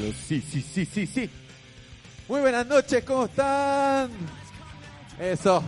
Sí, 0.00 0.40
sí, 0.50 0.60
sí, 0.60 0.84
sí, 0.86 1.06
sí. 1.06 1.30
Muy 2.26 2.40
buenas 2.40 2.66
noches, 2.66 3.04
¿cómo 3.04 3.26
están? 3.26 4.10
Eso, 5.20 5.62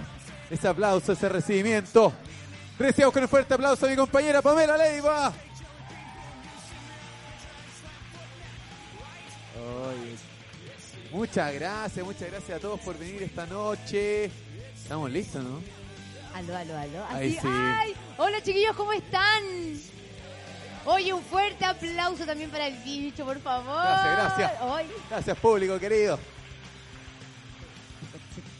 ese 0.50 0.66
aplauso, 0.66 1.12
ese 1.12 1.28
recibimiento. 1.28 2.12
Recibamos 2.76 3.14
con 3.14 3.22
un 3.22 3.28
fuerte 3.28 3.54
aplauso 3.54 3.86
a 3.86 3.88
mi 3.88 3.94
compañera 3.94 4.42
Pamela 4.42 4.76
Leiva. 4.76 5.32
Muchas 11.12 11.54
gracias, 11.54 12.04
muchas 12.04 12.30
gracias 12.30 12.58
a 12.58 12.60
todos 12.60 12.80
por 12.80 12.98
venir 12.98 13.22
esta 13.22 13.46
noche. 13.46 14.30
Estamos 14.76 15.10
listos, 15.10 15.42
¿no? 15.44 15.60
Aló, 16.34 16.56
aló, 16.56 16.76
aló. 16.76 17.06
Ahí 17.10 17.30
Así- 17.30 17.38
sí. 17.40 17.48
¡Ay! 17.48 17.94
Hola 18.18 18.42
chiquillos, 18.42 18.74
¿cómo 18.76 18.92
están? 18.92 19.42
Oye, 20.86 21.12
un 21.12 21.22
fuerte 21.22 21.64
aplauso 21.64 22.24
también 22.24 22.50
para 22.50 22.68
el 22.68 22.76
bicho, 22.82 23.24
por 23.24 23.40
favor. 23.40 23.74
Gracias, 23.82 24.16
gracias. 24.38 24.52
Ay, 24.62 24.86
Gracias, 25.10 25.38
público 25.38 25.78
querido. 25.78 26.18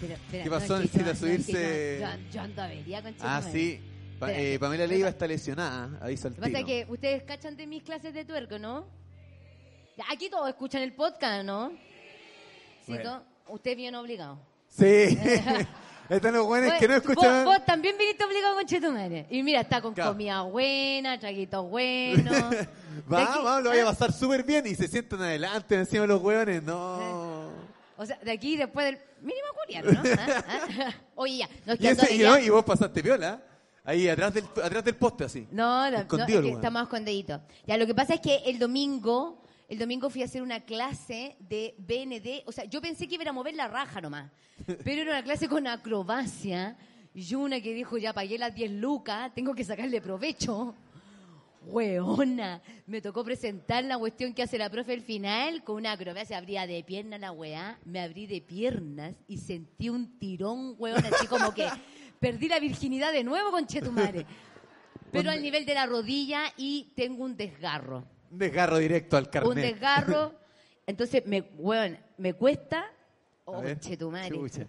espera, 0.03 0.45
¿Qué 0.45 0.51
pasó? 0.51 0.79
Necesita 0.79 1.13
subirse- 1.15 2.01
Yo, 2.01 2.07
yo- 2.07 2.31
yo 2.33 2.41
ando 2.41 2.63
avería 2.63 3.03
con 3.03 3.15
Ah, 3.21 3.43
sí. 3.43 3.81
Pa- 4.19 4.33
eh, 4.33 4.59
Pamela. 4.59 4.87
Leiva 4.87 5.09
está 5.11 5.27
lesionada. 5.27 5.89
Lo 5.89 6.07
que 6.09 6.17
pasa 6.41 6.59
es 6.61 6.65
que 6.65 6.87
ustedes 6.89 7.23
cachan 7.25 7.57
de 7.57 7.67
mis 7.67 7.83
clases 7.83 8.15
de 8.15 8.25
tuerco, 8.25 8.59
¿no? 8.59 8.87
Aquí 10.11 10.29
todos 10.31 10.49
escuchan 10.49 10.83
el 10.83 10.93
podcast, 10.95 11.45
¿no? 11.45 11.71
Sí, 12.85 12.93
Bueno. 12.93 13.03
todo- 13.05 13.37
Usted 13.49 13.77
bien 13.77 13.95
obligado. 13.95 14.41
Sí. 14.69 15.17
Están 16.09 16.35
los 16.35 16.47
buenos 16.47 16.73
que 16.75 16.87
no 16.89 16.95
Vos- 16.95 17.03
escuchan. 17.11 17.45
Vos, 17.45 17.65
también 17.67 17.97
viniste 17.99 18.25
obligado 18.25 18.55
con 18.55 18.65
Chetumare. 18.67 19.27
Y 19.31 19.43
mira, 19.43 19.61
está 19.61 19.81
con 19.81 19.93
Claro. 19.95 20.13
comida 20.13 20.43
buena, 20.43 21.19
traguitos 21.19 21.69
buenos. 21.69 22.51
De 22.51 22.69
Vamos, 23.07 23.29
aquí- 23.31 23.39
vamos, 23.45 23.63
lo 23.65 23.71
voy 23.71 23.79
a 23.81 23.83
ah, 23.83 23.87
pasar 23.87 24.13
súper 24.13 24.43
bien 24.45 24.67
y 24.67 24.75
se 24.75 24.89
sientan 24.89 25.21
adelante 25.23 25.75
encima 25.75 26.03
de 26.03 26.09
los 26.09 26.23
hueones. 26.23 26.63
No. 26.63 27.51
O 27.97 28.07
sea, 28.07 28.19
de 28.23 28.31
aquí 28.31 28.57
después 28.57 28.87
del 28.87 28.99
mínimo 29.21 29.49
coreano, 29.55 29.93
¿no? 29.93 30.01
¿Ah? 30.19 30.45
¿Ah? 30.49 30.95
Oye, 31.17 31.39
ya, 31.39 31.49
nos 31.67 31.81
Y, 31.81 31.87
ese- 31.89 32.15
y, 32.15 32.19
no, 32.19 32.39
y 32.39 32.49
vos 32.51 32.65
pasaste 32.65 33.03
piola. 33.03 33.43
Ahí 33.85 34.09
atrás 34.09 34.35
del, 34.35 34.45
atrás 34.65 34.83
del 34.85 34.97
poste 34.97 35.25
así. 35.25 35.47
No, 35.53 35.89
no, 35.91 35.99
Escondido 35.99 36.27
no, 36.27 36.33
es 36.33 36.37
el 36.37 36.43
que 36.43 36.49
weón. 36.49 36.61
estamos 36.61 36.83
escondiditos. 36.83 37.41
Ya, 37.67 37.77
lo 37.77 37.87
que 37.87 37.95
pasa 37.95 38.15
es 38.15 38.21
que 38.21 38.37
el 38.47 38.59
domingo, 38.59 39.43
el 39.69 39.79
domingo 39.79 40.11
fui 40.11 40.23
a 40.23 40.27
hacer 40.27 40.43
una 40.43 40.61
clase 40.61 41.37
de 41.41 41.75
BND. 41.79 42.47
O 42.47 42.53
sea, 42.53 42.65
yo 42.65 42.81
pensé 42.81 43.09
que 43.09 43.17
iba 43.17 43.29
a 43.29 43.33
mover 43.33 43.55
la 43.55 43.69
raja 43.69 44.01
nomás. 44.01 44.31
Pero 44.85 45.03
era 45.03 45.11
una 45.13 45.23
clase 45.23 45.49
con 45.49 45.67
acrobacia. 45.67 46.77
Y 47.15 47.35
una 47.35 47.61
que 47.61 47.73
dijo, 47.73 47.97
ya 47.97 48.13
pagué 48.13 48.39
las 48.39 48.55
10 48.55 48.73
lucas, 48.73 49.33
tengo 49.35 49.55
que 49.55 49.65
sacarle 49.65 50.01
provecho. 50.01 50.75
Weona, 51.67 52.63
me 52.87 53.01
tocó 53.01 53.25
presentar 53.25 53.83
la 53.85 53.99
cuestión 53.99 54.35
que 54.35 54.43
hace 54.43 54.57
la 54.57 54.71
profe 54.71 54.93
al 54.93 55.01
final 55.01 55.65
con 55.65 55.77
una 55.77 55.93
acrobacia, 55.93 56.39
abría 56.39 56.65
de 56.65 56.85
pierna 56.85 57.19
la 57.19 57.33
weá, 57.33 57.79
me 57.85 58.01
abrí 58.01 58.27
de 58.27 58.41
piernas 58.41 59.17
y 59.27 59.39
sentí 59.39 59.89
un 59.89 60.17
tirón, 60.19 60.77
weón, 60.79 61.05
así 61.05 61.27
como 61.27 61.53
que 61.53 61.67
perdí 62.21 62.49
la 62.49 62.61
virginidad 62.61 63.13
de 63.13 63.25
nuevo 63.25 63.51
con 63.51 63.67
Chetumare. 63.67 64.27
Pero 65.11 65.31
al 65.31 65.43
nivel 65.43 65.67
de 65.67 65.75
la 65.75 65.87
rodilla 65.87 66.53
y 66.57 66.93
tengo 66.95 67.25
un 67.25 67.37
desgarro. 67.37 68.05
Un 68.31 68.39
desgarro 68.39 68.79
directo 68.79 69.17
al 69.17 69.25
Un 69.25 69.31
carnet. 69.31 69.57
desgarro. 69.65 70.35
Entonces, 70.87 71.25
me, 71.27 71.43
weón, 71.59 71.99
me 72.19 72.35
cuesta. 72.35 72.87
Ver. 73.63 73.79
Chetumare. 73.81 74.29
Chucha. 74.35 74.67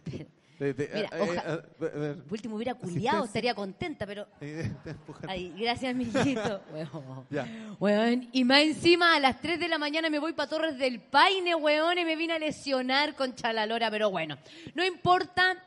De- 0.60 0.74
de- 0.74 0.90
Mira, 0.92 1.10
eh, 1.12 1.20
oja- 1.22 1.64
eh, 1.82 2.16
último 2.32 2.56
hubiera 2.56 2.74
culiado, 2.74 3.26
estaría 3.26 3.54
contenta, 3.54 4.08
pero. 4.08 4.26
Ay, 5.28 5.54
gracias, 5.58 5.96
mijito. 5.96 6.62
Weón. 6.74 7.26
Ya. 7.30 7.76
Weón. 7.80 8.28
Y 8.32 8.44
más 8.44 8.62
encima, 8.62 9.16
a 9.16 9.20
las 9.20 9.40
3 9.40 9.60
de 9.60 9.68
la 9.68 9.78
mañana 9.78 10.10
me 10.10 10.18
voy 10.20 10.34
para 10.34 10.50
Torres 10.50 10.78
del 10.80 11.00
Paine, 11.00 11.54
weón, 11.56 12.00
y 12.00 12.06
me 12.06 12.16
vine 12.16 12.34
a 12.34 12.40
lesionar 12.40 13.16
con 13.16 13.36
Chalalora, 13.36 13.92
pero 13.92 14.10
bueno, 14.10 14.38
no 14.74 14.84
importa. 14.84 15.64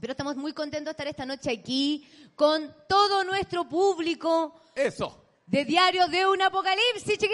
Pero 0.00 0.12
estamos 0.12 0.36
muy 0.36 0.52
contentos 0.52 0.86
de 0.86 0.90
estar 0.92 1.06
esta 1.08 1.26
noche 1.26 1.50
aquí 1.50 2.06
con 2.36 2.72
todo 2.88 3.24
nuestro 3.24 3.68
público 3.68 4.62
Eso. 4.74 5.24
De 5.48 5.64
Diario 5.64 6.06
de 6.08 6.26
un 6.26 6.40
Apocalipsis, 6.42 7.12
chiquillas. 7.14 7.32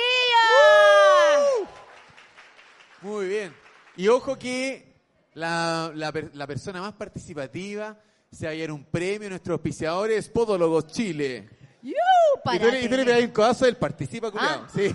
Muy 3.03 3.27
bien. 3.29 3.55
Y 3.97 4.09
ojo 4.09 4.39
que 4.39 4.95
la, 5.35 5.91
la 5.95 6.13
la 6.33 6.47
persona 6.47 6.81
más 6.81 6.93
participativa 6.95 7.99
se 8.31 8.47
va 8.47 8.53
a 8.53 8.55
un 8.73 8.85
premio. 8.85 9.29
Nuestros 9.29 9.55
auspiciadores, 9.57 10.29
Podólogos 10.29 10.87
Chile. 10.89 11.49
¡Yu! 11.83 11.93
Y 12.53 12.59
tú, 12.59 12.67
le- 12.71 12.83
y 12.83 12.89
tú 12.89 12.97
le 12.97 13.05
pegas 13.05 13.21
un 13.23 13.31
codazo, 13.31 13.67
él 13.67 13.77
participa, 13.77 14.31
culiao. 14.31 14.63
Ah. 14.65 14.69
Sí. 14.75 14.95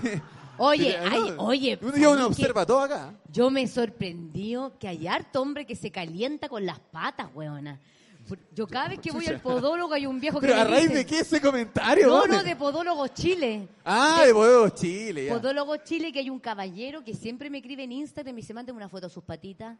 Oye, 0.61 0.91
Sí, 0.91 0.95
ay, 1.09 1.33
oye, 1.37 1.79
Un 1.81 1.91
día 1.93 2.09
uno 2.09 2.21
¿sabes 2.23 2.35
qué? 2.35 2.41
observa 2.43 2.65
todo 2.65 2.79
acá. 2.81 3.13
Yo 3.31 3.49
me 3.49 3.65
sorprendió 3.67 4.73
que 4.77 4.89
hay 4.89 5.07
harto 5.07 5.41
hombre 5.41 5.65
que 5.65 5.75
se 5.75 5.89
calienta 5.89 6.49
con 6.49 6.65
las 6.65 6.79
patas, 6.79 7.29
weona. 7.33 7.79
Yo 8.53 8.67
cada 8.67 8.89
vez 8.89 8.99
que 8.99 9.11
voy 9.11 9.25
al 9.27 9.39
podólogo 9.41 9.93
hay 9.93 10.05
un 10.05 10.19
viejo 10.19 10.39
que 10.41 10.47
Pero 10.47 10.55
me 10.57 10.61
a 10.61 10.65
raíz 10.65 10.83
dice- 10.89 10.95
de 10.95 11.05
qué 11.05 11.19
ese 11.19 11.41
comentario, 11.41 12.07
No, 12.07 12.25
no, 12.27 12.43
de 12.43 12.55
Podólogo 12.55 13.07
Chile. 13.07 13.67
Ah, 13.85 14.23
de 14.25 14.33
Podólogos 14.33 14.75
Chile, 14.75 15.25
ya. 15.25 15.33
Podólogo 15.33 15.77
Chile, 15.77 16.11
que 16.11 16.19
hay 16.19 16.29
un 16.29 16.39
caballero 16.39 17.03
que 17.03 17.13
siempre 17.13 17.49
me 17.49 17.57
escribe 17.59 17.83
en 17.83 17.91
Instagram 17.93 18.37
y 18.37 18.43
se 18.43 18.53
manda 18.53 18.73
una 18.73 18.89
foto 18.89 19.07
de 19.07 19.13
sus 19.13 19.23
patitas. 19.23 19.77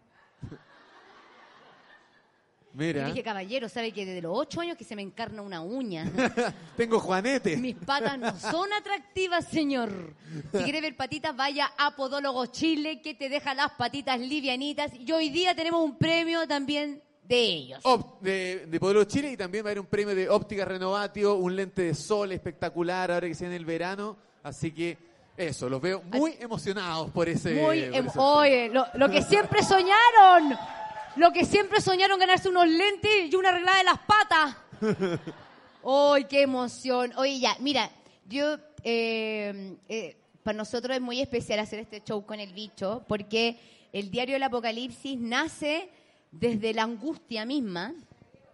Y 2.71 2.77
Mira, 2.77 3.05
dije, 3.07 3.23
caballero, 3.23 3.67
¿sabe 3.67 3.91
que 3.91 4.05
desde 4.05 4.21
los 4.21 4.31
ocho 4.37 4.61
años 4.61 4.77
que 4.77 4.83
se 4.83 4.95
me 4.95 5.01
encarna 5.01 5.41
una 5.41 5.59
uña? 5.61 6.05
tengo 6.77 6.99
Juanete. 6.99 7.57
Mis 7.57 7.75
patas 7.75 8.17
no 8.19 8.37
son 8.39 8.71
atractivas, 8.73 9.45
señor. 9.45 10.13
Si 10.53 10.63
quiere 10.63 10.79
ver 10.79 10.95
patitas, 10.95 11.35
vaya 11.35 11.71
a 11.77 11.95
Podólogo 11.95 12.45
Chile, 12.45 13.01
que 13.01 13.15
te 13.15 13.27
deja 13.27 13.53
las 13.55 13.71
patitas 13.71 14.19
livianitas. 14.19 14.91
Y 14.93 15.11
hoy 15.11 15.29
día 15.29 15.55
tenemos 15.55 15.83
un 15.83 15.97
premio 15.97 16.47
también 16.47 17.01
de 17.29 17.39
ellos. 17.39 17.79
Op- 17.83 18.19
de, 18.21 18.65
de 18.65 18.79
Podólogos 18.79 19.07
Chile 19.07 19.31
y 19.31 19.37
también 19.37 19.63
va 19.63 19.69
a 19.69 19.71
haber 19.71 19.79
un 19.79 19.85
premio 19.85 20.13
de 20.13 20.27
óptica 20.27 20.65
renovatio, 20.65 21.35
un 21.35 21.55
lente 21.55 21.83
de 21.83 21.93
sol 21.95 22.31
espectacular 22.33 23.11
ahora 23.11 23.27
que 23.27 23.35
se 23.35 23.45
viene 23.45 23.55
el 23.55 23.65
verano. 23.65 24.17
Así 24.43 24.71
que 24.73 24.97
eso, 25.37 25.69
los 25.69 25.79
veo 25.81 26.01
muy 26.11 26.35
emocionados 26.39 27.11
por 27.11 27.29
ese. 27.29 27.53
Muy 27.53 27.81
por 27.83 27.95
ese- 28.07 28.19
oye, 28.19 28.69
lo, 28.69 28.85
lo 28.95 29.09
que 29.09 29.21
siempre 29.21 29.61
soñaron, 29.63 30.57
lo 31.15 31.31
que 31.31 31.45
siempre 31.45 31.79
soñaron 31.79 32.19
ganarse 32.19 32.49
unos 32.49 32.67
lentes 32.67 33.31
y 33.31 33.35
una 33.35 33.49
arreglada 33.49 33.77
de 33.77 33.83
las 33.85 33.99
patas. 33.99 34.57
¡Ay, 35.85 36.25
qué 36.25 36.41
emoción! 36.41 37.13
Oye, 37.15 37.39
ya, 37.39 37.55
mira, 37.59 37.89
yo, 38.27 38.57
eh, 38.83 39.77
eh, 39.87 40.17
para 40.43 40.57
nosotros 40.57 40.95
es 40.95 41.01
muy 41.01 41.21
especial 41.21 41.59
hacer 41.59 41.79
este 41.79 42.01
show 42.03 42.25
con 42.25 42.39
el 42.39 42.53
bicho, 42.53 43.03
porque 43.07 43.57
el 43.93 44.11
diario 44.11 44.33
del 44.35 44.43
Apocalipsis 44.43 45.17
nace 45.19 45.89
desde 46.31 46.73
la 46.73 46.83
angustia 46.83 47.45
misma, 47.45 47.93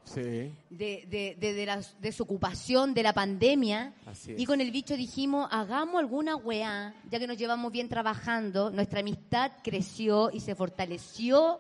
Sí. 0.06 0.22
de, 0.22 0.54
de, 0.70 1.36
de, 1.40 1.54
de 1.54 1.66
la 1.66 1.82
desocupación, 2.00 2.94
de 2.94 3.02
la 3.02 3.12
pandemia. 3.14 3.94
Y 4.38 4.46
con 4.46 4.62
el 4.62 4.70
bicho 4.70 4.96
dijimos, 4.96 5.48
hagamos 5.52 6.00
alguna 6.00 6.36
weá, 6.36 6.94
ya 7.10 7.18
que 7.18 7.26
nos 7.26 7.38
llevamos 7.38 7.72
bien 7.72 7.90
trabajando, 7.90 8.70
nuestra 8.70 9.00
amistad 9.00 9.52
creció 9.64 10.30
y 10.32 10.42
se 10.42 10.54
fortaleció 10.54 11.60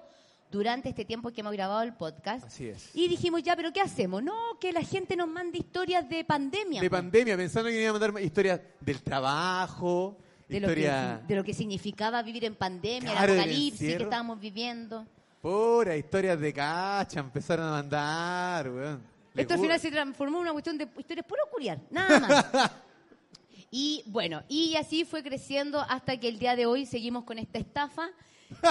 durante 0.52 0.90
este 0.90 1.06
tiempo 1.06 1.32
que 1.32 1.42
hemos 1.42 1.54
grabado 1.54 1.82
el 1.82 1.94
podcast. 1.96 2.46
Así 2.46 2.68
es. 2.68 2.92
Y 2.94 3.08
dijimos, 3.08 3.42
ya, 3.42 3.56
pero 3.56 3.74
¿qué 3.74 3.82
hacemos? 3.82 4.22
No, 4.22 4.36
que 4.62 4.72
la 4.72 4.84
gente 4.84 5.16
nos 5.16 5.28
mande 5.28 5.58
historias 5.58 6.08
de 6.08 6.24
pandemia. 6.24 6.82
De 6.82 6.90
pandemia, 6.90 7.36
pensando 7.36 7.70
que 7.70 7.82
iba 7.82 7.90
a 7.90 7.94
mandar 8.00 8.24
historias 8.24 8.62
del 8.80 9.02
trabajo, 9.02 10.18
de 10.48 10.60
lo, 10.60 10.68
que, 10.68 10.92
de 11.28 11.36
lo 11.36 11.44
que 11.44 11.54
significaba 11.56 12.22
vivir 12.22 12.46
en 12.46 12.54
pandemia, 12.54 13.12
Claro, 13.12 13.34
el 13.34 13.40
apocalipsis 13.40 13.98
que 13.98 14.04
estábamos 14.04 14.40
viviendo. 14.40 15.06
Pura, 15.46 15.96
historias 15.96 16.40
de 16.40 16.52
cacha, 16.52 17.20
empezaron 17.20 17.68
a 17.68 17.72
mandar, 17.72 18.68
weón. 18.68 19.04
Esto 19.36 19.54
al 19.54 19.60
final 19.60 19.80
se 19.80 19.92
transformó 19.92 20.38
en 20.38 20.42
una 20.42 20.54
cuestión 20.54 20.76
de 20.76 20.88
historias 20.98 21.24
puro 21.24 21.42
curiar, 21.52 21.80
nada 21.92 22.20
más. 22.20 22.72
y 23.70 24.02
bueno, 24.08 24.42
y 24.50 24.76
así 24.76 25.06
fue 25.06 25.22
creciendo 25.22 25.82
hasta 25.82 26.20
que 26.20 26.30
el 26.30 26.40
día 26.40 26.56
de 26.56 26.66
hoy 26.66 26.88
seguimos 26.88 27.26
con 27.26 27.38
esta 27.38 27.60
estafa. 27.60 28.10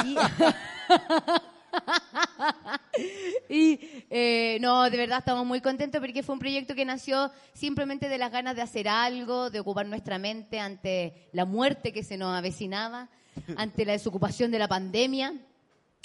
Y, 0.04 0.16
Y, 3.48 4.04
eh, 4.10 4.58
no, 4.60 4.90
de 4.90 4.96
verdad 4.96 5.18
estamos 5.18 5.46
muy 5.46 5.60
contentos 5.60 6.00
porque 6.00 6.24
fue 6.24 6.32
un 6.32 6.38
proyecto 6.38 6.74
que 6.74 6.84
nació 6.84 7.30
simplemente 7.52 8.08
de 8.08 8.18
las 8.18 8.32
ganas 8.32 8.56
de 8.56 8.62
hacer 8.62 8.88
algo, 8.88 9.50
de 9.50 9.60
ocupar 9.60 9.86
nuestra 9.86 10.18
mente 10.18 10.58
ante 10.58 11.28
la 11.32 11.44
muerte 11.44 11.92
que 11.92 12.02
se 12.02 12.16
nos 12.16 12.36
avecinaba, 12.36 13.08
ante 13.56 13.84
la 13.84 13.92
desocupación 13.92 14.50
de 14.50 14.58
la 14.58 14.66
pandemia. 14.66 15.34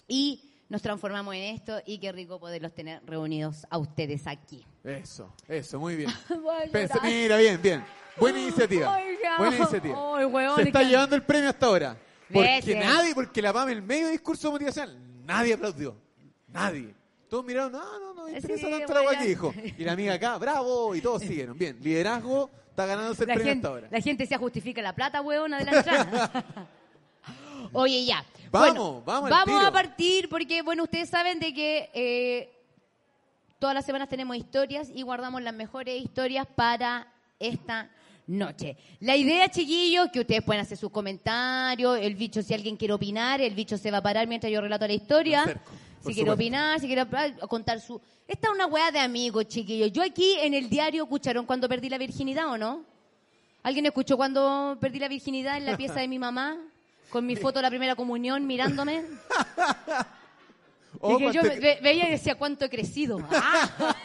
Y 0.08 0.49
nos 0.70 0.82
transformamos 0.82 1.34
en 1.36 1.42
esto 1.56 1.82
y 1.86 1.98
qué 2.00 2.12
rico 2.12 2.40
poderlos 2.40 2.74
tener 2.74 3.02
reunidos 3.06 3.66
a 3.70 3.78
ustedes 3.78 4.28
aquí. 4.28 4.66
Eso, 4.84 5.34
eso, 5.48 5.80
muy 5.80 5.96
bien. 5.96 6.12
Mira, 7.04 7.38
bien, 7.38 7.62
bien. 7.62 7.84
Buena 8.18 8.40
iniciativa. 8.40 8.96
Oiga. 8.96 9.38
Buena 9.38 9.58
iniciativa. 9.58 10.26
Weón, 10.28 10.56
Se 10.56 10.62
es 10.62 10.68
está 10.68 10.80
que- 10.80 10.86
llevando 10.86 11.16
el 11.16 11.24
premio 11.24 11.50
hasta 11.50 11.66
ahora. 11.66 11.98
Porque 12.32 12.62
Vete. 12.68 12.76
nadie, 12.80 13.16
porque 13.16 13.42
la 13.42 13.52
PAM, 13.52 13.70
el 13.70 13.82
medio 13.82 14.08
discurso 14.10 14.52
motivacional, 14.52 14.98
nadie 15.26 15.56
aplaudió. 15.56 15.96
Nadie. 16.48 16.94
Todos 17.28 17.44
miraron, 17.46 17.72
no, 17.72 18.00
no, 18.00 18.14
no, 18.14 18.26
me 18.26 18.32
interesa 18.34 18.68
Sí, 18.68 18.72
tanto 18.86 19.04
la 19.04 19.18
que 19.20 19.26
dijo. 19.26 19.54
Y 19.78 19.84
la 19.84 19.94
amiga 19.94 20.14
acá, 20.14 20.38
bravo, 20.38 20.94
y 20.96 21.02
todos 21.02 21.22
siguieron. 21.24 21.58
Bien, 21.58 21.78
liderazgo 21.82 22.50
está 22.70 22.86
ganándose 22.86 23.24
el 23.24 23.28
La 23.30 23.34
premio 23.36 23.52
gente, 23.54 23.68
hasta 23.68 23.76
ahora. 23.76 23.88
la 23.92 24.02
gente 24.02 24.26
se 24.28 24.38
justifica 24.38 24.82
la 24.82 24.94
plata, 24.94 25.22
huevona, 25.22 25.58
de 25.60 25.66
la 25.66 25.78
entrada. 25.78 26.46
Oye, 27.74 28.06
ya. 28.06 28.26
Vamos, 28.52 28.70
Bueno, 28.70 29.04
vamos 29.06 29.30
Vamos 29.30 29.64
a 29.64 29.72
partir 29.72 30.28
porque, 30.28 30.62
bueno, 30.62 30.84
ustedes 30.84 31.10
saben 31.10 31.40
de 31.40 31.54
que 31.54 31.90
eh, 31.94 32.52
todas 33.60 33.76
las 33.76 33.86
semanas 33.86 34.10
tenemos 34.10 34.36
historias 34.36 34.90
y 34.94 35.04
guardamos 35.04 35.42
las 35.42 35.54
mejores 35.54 36.02
historias 36.02 36.48
para 36.48 37.08
esta 37.40 37.90
noche. 38.26 38.78
La 39.00 39.16
idea, 39.16 39.50
chiquillos, 39.50 40.10
que 40.12 40.22
ustedes 40.22 40.44
pueden 40.44 40.62
hacer 40.62 40.78
sus 40.78 40.92
comentarios, 40.92 42.00
el 42.00 42.16
bicho, 42.16 42.42
si 42.42 42.54
alguien 42.54 42.78
quiere 42.78 42.94
opinar, 42.94 43.42
el 43.42 43.54
bicho 43.54 43.78
se 43.78 43.92
va 43.92 43.98
a 43.98 44.02
parar 44.02 44.28
mientras 44.28 44.52
yo 44.52 44.62
relato 44.62 44.88
la 44.88 44.94
historia. 44.94 45.62
Si 46.02 46.14
quiere 46.14 46.32
opinar, 46.32 46.80
si 46.80 46.88
quiere 46.88 47.06
contar 47.50 47.82
su... 47.82 48.00
Esta 48.28 48.48
es 48.48 48.54
una 48.54 48.68
weá 48.68 48.92
de 48.92 49.00
amigos, 49.00 49.48
chiquillos. 49.48 49.92
Yo 49.92 50.02
aquí 50.02 50.36
en 50.40 50.54
el 50.54 50.70
diario, 50.70 51.04
¿escucharon 51.04 51.46
cuando 51.46 51.68
perdí 51.68 51.90
la 51.90 51.98
virginidad 51.98 52.48
o 52.48 52.58
no? 52.58 52.86
¿Alguien 53.64 53.86
escuchó 53.86 54.16
cuando 54.16 54.78
perdí 54.80 55.00
la 55.00 55.10
virginidad 55.10 55.58
en 55.58 55.66
la 55.66 55.76
pieza 55.76 56.00
de 56.00 56.08
mi 56.08 56.18
mamá? 56.18 56.58
Con 57.12 57.26
mi 57.26 57.36
foto 57.36 57.60
de 57.60 57.64
la 57.64 57.70
primera 57.70 57.96
comunión 57.96 58.46
mirándome. 58.48 59.04
Y 61.02 61.18
que 61.18 61.32
yo 61.32 61.42
parte- 61.42 61.60
ve- 61.60 61.80
veía 61.82 62.08
y 62.08 62.12
decía 62.12 62.36
cuánto 62.36 62.66
he 62.66 62.70
crecido. 62.70 63.20
Ah. 63.32 63.96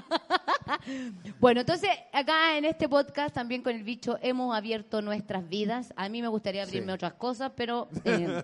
bueno, 1.40 1.60
entonces 1.60 1.90
acá 2.12 2.56
en 2.56 2.64
este 2.64 2.88
podcast 2.88 3.34
también 3.34 3.62
con 3.62 3.74
el 3.74 3.82
bicho 3.82 4.16
hemos 4.22 4.56
abierto 4.56 5.02
nuestras 5.02 5.46
vidas. 5.48 5.92
A 5.96 6.08
mí 6.08 6.22
me 6.22 6.28
gustaría 6.28 6.62
abrirme 6.62 6.92
Sí. 6.92 6.94
otras 6.94 7.14
cosas, 7.14 7.52
pero 7.56 7.88
eh, 8.04 8.42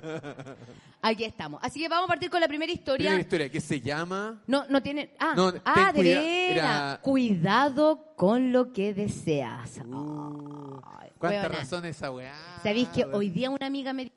aquí 1.01 1.25
estamos. 1.25 1.61
Así 1.63 1.81
que 1.81 1.89
vamos 1.89 2.05
a 2.07 2.09
partir 2.09 2.29
con 2.29 2.41
la 2.41 2.49
primera 2.49 2.73
historia. 2.73 3.07
Primera 3.11 3.21
historia 3.23 3.49
que 3.51 3.61
se 3.61 3.81
llama. 3.81 4.43
No, 4.47 4.65
no 4.69 4.83
tiene. 4.83 5.11
Ah, 5.19 5.33
No, 5.37 5.53
ah 5.65 5.91
ten 5.95 6.03
de 6.05 6.11
cuida- 6.11 6.21
veras. 6.21 6.57
era- 6.57 7.01
Cuidado 7.03 8.05
con 8.17 8.53
lo 8.53 8.73
que 8.73 8.93
deseas. 8.93 9.79
Uh, 9.87 10.81
¿Cuánta 11.19 11.43
weona. 11.43 11.59
razón 11.59 11.85
esa 11.85 12.11
weá? 12.11 12.35
¿Sabéis 12.63 12.89
que 12.89 13.05
hoy 13.05 13.31
día 13.31 13.51
una 13.51 13.67
amiga 13.67 13.93
me 13.93 14.05
dijo, 14.05 14.17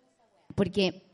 porque 0.56 1.10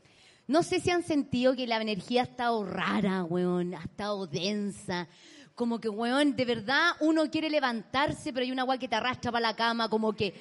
no 0.48 0.62
sé 0.64 0.80
si 0.80 0.92
han 0.92 1.04
sentido 1.04 1.56
que 1.56 1.66
la 1.66 1.82
energía 1.82 2.22
ha 2.22 2.26
estado 2.26 2.64
rara, 2.66 3.24
weón, 3.24 3.74
ha 3.74 3.84
estado 3.84 4.28
densa. 4.28 5.08
Como 5.56 5.80
que, 5.80 5.90
weón, 5.90 6.36
de 6.36 6.46
verdad 6.46 6.92
uno 7.00 7.30
quiere 7.32 7.50
levantarse, 7.50 8.32
pero 8.32 8.44
hay 8.44 8.52
una 8.52 8.64
weá 8.64 8.78
que 8.78 8.88
te 8.88 8.96
arrastra 8.96 9.32
para 9.32 9.48
la 9.48 9.56
cama, 9.56 9.90
como 9.90 10.14
que, 10.14 10.34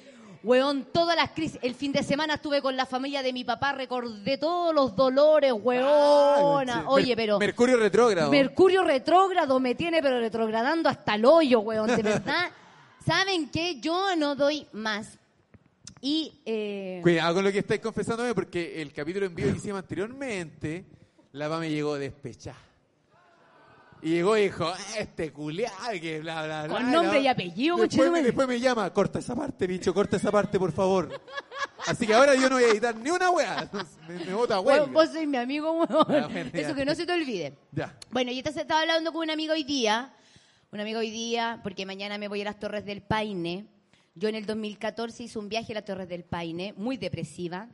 weón, 0.43 0.85
todas 0.91 1.15
las 1.15 1.31
crisis. 1.31 1.57
El 1.61 1.73
fin 1.73 1.91
de 1.91 2.03
semana 2.03 2.35
estuve 2.35 2.61
con 2.61 2.75
la 2.75 2.85
familia 2.85 3.23
de 3.23 3.33
mi 3.33 3.43
papá, 3.43 3.71
recordé 3.71 4.37
todos 4.37 4.75
los 4.75 4.95
dolores, 4.95 5.53
weón. 5.53 6.69
Ah, 6.69 6.81
sí. 6.81 6.85
Oye, 6.87 7.15
pero... 7.15 7.39
Mercurio 7.39 7.77
retrógrado. 7.77 8.29
Mercurio 8.29 8.83
retrógrado 8.83 9.59
me 9.59 9.73
tiene, 9.73 10.01
pero 10.03 10.19
retrogradando 10.19 10.89
hasta 10.89 11.15
el 11.15 11.25
hoyo, 11.25 11.61
weón, 11.61 11.87
de 11.95 12.03
verdad. 12.03 12.51
¿Saben 13.05 13.49
qué? 13.49 13.79
Yo 13.79 14.15
no 14.15 14.35
doy 14.35 14.67
más. 14.73 15.17
Y... 16.07 16.39
eh, 16.45 16.99
Cuidado 17.01 17.33
con 17.33 17.43
lo 17.45 17.51
que 17.51 17.57
estáis 17.57 17.81
confesándome, 17.81 18.35
porque 18.35 18.79
el 18.79 18.93
capítulo 18.93 19.25
en 19.25 19.33
vivo 19.33 19.49
que 19.51 19.57
hicimos 19.57 19.79
anteriormente, 19.79 20.85
la 21.31 21.49
me 21.57 21.67
llegó 21.71 21.95
despechada. 21.97 22.59
Y 24.03 24.09
llegó 24.11 24.37
y 24.37 24.43
dijo, 24.43 24.67
"Ah, 24.67 24.77
este 24.99 25.33
culiado, 25.33 25.75
que 25.99 26.19
bla, 26.19 26.45
bla, 26.45 26.63
bla. 26.65 26.75
Con 26.75 26.91
nombre 26.91 27.21
y 27.21 27.27
apellido, 27.27 27.77
después, 27.77 28.11
me, 28.11 28.21
después 28.21 28.47
me 28.47 28.59
llama, 28.59 28.93
corta 28.93 29.17
esa 29.17 29.35
parte, 29.35 29.65
bicho, 29.65 29.95
corta 29.95 30.17
esa 30.17 30.31
parte, 30.31 30.59
por 30.59 30.71
favor. 30.71 31.09
Así 31.87 32.05
que 32.05 32.13
ahora 32.13 32.35
yo 32.35 32.49
no 32.49 32.57
voy 32.57 32.65
a 32.65 32.67
editar 32.67 32.95
ni 32.95 33.09
una 33.09 33.31
weá. 33.31 33.67
Me, 34.07 34.25
me 34.25 34.33
bota 34.35 34.59
huelga. 34.59 34.85
vos 34.85 35.09
sois 35.11 35.27
mi 35.27 35.37
amigo, 35.37 35.71
weón. 35.71 36.05
Ya, 36.07 36.27
bueno, 36.27 36.51
ya. 36.53 36.59
Eso 36.61 36.75
que 36.75 36.85
no 36.85 36.93
se 36.93 37.07
te 37.07 37.13
olvide. 37.13 37.57
Ya. 37.71 37.97
Bueno, 38.11 38.31
yo 38.31 38.41
estaba 38.41 38.81
hablando 38.81 39.11
con 39.11 39.23
un 39.23 39.31
amigo 39.31 39.53
hoy 39.53 39.63
día, 39.63 40.13
un 40.71 40.79
amigo 40.79 40.99
hoy 40.99 41.09
día, 41.09 41.61
porque 41.63 41.87
mañana 41.87 42.19
me 42.19 42.27
voy 42.27 42.41
a 42.41 42.45
las 42.45 42.59
Torres 42.59 42.85
del 42.85 43.01
Paine. 43.01 43.65
Yo 44.15 44.29
en 44.29 44.35
el 44.35 44.45
2014 44.45 45.23
hice 45.23 45.37
un 45.39 45.49
viaje 45.49 45.73
a 45.73 45.75
las 45.75 45.85
Torres 45.85 46.07
del 46.07 46.23
Paine, 46.23 46.73
muy 46.77 46.95
depresiva, 46.95 47.67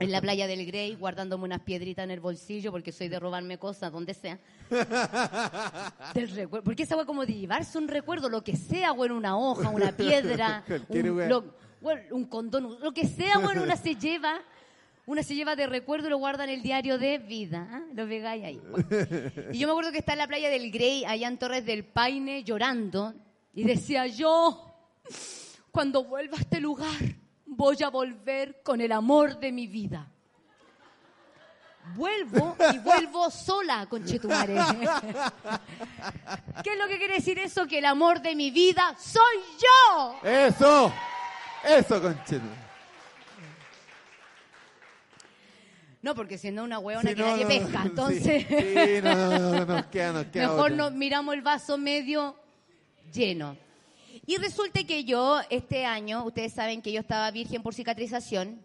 en 0.00 0.10
la 0.10 0.20
playa 0.20 0.48
del 0.48 0.66
Grey, 0.66 0.96
guardándome 0.96 1.44
unas 1.44 1.60
piedritas 1.60 2.02
en 2.02 2.10
el 2.10 2.18
bolsillo, 2.18 2.72
porque 2.72 2.90
soy 2.90 3.06
de 3.08 3.20
robarme 3.20 3.56
cosas 3.56 3.92
donde 3.92 4.14
sea. 4.14 4.36
Del 6.14 6.28
recuerdo. 6.30 6.64
Porque 6.64 6.82
esa 6.82 6.96
weá 6.96 7.04
como 7.06 7.24
de 7.24 7.34
llevarse 7.34 7.78
un 7.78 7.86
recuerdo, 7.86 8.28
lo 8.28 8.42
que 8.42 8.56
sea, 8.56 8.90
bueno, 8.90 9.16
una 9.16 9.38
hoja, 9.38 9.68
una 9.70 9.92
piedra, 9.96 10.64
un, 10.88 11.28
lo- 11.28 11.54
bueno, 11.80 12.02
un 12.10 12.24
condón, 12.24 12.78
lo 12.80 12.92
que 12.92 13.06
sea, 13.06 13.38
bueno, 13.38 13.62
una 13.62 13.76
se 13.76 13.94
lleva, 13.94 14.40
una 15.06 15.22
se 15.22 15.36
lleva 15.36 15.54
de 15.54 15.68
recuerdo 15.68 16.08
y 16.08 16.10
lo 16.10 16.18
guarda 16.18 16.42
en 16.42 16.50
el 16.50 16.62
diario 16.62 16.98
de 16.98 17.18
vida. 17.18 17.68
¿ah? 17.70 17.82
Lo 17.94 18.08
pegáis 18.08 18.44
ahí. 18.44 18.60
Bueno. 18.68 18.86
Y 19.52 19.58
yo 19.58 19.68
me 19.68 19.72
acuerdo 19.72 19.92
que 19.92 19.98
está 19.98 20.14
en 20.14 20.18
la 20.18 20.26
playa 20.26 20.50
del 20.50 20.72
Grey, 20.72 21.04
allá 21.04 21.28
en 21.28 21.38
Torres 21.38 21.64
del 21.64 21.84
Paine, 21.84 22.42
llorando, 22.42 23.14
y 23.54 23.62
decía 23.62 24.08
yo, 24.08 24.66
cuando 25.70 26.04
vuelva 26.04 26.36
a 26.36 26.40
este 26.40 26.60
lugar, 26.60 26.98
voy 27.46 27.82
a 27.82 27.90
volver 27.90 28.62
con 28.62 28.80
el 28.80 28.92
amor 28.92 29.38
de 29.38 29.52
mi 29.52 29.66
vida. 29.66 30.06
Vuelvo 31.94 32.56
y 32.72 32.78
vuelvo 32.78 33.30
sola, 33.30 33.86
conchetumare. 33.88 34.54
¿Qué 36.62 36.72
es 36.72 36.78
lo 36.78 36.86
que 36.86 36.98
quiere 36.98 37.14
decir 37.14 37.38
eso? 37.38 37.66
Que 37.66 37.78
el 37.78 37.86
amor 37.86 38.20
de 38.20 38.36
mi 38.36 38.50
vida 38.50 38.94
soy 38.98 39.36
yo. 39.58 40.20
Eso. 40.22 40.92
Eso, 41.64 42.00
concheto. 42.00 42.44
No, 46.02 46.14
porque 46.14 46.38
siendo 46.38 46.64
una 46.64 46.78
hueona 46.78 47.10
Sí, 47.10 47.16
que 47.16 47.22
no, 47.22 47.28
nadie 47.28 47.42
no, 47.44 47.48
pesca, 47.48 47.82
entonces 47.84 48.46
Sí, 48.48 49.00
no, 49.02 49.14
no, 49.14 49.38
no, 49.38 49.52
no, 49.52 49.66
nos 49.66 49.86
queda, 49.86 50.12
nos 50.12 50.26
queda 50.26 50.48
mejor 50.48 50.72
otra. 50.72 50.76
nos 50.76 50.92
miramos 50.92 51.34
el 51.34 51.42
vaso 51.42 51.76
medio 51.76 52.36
lleno. 53.12 53.56
Y 54.26 54.36
resulta 54.36 54.84
que 54.84 55.04
yo, 55.04 55.40
este 55.50 55.84
año, 55.84 56.24
ustedes 56.24 56.52
saben 56.52 56.82
que 56.82 56.92
yo 56.92 57.00
estaba 57.00 57.30
virgen 57.30 57.62
por 57.62 57.74
cicatrización. 57.74 58.60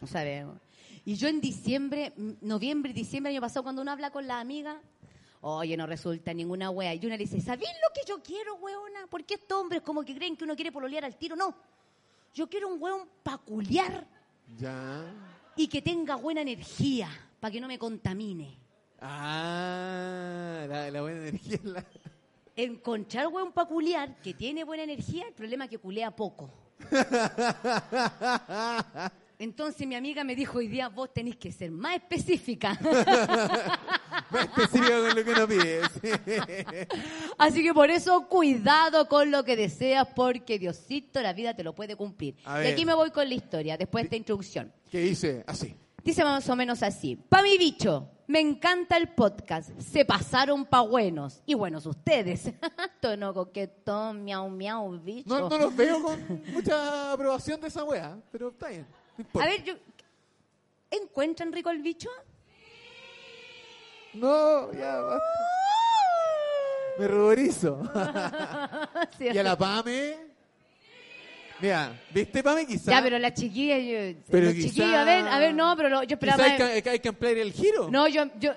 No 0.00 0.06
sabemos. 0.06 0.58
Y 1.04 1.16
yo 1.16 1.28
en 1.28 1.40
diciembre, 1.40 2.12
noviembre, 2.40 2.92
diciembre 2.92 3.32
año 3.32 3.40
pasado, 3.40 3.62
cuando 3.62 3.82
uno 3.82 3.90
habla 3.92 4.10
con 4.10 4.26
la 4.26 4.40
amiga, 4.40 4.80
oye, 5.42 5.76
no 5.76 5.86
resulta 5.86 6.32
ninguna 6.32 6.70
wea. 6.70 6.94
Y 6.94 7.04
una 7.04 7.16
le 7.16 7.24
dice, 7.24 7.40
¿sabéis 7.40 7.68
lo 7.86 7.92
que 7.92 8.08
yo 8.08 8.22
quiero, 8.22 8.54
weona? 8.56 9.06
Porque 9.10 9.34
estos 9.34 9.60
hombres 9.60 9.82
como 9.82 10.02
que 10.02 10.14
creen 10.14 10.36
que 10.36 10.44
uno 10.44 10.54
quiere 10.56 10.72
pololear 10.72 11.04
al 11.04 11.16
tiro. 11.16 11.36
No. 11.36 11.54
Yo 12.32 12.48
quiero 12.48 12.68
un 12.68 12.80
weón 12.82 13.06
peculiar 13.22 14.06
Ya. 14.58 15.04
y 15.56 15.68
que 15.68 15.82
tenga 15.82 16.14
buena 16.16 16.40
energía 16.40 17.08
para 17.38 17.52
que 17.52 17.60
no 17.60 17.68
me 17.68 17.78
contamine. 17.78 18.56
Ah, 19.00 20.64
la, 20.68 20.90
la 20.90 21.02
buena 21.02 21.18
energía. 21.28 21.58
la- 21.64 21.84
Encontrar 22.56 23.26
weón 23.28 23.52
peculiar 23.52 24.20
que 24.22 24.34
tiene 24.34 24.64
buena 24.64 24.84
energía, 24.84 25.26
el 25.26 25.34
problema 25.34 25.64
es 25.64 25.70
que 25.70 25.78
culea 25.78 26.14
poco. 26.14 26.50
Entonces 29.38 29.86
mi 29.86 29.96
amiga 29.96 30.22
me 30.22 30.36
dijo 30.36 30.58
hoy 30.58 30.68
día, 30.68 30.88
vos 30.88 31.12
tenés 31.12 31.36
que 31.36 31.50
ser 31.50 31.70
más 31.70 31.96
específica. 31.96 32.78
Más 34.30 34.44
específico 34.44 34.88
con 34.88 35.14
lo 35.14 35.24
que 35.24 35.30
uno 35.30 35.48
pide. 35.48 35.80
sí. 36.00 36.08
Así 37.38 37.62
que 37.62 37.74
por 37.74 37.90
eso 37.90 38.26
cuidado 38.28 39.06
con 39.08 39.30
lo 39.30 39.44
que 39.44 39.56
deseas 39.56 40.08
porque 40.14 40.58
Diosito 40.58 41.20
la 41.20 41.32
vida 41.32 41.54
te 41.54 41.62
lo 41.62 41.74
puede 41.74 41.94
cumplir. 41.94 42.36
Y 42.64 42.66
aquí 42.66 42.84
me 42.84 42.94
voy 42.94 43.10
con 43.10 43.28
la 43.28 43.34
historia, 43.34 43.76
después 43.76 44.02
de 44.02 44.06
esta 44.06 44.16
introducción. 44.16 44.72
¿Qué 44.90 45.00
dice? 45.00 45.44
Así. 45.46 45.74
Dice 46.02 46.24
más 46.24 46.48
o 46.48 46.56
menos 46.56 46.82
así. 46.82 47.16
Pa' 47.16 47.42
mi 47.42 47.58
bicho, 47.58 48.08
me 48.26 48.40
encanta 48.40 48.96
el 48.96 49.08
podcast. 49.08 49.70
Se 49.80 50.04
pasaron 50.04 50.64
pa' 50.64 50.82
buenos. 50.82 51.42
Y 51.46 51.54
buenos 51.54 51.86
ustedes. 51.86 52.52
Tono 53.00 53.34
coquetón, 53.34 54.24
miau, 54.24 54.48
miau, 54.48 54.98
bicho. 54.98 55.28
No, 55.28 55.48
no 55.48 55.58
los 55.58 55.76
veo 55.76 56.02
con 56.02 56.42
mucha 56.52 57.12
aprobación 57.12 57.60
de 57.60 57.68
esa 57.68 57.84
wea, 57.84 58.16
pero 58.30 58.48
está 58.48 58.68
bien. 58.68 58.86
no. 59.32 59.40
A 59.40 59.46
ver, 59.46 59.62
yo... 59.64 59.74
¿encuentran 60.90 61.52
rico 61.52 61.70
el 61.70 61.82
bicho? 61.82 62.08
No, 64.14 64.72
ya 64.72 65.00
basta. 65.00 65.24
Me 66.98 67.08
ruborizo. 67.08 67.82
Y 69.18 69.36
a 69.38 69.42
la 69.42 69.56
Pame. 69.58 70.33
Mira, 71.60 71.92
¿viste 72.12 72.42
Pame? 72.42 72.66
Quizá. 72.66 72.90
Ya, 72.90 73.02
pero 73.02 73.18
la 73.18 73.32
chiquilla, 73.32 73.78
yo, 73.78 74.18
Pero 74.30 74.46
los 74.46 74.54
quizá- 74.54 75.00
a 75.00 75.04
ver, 75.04 75.26
a 75.28 75.38
ver, 75.38 75.54
no, 75.54 75.76
pero 75.76 75.88
lo- 75.88 76.02
yo 76.02 76.14
esperaba... 76.14 76.44
hay, 76.44 76.82
que, 76.82 76.90
hay 76.90 76.98
que 76.98 77.08
ampliar 77.08 77.36
el 77.38 77.52
giro. 77.52 77.88
No, 77.90 78.08
yo, 78.08 78.24
yo, 78.40 78.52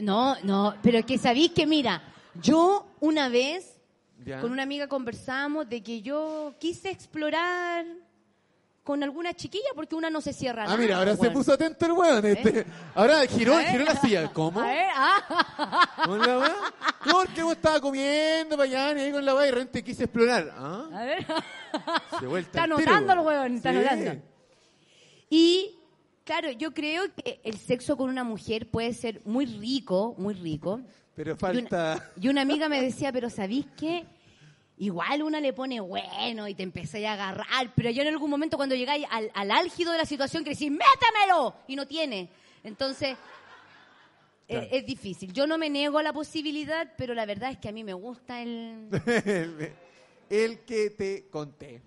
no, 0.00 0.36
no, 0.42 0.74
pero 0.82 1.04
que 1.06 1.18
sabéis 1.18 1.52
que, 1.52 1.66
mira, 1.66 2.02
yo 2.42 2.86
una 3.00 3.28
vez 3.28 3.78
Ya. 4.24 4.40
con 4.40 4.50
una 4.50 4.64
amiga 4.64 4.88
conversamos 4.88 5.68
de 5.68 5.82
que 5.82 6.02
yo 6.02 6.54
quise 6.58 6.90
explorar 6.90 7.84
con 8.86 9.02
alguna 9.02 9.34
chiquilla 9.34 9.68
porque 9.74 9.96
una 9.96 10.08
no 10.10 10.20
se 10.20 10.32
cierra 10.32 10.62
Ah, 10.62 10.66
nada, 10.66 10.76
mira, 10.78 10.96
ahora 10.98 11.16
se 11.16 11.22
weón. 11.22 11.32
puso 11.34 11.52
atento 11.52 11.84
el 11.86 11.92
weón. 11.92 12.24
Este. 12.24 12.64
Ahora 12.94 13.26
giró, 13.26 13.56
ver. 13.56 13.66
giró 13.66 13.84
la 13.84 13.96
silla. 14.00 14.32
¿Cómo? 14.32 14.60
A 14.62 14.66
ver, 14.66 14.86
ah. 14.94 15.88
¿Con 16.06 16.18
la 16.20 16.38
weá? 16.38 16.54
No, 17.04 17.12
porque 17.14 17.36
yo 17.40 17.52
estaba 17.52 17.80
comiendo 17.80 18.56
para 18.56 18.68
allá 18.68 18.98
y 18.98 19.00
ahí 19.06 19.12
con 19.12 19.24
la 19.24 19.34
weá 19.34 19.42
y 19.46 19.50
de 19.50 19.54
repente 19.54 19.82
quise 19.84 20.04
explorar. 20.04 20.52
¿Ah? 20.56 20.88
A 20.94 21.04
ver. 21.04 21.26
De 22.20 22.26
vuelta 22.28 22.48
Está 22.52 22.62
anotando 22.62 23.12
el 23.12 23.18
weón. 23.18 23.28
weón, 23.40 23.54
está 23.56 23.72
Sí. 23.72 23.76
anotando. 23.78 24.22
Y, 25.28 25.78
claro, 26.24 26.50
yo 26.52 26.72
creo 26.72 27.02
que 27.14 27.40
el 27.42 27.58
sexo 27.58 27.96
con 27.96 28.08
una 28.08 28.22
mujer 28.24 28.70
puede 28.70 28.94
ser 28.94 29.20
muy 29.24 29.46
rico, 29.46 30.14
muy 30.18 30.34
rico. 30.34 30.80
Pero 31.16 31.30
Y 31.30 31.32
una, 31.32 31.38
falta. 31.38 32.10
y 32.20 32.28
una 32.28 32.42
amiga 32.42 32.68
me 32.68 32.80
decía, 32.80 33.10
pero 33.12 33.30
¿sabéis 33.30 33.66
qué? 33.76 34.06
Igual 34.78 35.22
una 35.22 35.40
le 35.40 35.52
pone 35.52 35.80
bueno 35.80 36.46
y 36.48 36.54
te 36.54 36.62
empezáis 36.62 37.06
a 37.06 37.14
agarrar, 37.14 37.72
pero 37.74 37.90
yo 37.90 38.02
en 38.02 38.08
algún 38.08 38.30
momento 38.30 38.56
cuando 38.56 38.74
llegáis 38.74 39.06
al, 39.10 39.30
al 39.34 39.50
álgido 39.50 39.92
de 39.92 39.98
la 39.98 40.04
situación 40.06 40.44
que 40.44 40.50
decís, 40.50 40.70
métemelo, 40.70 41.54
y 41.66 41.76
no 41.76 41.86
tiene. 41.86 42.28
Entonces, 42.64 43.16
Claro. 44.48 44.64
es, 44.70 44.72
es 44.74 44.86
difícil. 44.86 45.32
Yo 45.32 45.46
no 45.48 45.58
me 45.58 45.68
niego 45.68 45.98
a 45.98 46.04
la 46.04 46.12
posibilidad, 46.12 46.92
pero 46.96 47.14
la 47.14 47.26
verdad 47.26 47.50
es 47.50 47.58
que 47.58 47.68
a 47.68 47.72
mí 47.72 47.82
me 47.82 47.94
gusta 47.94 48.40
el... 48.42 48.88
el 50.30 50.60
que 50.60 50.90
te 50.90 51.26
conté. 51.30 51.82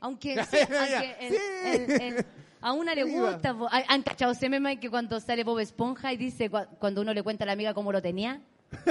Aunque, 0.00 0.34
sí, 0.50 0.56
aunque 0.58 1.16
el- 1.20 1.32
sí. 1.32 1.38
el- 1.64 2.00
el- 2.18 2.26
a 2.60 2.72
una 2.72 2.94
le 2.94 3.04
gusta. 3.04 3.56
¿Han 3.88 4.02
cachado 4.02 4.32
ese 4.32 4.48
meme 4.50 4.78
que 4.80 4.90
cuando 4.90 5.18
sale 5.20 5.44
Bob 5.44 5.60
Esponja 5.60 6.12
y 6.12 6.16
dice 6.16 6.50
cua- 6.50 6.68
cuando 6.78 7.00
uno 7.00 7.14
le 7.14 7.22
cuenta 7.22 7.44
a 7.44 7.46
la 7.46 7.52
amiga 7.52 7.72
cómo 7.72 7.90
lo 7.92 8.02
tenía? 8.02 8.40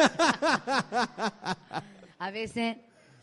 a 2.19 2.31
veces 2.31 2.77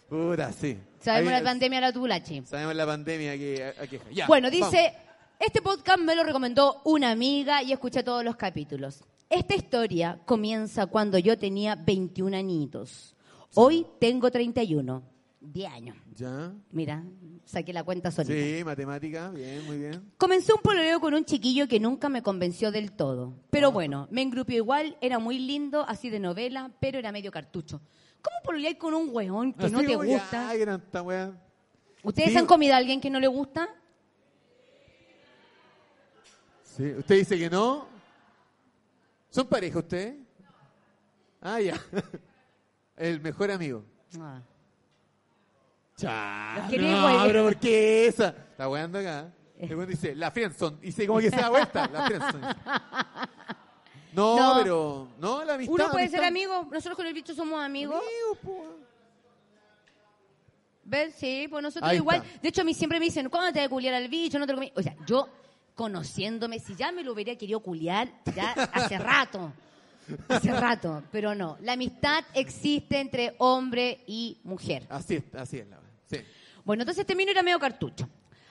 Pura, 0.09 0.53
sí. 0.53 0.77
sabemos 1.01 1.33
Ahí- 1.33 1.39
la 1.43 1.45
pandemia 1.51 1.81
la 1.81 1.93
tulachi. 1.93 2.43
Sabemos 2.47 2.75
la 2.75 2.87
pandemia 2.87 3.37
que 3.37 3.73
aqueja. 3.81 4.05
Ya, 4.13 4.27
Bueno, 4.27 4.49
vamos. 4.51 4.71
dice, 4.71 4.95
este 5.41 5.61
podcast 5.63 5.99
me 6.01 6.15
lo 6.15 6.23
recomendó 6.25 6.83
una 6.85 7.11
amiga 7.11 7.63
y 7.63 7.73
escuché 7.73 8.03
todos 8.03 8.25
los 8.25 8.37
capítulos. 8.37 9.03
Esta 9.31 9.55
historia 9.55 10.21
comienza 10.27 10.87
cuando 10.87 11.19
yo 11.19 11.37
tenía 11.39 11.75
21 11.75 12.35
añitos. 12.37 13.17
Hoy 13.55 13.87
tengo 13.99 14.31
31. 14.31 15.03
10 15.41 15.71
años. 15.73 15.97
¿Ya? 16.15 16.53
Mira, 16.71 17.05
saqué 17.45 17.73
la 17.73 17.83
cuenta 17.85 18.11
solita. 18.11 18.35
Sí, 18.35 18.65
matemática, 18.65 19.31
bien, 19.31 19.65
muy 19.67 19.77
bien. 19.79 20.03
Comencé 20.17 20.53
un 20.55 20.61
pololeo 20.63 21.01
con 21.01 21.13
un 21.13 21.25
chiquillo 21.25 21.69
que 21.69 21.79
nunca 21.81 22.09
me 22.09 22.23
convenció 22.23 22.71
del 22.73 22.93
todo. 22.93 23.35
Pero 23.51 23.71
bueno, 23.73 24.09
me 24.11 24.23
engrupió 24.23 24.57
igual, 24.57 24.97
era 25.03 25.19
muy 25.19 25.39
lindo, 25.39 25.85
así 25.87 26.09
de 26.09 26.19
novela, 26.21 26.71
pero 26.81 26.99
era 26.99 27.13
medio 27.13 27.31
cartucho. 27.31 27.81
¿Cómo 28.25 28.37
pololear 28.43 28.79
con 28.79 28.95
un 28.95 29.11
weón 29.13 29.53
que 29.53 29.69
no 29.69 29.81
te 29.81 29.97
gusta? 29.97 30.49
Ay. 30.49 30.65
¿Ustedes 32.03 32.35
han 32.37 32.47
comido 32.47 32.75
a 32.75 32.79
alguien 32.79 33.01
que 33.01 33.11
no 33.11 33.21
le 33.21 33.27
gusta? 33.27 33.69
Sí, 36.63 36.91
¿Usted 36.99 37.17
dice 37.17 37.39
que 37.39 37.51
no? 37.51 37.87
¿Son 39.29 39.47
pareja 39.47 39.79
ustedes? 39.79 40.17
Ah, 41.41 41.61
ya. 41.61 41.79
El 42.97 43.21
mejor 43.21 43.51
amigo. 43.51 43.85
Ah. 44.19 44.41
Chao. 45.97 46.59
Los 46.61 46.71
quería 46.71 46.91
No, 46.91 46.99
igual. 47.11 47.27
pero 47.27 47.45
¿por 47.45 47.57
qué 47.57 48.07
esa? 48.07 48.29
Está 48.29 48.69
weando 48.69 48.99
acá. 48.99 49.31
El 49.59 49.77
weón 49.77 49.89
dice, 49.89 50.15
la 50.15 50.31
friendzone. 50.31 50.79
Y 50.83 50.93
se 50.93 51.07
como 51.07 51.21
que 51.21 51.31
se 51.31 51.37
da 51.37 51.51
vuelta, 51.51 51.89
la 51.89 52.07
friendzone. 52.07 52.47
No, 54.15 54.37
No. 54.37 54.63
pero... 54.63 55.09
No, 55.21 55.45
la 55.45 55.55
amistad. 55.55 55.75
Uno 55.75 55.85
puede 55.91 56.05
amistad. 56.05 56.19
ser 56.21 56.29
amigo, 56.29 56.69
nosotros 56.71 56.97
con 56.97 57.07
el 57.07 57.15
bicho 57.15 57.35
somos 57.35 57.61
amigos. 57.63 57.97
Amigos, 57.97 58.39
po. 58.43 58.65
¿Ves? 60.85 61.15
Sí, 61.17 61.47
pues 61.49 61.63
nosotros 61.63 61.91
Ahí 61.91 61.97
igual. 61.97 62.23
está. 62.25 62.41
De 62.43 62.49
hecho, 62.49 62.61
a 62.61 62.65
mí 62.65 62.75
siempre 62.75 62.99
me 62.99 63.07
dicen, 63.07 63.29
¿cuándo 63.31 63.53
te 63.53 63.59
vas 63.61 63.67
a 63.67 63.71
culiar 63.71 63.95
al 63.95 64.09
bicho? 64.09 64.39
No 64.39 64.47
te 64.47 64.53
lo 64.53 64.59
comí. 64.59 64.73
O 64.77 64.83
sea, 64.83 64.95
yo, 65.07 65.29
conociéndome, 65.75 66.59
si 66.59 66.75
ya 66.77 66.93
me 66.93 67.03
lo 67.03 67.13
hubiera 67.15 67.35
querido 67.37 67.61
culiar, 67.61 68.09
ya 68.37 68.53
hace 68.53 68.99
rato. 68.99 69.53
Hace 70.29 70.53
rato. 70.53 71.03
Pero 71.11 71.35
no. 71.35 71.57
La 71.63 71.73
amistad 71.73 72.23
existe 72.35 73.01
entre 73.01 73.35
hombre 73.39 74.01
y 74.07 74.37
mujer. 74.45 74.87
Así 74.91 75.17
es, 75.17 75.25
así 75.35 75.59
es 75.59 75.69
la 75.69 75.77
verdad. 75.77 75.91
Sí. 76.11 76.19
Bueno, 76.65 76.83
entonces 76.83 77.01
este 77.01 77.15
mino 77.15 77.31
era 77.31 77.43
medio 77.43 77.59
cartucho. 77.59 78.07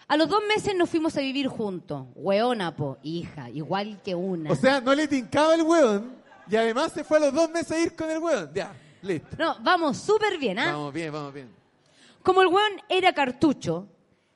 A 0.07 0.17
los 0.17 0.27
dos 0.27 0.41
meses 0.47 0.75
nos 0.75 0.89
fuimos 0.89 1.15
a 1.17 1.21
vivir 1.21 1.47
juntos. 1.47 2.07
Hueona, 2.15 2.75
po, 2.75 2.97
hija, 3.03 3.49
igual 3.49 4.01
que 4.03 4.13
una. 4.15 4.51
O 4.51 4.55
sea, 4.55 4.81
no 4.81 4.93
le 4.93 5.07
tincaba 5.07 5.55
el 5.55 5.61
hueón 5.63 6.15
y 6.49 6.55
además 6.55 6.91
se 6.91 7.03
fue 7.03 7.17
a 7.17 7.21
los 7.21 7.33
dos 7.33 7.49
meses 7.49 7.71
a 7.71 7.79
ir 7.79 7.95
con 7.95 8.09
el 8.09 8.19
hueón. 8.19 8.51
Ya, 8.53 8.73
listo. 9.01 9.35
no, 9.37 9.57
vamos 9.61 9.97
súper 9.97 10.37
bien, 10.37 10.59
¿ah? 10.59 10.73
Vamos 10.73 10.93
bien, 10.93 11.11
vamos 11.11 11.33
bien. 11.33 11.49
Como 12.21 12.41
el 12.41 12.47
weón 12.47 12.81
era 12.89 13.13
cartucho, 13.13 13.87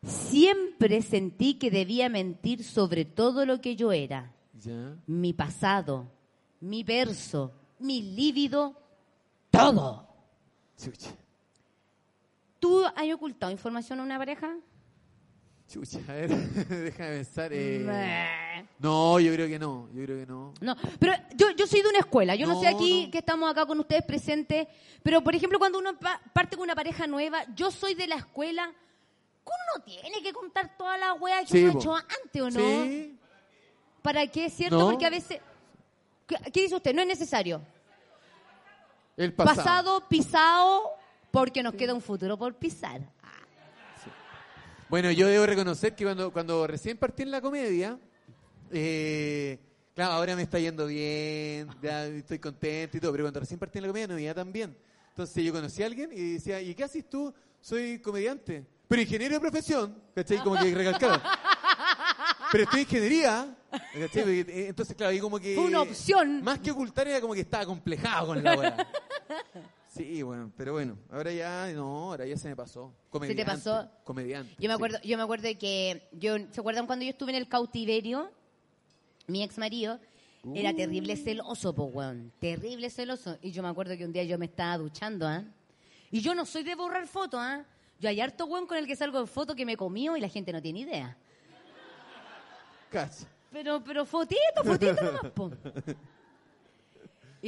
siempre 0.03 1.01
sentí 1.01 1.55
que 1.55 1.71
debía 1.71 2.09
mentir 2.09 2.63
sobre 2.63 3.05
todo 3.05 3.45
lo 3.45 3.61
que 3.61 3.75
yo 3.75 3.91
era. 3.91 4.31
Ya. 4.61 4.95
Mi 5.05 5.33
pasado, 5.33 6.07
mi 6.61 6.83
verso, 6.83 7.53
mi 7.79 8.01
líbido, 8.01 8.75
todo. 9.51 10.07
Chucha. 10.77 11.11
¿Tú 12.59 12.83
has 12.85 13.13
ocultado 13.13 13.51
información 13.51 13.99
a 13.99 14.03
una 14.03 14.17
pareja? 14.17 14.55
Chucha, 15.69 15.99
a 16.07 16.13
ver, 16.13 16.29
déjame 16.69 17.09
pensar. 17.17 17.51
eh. 17.53 18.65
No, 18.79 19.19
yo 19.19 19.33
creo 19.33 19.47
que 19.47 19.59
no, 19.59 19.89
yo 19.93 20.03
creo 20.05 20.17
que 20.19 20.25
no. 20.25 20.53
No, 20.61 20.75
pero 20.99 21.13
yo, 21.35 21.51
yo 21.51 21.67
soy 21.67 21.81
de 21.81 21.89
una 21.89 21.99
escuela. 21.99 22.35
Yo 22.35 22.47
no, 22.47 22.53
No, 22.53 22.61
sé 22.61 22.67
aquí 22.67 23.05
no. 23.05 23.11
que 23.11 23.17
estamos 23.17 23.51
acá 23.51 23.65
con 23.65 23.77
ustedes 23.79 24.03
presentes, 24.05 24.67
pero 25.03 25.21
por 25.21 25.35
ejemplo, 25.35 25.59
cuando 25.59 25.77
uno 25.79 25.97
pa- 25.99 26.21
parte 26.33 26.55
con 26.55 26.63
una 26.63 26.75
pareja 26.75 27.05
nueva, 27.05 27.43
yo 27.55 27.69
soy 27.71 27.95
de 27.95 28.07
la 28.07 28.15
escuela 28.15 28.71
uno 29.49 29.55
no 29.77 29.83
tiene 29.83 30.21
que 30.21 30.33
contar 30.33 30.75
toda 30.77 30.97
la 30.97 31.13
wea 31.13 31.39
que 31.41 31.47
Sí, 31.47 31.63
uno 31.63 31.71
ha 31.71 31.79
hecho 31.79 31.95
antes, 31.95 32.41
¿o 32.41 32.49
no? 32.49 32.83
Sí. 32.83 33.17
¿Para 34.01 34.27
qué? 34.27 34.49
¿Cierto? 34.49 34.77
No. 34.77 34.89
Porque 34.89 35.05
a 35.05 35.09
veces... 35.09 35.39
¿Qué, 36.27 36.35
qué 36.51 36.61
dice 36.63 36.75
usted? 36.75 36.93
No 36.93 37.01
es 37.01 37.07
necesario. 37.07 37.61
El 39.15 39.31
pasado. 39.33 39.55
Pasado, 39.55 40.07
pisado, 40.09 40.89
porque 41.31 41.63
nos 41.63 41.75
queda 41.75 41.93
un 41.93 42.01
futuro 42.01 42.37
por 42.37 42.55
pisar. 42.55 42.99
Bueno, 44.89 45.11
yo 45.11 45.27
debo 45.27 45.45
reconocer 45.45 45.95
que 45.95 46.05
cuando, 46.05 46.31
cuando 46.31 46.65
recién 46.65 46.97
partí 46.97 47.23
en 47.23 47.31
la 47.31 47.41
comedia, 47.41 47.99
eh, 48.71 49.59
claro, 49.93 50.13
ahora 50.13 50.35
me 50.35 50.43
está 50.43 50.59
yendo 50.59 50.87
bien, 50.87 51.67
ya 51.81 52.05
estoy 52.05 52.39
contento 52.39 52.95
y 52.95 52.99
todo, 53.01 53.11
pero 53.11 53.25
cuando 53.25 53.41
recién 53.41 53.59
partí 53.59 53.79
en 53.79 53.83
la 53.83 53.89
comedia 53.89 54.07
no 54.07 54.15
me 54.15 54.21
iba 54.21 54.33
tan 54.33 54.53
bien. 54.53 54.77
Entonces 55.09 55.43
yo 55.43 55.51
conocí 55.51 55.83
a 55.83 55.87
alguien 55.87 56.11
y 56.13 56.33
decía, 56.33 56.61
¿y 56.61 56.73
qué 56.73 56.85
haces 56.85 57.09
tú? 57.09 57.33
Soy 57.59 57.99
comediante, 57.99 58.65
pero 58.87 59.01
ingeniero 59.01 59.33
de 59.33 59.41
profesión, 59.41 60.01
¿cachai? 60.15 60.37
Como 60.37 60.57
que 60.57 60.73
recalcaba. 60.73 61.21
Pero 62.49 62.63
estoy 62.63 62.79
en 62.79 62.85
ingeniería, 62.85 63.57
¿cachai? 63.69 64.39
Eh, 64.39 64.67
Entonces, 64.69 64.95
claro, 64.95 65.11
ahí 65.11 65.19
como 65.19 65.37
que... 65.37 65.53
Fue 65.53 65.65
una 65.65 65.81
opción. 65.81 66.41
Más 66.41 66.59
que 66.59 66.71
ocultar 66.71 67.05
era 67.05 67.19
como 67.19 67.33
que 67.33 67.41
estaba 67.41 67.65
complejado 67.65 68.27
con 68.27 68.41
la 68.41 68.55
weá. 68.55 68.87
Sí, 69.97 70.21
bueno, 70.21 70.51
pero 70.55 70.73
bueno, 70.73 70.97
ahora 71.09 71.31
ya, 71.31 71.71
no, 71.73 72.11
ahora 72.11 72.25
ya 72.25 72.37
se 72.37 72.47
me 72.47 72.55
pasó. 72.55 72.93
Comediante, 73.09 73.45
pasó? 73.45 73.89
Comediante. 74.03 74.53
Yo 74.59 74.67
me 74.67 74.73
sí. 74.73 74.75
acuerdo, 74.75 74.99
yo 75.03 75.17
me 75.17 75.23
acuerdo 75.23 75.47
de 75.47 75.57
que 75.57 76.07
yo, 76.11 76.35
¿se 76.51 76.59
acuerdan 76.59 76.85
cuando 76.85 77.03
yo 77.03 77.09
estuve 77.09 77.31
en 77.31 77.37
el 77.37 77.47
cautiverio? 77.47 78.31
Mi 79.25 79.43
ex 79.43 79.57
marido 79.57 79.99
era 80.53 80.73
terrible 80.73 81.15
celoso, 81.17 81.73
po, 81.73 81.85
weón. 81.85 82.31
Terrible 82.39 82.89
celoso. 82.89 83.37
Y 83.41 83.51
yo 83.51 83.63
me 83.63 83.69
acuerdo 83.69 83.97
que 83.97 84.05
un 84.05 84.13
día 84.13 84.23
yo 84.23 84.37
me 84.37 84.45
estaba 84.45 84.77
duchando, 84.77 85.27
¿ah? 85.27 85.43
Y 86.11 86.21
yo 86.21 86.33
no 86.35 86.45
soy 86.45 86.63
de 86.63 86.75
borrar 86.75 87.07
fotos, 87.07 87.39
¿ah? 87.41 87.65
Yo 87.99 88.07
hay 88.07 88.21
harto 88.21 88.45
weón 88.45 88.67
con 88.67 88.77
el 88.77 88.85
que 88.85 88.95
salgo 88.95 89.19
en 89.19 89.27
foto 89.27 89.55
que 89.55 89.65
me 89.65 89.75
comió 89.75 90.15
y 90.15 90.21
la 90.21 90.29
gente 90.29 90.53
no 90.53 90.61
tiene 90.61 90.81
idea. 90.81 91.17
Cacha. 92.91 93.27
Pero, 93.51 93.83
pero 93.83 94.05
fotito, 94.05 94.63
fotito 94.63 95.01
nomás, 95.01 95.31
po. 95.31 95.51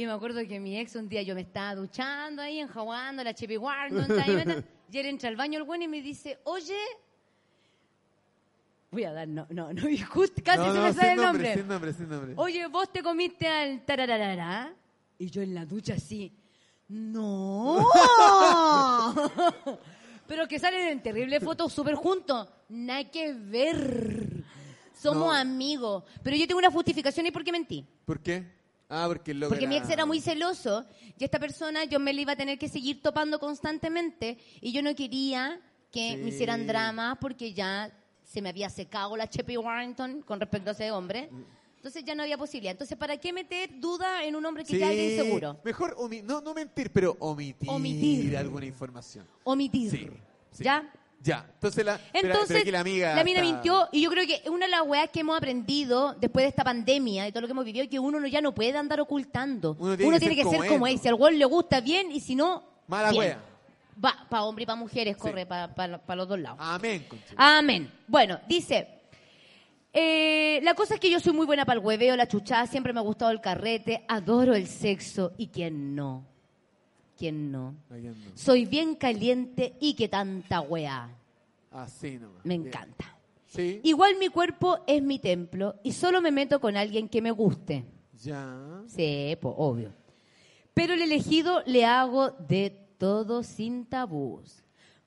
Y 0.00 0.06
me 0.06 0.12
acuerdo 0.12 0.40
que 0.48 0.58
mi 0.58 0.78
ex 0.78 0.96
un 0.96 1.10
día 1.10 1.20
yo 1.20 1.34
me 1.34 1.42
estaba 1.42 1.74
duchando 1.74 2.40
ahí, 2.40 2.58
enjaguando 2.58 3.22
la 3.22 3.34
Chippy 3.34 3.58
Warden, 3.58 4.64
y 4.90 4.98
él 4.98 5.06
entra 5.06 5.28
al 5.28 5.36
baño 5.36 5.58
el 5.58 5.64
bueno 5.64 5.84
y 5.84 5.88
me 5.88 6.00
dice, 6.00 6.38
oye, 6.44 6.78
voy 8.90 9.04
a 9.04 9.12
dar, 9.12 9.28
no, 9.28 9.46
no, 9.50 9.74
no, 9.74 9.88
y 9.90 9.98
justo 9.98 10.40
casi 10.42 10.60
No, 10.60 10.72
se 10.72 10.78
no, 10.78 10.84
me 10.84 10.92
sale 10.94 11.12
el 11.12 11.20
nombre. 11.20 11.54
Sin 11.54 11.68
nombre, 11.68 11.92
sin 11.92 12.08
nombre. 12.08 12.32
Oye, 12.36 12.66
vos 12.68 12.90
te 12.90 13.02
comiste 13.02 13.46
al 13.46 13.84
tarararara. 13.84 14.72
Y 15.18 15.28
yo 15.28 15.42
en 15.42 15.54
la 15.54 15.66
ducha 15.66 15.92
así, 15.92 16.32
no. 16.88 17.86
Pero 20.26 20.48
que 20.48 20.58
salen 20.58 20.88
en 20.88 21.02
terrible 21.02 21.40
fotos 21.40 21.74
súper 21.74 21.94
juntos. 21.94 22.48
Nada 22.70 23.04
que 23.10 23.34
ver. 23.34 24.44
Somos 24.94 25.26
No. 25.26 25.32
amigos. 25.32 26.04
Pero 26.22 26.36
yo 26.36 26.46
tengo 26.46 26.58
una 26.58 26.70
justificación 26.70 27.26
y 27.26 27.30
por 27.32 27.44
qué 27.44 27.52
mentí. 27.52 27.86
¿Por 28.06 28.20
qué? 28.20 28.59
Ah, 28.90 29.04
porque 29.06 29.30
el 29.30 29.40
loco 29.40 29.50
Porque 29.50 29.66
mi 29.68 29.76
ex 29.76 29.88
era 29.88 30.04
muy 30.04 30.20
celoso 30.20 30.84
y 31.16 31.22
esta 31.24 31.38
persona 31.38 31.84
yo 31.84 32.00
me 32.00 32.12
la 32.12 32.20
iba 32.22 32.32
a 32.32 32.36
tener 32.36 32.58
que 32.58 32.68
seguir 32.68 33.00
topando 33.00 33.38
constantemente 33.38 34.36
y 34.60 34.72
yo 34.72 34.82
no 34.82 34.94
quería 34.94 35.60
que 35.92 36.10
Sí. 36.12 36.16
me 36.16 36.28
hicieran 36.30 36.66
drama 36.66 37.16
porque 37.20 37.52
ya 37.52 37.90
se 38.24 38.42
me 38.42 38.48
había 38.48 38.68
secado 38.68 39.16
la 39.16 39.28
Cheppy 39.28 39.56
Warrington 39.56 40.22
con 40.22 40.38
respecto 40.40 40.70
a 40.70 40.72
ese 40.72 40.90
hombre. 40.90 41.30
Entonces 41.76 42.04
ya 42.04 42.14
no 42.14 42.22
había 42.22 42.36
posibilidad. 42.36 42.72
Entonces, 42.72 42.98
¿para 42.98 43.16
qué 43.16 43.32
meter 43.32 43.80
duda 43.80 44.22
en 44.24 44.36
un 44.36 44.44
hombre 44.44 44.64
que 44.64 44.72
Sí, 44.74 44.78
ya 44.78 44.92
es 44.92 45.12
inseguro? 45.12 45.58
Mejor 45.64 45.96
no, 46.24 46.40
no 46.42 46.52
mentir, 46.52 46.90
pero 46.92 47.16
omitir, 47.20 47.68
Omitir. 47.70 48.36
alguna 48.36 48.66
información. 48.66 49.26
Omitir. 49.44 49.90
Sí. 50.52 50.62
¿Ya? 50.62 50.92
Ya. 51.22 51.44
Entonces 51.54 51.84
la, 51.84 52.00
Entonces, 52.14 52.58
pero 52.62 52.72
la 52.72 52.80
amiga. 52.80 53.22
mina 53.24 53.40
está- 53.40 53.52
mintió 53.52 53.88
y 53.92 54.00
yo 54.02 54.10
creo 54.10 54.26
que 54.26 54.48
una 54.48 54.64
de 54.64 54.70
las 54.70 54.82
weas 54.86 55.10
que 55.10 55.20
hemos 55.20 55.36
aprendido 55.36 56.14
después 56.18 56.44
de 56.44 56.48
esta 56.48 56.64
pandemia 56.64 57.28
y 57.28 57.32
todo 57.32 57.42
lo 57.42 57.46
que 57.46 57.52
hemos 57.52 57.64
vivido 57.66 57.84
es 57.84 57.90
que 57.90 57.98
uno 57.98 58.18
no- 58.18 58.26
ya 58.26 58.40
no 58.40 58.54
puede 58.54 58.76
andar 58.78 59.00
ocultando. 59.00 59.76
Uno 59.78 59.96
tiene 59.98 60.18
que 60.18 60.26
ser 60.26 60.34
que 60.34 60.42
como 60.44 60.60
ser 60.62 60.68
como 60.70 60.86
es. 60.86 61.00
Si 61.02 61.08
al 61.08 61.14
weón 61.14 61.38
le 61.38 61.44
gusta 61.44 61.80
bien 61.82 62.10
y 62.10 62.20
si 62.20 62.34
no, 62.34 62.62
Mala 62.86 63.10
bien. 63.10 63.20
wea. 63.22 63.38
Va, 64.02 64.26
para 64.30 64.44
hombres 64.44 64.62
y 64.62 64.66
para 64.66 64.78
mujeres, 64.78 65.14
Sí. 65.16 65.20
corre 65.20 65.44
para 65.44 66.16
los 66.16 66.26
dos 66.26 66.38
lados. 66.38 66.56
Amén. 66.58 67.06
Amén. 67.36 67.92
Bueno, 68.08 68.40
dice, 68.48 68.88
eh, 69.92 70.60
la 70.62 70.72
cosa 70.72 70.94
es 70.94 71.00
que 71.00 71.10
yo 71.10 71.20
soy 71.20 71.34
muy 71.34 71.44
buena 71.44 71.66
para 71.66 71.78
el 71.78 71.84
hueveo, 71.84 72.16
la 72.16 72.26
chuchada, 72.26 72.66
siempre 72.66 72.94
me 72.94 73.00
ha 73.00 73.02
gustado 73.02 73.30
el 73.30 73.42
carrete, 73.42 74.04
adoro 74.08 74.54
el 74.54 74.66
sexo 74.68 75.32
y 75.36 75.48
quién 75.48 75.94
no. 75.94 76.24
¿Quién 77.20 77.52
no? 77.52 77.76
¿A 77.90 77.96
quién 77.96 78.14
no? 78.18 78.30
Soy 78.34 78.64
bien 78.64 78.94
caliente 78.94 79.74
y 79.78 79.92
que 79.92 80.08
tanta 80.08 80.62
weá. 80.62 81.10
Así 81.70 82.18
nomás. 82.18 82.44
Me 82.44 82.56
Bien. 82.56 82.68
encanta. 82.68 83.14
Sí. 83.46 83.80
Igual 83.82 84.16
mi 84.18 84.28
cuerpo 84.28 84.78
es 84.86 85.02
mi 85.02 85.18
templo 85.18 85.74
y 85.82 85.92
solo 85.92 86.22
me 86.22 86.30
meto 86.30 86.60
con 86.60 86.78
alguien 86.78 87.08
que 87.10 87.20
me 87.20 87.30
guste. 87.30 87.84
Ya. 88.22 88.82
Sí, 88.86 89.36
pues 89.38 89.54
obvio. 89.58 89.92
Pero 90.72 90.94
el 90.94 91.02
elegido 91.02 91.62
le 91.66 91.84
hago 91.84 92.30
de 92.30 92.70
todo 92.96 93.42
sin 93.42 93.84
tabús. 93.84 94.62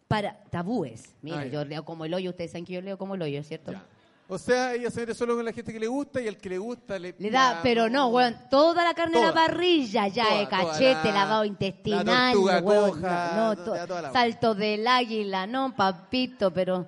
Para 0.08 0.44
tabúes. 0.52 1.16
Mira, 1.24 1.48
yo 1.48 1.66
leo 1.66 1.84
como 1.84 2.06
el 2.06 2.14
hoyo, 2.14 2.30
ustedes 2.30 2.52
saben 2.52 2.66
que 2.66 2.74
yo 2.74 2.82
leo 2.82 3.00
como 3.00 3.16
el 3.16 3.24
hoyo, 3.24 3.42
¿cierto? 3.44 3.72
Ya. 3.72 3.88
O 4.28 4.38
sea, 4.38 4.74
ella 4.74 4.90
se 4.90 5.02
mete 5.02 5.14
solo 5.14 5.36
con 5.36 5.44
la 5.46 5.52
gente 5.52 5.72
que 5.74 5.80
le 5.80 5.86
gusta 5.88 6.22
y 6.22 6.28
al 6.28 6.38
que 6.38 6.50
le 6.50 6.58
gusta 6.58 6.98
le... 6.98 7.14
Le 7.20 7.30
da, 7.30 7.60
pero 7.62 7.90
no, 7.90 8.08
weón, 8.08 8.36
toda 8.50 8.84
la 8.84 8.94
carne 8.94 9.18
de 9.20 9.26
la 9.26 9.32
Toda. 9.32 9.46
parrilla, 9.48 10.08
ya 10.08 10.24
Toda, 10.24 10.38
de 10.40 10.46
toda 10.48 10.72
cachete, 10.72 11.08
la- 11.10 11.14
lavado 11.14 11.42
la 11.42 11.48
intestinal, 11.48 12.34
tortuga 12.34 12.60
weón, 12.62 12.90
coja, 12.92 13.32
no, 13.36 13.56
no, 13.56 13.64
to- 13.64 13.86
toda 13.88 14.02
la- 14.02 14.12
salto 14.14 14.56
del 14.56 14.88
águila, 14.88 15.46
no, 15.46 15.76
papito, 15.76 16.52
pero 16.52 16.88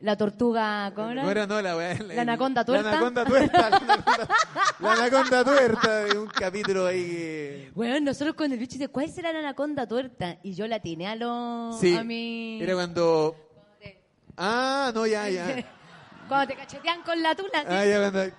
la 0.00 0.16
tortuga, 0.16 0.90
¿cómo 0.94 1.10
era? 1.10 1.22
No 1.22 1.30
era 1.30 1.46
no 1.46 1.60
la 1.62 1.76
weá. 1.76 1.94
¿La 2.02 2.22
anaconda 2.22 2.64
tuerta? 2.64 2.90
La 2.90 2.96
anaconda 2.96 3.24
tuerta. 3.24 3.60
La 3.60 3.66
anaconda, 3.76 4.28
la 4.80 4.92
anaconda 4.92 5.44
tuerta 5.44 5.98
de 6.04 6.18
un 6.18 6.26
capítulo 6.28 6.86
ahí 6.86 7.04
que... 7.06 7.70
Weón, 7.74 8.04
nosotros 8.04 8.34
con 8.34 8.50
el 8.50 8.58
bicho 8.58 8.72
dice, 8.72 8.88
¿cuál 8.88 9.08
será 9.10 9.32
la 9.32 9.38
anaconda 9.40 9.86
tuerta? 9.86 10.38
Y 10.42 10.54
yo 10.54 10.66
la 10.66 10.76
atiné 10.76 11.06
a 11.08 11.14
los, 11.14 11.78
Sí. 11.78 11.94
a 11.94 12.02
mi... 12.02 12.60
Era 12.62 12.74
cuando... 12.74 13.36
Ah, 14.36 14.90
no, 14.94 15.06
ya, 15.06 15.28
ya. 15.28 15.64
Cuando 16.28 16.46
te 16.46 16.56
cachetean 16.56 17.02
con 17.02 17.22
la 17.22 17.34
tula, 17.34 17.84
ya 17.84 18.10
cuando... 18.10 18.32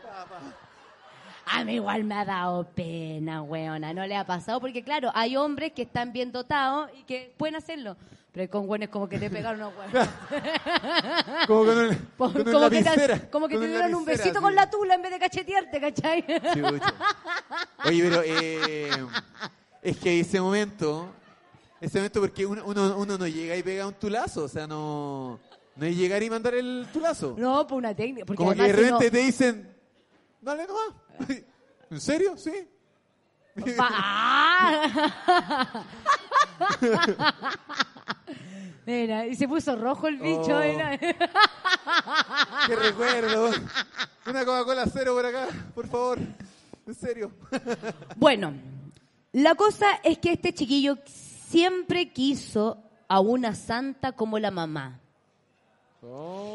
A 1.47 1.63
mí 1.63 1.75
igual 1.75 2.03
me 2.03 2.15
ha 2.15 2.25
dado 2.25 2.63
pena, 2.63 3.43
weona. 3.43 3.93
No 3.93 4.05
le 4.05 4.15
ha 4.15 4.25
pasado 4.25 4.59
porque, 4.59 4.83
claro, 4.83 5.11
hay 5.13 5.37
hombres 5.37 5.73
que 5.73 5.83
están 5.83 6.11
bien 6.11 6.31
dotados 6.31 6.89
y 6.99 7.03
que 7.03 7.33
pueden 7.37 7.55
hacerlo. 7.55 7.95
Pero 8.31 8.51
con 8.51 8.67
buenos 8.67 8.89
como 8.89 9.07
que 9.07 9.17
te 9.17 9.29
pegaron 9.29 9.61
unos 9.61 9.73
huevos. 9.93 10.09
Como 11.47 11.65
con, 11.65 12.33
con 12.33 12.43
que 12.43 12.51
lapicera, 12.51 13.19
te, 13.19 13.29
como 13.29 13.47
que 13.47 13.55
con 13.55 13.63
te 13.63 13.69
una 13.69 13.77
dieron 13.77 13.95
un 13.95 14.05
besito 14.05 14.39
sí. 14.39 14.41
con 14.41 14.55
la 14.55 14.69
tula 14.69 14.95
en 14.95 15.01
vez 15.03 15.11
de 15.11 15.19
cachetearte, 15.19 15.79
¿cachai? 15.79 16.25
Chucha. 16.53 16.93
Oye, 17.85 18.03
pero 18.03 18.21
eh, 18.25 19.05
es 19.81 19.97
que 19.97 20.19
ese 20.19 20.41
momento, 20.41 21.07
ese 21.79 21.99
momento 21.99 22.19
porque 22.19 22.45
uno, 22.45 22.63
uno, 22.65 22.97
uno 22.97 23.17
no 23.17 23.27
llega 23.27 23.55
y 23.55 23.63
pega 23.63 23.87
un 23.87 23.93
tulazo, 23.93 24.43
o 24.43 24.49
sea, 24.49 24.67
no, 24.67 25.39
no 25.75 25.85
es 25.85 25.95
llegar 25.97 26.21
y 26.23 26.29
mandar 26.29 26.55
el 26.55 26.87
tulazo. 26.91 27.35
No, 27.37 27.65
por 27.67 27.77
una 27.77 27.93
técnica. 27.95 28.25
Porque 28.25 28.37
Como 28.37 28.53
que 28.53 28.61
además 28.61 28.77
de 28.77 28.83
si 28.85 28.91
no- 28.91 28.97
repente 28.99 29.17
te 29.19 29.25
dicen, 29.25 29.75
dale 30.41 30.65
nomás. 30.67 30.89
¿En 31.89 32.01
serio? 32.01 32.35
Sí. 32.37 32.51
Pa- 33.77 33.89
¡Ah! 33.91 35.85
Mira, 38.85 39.25
y 39.25 39.35
se 39.35 39.47
puso 39.47 39.75
rojo 39.75 40.07
el 40.07 40.17
bicho. 40.17 40.57
Oh. 40.57 40.61
Qué 42.67 42.75
recuerdo. 42.75 43.49
Una 44.27 44.45
Coca-Cola 44.45 44.85
cero 44.91 45.13
por 45.15 45.25
acá, 45.25 45.47
por 45.73 45.87
favor. 45.87 46.19
En 46.85 46.93
serio. 46.93 47.31
Bueno, 48.15 48.53
la 49.31 49.55
cosa 49.55 49.87
es 50.03 50.19
que 50.19 50.33
este 50.33 50.53
chiquillo 50.53 50.97
siempre 51.05 52.11
quiso 52.13 52.83
a 53.07 53.19
una 53.21 53.55
santa 53.55 54.11
como 54.11 54.37
la 54.37 54.51
mamá. 54.51 54.99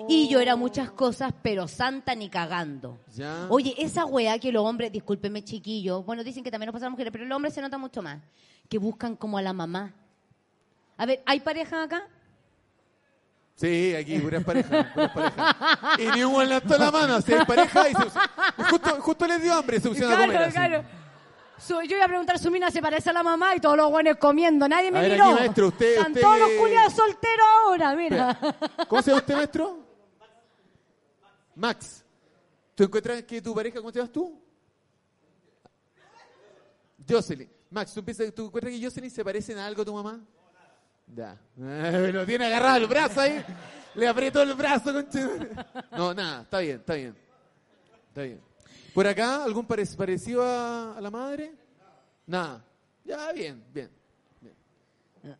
Y 0.08 0.28
yo 0.28 0.40
era 0.40 0.56
muchas 0.56 0.90
cosas, 0.90 1.32
pero 1.42 1.68
santa 1.68 2.14
ni 2.14 2.28
cagando. 2.28 2.98
Ya. 3.14 3.46
Oye, 3.48 3.74
esa 3.78 4.04
weá 4.04 4.38
que 4.38 4.52
los 4.52 4.64
hombres, 4.64 4.92
discúlpeme 4.92 5.44
chiquillos, 5.44 6.04
bueno, 6.04 6.24
dicen 6.24 6.42
que 6.42 6.50
también 6.50 6.66
nos 6.66 6.72
pasa 6.72 6.86
a 6.86 6.88
las 6.88 6.92
mujeres, 6.92 7.12
pero 7.12 7.24
los 7.24 7.36
hombres 7.36 7.54
se 7.54 7.62
nota 7.62 7.78
mucho 7.78 8.02
más, 8.02 8.20
que 8.68 8.78
buscan 8.78 9.16
como 9.16 9.38
a 9.38 9.42
la 9.42 9.52
mamá. 9.52 9.92
A 10.96 11.06
ver, 11.06 11.22
¿hay 11.26 11.40
pareja 11.40 11.82
acá? 11.82 12.02
Sí, 13.54 13.94
aquí 13.94 14.18
puras 14.18 14.42
parejas, 14.42 14.86
puras 14.94 15.10
parejas. 15.12 15.56
Y 15.98 16.06
ni 16.16 16.24
un 16.24 16.48
levantó 16.48 16.78
la 16.78 16.90
mano, 16.90 17.16
así 17.16 17.32
es 17.32 17.44
pareja 17.44 17.90
y 17.90 17.94
se 17.94 18.64
justo, 18.70 18.90
justo 19.00 19.26
les 19.26 19.42
dio 19.42 19.52
hambre 19.52 19.76
y 19.76 19.80
se 19.80 19.88
pusieron 19.88 20.12
a 20.12 20.16
comer. 20.16 20.30
Claro, 20.30 20.46
así. 20.46 20.54
claro. 20.54 20.99
Yo 21.68 21.82
iba 21.96 22.04
a 22.04 22.08
preguntar, 22.08 22.38
¿su 22.38 22.50
mina 22.50 22.70
se 22.70 22.80
parece 22.82 23.10
a 23.10 23.12
la 23.12 23.22
mamá? 23.22 23.54
Y 23.54 23.60
todos 23.60 23.76
los 23.76 23.90
buenos 23.90 24.16
comiendo, 24.16 24.66
nadie 24.68 24.90
me 24.90 24.98
A 24.98 25.02
ver, 25.02 25.12
miró. 25.12 25.24
aquí, 25.26 25.34
maestro, 25.34 25.68
usted- 25.68 25.96
Están 25.96 26.12
usted- 26.12 26.20
todos 26.22 26.38
los 26.38 26.50
culiados 26.58 26.92
solteros 26.94 27.46
ahora, 27.64 27.94
mira. 27.94 28.38
¿Cómo 28.88 29.02
se 29.02 29.10
llama 29.10 29.20
usted, 29.20 29.34
maestro? 29.36 29.78
Max. 31.54 32.04
¿Tú 32.74 32.84
encuentras 32.84 33.22
que 33.24 33.42
tu 33.42 33.54
pareja, 33.54 33.78
cómo 33.78 33.92
te 33.92 33.98
llamas 33.98 34.12
tú? 34.12 34.40
Jocelyn. 37.08 37.50
Max, 37.70 37.92
¿tú, 37.94 38.04
piensas, 38.04 38.32
¿tú 38.34 38.46
encuentras 38.46 38.72
que 38.74 38.84
Jocelyn 38.84 39.10
se 39.10 39.24
parecen 39.24 39.58
a 39.58 39.66
algo 39.66 39.82
a 39.82 39.84
tu 39.84 39.94
mamá? 39.94 40.20
Ya. 41.06 41.36
Lo 41.56 42.24
tiene 42.26 42.46
agarrado 42.46 42.76
el 42.78 42.86
brazo 42.86 43.20
ahí. 43.20 43.44
Le 43.94 44.06
apretó 44.08 44.42
el 44.42 44.54
brazo, 44.54 44.92
conche. 44.92 45.20
No, 45.92 46.14
nada, 46.14 46.42
está 46.42 46.58
bien, 46.60 46.76
está 46.76 46.94
bien. 46.94 47.16
Está 48.08 48.22
bien. 48.22 48.40
¿Por 48.94 49.06
acá 49.06 49.44
algún 49.44 49.66
pare- 49.66 49.84
parecido 49.96 50.42
a, 50.44 50.96
a 50.96 51.00
la 51.00 51.10
madre? 51.10 51.52
Nada. 52.26 52.64
Ya, 53.04 53.32
bien, 53.32 53.62
bien. 53.72 53.90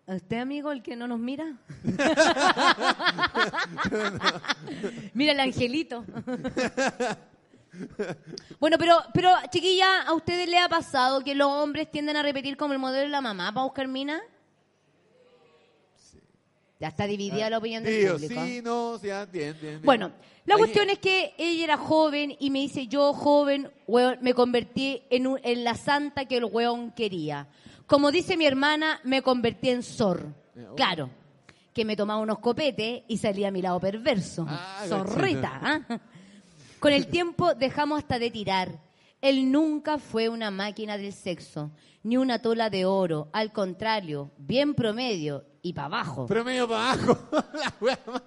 ¿A 0.07 0.15
¿Usted, 0.15 0.39
amigo, 0.39 0.71
el 0.73 0.83
que 0.83 0.95
no 0.95 1.09
nos 1.09 1.19
mira? 1.19 1.57
mira 5.15 5.33
el 5.33 5.41
angelito. 5.41 6.05
bueno, 8.59 8.77
pero, 8.79 8.99
pero, 9.15 9.31
chiquilla, 9.51 10.03
¿a 10.03 10.13
ustedes 10.13 10.49
les 10.49 10.61
ha 10.61 10.69
pasado 10.69 11.23
que 11.23 11.35
los 11.35 11.49
hombres 11.49 11.91
tienden 11.91 12.17
a 12.17 12.23
repetir 12.23 12.57
como 12.57 12.73
el 12.75 12.79
modelo 12.79 13.05
de 13.05 13.09
la 13.09 13.21
mamá 13.23 13.53
para 13.53 13.65
buscar 13.65 13.89
mina? 13.89 14.21
Ya 16.81 16.89
está 16.89 17.07
dividida 17.07 17.51
la 17.51 17.59
opinión 17.59 17.85
del 17.85 18.01
Tío, 18.01 18.13
público. 18.15 18.43
sí, 18.45 18.61
no, 18.63 18.99
ya, 19.03 19.27
bien, 19.27 19.53
bien. 19.61 19.75
bien. 19.75 19.83
Bueno, 19.83 20.13
la 20.47 20.55
Ahí- 20.55 20.59
cuestión 20.61 20.89
es 20.89 20.99
que 20.99 21.35
ella 21.37 21.65
era 21.65 21.77
joven 21.77 22.35
y 22.41 22.49
me 22.51 22.61
dice, 22.61 22.87
yo 22.87 23.13
joven, 23.13 23.71
weón, 23.87 24.17
me 24.23 24.33
convertí 24.33 25.03
en, 25.11 25.27
un- 25.27 25.39
en 25.43 25.63
la 25.63 25.75
santa 25.75 26.25
que 26.25 26.39
el 26.39 26.47
weón 26.47 26.91
quería. 26.93 27.47
Como 27.87 28.11
dice 28.11 28.37
mi 28.39 28.47
hermana, 28.47 28.99
me 29.05 29.21
convertí 29.21 29.69
en. 29.69 29.81
Eh, 29.81 29.83
oh. 30.71 30.75
Claro, 30.75 31.11
que 31.75 31.85
me 31.85 31.97
tomaba 31.97 32.19
unos 32.21 32.39
copetes 32.39 33.03
y 33.09 33.19
salía 33.19 33.49
a 33.49 33.51
mi 33.51 33.61
lado 33.61 33.79
perverso. 33.79 34.47
Ah, 34.49 34.85
Zorrita. 34.89 35.61
¿ah? 35.63 36.01
Con 36.79 36.93
el 36.95 37.09
tiempo 37.09 37.55
dejamos 37.55 37.99
hasta 37.99 38.19
de 38.19 38.31
tirar. 38.31 38.71
Él 39.21 39.53
nunca 39.53 39.99
fue 39.99 40.31
una 40.31 40.51
máquina 40.51 40.97
del 40.97 41.13
sexo, 41.13 41.71
ni 42.03 42.17
una 42.17 42.41
tola 42.41 42.71
de 42.71 42.87
oro. 42.87 43.29
Al 43.35 43.53
contrario, 43.53 44.31
bien 44.39 44.73
promedio 44.75 45.45
y 45.63 45.73
para 45.73 45.87
abajo. 45.87 46.27
Promedio 46.27 46.69
para 46.69 46.93
abajo. 46.93 47.19
La 47.55 47.73
wea 47.81 47.99
más- 48.07 48.23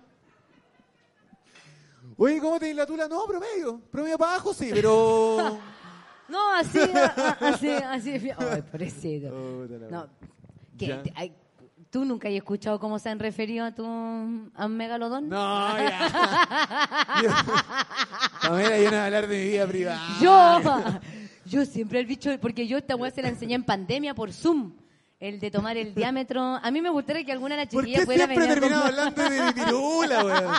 Oye, 2.17 2.39
¿cómo 2.39 2.59
te 2.59 2.73
la 2.73 2.85
tula? 2.85 3.07
No, 3.07 3.25
promedio. 3.25 3.79
Promedio 3.91 4.17
para 4.17 4.33
abajo, 4.33 4.53
sí, 4.53 4.69
pero. 4.73 5.59
No, 6.29 6.53
así, 6.55 6.79
así, 7.41 7.69
así. 7.69 8.29
Ay, 8.37 8.61
pobrecito. 8.61 9.67
La 9.67 9.89
No. 9.89 10.07
¿qué? 10.77 11.33
¿Tú 11.91 12.05
nunca 12.05 12.27
has 12.27 12.33
escuchado 12.33 12.79
cómo 12.79 12.97
se 12.97 13.09
han 13.09 13.19
referido 13.19 13.65
a 13.65 13.71
tu 13.71 13.83
a 13.85 14.65
un 14.65 14.77
megalodón? 14.77 15.29
No, 15.29 15.77
ya. 15.77 17.19
Yo- 17.21 17.29
Pamela, 18.41 18.77
yo 18.79 18.83
no 18.85 18.89
voy 18.89 18.95
a 18.95 19.05
hablar 19.05 19.27
de 19.27 19.37
mi 19.37 19.51
vida 19.51 19.67
privada. 19.67 20.01
Yo, 20.21 20.59
yo 21.45 21.65
siempre 21.65 21.99
el 21.99 22.05
bicho, 22.07 22.31
porque 22.41 22.65
yo 22.67 22.77
esta 22.77 22.95
weá 22.95 23.11
se 23.11 23.21
la 23.21 23.27
enseñé 23.27 23.53
en 23.55 23.63
pandemia 23.63 24.15
por 24.15 24.31
Zoom. 24.33 24.71
El 25.23 25.39
de 25.39 25.49
tomar 25.49 25.77
el 25.77 25.95
diámetro. 25.95 26.41
A 26.41 26.69
mí 26.69 26.81
me 26.81 26.89
gustaría 26.89 27.23
que 27.23 27.31
alguna 27.31 27.55
de 27.55 27.63
las 27.63 27.73
¿Por 27.73 27.85
qué 27.85 28.01
pudiera 28.03 28.25
siempre 28.25 28.45
venir 28.45 28.51
a 28.51 28.59
terminamos 28.59 28.85
contar- 28.89 29.07
hablando 29.07 29.29
de 29.29 29.41
mi 29.45 29.53
pirula, 29.53 30.25
weón? 30.25 30.53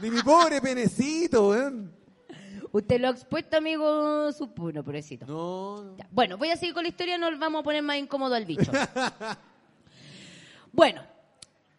De 0.00 0.10
mi 0.10 0.22
pobre 0.22 0.60
penecito, 0.60 1.48
weón. 1.50 1.92
Usted 2.72 3.00
lo 3.00 3.06
ha 3.06 3.10
expuesto, 3.12 3.56
amigo, 3.58 4.32
su 4.32 4.46
bueno, 4.48 4.82
pobrecito. 4.82 5.24
No, 5.26 5.84
no. 5.84 5.96
Ya, 5.98 6.08
Bueno, 6.10 6.36
voy 6.36 6.50
a 6.50 6.56
seguir 6.56 6.74
con 6.74 6.82
la 6.82 6.88
historia, 6.88 7.16
no 7.16 7.28
vamos 7.38 7.60
a 7.60 7.62
poner 7.62 7.82
más 7.84 7.96
incómodo 7.96 8.34
al 8.34 8.44
bicho. 8.44 8.72
bueno, 10.72 11.02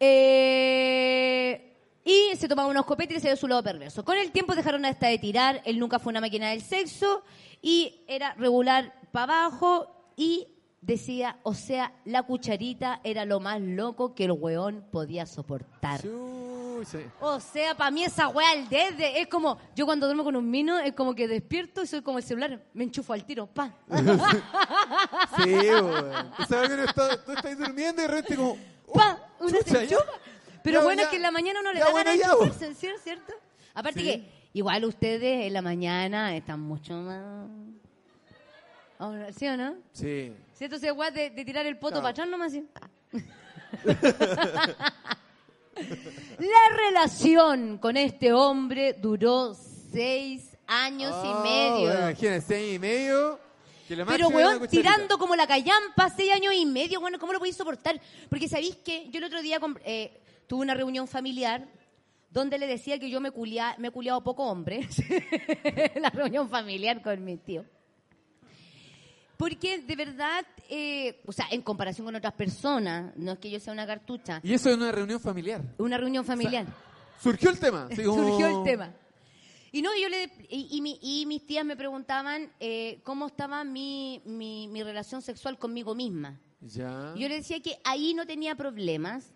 eh, 0.00 1.76
y 2.04 2.36
se 2.36 2.48
tomaba 2.48 2.68
unos 2.68 2.86
copetes 2.86 3.18
y 3.18 3.20
se 3.20 3.28
dio 3.28 3.36
su 3.36 3.48
lado 3.48 3.62
perverso. 3.62 4.02
Con 4.02 4.16
el 4.16 4.30
tiempo 4.30 4.54
dejaron 4.54 4.84
hasta 4.86 5.08
de 5.08 5.18
tirar, 5.18 5.60
él 5.66 5.78
nunca 5.78 5.98
fue 5.98 6.10
una 6.10 6.22
máquina 6.22 6.48
del 6.50 6.62
sexo 6.62 7.22
y 7.60 8.02
era 8.06 8.32
regular 8.34 8.94
para 9.12 9.46
abajo 9.46 10.12
y 10.16 10.46
decía, 10.86 11.38
o 11.42 11.54
sea, 11.54 11.92
la 12.04 12.22
cucharita 12.24 13.00
era 13.04 13.24
lo 13.24 13.40
más 13.40 13.60
loco 13.60 14.14
que 14.14 14.24
el 14.24 14.32
weón 14.32 14.84
podía 14.90 15.26
soportar. 15.26 16.00
O 17.20 17.40
sea, 17.40 17.74
para 17.76 17.90
mí 17.90 18.04
esa 18.04 18.28
weá 18.28 18.50
al 18.50 18.68
desde 18.68 19.20
es 19.20 19.28
como, 19.28 19.58
yo 19.74 19.86
cuando 19.86 20.06
duermo 20.06 20.24
con 20.24 20.36
un 20.36 20.50
mino 20.50 20.78
es 20.78 20.92
como 20.92 21.14
que 21.14 21.26
despierto 21.28 21.82
y 21.82 21.86
soy 21.86 22.02
como 22.02 22.18
el 22.18 22.24
celular, 22.24 22.62
me 22.74 22.84
enchufo 22.84 23.12
al 23.12 23.24
tiro, 23.24 23.46
pa. 23.46 23.72
Sí, 25.42 25.54
weón. 25.54 26.30
O 26.38 26.44
sea, 26.46 26.66
que 26.68 26.84
está- 26.84 27.24
tú 27.24 27.32
estás 27.32 27.58
durmiendo 27.58 28.02
y 28.02 28.06
de 28.06 28.08
repente 28.08 28.36
como... 28.36 28.56
oh, 28.86 28.92
pa, 28.92 29.28
uno 29.40 29.50
chucha, 29.58 29.64
se 29.70 29.82
enchufa. 29.84 30.04
ya. 30.04 30.60
Pero 30.62 30.78
Ya, 30.80 30.84
bueno, 30.84 31.00
ya. 31.00 31.04
es 31.04 31.08
que 31.10 31.16
en 31.16 31.22
la 31.22 31.30
mañana 31.30 31.60
uno 31.60 31.72
le 31.72 31.80
da 31.80 31.90
bueno, 31.90 32.10
ganas 32.10 32.58
de 32.60 32.74
¿sí? 32.74 32.86
¿cierto? 33.02 33.32
Aparte 33.74 34.00
Sí. 34.00 34.06
que 34.06 34.48
igual 34.54 34.84
ustedes 34.84 35.46
en 35.46 35.52
la 35.52 35.62
mañana 35.62 36.36
están 36.36 36.60
mucho 36.60 36.94
más... 36.94 37.46
¿Sí 39.36 39.46
o 39.48 39.56
no? 39.56 39.74
Sí. 39.92 40.32
¿Cierto? 40.54 40.78
Se 40.78 40.90
weá 40.92 41.10
de, 41.10 41.30
de 41.30 41.44
tirar 41.44 41.66
el 41.66 41.76
poto 41.78 42.00
Claro. 42.00 42.02
para 42.02 42.10
atrás 42.12 42.28
nomás. 42.28 42.52
¿sí? 42.52 42.64
La 46.38 46.76
relación 46.76 47.78
con 47.78 47.96
este 47.96 48.32
hombre 48.32 48.92
duró 48.94 49.54
seis 49.54 50.56
años 50.66 51.12
Oh, 51.14 51.24
y 51.24 51.48
medio. 51.48 51.86
bueno, 51.90 52.10
imagínate, 52.10 52.40
seis 52.42 52.76
y 52.76 52.78
medio. 52.78 53.38
que 53.88 53.96
lo 53.96 54.06
Pero, 54.06 54.28
weón, 54.28 54.68
tirando 54.68 55.18
como 55.18 55.34
la 55.34 55.46
callampa, 55.46 56.10
seis 56.16 56.32
años 56.32 56.54
y 56.54 56.64
medio, 56.64 57.00
bueno, 57.00 57.18
¿cómo 57.18 57.32
lo 57.32 57.38
podéis 57.40 57.56
soportar? 57.56 58.00
Porque 58.30 58.48
sabéis 58.48 58.76
que 58.76 59.10
yo 59.10 59.18
el 59.18 59.24
otro 59.24 59.42
día 59.42 59.58
eh, 59.84 60.20
tuve 60.46 60.62
una 60.62 60.74
reunión 60.74 61.08
familiar 61.08 61.66
donde 62.30 62.56
le 62.58 62.66
decía 62.68 62.98
que 62.98 63.10
yo 63.10 63.20
me, 63.20 63.30
culia, 63.32 63.74
me 63.78 63.88
he 63.88 63.90
culiado 63.90 64.22
poco 64.22 64.44
hombre. 64.46 64.88
la 65.96 66.10
reunión 66.10 66.48
familiar 66.48 67.02
con 67.02 67.24
mi 67.24 67.36
tío. 67.36 67.64
Porque 69.36 69.78
de 69.80 69.96
verdad, 69.96 70.44
eh, 70.70 71.20
o 71.26 71.32
sea, 71.32 71.46
en 71.50 71.62
comparación 71.62 72.04
con 72.06 72.14
otras 72.14 72.34
personas, 72.34 73.12
no 73.16 73.32
es 73.32 73.38
que 73.38 73.50
yo 73.50 73.58
sea 73.60 73.72
una 73.72 73.86
cartucha, 73.86 74.40
Y 74.42 74.54
eso 74.54 74.70
es 74.70 74.76
una 74.76 74.92
reunión 74.92 75.20
familiar. 75.20 75.60
una 75.78 75.98
reunión 75.98 76.24
familiar. 76.24 76.66
Surgió 77.22 77.50
el 77.50 77.58
tema. 77.58 77.88
como- 78.04 78.28
Surgió 78.28 78.58
el 78.58 78.64
tema. 78.64 78.92
Y 79.72 79.82
no, 79.82 79.90
yo 80.00 80.08
le, 80.08 80.30
y, 80.50 80.68
y 80.70 80.80
mi- 80.80 80.98
y 81.02 81.26
mis 81.26 81.44
tías 81.46 81.64
me 81.64 81.76
preguntaban 81.76 82.52
eh, 82.60 83.00
cómo 83.02 83.26
estaba 83.26 83.64
mi, 83.64 84.22
mi, 84.24 84.68
mi 84.68 84.82
relación 84.84 85.20
sexual 85.20 85.58
conmigo 85.58 85.96
misma. 85.96 86.38
Ya. 86.60 87.12
Yo 87.16 87.28
le 87.28 87.34
decía 87.36 87.60
que 87.60 87.78
ahí 87.84 88.14
no 88.14 88.24
tenía 88.24 88.54
problemas, 88.54 89.32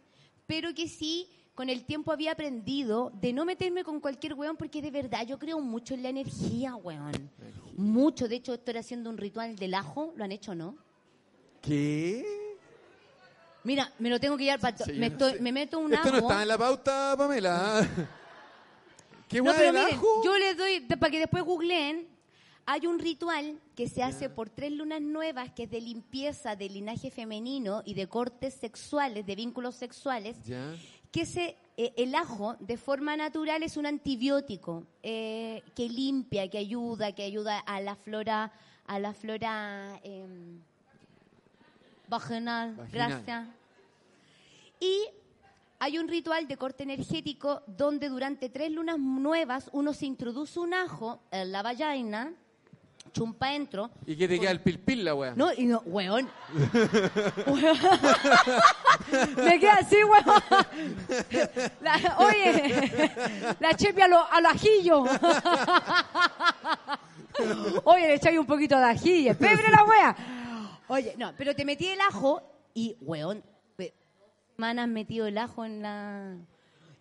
pero 0.47 0.73
que 0.75 0.87
sí, 0.89 1.29
con 1.59 1.69
el 1.69 1.83
tiempo 1.85 2.13
había 2.13 2.31
aprendido 2.31 3.11
de 3.21 3.33
no 3.33 3.45
meterme 3.45 3.83
con 3.83 3.99
cualquier 3.99 4.35
weón, 4.35 4.57
porque 4.57 4.81
de 4.81 4.93
verdad 4.93 5.27
yo 5.27 5.41
creo 5.41 5.59
mucho 5.59 5.93
en 5.95 6.05
la 6.05 6.09
energía, 6.11 6.77
weón. 6.77 7.29
Mucho. 7.77 8.29
De 8.29 8.37
hecho, 8.37 8.55
estoy 8.55 8.77
haciendo 8.77 9.11
un 9.11 9.19
ritual 9.19 9.57
del 9.57 9.75
ajo. 9.75 10.13
¿Lo 10.15 10.23
han 10.23 10.31
hecho 10.31 10.53
o 10.53 10.55
no? 10.55 10.77
¿Qué? 11.61 12.25
Mira, 13.65 13.93
me 13.99 14.09
lo 14.09 14.21
tengo 14.21 14.37
que 14.37 14.45
llevar 14.45 14.61
para... 14.61 14.77
Sí, 14.77 14.93
me, 14.93 15.09
no 15.11 15.17
estoy- 15.17 15.33
sé. 15.33 15.41
me 15.41 15.51
meto 15.51 15.81
un 15.81 15.93
Esto 15.93 16.09
ajo. 16.11 16.17
no 16.17 16.23
estaba 16.23 16.43
en 16.43 16.49
la 16.49 16.59
pauta, 16.59 17.15
Pamela. 17.19 17.89
¿Qué 19.29 19.39
No, 19.39 19.45
guay 19.47 19.57
pero 19.59 19.73
del 19.73 19.83
miren, 19.83 19.97
ajo? 19.99 20.23
yo 20.25 20.39
les 20.39 20.57
doy, 20.57 20.79
de- 20.79 20.97
para 20.97 21.11
que 21.11 21.19
después 21.19 21.43
googleen, 21.43 22.07
hay 22.67 22.87
un 22.87 23.01
ritual 23.01 23.59
que 23.75 23.89
se 23.89 24.05
hace 24.05 24.31
por 24.31 24.49
tres 24.49 24.71
lunas 24.71 25.01
nuevas, 25.01 25.51
que 25.53 25.65
es 25.65 25.71
de 25.71 25.81
limpieza 25.81 26.55
del 26.55 26.75
linaje 26.75 27.11
femenino 27.11 27.83
y 27.85 27.95
de 27.95 28.07
cortes 28.07 28.55
sexuales, 28.55 29.27
de 29.27 29.35
vínculos 29.35 29.75
sexuales, 29.75 30.37
Ya. 30.47 30.77
Que 31.11 31.27
se, 31.27 31.57
eh, 31.77 31.93
el 31.97 32.15
ajo 32.15 32.57
de 32.61 32.77
forma 32.77 33.17
natural 33.17 33.63
es 33.63 33.77
un 33.77 33.87
antibiótico 33.87 34.85
eh, 35.03 35.63
que 35.75 35.89
limpia, 35.89 36.49
que 36.49 36.59
ayuda, 36.59 37.13
que 37.13 37.23
ayuda 37.23 37.59
a 37.59 37.81
la 37.81 37.95
flora, 37.95 38.53
a 38.87 38.99
la 38.99 39.15
flora 39.15 40.01
em, 40.03 40.61
vaginal, 42.09 42.75
Vaginal. 42.75 43.09
gracias. 43.09 43.49
Y 44.81 45.09
hay 45.81 45.99
un 45.99 46.09
ritual 46.09 46.49
de 46.49 46.57
corte 46.57 46.83
energético 46.83 47.63
donde 47.67 48.09
durante 48.09 48.49
tres 48.49 48.71
lunas 48.73 48.99
nuevas 48.99 49.71
uno 49.73 49.93
se 49.93 50.07
introduce 50.07 50.59
un 50.59 50.75
ajo 50.75 51.21
en 51.31 51.53
la 51.53 51.63
vagina, 51.63 52.33
chumpa 53.13 53.49
dentro, 53.51 53.91
¿Y 54.07 54.17
qué 54.17 54.29
te 54.29 54.39
queda 54.39 54.51
el 54.51 54.61
pilpil, 54.61 55.05
la 55.05 55.15
wea? 55.15 55.33
no, 55.37 55.53
y 55.53 55.67
no, 55.67 55.83
weón. 55.87 56.29
Weón. 57.47 57.79
Me 59.45 59.59
queda 59.61 59.75
así, 59.75 59.97
weón. 60.05 60.25
La- 61.81 62.17
oye, 62.19 63.01
la 63.61 63.75
chepe 63.75 64.03
a 64.03 64.09
lo, 64.09 64.31
a 64.31 64.41
lo 64.41 64.49
ajillo. 64.49 65.05
Oye, 67.85 68.07
le 68.09 68.15
echáis 68.15 68.39
un 68.39 68.47
poquito 68.47 68.77
de 68.79 68.85
ajillo. 68.85 69.35
Pebre 69.37 69.69
la 69.71 69.85
wea. 69.85 70.17
Oye, 70.89 71.15
no, 71.17 71.33
pero 71.37 71.55
te 71.55 71.65
metí 71.65 71.87
el 71.87 72.01
ajo 72.01 72.43
y, 72.75 72.97
weón, 73.01 73.43
we- 73.79 73.93
semanas 74.57 74.89
metido 74.89 75.27
el 75.27 75.39
ajo 75.39 75.65
en 75.65 75.83
la... 75.83 76.35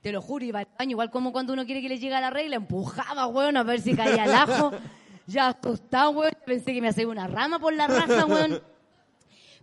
Te 0.02 0.12
lo 0.12 0.22
juro, 0.22 0.46
iba 0.46 0.60
al 0.60 0.67
baño, 0.78 0.91
igual 0.91 1.10
como 1.10 1.32
cuando 1.32 1.54
uno 1.54 1.65
quiere 1.65 1.82
que 1.82 1.89
le 1.89 1.98
llegue 1.98 2.13
a 2.13 2.22
la 2.22 2.30
regla, 2.30 2.56
empujaba, 2.56 3.26
weón, 3.28 3.58
a 3.58 3.63
ver 3.63 3.82
si 3.82 3.96
caía 3.96 4.26
el 4.26 4.34
ajo. 4.34 4.72
Ya 5.28 5.50
acostado, 5.50 6.12
weón, 6.12 6.34
pensé 6.46 6.74
que 6.74 6.82
me 6.82 6.88
hacía 6.88 7.08
una 7.08 7.28
rama 7.28 7.60
por 7.60 7.74
la 7.74 7.86
raja, 7.88 8.26
weón. 8.26 8.62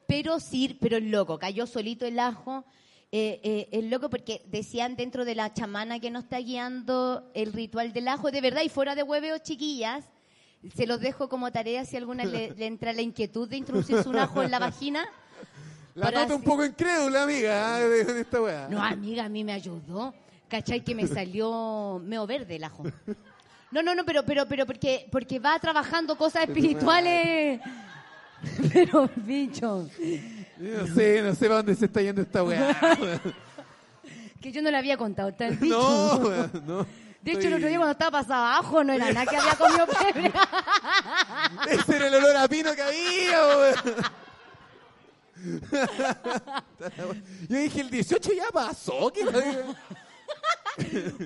Pero 0.07 0.39
sí, 0.39 0.77
pero 0.81 0.99
el 0.99 1.11
loco, 1.11 1.39
cayó 1.39 1.67
solito 1.67 2.05
el 2.07 2.19
ajo. 2.19 2.65
Eh, 3.11 3.41
eh, 3.45 3.69
el 3.73 3.91
loco, 3.91 4.11
porque 4.11 4.43
decían 4.47 4.97
dentro 4.97 5.25
de 5.25 5.35
la 5.35 5.55
chamana 5.55 6.01
que 6.01 6.11
nos 6.11 6.25
está 6.25 6.39
guiando 6.39 7.31
el 7.35 7.53
ritual 7.53 7.93
del 7.93 8.09
ajo, 8.09 8.31
de 8.31 8.41
verdad, 8.41 8.63
y 8.63 8.69
fuera 8.69 8.95
de 8.95 9.03
hueveo, 9.05 9.39
chiquillas, 9.39 10.05
se 10.75 10.87
los 10.87 11.01
dejo 11.01 11.29
como 11.29 11.53
tarea 11.53 11.85
si 11.85 11.97
alguna 11.97 12.25
le, 12.25 12.51
le 12.51 12.67
entra 12.67 12.93
la 12.93 13.03
inquietud 13.03 13.49
de 13.49 13.57
introducirse 13.57 14.09
un 14.09 14.19
ajo 14.19 14.43
en 14.43 14.51
la 14.51 14.59
vagina. 14.59 15.05
La 15.95 16.11
nota 16.11 16.27
un 16.35 16.41
así- 16.41 16.45
poco 16.45 16.65
incrédula, 16.65 17.23
amiga, 17.23 17.81
¿eh? 17.81 17.89
de, 17.89 18.05
de 18.05 18.21
esta 18.23 18.43
wea. 18.43 18.69
No, 18.69 18.83
amiga, 18.83 19.25
a 19.27 19.29
mí 19.29 19.45
me 19.45 19.53
ayudó. 19.53 20.13
¿Cachai? 20.49 20.83
Que 20.85 20.95
me 20.95 21.07
salió 21.07 22.01
meo 22.05 22.27
verde 22.27 22.57
el 22.57 22.65
ajo. 22.65 22.83
No, 23.75 23.83
no, 23.83 23.93
no, 23.93 24.05
pero, 24.05 24.25
pero, 24.25 24.47
pero, 24.47 24.67
porque, 24.67 25.09
porque 25.11 25.41
va 25.41 25.59
trabajando 25.59 26.17
cosas 26.17 26.45
espirituales. 26.45 27.61
Pero, 28.73 29.11
bicho, 29.17 29.89
no 30.59 30.87
sé, 30.95 31.23
no 31.23 31.35
sé 31.35 31.47
para 31.47 31.57
dónde 31.57 31.75
se 31.75 31.87
está 31.87 32.03
yendo 32.03 32.21
esta 32.21 32.45
wea. 32.45 32.77
que 34.41 34.53
yo 34.53 34.61
no 34.61 34.71
le 34.71 34.77
había 34.77 34.99
contado 34.99 35.33
tal 35.33 35.57
bicho. 35.57 35.75
no, 35.75 36.19
no. 36.67 36.87
De 37.23 37.33
hecho, 37.33 37.49
el 37.49 37.55
otro 37.55 37.69
día 37.69 37.79
cuando 37.79 37.93
estaba 37.93 38.19
pasado 38.19 38.45
abajo 38.45 38.85
no 38.85 38.93
era 38.93 39.11
nada 39.13 39.25
que 39.25 39.39
había 39.39 39.55
comido 39.55 39.87
pebre. 39.87 40.31
Ese 41.71 41.97
era 41.97 42.09
el 42.09 42.15
olor 42.15 42.37
a 42.37 42.47
pino 42.47 42.75
que 42.75 42.83
había. 42.83 43.75
Yo 47.49 47.57
dije, 47.57 47.81
el 47.81 47.91
18 47.91 48.33
ya 48.35 48.51
pasó. 48.53 49.11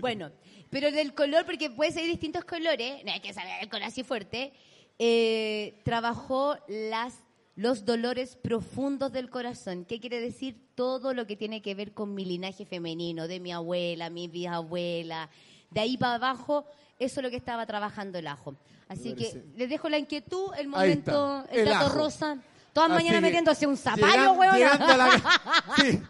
bueno, 0.00 0.30
pero 0.70 0.90
del 0.92 1.14
color, 1.14 1.44
porque 1.44 1.70
puede 1.70 1.92
ser 1.92 2.06
distintos 2.06 2.44
colores, 2.44 3.04
no 3.04 3.12
hay 3.12 3.20
que 3.20 3.32
saber 3.32 3.54
el 3.60 3.68
color 3.68 3.84
así 3.84 4.02
fuerte, 4.02 4.52
eh, 4.98 5.80
trabajó 5.84 6.56
las 6.68 7.14
los 7.58 7.84
dolores 7.84 8.36
profundos 8.36 9.10
del 9.10 9.30
corazón. 9.30 9.84
¿Qué 9.84 9.98
quiere 9.98 10.20
decir? 10.20 10.54
Todo 10.76 11.12
lo 11.12 11.26
que 11.26 11.34
tiene 11.34 11.60
que 11.60 11.74
ver 11.74 11.92
con 11.92 12.14
mi 12.14 12.24
linaje 12.24 12.64
femenino, 12.64 13.26
de 13.26 13.40
mi 13.40 13.50
abuela, 13.50 14.10
mi 14.10 14.28
bisabuela, 14.28 15.28
de 15.68 15.80
ahí 15.80 15.96
para 15.96 16.14
abajo, 16.14 16.66
eso 17.00 17.18
es 17.18 17.24
lo 17.24 17.30
que 17.30 17.36
estaba 17.36 17.66
trabajando 17.66 18.16
el 18.16 18.28
ajo. 18.28 18.54
Así 18.86 19.14
que 19.14 19.42
les 19.56 19.68
dejo 19.68 19.88
la 19.88 19.98
inquietud, 19.98 20.52
el 20.56 20.68
momento, 20.68 21.44
el, 21.50 21.66
ajo. 21.66 21.96
rosa. 21.96 22.38
Todas 22.72 22.90
mañanas 22.90 23.20
metiéndose 23.22 23.66
un 23.66 23.76
zapallo, 23.76 24.32
weona. 24.32 24.56
Llegando 24.56 24.86
a 24.86 24.96
la, 24.96 25.10
sí, 25.76 26.02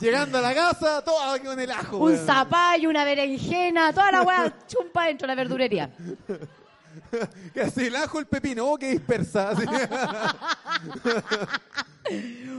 llegando 0.00 0.38
a 0.38 0.40
la 0.40 0.54
casa, 0.54 1.02
todo 1.04 1.38
con 1.44 1.60
el 1.60 1.70
ajo. 1.70 1.98
Un 1.98 2.12
weón. 2.12 2.26
zapallo, 2.26 2.88
una 2.88 3.04
berenjena, 3.04 3.92
toda 3.92 4.10
la 4.12 4.22
weá 4.22 4.52
chumpa 4.66 5.06
dentro 5.06 5.26
de 5.26 5.34
la 5.34 5.34
verdurería. 5.34 5.90
Que 7.52 7.60
así 7.60 7.86
el 7.86 7.96
ajo, 7.96 8.18
el 8.20 8.26
pepino, 8.26 8.66
oh, 8.66 8.76
que 8.78 8.90
dispersa. 8.90 9.50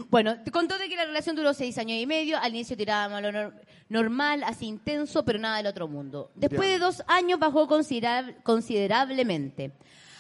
Bueno, 0.10 0.42
te 0.44 0.52
contó 0.52 0.78
de 0.78 0.90
que 0.90 0.96
la 0.96 1.06
relación 1.06 1.36
duró 1.36 1.54
seis 1.54 1.78
años 1.78 1.98
y 2.00 2.06
medio. 2.06 2.38
Al 2.40 2.50
inicio 2.54 2.76
tirábamos 2.76 3.22
lo 3.22 3.32
nor- 3.32 3.54
normal, 3.90 4.44
así 4.44 4.66
intenso, 4.66 5.24
pero 5.24 5.38
nada 5.40 5.58
del 5.58 5.68
otro 5.68 5.88
mundo. 5.88 6.32
Después 6.36 6.68
Ya. 6.68 6.74
de 6.74 6.80
dos 6.80 7.04
años 7.08 7.40
bajó 7.40 7.68
considerab- 7.68 8.42
considerablemente. 8.44 9.72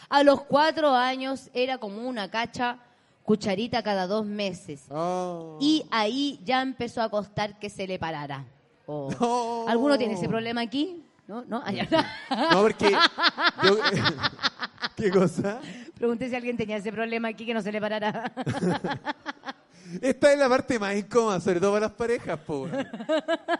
A 0.09 0.23
los 0.23 0.43
cuatro 0.43 0.93
años 0.93 1.49
era 1.53 1.77
como 1.77 2.07
una 2.07 2.29
cacha, 2.29 2.77
cucharita 3.25 3.81
cada 3.83 4.07
dos 4.07 4.25
meses. 4.25 4.83
Oh. 4.89 5.57
Y 5.59 5.85
ahí 5.91 6.39
ya 6.45 6.61
empezó 6.61 7.01
a 7.01 7.09
costar 7.09 7.59
que 7.59 7.69
se 7.69 7.87
le 7.87 7.99
parara. 7.99 8.45
Oh. 8.85 9.09
No. 9.19 9.65
¿Alguno 9.67 9.97
tiene 9.97 10.13
ese 10.13 10.27
problema 10.29 10.61
aquí? 10.61 11.03
¿No? 11.27 11.43
¿No? 11.45 11.61
Allá. 11.65 11.87
No, 12.51 12.61
porque. 12.61 12.91
yo- 12.91 13.77
¿Qué 14.95 15.09
cosa? 15.11 15.59
Pregunté 15.97 16.29
si 16.29 16.35
alguien 16.35 16.55
tenía 16.55 16.77
ese 16.77 16.91
problema 16.91 17.27
aquí 17.29 17.45
que 17.45 17.53
no 17.53 17.61
se 17.61 17.71
le 17.71 17.81
parara. 17.81 18.31
Esta 20.01 20.33
es 20.33 20.39
la 20.39 20.49
parte 20.49 20.79
más 20.79 20.95
incómoda, 20.95 21.39
sobre 21.39 21.59
todo 21.59 21.71
para 21.73 21.87
las 21.87 21.95
parejas, 21.95 22.39
po, 22.39 22.61
weón. 22.63 22.87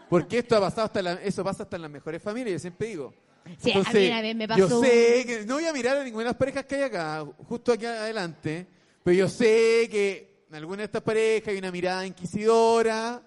Porque 0.08 0.38
esto 0.38 0.56
ha 0.56 0.60
pasado 0.60 0.84
hasta 0.86 1.02
la- 1.02 1.12
eso 1.14 1.44
pasa 1.44 1.62
hasta 1.62 1.76
en 1.76 1.82
las 1.82 1.90
mejores 1.90 2.22
familias, 2.22 2.52
yo 2.54 2.58
siempre 2.58 2.88
digo. 2.88 3.14
Sí, 3.58 3.70
a 3.72 3.78
mí 3.92 4.06
una 4.08 4.20
vez 4.22 4.34
me 4.36 4.48
pasó 4.48 4.68
Yo 4.68 4.80
sé 4.82 5.24
que 5.24 5.44
no 5.46 5.54
voy 5.54 5.66
a 5.66 5.72
mirar 5.72 5.98
a 5.98 6.04
ninguna 6.04 6.24
de 6.24 6.30
las 6.30 6.36
parejas 6.36 6.64
que 6.64 6.74
hay 6.74 6.82
acá, 6.82 7.24
justo 7.48 7.72
aquí 7.72 7.86
adelante, 7.86 8.66
pero 9.06 9.18
yo 9.18 9.28
sé 9.28 9.86
que 9.88 10.46
en 10.48 10.56
alguna 10.56 10.78
de 10.78 10.86
estas 10.86 11.00
parejas 11.02 11.46
hay 11.50 11.58
una 11.58 11.70
mirada 11.70 12.04
inquisidora, 12.04 13.22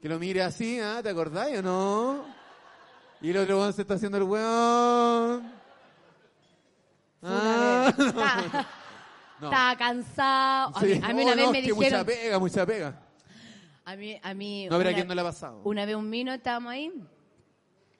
que 0.00 0.08
lo 0.08 0.20
mire 0.20 0.40
así, 0.40 0.78
¿ah? 0.78 1.00
¿te 1.02 1.08
acordás 1.08 1.48
o 1.58 1.62
no? 1.62 2.24
Y 3.20 3.30
el 3.30 3.38
otro 3.38 3.58
weón 3.58 3.72
se 3.72 3.82
está 3.82 3.94
haciendo 3.94 4.18
el 4.18 4.22
weón. 4.22 5.52
Ah, 7.22 7.92
no. 9.40 9.50
Cansado. 9.76 10.76
A 10.76 10.80
mí, 10.80 10.94
Sí. 10.94 11.00
a 11.02 11.12
mí 11.12 11.22
una 11.24 11.32
Oh, 11.32 11.36
vez 11.36 11.44
no, 11.46 11.50
me 11.50 11.60
dijeron... 11.62 11.78
Mucha 11.82 12.04
pega, 12.04 12.38
mucha 12.38 12.64
pega. 12.64 13.02
A 13.84 13.96
mí, 13.96 14.20
a 14.22 14.32
mí 14.32 14.68
No, 14.70 14.78
pero 14.78 14.90
a 14.90 14.92
una, 14.92 14.94
quién 14.94 15.08
no 15.08 15.14
le 15.16 15.20
ha 15.22 15.24
pasado. 15.24 15.60
una 15.64 15.84
vez 15.86 15.96
un 15.96 16.08
vino, 16.08 16.32
estábamos 16.34 16.70
ahí. 16.70 16.92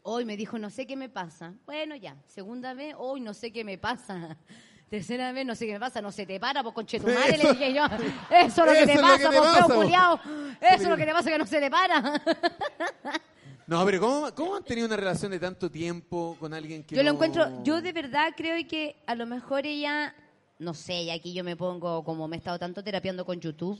Hoy 0.02 0.24
me 0.24 0.36
dijo, 0.36 0.60
no 0.60 0.70
sé 0.70 0.86
qué 0.86 0.94
me 0.94 1.08
pasa. 1.08 1.54
Bueno, 1.64 1.96
ya. 1.96 2.16
Segunda 2.28 2.72
vez, 2.72 2.94
hoy 2.96 3.20
no 3.20 3.34
sé 3.34 3.52
qué 3.52 3.64
me 3.64 3.78
pasa. 3.78 4.38
Tercera 4.88 5.32
vez, 5.32 5.44
no 5.44 5.54
sé 5.56 5.66
qué 5.66 5.72
me 5.72 5.80
pasa, 5.80 6.00
no 6.00 6.12
se 6.12 6.24
te 6.26 6.38
para, 6.38 6.62
pues 6.62 6.74
conchetumare, 6.74 7.34
Eso- 7.34 7.42
le 7.42 7.52
dije 7.54 7.74
yo. 7.74 7.84
Eso 8.30 8.64
es 8.64 8.66
lo 8.66 8.72
que 8.72 8.86
te 8.86 8.94
lo 8.94 9.00
pasa, 9.02 9.30
pues 9.66 9.78
culiao. 9.78 10.20
Eso 10.60 10.82
es 10.82 10.88
lo 10.88 10.96
que 10.96 11.04
te 11.06 11.12
pasa 11.12 11.30
que 11.30 11.38
no 11.38 11.46
se 11.46 11.60
te 11.60 11.70
para. 11.70 12.22
No, 13.66 13.84
pero 13.84 13.98
¿cómo, 14.00 14.32
¿cómo 14.32 14.54
han 14.54 14.62
tenido 14.62 14.86
una 14.86 14.96
relación 14.96 15.32
de 15.32 15.40
tanto 15.40 15.68
tiempo 15.68 16.36
con 16.38 16.54
alguien 16.54 16.84
que 16.84 16.94
Yo 16.94 17.02
lo 17.02 17.08
no- 17.08 17.14
encuentro, 17.14 17.64
yo 17.64 17.82
de 17.82 17.92
verdad 17.92 18.28
creo 18.36 18.56
que 18.68 18.94
a 19.08 19.16
lo 19.16 19.26
mejor 19.26 19.66
ella, 19.66 20.14
no 20.60 20.72
sé, 20.72 21.02
y 21.02 21.10
aquí 21.10 21.34
yo 21.34 21.42
me 21.42 21.56
pongo, 21.56 22.04
como 22.04 22.28
me 22.28 22.36
he 22.36 22.38
estado 22.38 22.60
tanto 22.60 22.84
terapiando 22.84 23.24
con 23.26 23.40
YouTube, 23.40 23.76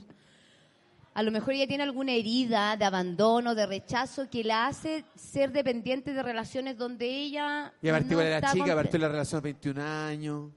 a 1.13 1.23
lo 1.23 1.31
mejor 1.31 1.53
ella 1.53 1.67
tiene 1.67 1.83
alguna 1.83 2.11
herida 2.11 2.75
de 2.75 2.83
abandono, 2.83 3.55
de 3.55 3.65
rechazo, 3.65 4.29
que 4.29 4.43
la 4.43 4.67
hace 4.67 5.05
ser 5.15 5.53
dependiente 5.53 6.11
de 6.13 6.21
relaciones 6.21 6.77
donde 6.77 7.07
ella... 7.07 7.71
Y 7.81 7.87
aparte 7.87 8.07
no 8.07 8.11
igual 8.11 8.27
era 8.27 8.51
chica, 8.51 8.73
aparte 8.73 8.99
la 8.99 9.07
relación 9.07 9.39
a 9.39 9.41
21 9.41 9.81
años. 9.81 10.51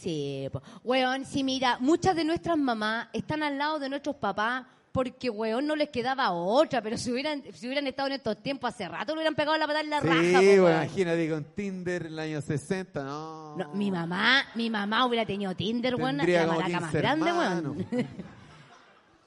Sí, 0.00 0.48
po. 0.52 0.62
weón, 0.84 1.24
sí, 1.24 1.42
mira, 1.42 1.76
muchas 1.80 2.14
de 2.14 2.24
nuestras 2.24 2.56
mamás 2.56 3.08
están 3.12 3.42
al 3.42 3.58
lado 3.58 3.78
de 3.78 3.88
nuestros 3.88 4.16
papás 4.16 4.64
porque, 4.92 5.28
weón, 5.30 5.66
no 5.66 5.76
les 5.76 5.90
quedaba 5.90 6.30
otra, 6.32 6.80
pero 6.82 6.96
si 6.96 7.12
hubieran, 7.12 7.42
si 7.52 7.66
hubieran 7.66 7.86
estado 7.86 8.08
en 8.08 8.14
estos 8.14 8.42
tiempos 8.42 8.70
hace 8.74 8.88
rato, 8.88 9.12
le 9.12 9.18
hubieran 9.18 9.34
pegado 9.34 9.56
la 9.56 9.66
patada 9.66 9.80
en 9.84 9.90
la 9.90 10.00
Sí, 10.00 10.06
raja, 10.08 10.38
po, 10.40 10.62
bueno, 10.62 10.82
imagínate 10.82 11.30
con 11.30 11.44
Tinder 11.54 12.06
en 12.06 12.12
el 12.12 12.18
año 12.18 12.40
60, 12.40 13.04
no. 13.04 13.56
No, 13.56 13.74
mi 13.74 13.90
mamá, 13.90 14.44
mi 14.54 14.70
mamá 14.70 15.04
hubiera 15.06 15.26
tenido 15.26 15.54
Tinder, 15.54 15.94
weón, 15.96 16.16
la 16.18 16.24
maraca 16.46 16.80
más 16.80 16.90
15 16.90 16.98
grande, 16.98 17.32
weón. 17.32 17.86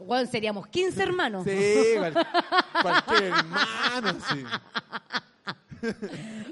Weón, 0.03 0.25
seríamos 0.25 0.65
15 0.67 1.03
hermanos. 1.03 1.43
Sí, 1.43 1.75
cual- 1.95 2.27
cualquier 2.81 3.23
hermano, 3.25 4.19
sí. 4.31 4.43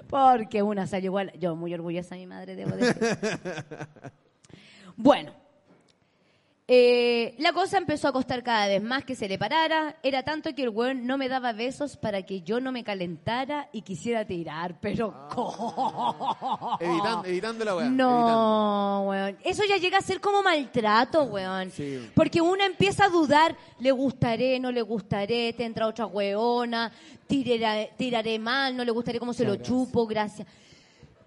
Porque 0.10 0.64
una 0.64 0.88
salió 0.88 1.08
igual. 1.08 1.32
Yo 1.40 1.56
muy 1.56 1.74
orgullosa 1.74 2.16
de 2.16 2.22
mi 2.22 2.28
madre, 2.28 2.56
debo 2.56 2.76
decir. 2.76 2.98
bueno. 4.98 5.39
Eh, 6.72 7.34
la 7.40 7.52
cosa 7.52 7.80
empezó 7.80 8.08
a 8.08 8.12
costar 8.12 8.44
cada 8.44 8.68
vez 8.68 8.84
más 8.84 9.04
que 9.04 9.16
se 9.16 9.28
le 9.28 9.40
parara. 9.40 9.96
Era 10.04 10.22
tanto 10.22 10.54
que 10.54 10.62
el 10.62 10.70
weón 10.70 11.08
no 11.08 11.18
me 11.18 11.28
daba 11.28 11.52
besos 11.52 11.98
para 11.98 12.22
que 12.22 12.42
yo 12.42 12.60
no 12.60 12.72
me 12.72 12.84
calentara 12.84 13.70
y 13.74 13.82
quisiera 13.82 14.24
tirar. 14.24 14.80
Pero, 14.80 15.12
Evitando, 16.80 17.26
evitando 17.26 17.66
la 17.66 17.72
evitando. 17.72 17.96
No, 17.96 19.06
weón. 19.08 19.38
Eso 19.44 19.64
ya 19.68 19.78
llega 19.78 19.98
a 19.98 20.02
ser 20.02 20.22
como 20.22 20.44
maltrato, 20.44 21.24
weón. 21.24 21.72
Sí. 21.72 22.08
Porque 22.14 22.40
uno 22.40 22.64
empieza 22.64 23.06
a 23.06 23.10
dudar, 23.10 23.58
le 23.80 23.90
gustaré, 23.92 24.60
no 24.60 24.72
le 24.72 24.84
gustaré, 24.84 25.54
te 25.54 25.66
entra 25.66 25.88
otra 25.88 26.06
weona, 26.06 26.92
tiraré, 27.26 27.94
tiraré 27.98 28.38
mal, 28.38 28.78
no 28.78 28.86
le 28.86 28.92
gustaré 28.92 29.18
cómo 29.18 29.34
se 29.34 29.44
lo 29.44 29.54
gracias. 29.54 29.68
chupo, 29.68 30.06
gracias. 30.06 30.48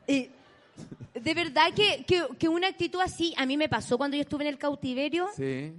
Eh, 0.07 0.31
de 1.15 1.35
verdad 1.35 1.73
que, 1.75 2.05
que, 2.05 2.27
que 2.39 2.49
una 2.49 2.69
actitud 2.69 3.01
así, 3.01 3.35
a 3.37 3.47
mí 3.47 3.57
me 3.57 3.69
pasó 3.69 3.97
cuando 3.99 4.17
yo 4.17 4.23
estuve 4.23 4.45
en 4.45 4.49
el 4.51 4.59
cautiverio, 4.59 5.29
Sí. 5.37 5.73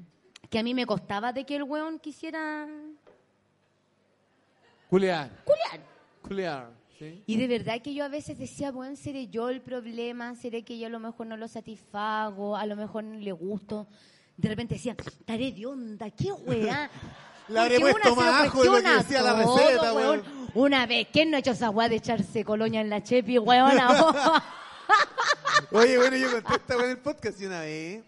que 0.49 0.59
a 0.59 0.63
mí 0.63 0.73
me 0.73 0.85
costaba 0.85 1.33
de 1.33 1.45
que 1.45 1.55
el 1.55 1.63
weón 1.63 1.99
quisiera 1.99 2.67
Culear. 4.89 5.29
culiar. 5.43 5.79
Culear. 6.21 6.69
Sí. 6.99 7.23
Y 7.25 7.37
de 7.37 7.47
verdad 7.47 7.81
que 7.81 7.93
yo 7.93 8.05
a 8.05 8.07
veces 8.07 8.37
decía, 8.37 8.71
bueno, 8.71 8.95
seré 8.95 9.27
yo 9.27 9.49
el 9.49 9.61
problema, 9.61 10.35
seré 10.35 10.63
que 10.63 10.77
yo 10.77 10.85
a 10.87 10.89
lo 10.89 10.99
mejor 10.99 11.25
no 11.27 11.35
lo 11.35 11.47
satisfago, 11.47 12.55
a 12.55 12.65
lo 12.67 12.75
mejor 12.75 13.03
no 13.03 13.17
le 13.19 13.31
gusto. 13.31 13.87
De 14.37 14.49
repente 14.49 14.75
decía, 14.75 14.95
estaré 14.99 15.51
de 15.51 15.65
onda, 15.65 16.09
qué 16.11 16.31
weá. 16.31 16.89
Le 17.49 17.59
habré 17.59 17.77
puesto 17.81 18.15
más 18.15 18.45
ajo 18.45 18.63
de 18.63 18.69
lo 18.69 18.75
que 18.77 18.81
la 18.83 18.97
receta, 18.99 19.93
weón. 19.93 19.95
weón. 19.95 20.23
Una 20.53 20.85
vez, 20.85 21.07
¿quién 21.11 21.29
no 21.29 21.35
ha 21.35 21.41
hecho 21.41 21.51
esa 21.51 21.69
weá 21.71 21.89
de 21.89 21.97
echarse 21.97 22.45
colonia 22.45 22.79
en 22.79 22.89
la 22.89 23.03
chepi, 23.03 23.37
weona? 23.37 23.89
Oye, 25.71 25.97
bueno, 25.97 26.17
yo 26.17 26.43
conté 26.43 26.73
en 26.75 26.89
el 26.89 26.97
podcast 26.99 27.39
y 27.41 27.45
una 27.45 27.61
vez 27.61 28.03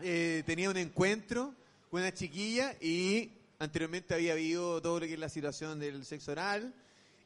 eh, 0.00 0.42
tenía 0.46 0.70
un 0.70 0.76
encuentro 0.76 1.54
con 1.90 2.00
una 2.00 2.12
chiquilla 2.12 2.74
y 2.80 3.30
anteriormente 3.58 4.14
había 4.14 4.32
habido 4.32 4.80
todo 4.82 5.00
lo 5.00 5.06
que 5.06 5.14
es 5.14 5.18
la 5.18 5.28
situación 5.28 5.78
del 5.78 6.04
sexo 6.04 6.32
oral 6.32 6.74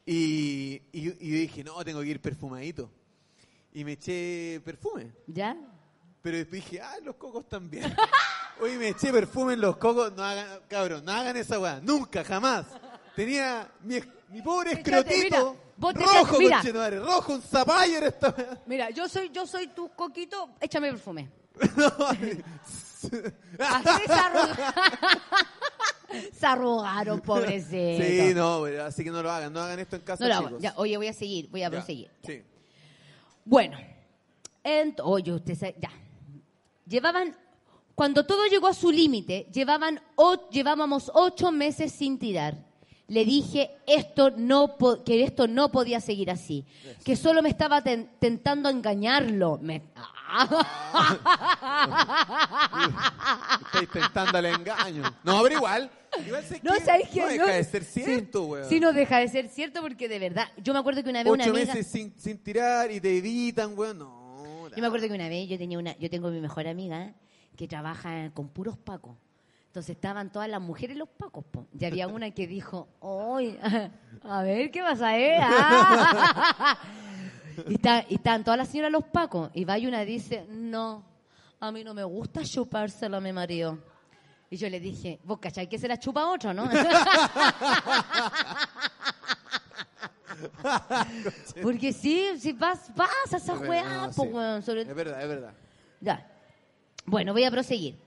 y, 0.05 0.81
y, 0.91 1.09
y 1.19 1.31
yo 1.31 1.35
dije, 1.37 1.63
no, 1.63 1.83
tengo 1.83 2.01
que 2.01 2.07
ir 2.07 2.21
perfumadito. 2.21 2.91
Y 3.73 3.83
me 3.83 3.93
eché 3.93 4.61
perfume. 4.63 5.11
¿Ya? 5.27 5.55
Pero 6.21 6.37
después 6.37 6.63
dije, 6.63 6.81
ah, 6.81 6.97
los 7.03 7.15
cocos 7.15 7.47
también. 7.47 7.93
Oye, 8.59 8.77
me 8.77 8.89
eché 8.89 9.11
perfume 9.11 9.53
en 9.53 9.61
los 9.61 9.77
cocos. 9.77 10.13
No 10.13 10.23
hagan, 10.23 10.59
cabrón, 10.67 11.05
no 11.05 11.11
hagan 11.11 11.37
esa 11.37 11.59
weá. 11.59 11.79
Nunca, 11.81 12.23
jamás. 12.23 12.67
Tenía 13.15 13.71
mi, 13.81 13.99
mi 14.29 14.41
pobre 14.41 14.75
mira, 14.75 14.99
escrotito 14.99 15.57
vos 15.81 15.93
te 15.93 15.99
rojo, 15.99 16.37
mira. 16.39 16.61
rojo, 16.99 17.33
un 17.33 17.41
zapallo 17.41 17.97
esta. 18.05 18.33
Mira, 18.65 18.89
yo 18.91 19.09
soy, 19.09 19.29
yo 19.33 19.45
soy 19.45 19.67
tu 19.67 19.89
coquito, 19.89 20.51
échame 20.61 20.89
perfume. 20.91 21.29
Así 23.59 24.05
se 24.05 24.13
arrugaron. 24.13 24.55
se 26.33 26.45
arrugaron, 26.45 27.19
pobrecito. 27.21 28.03
Sí, 28.03 28.33
no, 28.35 28.65
así 28.85 29.03
que 29.03 29.11
no 29.11 29.23
lo 29.23 29.31
hagan. 29.31 29.51
No 29.51 29.59
hagan 29.61 29.79
esto 29.79 29.95
en 29.95 30.01
casa, 30.03 30.23
No 30.23 30.29
lo 30.29 30.35
hago. 30.35 30.47
chicos. 30.49 30.61
Ya, 30.61 30.73
oye, 30.77 30.97
voy 30.97 31.07
a 31.07 31.13
seguir, 31.13 31.49
voy 31.49 31.61
a 31.63 31.65
Ya, 31.65 31.71
proseguir. 31.71 32.11
Sí. 32.25 32.43
Bueno, 33.43 33.77
ent- 34.63 35.01
oye, 35.03 35.31
usted 35.33 35.55
sabe, 35.57 35.75
ya. 35.81 35.89
Llevaban, 36.85 37.35
cuando 37.95 38.25
todo 38.25 38.45
llegó 38.45 38.67
a 38.67 38.73
su 38.73 38.91
límite, 38.91 39.47
llevaban, 39.51 39.99
o- 40.15 40.49
llevábamos 40.49 41.09
ocho 41.13 41.51
meses 41.51 41.91
sin 41.91 42.19
tirar. 42.19 42.69
Le 43.11 43.25
dije 43.25 43.71
esto 43.87 44.31
no 44.31 44.77
que 45.05 45.23
esto 45.25 45.45
no 45.47 45.69
podía 45.69 45.99
seguir 45.99 46.31
así, 46.31 46.65
que 47.03 47.17
solo 47.17 47.41
me 47.41 47.49
estaba 47.49 47.81
ten- 47.83 48.09
tentando 48.19 48.69
engañarlo. 48.69 49.59
Me- 49.61 49.81
Estáis 53.65 53.89
tentando 53.91 54.37
el 54.37 54.45
engaño. 54.45 55.03
No, 55.23 55.41
pero 55.43 55.55
igual. 55.55 55.91
Igual 56.25 56.43
sé 56.45 56.59
no, 56.63 56.73
que 56.73 56.79
¿sabes 56.81 57.09
qué? 57.09 57.19
No 57.21 57.25
No, 57.27 57.31
deja 57.33 57.51
de 57.53 57.63
ser 57.63 57.83
cierto, 57.83 58.43
weón. 58.45 58.69
Sí, 58.69 58.79
no 58.79 58.93
deja 58.93 59.17
de 59.19 59.27
ser 59.27 59.47
cierto 59.49 59.81
porque 59.81 60.07
de 60.07 60.19
verdad, 60.19 60.47
yo 60.57 60.73
me 60.73 60.79
acuerdo 60.79 61.03
que 61.03 61.09
una 61.09 61.23
vez 61.23 61.31
una 61.31 61.43
Ocho 61.43 61.51
amiga... 61.53 61.73
meses 61.73 61.91
sin, 61.91 62.13
sin 62.17 62.37
tirar 62.37 62.91
y 62.91 62.99
te 63.01 63.17
evitan, 63.17 63.77
weón. 63.77 63.99
No. 63.99 64.69
Yo 64.69 64.77
me 64.81 64.87
acuerdo 64.87 65.07
que 65.07 65.13
una 65.13 65.27
vez 65.27 65.49
yo 65.49 65.57
tenía 65.57 65.77
una, 65.77 65.97
yo 65.97 66.09
tengo 66.09 66.29
mi 66.29 66.39
mejor 66.39 66.65
amiga 66.67 67.13
que 67.57 67.67
trabaja 67.67 68.31
con 68.33 68.47
puros 68.49 68.77
pacos. 68.77 69.17
Entonces 69.71 69.95
estaban 69.95 70.29
todas 70.33 70.49
las 70.49 70.59
mujeres 70.59 70.97
los 70.97 71.07
pacos, 71.07 71.45
po. 71.45 71.65
Y 71.79 71.85
había 71.85 72.05
una 72.09 72.29
que 72.31 72.45
dijo, 72.45 72.89
¡Ay! 73.01 73.57
A 74.23 74.41
ver, 74.43 74.69
¿qué 74.69 74.81
pasa, 74.81 75.17
eh? 75.17 75.37
Ah. 75.41 76.77
Y, 77.67 77.73
está- 77.75 78.05
y 78.09 78.15
estaban 78.15 78.43
todas 78.45 78.57
las 78.57 78.69
señoras 78.69 78.91
los 78.91 79.03
pacos. 79.05 79.49
Y 79.53 79.65
va 79.65 79.77
y 79.77 79.85
una 79.85 80.01
dice, 80.01 80.45
no, 80.49 81.03
a 81.59 81.71
mí 81.71 81.83
no 81.83 81.93
me 81.93 82.03
gusta 82.03 82.41
chupárselo 82.43 83.17
a 83.17 83.21
mi 83.21 83.31
marido. 83.33 83.77
Y 84.49 84.55
yo 84.57 84.67
le 84.69 84.79
dije, 84.79 85.19
vos 85.25 85.37
cachai 85.39 85.67
que 85.69 85.77
se 85.77 85.87
la 85.87 85.99
chupa 85.99 86.25
otro, 86.27 86.53
¿no? 86.53 86.67
Porque 91.61 91.93
sí, 91.93 92.29
sí 92.39 92.53
pas- 92.53 92.91
pasa 92.95 93.37
esa 93.37 93.53
Es 93.53 93.59
verdad, 93.59 93.69
weá, 93.69 93.83
no, 93.83 94.13
sí. 94.13 94.19
sobre- 94.65 94.81
Es 94.81 94.95
verdad, 94.95 95.21
es 95.21 95.27
verdad. 95.27 95.53
ya. 95.99 96.27
Bueno, 97.05 97.33
voy 97.33 97.43
a 97.43 97.51
proseguir. 97.51 97.97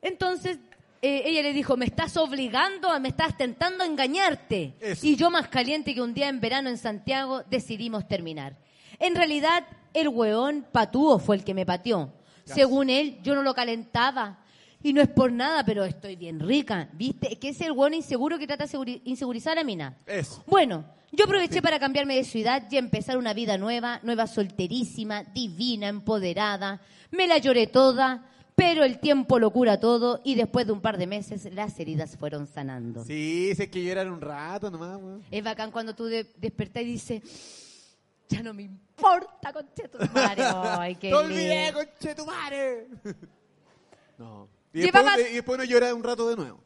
Entonces, 0.00 0.58
eh, 1.02 1.22
ella 1.26 1.42
le 1.42 1.52
dijo, 1.52 1.76
me 1.76 1.84
estás 1.86 2.16
obligando, 2.16 2.98
me 3.00 3.08
estás 3.08 3.36
tentando 3.36 3.84
a 3.84 3.86
engañarte. 3.86 4.74
Eso. 4.80 5.06
Y 5.06 5.16
yo 5.16 5.30
más 5.30 5.48
caliente 5.48 5.94
que 5.94 6.02
un 6.02 6.14
día 6.14 6.28
en 6.28 6.40
verano 6.40 6.68
en 6.68 6.78
Santiago, 6.78 7.42
decidimos 7.50 8.06
terminar. 8.08 8.56
En 8.98 9.14
realidad, 9.14 9.64
el 9.94 10.08
weón 10.08 10.66
patúo 10.72 11.18
fue 11.18 11.36
el 11.36 11.44
que 11.44 11.54
me 11.54 11.66
pateó. 11.66 12.12
Según 12.44 12.90
él, 12.90 13.18
yo 13.22 13.34
no 13.34 13.42
lo 13.42 13.54
calentaba. 13.54 14.38
Y 14.82 14.92
no 14.92 15.00
es 15.02 15.08
por 15.08 15.32
nada, 15.32 15.64
pero 15.64 15.84
estoy 15.84 16.14
bien 16.16 16.38
rica, 16.38 16.88
¿viste? 16.92 17.32
Es 17.32 17.38
que 17.38 17.48
es 17.48 17.60
el 17.60 17.72
weón 17.72 17.94
inseguro 17.94 18.38
que 18.38 18.46
trata 18.46 18.66
de 18.66 18.70
seguri- 18.72 19.00
insegurizar 19.04 19.58
a 19.58 19.64
Mina. 19.64 19.96
Eso. 20.06 20.44
Bueno, 20.46 20.84
yo 21.10 21.24
aproveché 21.24 21.60
para 21.60 21.80
cambiarme 21.80 22.14
de 22.14 22.22
ciudad 22.24 22.62
y 22.70 22.76
empezar 22.76 23.16
una 23.18 23.32
vida 23.34 23.58
nueva, 23.58 23.98
nueva 24.04 24.26
solterísima, 24.28 25.24
divina, 25.24 25.88
empoderada. 25.88 26.80
Me 27.10 27.26
la 27.26 27.38
lloré 27.38 27.66
toda, 27.66 28.26
pero 28.56 28.82
el 28.84 28.98
tiempo 28.98 29.38
lo 29.38 29.50
cura 29.52 29.78
todo 29.78 30.20
y 30.24 30.34
después 30.34 30.66
de 30.66 30.72
un 30.72 30.80
par 30.80 30.96
de 30.98 31.06
meses 31.06 31.44
las 31.54 31.78
heridas 31.78 32.16
fueron 32.16 32.46
sanando. 32.46 33.04
Sí, 33.04 33.54
sé 33.54 33.70
que 33.70 33.84
llorar 33.84 34.10
un 34.10 34.20
rato 34.20 34.70
nomás. 34.70 34.98
Es 35.30 35.44
bacán 35.44 35.70
cuando 35.70 35.94
tú 35.94 36.06
de- 36.06 36.26
despertás 36.38 36.82
y 36.82 36.86
dices, 36.86 37.22
ya 38.28 38.42
no 38.42 38.54
me 38.54 38.62
importa, 38.62 39.52
conchetumare. 39.52 40.42
Ay, 40.54 40.96
qué 40.96 41.10
¡Te 41.10 41.14
olvidé, 41.14 41.72
conchetumare! 41.72 42.88
no. 44.18 44.48
Y 44.72 44.80
Llevaba- 44.82 45.10
después, 45.16 45.30
y 45.32 45.34
después 45.36 45.58
uno 45.58 45.64
llora 45.64 45.94
un 45.94 46.02
rato 46.02 46.28
de 46.28 46.36
nuevo. 46.36 46.60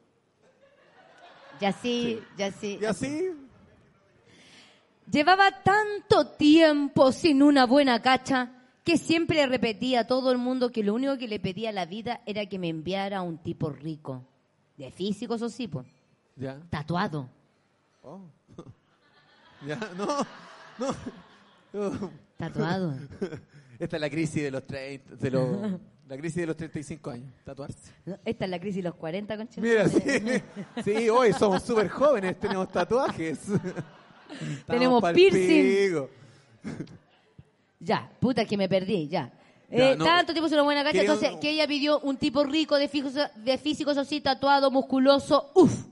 Ya 1.61 1.73
sí, 1.73 2.19
ya 2.39 2.51
sí. 2.53 2.79
Y 2.81 2.85
así, 2.87 3.31
Llevaba 5.11 5.51
tanto 5.65 6.29
tiempo 6.37 7.11
sin 7.11 7.43
una 7.43 7.67
buena 7.67 8.01
cacha 8.01 8.60
que 8.85 8.99
siempre 8.99 9.37
le 9.37 9.47
repetía 9.47 10.01
a 10.01 10.07
todo 10.07 10.33
el 10.33 10.39
mundo 10.39 10.71
que 10.73 10.83
lo 10.83 10.95
único 10.95 11.19
que 11.19 11.29
le 11.29 11.41
pedía 11.41 11.71
a 11.71 11.73
la 11.73 11.87
vida 11.87 12.21
era 12.27 12.47
que 12.47 12.59
me 12.59 12.69
enviara 12.69 13.19
a 13.19 13.23
un 13.23 13.39
tipo 13.39 13.71
rico. 13.71 14.25
De 14.77 14.91
físico, 14.91 15.35
eso 15.35 15.49
sí, 15.49 15.69
po. 15.69 15.85
ya. 16.37 16.59
Tatuado. 16.71 17.29
Oh. 18.03 18.21
ya, 19.67 19.77
no, 19.97 20.07
no. 20.79 22.11
Tatuado. 22.37 22.95
Esta 23.79 23.97
es 23.97 24.01
la 24.01 24.11
crisis 24.11 24.43
de 24.43 24.51
los 24.51 24.67
30, 24.67 25.17
de 25.17 25.31
los, 25.31 25.81
la 26.07 26.17
crisis 26.19 26.37
de 26.37 26.47
los 26.47 26.57
35 26.57 27.11
años, 27.11 27.33
tatuarse. 27.45 27.93
Esta 28.25 28.45
es 28.45 28.51
la 28.51 28.61
crisis 28.61 28.77
de 28.77 28.89
los 28.91 28.95
40, 28.95 29.37
concha. 29.39 29.61
Mira, 29.61 29.89
sí, 29.89 30.01
sí, 30.85 31.09
hoy 31.09 31.33
somos 31.33 31.63
súper 31.63 31.89
jóvenes, 31.89 32.39
tenemos 32.39 32.71
tatuajes. 32.71 33.39
Estamos 33.39 34.67
Tenemos 34.67 35.13
piercing. 35.13 36.09
Ya, 37.81 38.11
puta 38.21 38.45
que 38.45 38.57
me 38.57 38.69
perdí, 38.69 39.09
ya. 39.09 39.33
Ya, 39.71 39.93
Eh, 39.93 39.97
no. 39.97 40.05
Tanto 40.05 40.33
tiempo 40.33 40.47
es 40.47 40.53
una 40.53 40.63
buena 40.63 40.85
cacha, 40.85 41.01
entonces 41.01 41.33
que 41.41 41.51
ella 41.51 41.67
pidió 41.67 41.99
un 42.01 42.17
tipo 42.17 42.45
rico 42.45 42.77
de 42.77 42.89
físico, 42.89 43.19
de 43.37 43.57
físico 43.59 43.91
eso 43.93 44.05
sí, 44.05 44.21
tatuado, 44.21 44.71
musculoso, 44.71 45.51
uf. 45.55 45.87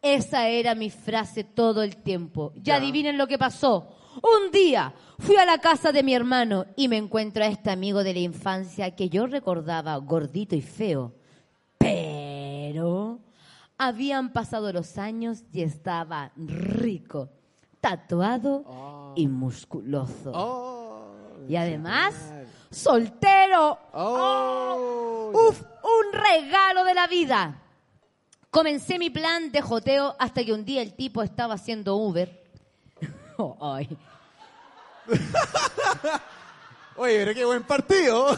Esa 0.00 0.48
era 0.48 0.74
mi 0.74 0.90
frase 0.90 1.42
todo 1.44 1.82
el 1.82 1.96
tiempo. 1.96 2.52
Ya 2.56 2.62
Ya. 2.62 2.76
adivinen 2.76 3.16
lo 3.18 3.26
que 3.26 3.38
pasó. 3.38 3.88
Un 4.22 4.52
día 4.52 4.92
fui 5.18 5.34
a 5.36 5.44
la 5.46 5.58
casa 5.58 5.90
de 5.90 6.02
mi 6.02 6.14
hermano 6.14 6.66
y 6.76 6.86
me 6.88 6.98
encuentro 6.98 7.42
a 7.42 7.48
este 7.48 7.70
amigo 7.70 8.04
de 8.04 8.12
la 8.12 8.20
infancia 8.20 8.94
que 8.94 9.08
yo 9.08 9.26
recordaba 9.26 9.96
gordito 9.96 10.54
y 10.54 10.60
feo. 10.62 11.14
Pero 11.78 13.18
habían 13.78 14.32
pasado 14.32 14.72
los 14.72 14.98
años 14.98 15.42
y 15.52 15.62
estaba 15.62 16.30
rico, 16.36 17.30
tatuado 17.80 19.12
y 19.16 19.26
musculoso. 19.26 20.30
Y 21.48 21.56
además, 21.56 22.14
soltero. 22.70 23.78
Oh, 23.92 25.32
Uf, 25.32 25.60
un 25.82 26.12
regalo 26.12 26.84
de 26.84 26.94
la 26.94 27.06
vida. 27.06 27.60
Comencé 28.50 28.98
mi 28.98 29.10
plan 29.10 29.50
de 29.50 29.60
joteo 29.60 30.14
hasta 30.18 30.44
que 30.44 30.52
un 30.52 30.64
día 30.64 30.80
el 30.82 30.94
tipo 30.94 31.22
estaba 31.22 31.54
haciendo 31.54 31.96
Uber. 31.96 32.42
Oh, 33.36 33.58
ay. 33.60 33.88
Oye, 36.96 37.18
pero 37.18 37.34
qué 37.34 37.44
buen 37.44 37.64
partido. 37.64 38.28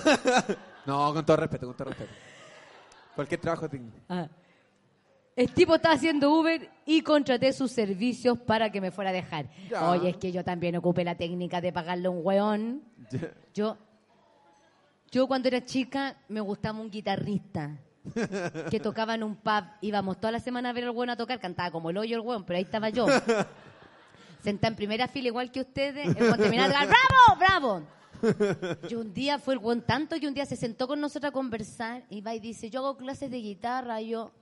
no, 0.86 1.12
con 1.12 1.26
todo 1.26 1.36
respeto, 1.36 1.66
con 1.66 1.76
todo 1.76 1.88
respeto. 1.90 2.12
Cualquier 3.14 3.40
trabajo 3.42 3.68
tengo. 3.68 3.90
Ah. 4.08 4.26
El 5.36 5.52
tipo 5.52 5.74
estaba 5.74 5.94
haciendo 5.94 6.32
Uber 6.32 6.70
y 6.86 7.02
contraté 7.02 7.52
sus 7.52 7.70
servicios 7.70 8.38
para 8.38 8.72
que 8.72 8.80
me 8.80 8.90
fuera 8.90 9.10
a 9.10 9.12
dejar. 9.12 9.50
Ya. 9.68 9.90
Oye, 9.90 10.08
es 10.08 10.16
que 10.16 10.32
yo 10.32 10.42
también 10.42 10.74
ocupé 10.76 11.04
la 11.04 11.14
técnica 11.14 11.60
de 11.60 11.74
pagarle 11.74 12.06
a 12.06 12.10
un 12.10 12.20
weón. 12.24 12.82
Yo, 13.52 13.76
yo 15.10 15.26
cuando 15.26 15.48
era 15.48 15.62
chica 15.62 16.16
me 16.28 16.40
gustaba 16.40 16.80
un 16.80 16.90
guitarrista 16.90 17.76
que 18.70 18.80
tocaba 18.80 19.14
en 19.14 19.24
un 19.24 19.36
pub. 19.36 19.64
Íbamos 19.82 20.18
toda 20.18 20.32
la 20.32 20.40
semana 20.40 20.70
a 20.70 20.72
ver 20.72 20.84
al 20.84 20.90
weón 20.90 21.10
a 21.10 21.16
tocar, 21.16 21.38
cantaba 21.38 21.70
como 21.70 21.90
el 21.90 21.98
hoyo 21.98 22.16
el 22.16 22.22
weón, 22.22 22.44
pero 22.44 22.56
ahí 22.56 22.64
estaba 22.64 22.88
yo. 22.88 23.06
Sentada 24.42 24.68
en 24.68 24.76
primera 24.76 25.06
fila 25.06 25.28
igual 25.28 25.52
que 25.52 25.60
ustedes, 25.60 26.16
el 26.16 26.22
weón 26.22 26.38
terminaba 26.38 26.80
de 26.80 26.86
¡bravo, 26.86 27.38
bravo! 27.38 27.82
Y 28.88 28.94
un 28.94 29.12
día 29.12 29.38
fue 29.38 29.52
el 29.52 29.60
weón 29.60 29.82
tanto 29.82 30.18
que 30.18 30.26
un 30.26 30.32
día 30.32 30.46
se 30.46 30.56
sentó 30.56 30.88
con 30.88 30.98
nosotros 30.98 31.28
a 31.28 31.32
conversar 31.32 32.04
y 32.08 32.22
va 32.22 32.34
y 32.34 32.40
dice, 32.40 32.70
yo 32.70 32.80
hago 32.80 32.96
clases 32.96 33.30
de 33.30 33.36
guitarra, 33.36 34.00
y 34.00 34.08
yo... 34.08 34.32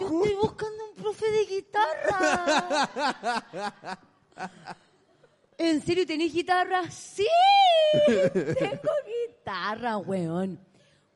Yo 0.00 0.06
estoy 0.06 0.34
buscando 0.34 0.84
un 0.88 0.94
profe 1.02 1.26
de 1.30 1.44
guitarra. 1.44 2.88
¿En 5.58 5.82
serio 5.82 6.06
tenés 6.06 6.32
guitarra? 6.32 6.90
Sí, 6.90 7.26
tengo 8.32 8.92
guitarra, 9.28 9.98
weón. 9.98 10.58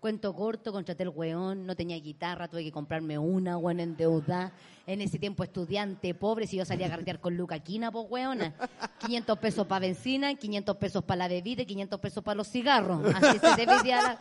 Cuento 0.00 0.34
corto, 0.34 0.70
contraté 0.70 1.04
el 1.04 1.08
weón, 1.08 1.64
no 1.64 1.74
tenía 1.74 1.96
guitarra, 1.96 2.46
tuve 2.46 2.62
que 2.62 2.70
comprarme 2.70 3.16
una, 3.16 3.56
weón, 3.56 3.80
en 3.80 3.96
deuda. 3.96 4.52
En 4.86 5.00
ese 5.00 5.18
tiempo 5.18 5.44
estudiante 5.44 6.12
pobre, 6.12 6.46
si 6.46 6.58
yo 6.58 6.66
salía 6.66 6.88
a 6.88 6.90
carretear 6.90 7.20
con 7.20 7.38
Luca 7.38 7.58
Quina, 7.60 7.90
pues 7.90 8.04
weona. 8.10 8.52
500 8.98 9.38
pesos 9.38 9.66
para 9.66 9.86
benzina, 9.86 10.34
500 10.34 10.76
pesos 10.76 11.02
para 11.04 11.20
la 11.20 11.28
bebida 11.28 11.62
y 11.62 11.66
500 11.66 11.98
pesos 12.00 12.22
para 12.22 12.36
los 12.36 12.48
cigarros. 12.48 13.02
Así 13.14 13.38
se 13.38 13.56
dividía 13.56 14.02
la... 14.02 14.18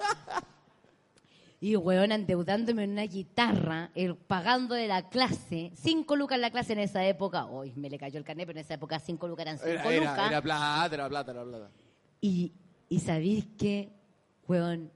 Y 1.64 1.78
weón, 1.78 2.12
endeudándome 2.12 2.84
en 2.84 2.92
una 2.92 3.04
guitarra, 3.04 3.90
el, 3.96 4.18
pagándole 4.18 4.86
la 4.86 5.08
clase, 5.08 5.72
cinco 5.76 6.18
lucas 6.18 6.38
la 6.38 6.52
clase 6.52 6.74
en 6.74 6.80
esa 6.80 7.06
época. 7.06 7.46
Uy, 7.46 7.72
me 7.78 7.90
le 7.90 7.98
cayó 7.98 8.20
el 8.20 8.26
carnet, 8.26 8.46
pero 8.46 8.60
en 8.60 8.66
esa 8.66 8.74
época 8.74 9.00
cinco 9.00 9.30
lucas 9.30 9.46
eran 9.46 9.58
cinco 9.60 9.70
Era, 9.70 9.84
era, 9.94 10.12
lucas. 10.12 10.28
era 10.30 10.42
plata, 10.42 10.94
era 10.96 11.08
plata, 11.08 11.32
era 11.32 11.44
plata. 11.46 11.70
Y, 12.20 12.52
y 12.90 13.00
sabéis 13.00 13.46
que, 13.58 13.94
weón, 14.46 14.92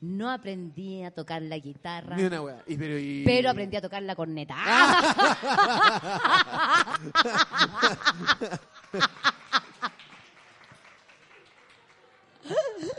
no 0.00 0.30
aprendí 0.30 1.02
a 1.04 1.10
tocar 1.10 1.40
la 1.40 1.56
guitarra, 1.56 2.16
Ni 2.16 2.24
una 2.24 2.42
wea. 2.42 2.62
Y, 2.66 2.76
pero, 2.76 2.98
y- 2.98 3.22
pero 3.24 3.48
aprendí 3.48 3.78
a 3.78 3.80
tocar 3.80 4.02
la 4.02 4.14
corneta. 4.14 4.56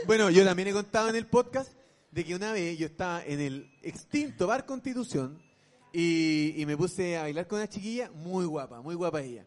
Bueno, 0.06 0.30
yo 0.30 0.44
también 0.46 0.70
he 0.70 0.74
contado 0.74 1.10
en 1.10 1.16
el 1.16 1.26
podcast 1.26 1.72
de 2.16 2.24
que 2.24 2.34
una 2.34 2.54
vez 2.54 2.78
yo 2.78 2.86
estaba 2.86 3.26
en 3.26 3.42
el 3.42 3.70
extinto 3.82 4.48
Bar 4.48 4.66
Constitución 4.66 5.38
y, 5.92 6.54
y 6.56 6.66
me 6.66 6.78
puse 6.78 7.18
a 7.18 7.24
bailar 7.24 7.46
con 7.46 7.58
una 7.58 7.68
chiquilla 7.68 8.10
muy 8.10 8.46
guapa, 8.46 8.82
muy 8.82 8.96
guapa 8.96 9.22
ella. 9.22 9.46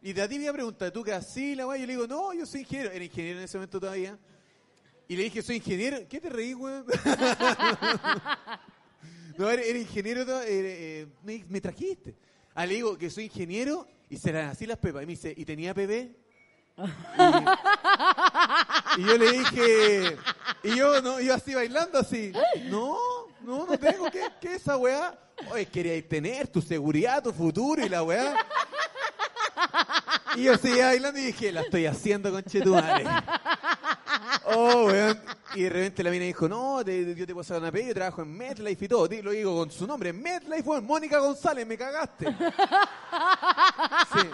Y 0.00 0.12
de 0.12 0.22
a 0.22 0.28
ti 0.28 0.38
me 0.38 0.52
pregunta, 0.52 0.92
¿tú 0.92 1.02
qué 1.02 1.12
así 1.12 1.56
la 1.56 1.66
wea? 1.66 1.76
Yo 1.76 1.88
le 1.88 1.94
digo, 1.94 2.06
no, 2.06 2.32
yo 2.32 2.46
soy 2.46 2.60
ingeniero. 2.60 2.92
Era 2.92 3.04
ingeniero 3.04 3.40
en 3.40 3.44
ese 3.46 3.56
momento 3.56 3.80
todavía. 3.80 4.16
Y 5.08 5.16
le 5.16 5.24
dije, 5.24 5.42
soy 5.42 5.56
ingeniero. 5.56 6.06
¿Qué 6.08 6.20
te 6.20 6.28
reí, 6.28 6.54
weón? 6.54 6.86
no, 9.36 9.50
era, 9.50 9.76
ingeniero, 9.76 10.24
eh, 10.46 11.08
me, 11.24 11.44
me 11.48 11.60
trajiste. 11.60 12.14
Ah, 12.54 12.64
le 12.64 12.74
digo 12.74 12.96
que 12.96 13.10
soy 13.10 13.24
ingeniero 13.24 13.88
y 14.08 14.18
se 14.18 14.32
las 14.32 14.52
así 14.52 14.66
las 14.66 14.78
pepas. 14.78 15.02
Y 15.02 15.06
me 15.06 15.14
dice, 15.14 15.34
¿y 15.36 15.44
tenía 15.44 15.74
bebé? 15.74 16.14
Y, 18.96 19.04
yo 19.04 19.18
le 19.18 19.32
dije, 19.32 20.16
y 20.62 20.76
yo 20.76 21.00
no, 21.00 21.20
yo 21.20 21.34
así 21.34 21.54
bailando 21.54 21.98
así, 21.98 22.32
no, 22.64 22.96
no, 23.42 23.66
no 23.66 23.78
tengo, 23.78 24.10
¿qué, 24.10 24.28
qué 24.40 24.54
es 24.54 24.62
esa 24.62 24.76
weá? 24.76 25.18
Oye, 25.50 25.66
queríais 25.66 26.08
tener 26.08 26.48
tu 26.48 26.60
seguridad, 26.60 27.22
tu 27.22 27.32
futuro 27.32 27.84
y 27.84 27.88
la 27.88 28.02
weá. 28.02 28.34
Y 30.36 30.44
yo 30.44 30.56
seguía 30.56 30.86
bailando 30.86 31.20
y 31.20 31.26
dije, 31.26 31.52
la 31.52 31.60
estoy 31.62 31.86
haciendo 31.86 32.30
con 32.30 32.42
Chetumare. 32.42 33.04
Oh, 34.46 34.86
weón. 34.86 35.20
Y 35.54 35.62
de 35.62 35.70
repente 35.70 36.02
la 36.02 36.10
mina 36.10 36.24
dijo, 36.24 36.48
no, 36.48 36.82
yo 36.82 37.26
te 37.26 37.26
puedo 37.26 37.40
hacer 37.40 37.58
una 37.58 37.70
pega, 37.70 37.88
yo 37.88 37.94
trabajo 37.94 38.22
en 38.22 38.36
MetLife 38.36 38.84
y 38.84 38.88
todo. 38.88 39.08
Lo 39.22 39.30
digo 39.30 39.56
con 39.56 39.70
su 39.70 39.86
nombre, 39.86 40.12
MetLife, 40.12 40.62
weón, 40.62 40.84
Mónica 40.84 41.18
González, 41.18 41.66
me 41.66 41.78
cagaste. 41.78 42.26
Sí. 44.12 44.28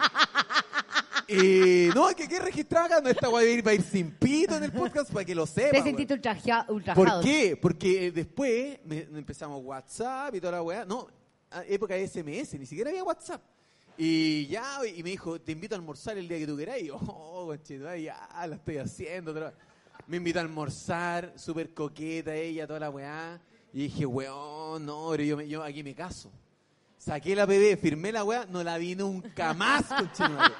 Y 1.31 1.89
no, 1.95 2.09
es 2.09 2.15
que 2.15 2.27
qué 2.27 2.39
registrado 2.39 2.85
acá, 2.87 3.01
no 3.01 3.09
esta 3.09 3.29
weá 3.29 3.61
va 3.63 3.71
a 3.71 3.73
ir, 3.73 3.81
sin 3.81 4.11
pito 4.11 4.55
en 4.55 4.63
el 4.63 4.71
podcast 4.71 5.11
para 5.11 5.23
que 5.25 5.33
lo 5.33 5.45
sepa. 5.45 5.71
Te 5.71 5.83
sentiste 5.83 6.13
ultraja- 6.13 6.65
ultrajado. 6.69 7.21
¿Por 7.21 7.23
qué? 7.23 7.55
Porque 7.55 8.07
eh, 8.07 8.11
después 8.11 8.79
me- 8.85 9.07
empezamos 9.17 9.63
WhatsApp 9.63 10.35
y 10.35 10.39
toda 10.41 10.53
la 10.53 10.61
weá. 10.63 10.85
No, 10.85 11.07
a- 11.49 11.63
época 11.65 11.95
de 11.95 12.07
SMS, 12.07 12.57
ni 12.59 12.65
siquiera 12.65 12.89
había 12.89 13.03
WhatsApp. 13.03 13.41
Y 13.97 14.47
ya, 14.47 14.79
y 14.85 15.03
me 15.03 15.11
dijo, 15.11 15.39
te 15.39 15.51
invito 15.51 15.75
a 15.75 15.77
almorzar 15.77 16.17
el 16.17 16.27
día 16.27 16.39
que 16.39 16.47
tú 16.47 16.57
queráis. 16.57 16.83
Y 16.83 16.87
yo, 16.89 16.95
oh, 16.97 17.45
conchetumare, 17.47 18.01
ya, 18.03 18.27
la 18.47 18.55
estoy 18.55 18.77
haciendo. 18.77 19.31
otra 19.31 19.45
vez. 19.45 19.53
Me 20.07 20.17
invitó 20.17 20.39
a 20.39 20.41
almorzar, 20.41 21.33
súper 21.37 21.73
coqueta 21.73 22.33
ella, 22.35 22.67
toda 22.67 22.79
la 22.79 22.89
weá. 22.89 23.39
Y 23.73 23.83
dije, 23.83 24.05
weón, 24.05 24.85
no, 24.85 25.07
pero 25.11 25.23
yo, 25.23 25.37
me- 25.37 25.47
yo 25.47 25.63
aquí 25.63 25.83
me 25.83 25.93
caso. 25.95 26.29
Saqué 27.01 27.35
la 27.35 27.47
bebé, 27.47 27.77
firmé 27.77 28.11
la 28.11 28.23
weá, 28.23 28.45
no 28.47 28.63
la 28.63 28.77
vi 28.77 28.95
nunca 28.95 29.55
más, 29.55 29.85
conchetumare. 29.85 30.53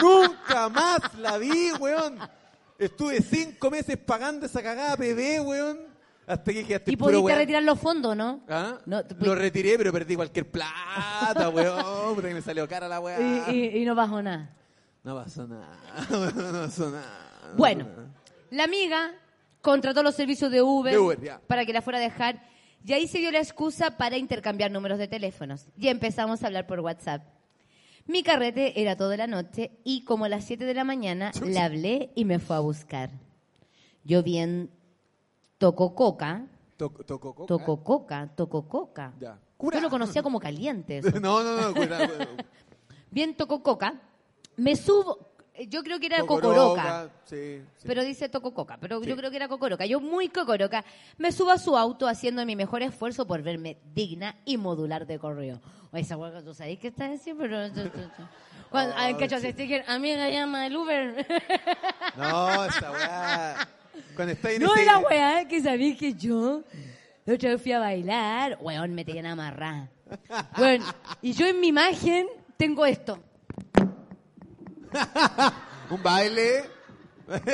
Nunca 0.00 0.68
más 0.68 1.14
la 1.18 1.36
vi, 1.36 1.72
weón. 1.80 2.16
Estuve 2.78 3.20
cinco 3.22 3.68
meses 3.68 3.96
pagando 3.96 4.46
esa 4.46 4.62
cagada 4.62 4.94
bebé, 4.94 5.40
weón. 5.40 5.80
Hasta 6.28 6.52
que 6.52 6.64
quedaste 6.64 6.92
Y 6.92 6.96
puro 6.96 7.06
pudiste 7.10 7.24
weón. 7.26 7.38
retirar 7.38 7.62
los 7.64 7.80
fondos, 7.80 8.16
¿no? 8.16 8.40
¿Ah? 8.48 8.78
No, 8.86 9.02
Lo 9.20 9.34
retiré, 9.34 9.76
pero 9.78 9.92
perdí 9.92 10.14
cualquier 10.14 10.48
plata, 10.48 11.48
weón. 11.48 12.14
Puta 12.14 12.28
que 12.28 12.34
me 12.34 12.42
salió 12.42 12.68
cara 12.68 12.86
la 12.86 13.00
weá. 13.00 13.18
Y, 13.50 13.50
y- 13.56 13.78
y 13.82 13.84
no 13.84 13.96
bajó 13.96 14.22
nada. 14.22 14.54
No 15.02 15.16
pasó 15.16 15.46
nada. 15.48 15.76
No 16.10 16.20
pasó 16.66 16.90
nada. 16.90 17.30
no 17.50 17.56
Bueno, 17.56 17.84
pasó 17.86 18.00
nada. 18.00 18.10
la 18.50 18.62
amiga 18.64 19.10
contrató 19.60 20.04
los 20.04 20.14
servicios 20.14 20.52
de 20.52 20.62
Uber, 20.62 20.92
De 20.92 20.98
Uber, 21.00 21.20
ya. 21.20 21.40
para 21.48 21.64
que 21.66 21.72
la 21.72 21.82
fuera 21.82 21.98
a 21.98 22.02
dejar 22.02 22.46
y 22.84 22.92
ahí 22.92 23.06
se 23.06 23.18
dio 23.18 23.30
la 23.30 23.38
excusa 23.38 23.96
para 23.96 24.16
intercambiar 24.16 24.70
números 24.70 24.98
de 24.98 25.08
teléfonos 25.08 25.66
y 25.76 25.88
empezamos 25.88 26.42
a 26.42 26.46
hablar 26.46 26.66
por 26.66 26.80
WhatsApp. 26.80 27.22
Mi 28.06 28.22
carrete 28.22 28.80
era 28.80 28.96
toda 28.96 29.16
la 29.16 29.26
noche 29.26 29.70
y 29.84 30.04
como 30.04 30.24
a 30.24 30.28
las 30.28 30.44
7 30.44 30.64
de 30.64 30.74
la 30.74 30.84
mañana 30.84 31.30
le 31.44 31.58
hablé 31.58 32.10
y 32.14 32.24
me 32.24 32.38
fue 32.38 32.56
a 32.56 32.60
buscar. 32.60 33.10
Yo 34.04 34.22
bien 34.22 34.70
tocó 35.58 35.94
coca, 35.94 36.46
toco, 36.78 37.04
coca. 37.04 37.46
tocó 37.46 37.84
coca, 37.84 38.30
tocó 38.34 38.66
coca. 38.68 39.12
Ya. 39.20 39.38
Yo 39.60 39.80
lo 39.80 39.90
conocía 39.90 40.22
como 40.22 40.40
caliente. 40.40 40.98
eso. 40.98 41.20
No, 41.20 41.42
no, 41.42 41.60
no, 41.60 41.74
cuidado. 41.74 42.06
cuidado. 42.14 42.36
Bien 43.10 43.34
tocó 43.36 43.62
coca. 43.62 44.00
Me 44.56 44.74
subo, 44.74 45.27
yo 45.66 45.82
creo 45.82 45.98
que 45.98 46.06
era 46.06 46.20
Cocoroca, 46.20 46.54
cocoroca. 46.54 47.10
Sí, 47.24 47.60
sí. 47.76 47.84
Pero 47.86 48.04
dice 48.04 48.28
Tocococa, 48.28 48.76
pero 48.78 49.00
Sí. 49.02 49.08
yo 49.08 49.16
creo 49.16 49.30
que 49.30 49.36
era 49.36 49.48
Cocoroca. 49.48 49.84
Yo 49.86 50.00
muy 50.00 50.28
Cocoroca, 50.28 50.84
me 51.16 51.32
subo 51.32 51.50
a 51.50 51.58
su 51.58 51.76
auto 51.76 52.06
haciendo 52.06 52.44
mi 52.46 52.54
mejor 52.56 52.82
esfuerzo 52.82 53.26
por 53.26 53.42
verme 53.42 53.78
digna 53.94 54.36
y 54.44 54.56
modular 54.56 55.06
de 55.06 55.18
correo. 55.18 55.60
O 55.90 55.96
esa 55.96 56.16
hueá, 56.16 56.42
tú 56.42 56.54
sabes 56.54 56.78
que 56.78 56.88
estás 56.88 57.20
así, 57.20 57.34
pero... 57.34 57.58
Cuando, 58.70 58.94
Oh, 58.94 59.18
sí. 59.18 59.24
Ese 59.34 59.52
sticker, 59.52 59.84
amiga, 59.88 60.28
llama 60.28 60.66
el 60.66 60.76
Uber. 60.76 61.26
No, 62.16 62.64
esa 62.66 62.90
weá. 62.92 63.68
Cuando 64.14 64.32
está 64.34 64.52
en 64.52 64.62
No, 64.62 64.70
y 64.80 64.84
la 64.84 64.98
weá, 64.98 65.48
que 65.48 65.62
sabía 65.62 65.96
que 65.96 66.12
yo 66.14 66.62
la 67.24 67.34
otra 67.34 67.50
vez 67.50 67.62
fui 67.62 67.72
a 67.72 67.78
bailar, 67.78 68.58
weón, 68.60 68.94
me 68.94 69.04
tenían 69.04 69.26
amarrada. 69.26 69.88
Weón, 70.58 70.82
y 71.22 71.32
yo 71.32 71.46
en 71.46 71.60
mi 71.60 71.68
imagen 71.68 72.26
tengo 72.58 72.84
esto. 72.84 73.18
Un 75.90 76.02
baile. 76.02 76.70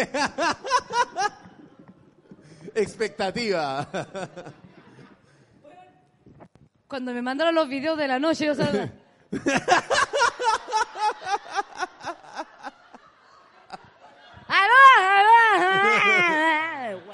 Expectativa. 2.74 3.86
Cuando 6.88 7.12
me 7.12 7.22
mandaron 7.22 7.54
los 7.54 7.68
videos 7.68 7.96
de 7.98 8.08
la 8.08 8.18
noche, 8.18 8.46
yo 8.46 8.54
sabía. 8.54 8.92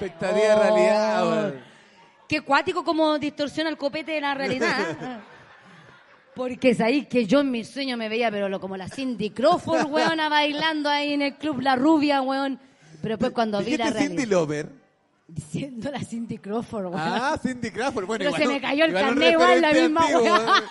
Expectativa 0.01 0.47
de 0.47 0.55
realidad, 0.55 1.27
weón. 1.27 1.63
Qué 2.27 2.41
cuático 2.41 2.83
como 2.83 3.19
distorsiona 3.19 3.69
el 3.69 3.77
copete 3.77 4.13
de 4.13 4.21
la 4.21 4.33
realidad. 4.33 5.21
Porque 6.41 6.71
es 6.71 6.81
ahí 6.81 7.05
que 7.05 7.27
yo 7.27 7.41
en 7.41 7.51
mis 7.51 7.67
sueños 7.67 7.99
me 7.99 8.09
veía, 8.09 8.31
pero 8.31 8.49
lo, 8.49 8.59
como 8.59 8.75
la 8.75 8.89
Cindy 8.89 9.29
Crawford, 9.29 9.85
weona, 9.91 10.27
bailando 10.29 10.89
ahí 10.89 11.13
en 11.13 11.21
el 11.21 11.35
club 11.35 11.61
La 11.61 11.75
Rubia, 11.75 12.19
weón. 12.23 12.59
Pero 12.99 13.13
después 13.13 13.31
cuando 13.31 13.59
vi 13.59 13.77
la 13.77 13.85
Dijiste 13.85 13.99
Cindy 13.99 14.25
realidad, 14.25 14.39
Lauper. 14.39 14.69
diciendo 15.27 15.91
la 15.91 15.99
Cindy 15.99 16.39
Crawford, 16.39 16.85
weón. 16.85 16.99
Ah, 16.99 17.39
Cindy 17.39 17.69
Crawford. 17.69 18.07
Bueno, 18.07 18.25
Pero 18.25 18.29
igual 18.31 18.41
se 18.41 18.47
me 18.47 18.59
cayó 18.59 18.85
el 18.85 18.93
carnet, 18.93 19.33
igual, 19.33 19.61
la 19.61 19.71
misma 19.71 20.01
antiguo, 20.01 20.23
weón. 20.23 20.63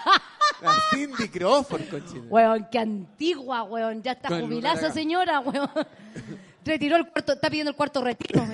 La 0.60 0.74
Cindy 0.92 1.28
Crawford, 1.28 1.82
cochina. 1.88 2.24
Weón, 2.28 2.66
qué 2.68 2.78
antigua, 2.80 3.62
weón. 3.62 4.02
Ya 4.02 4.10
está 4.10 4.28
Con 4.28 4.40
jubilada 4.40 4.74
esa 4.74 4.92
señora, 4.92 5.38
weón. 5.38 5.70
Retiró 6.64 6.96
el 6.96 7.06
cuarto, 7.06 7.34
está 7.34 7.48
pidiendo 7.48 7.70
el 7.70 7.76
cuarto 7.76 8.02
retiro. 8.02 8.44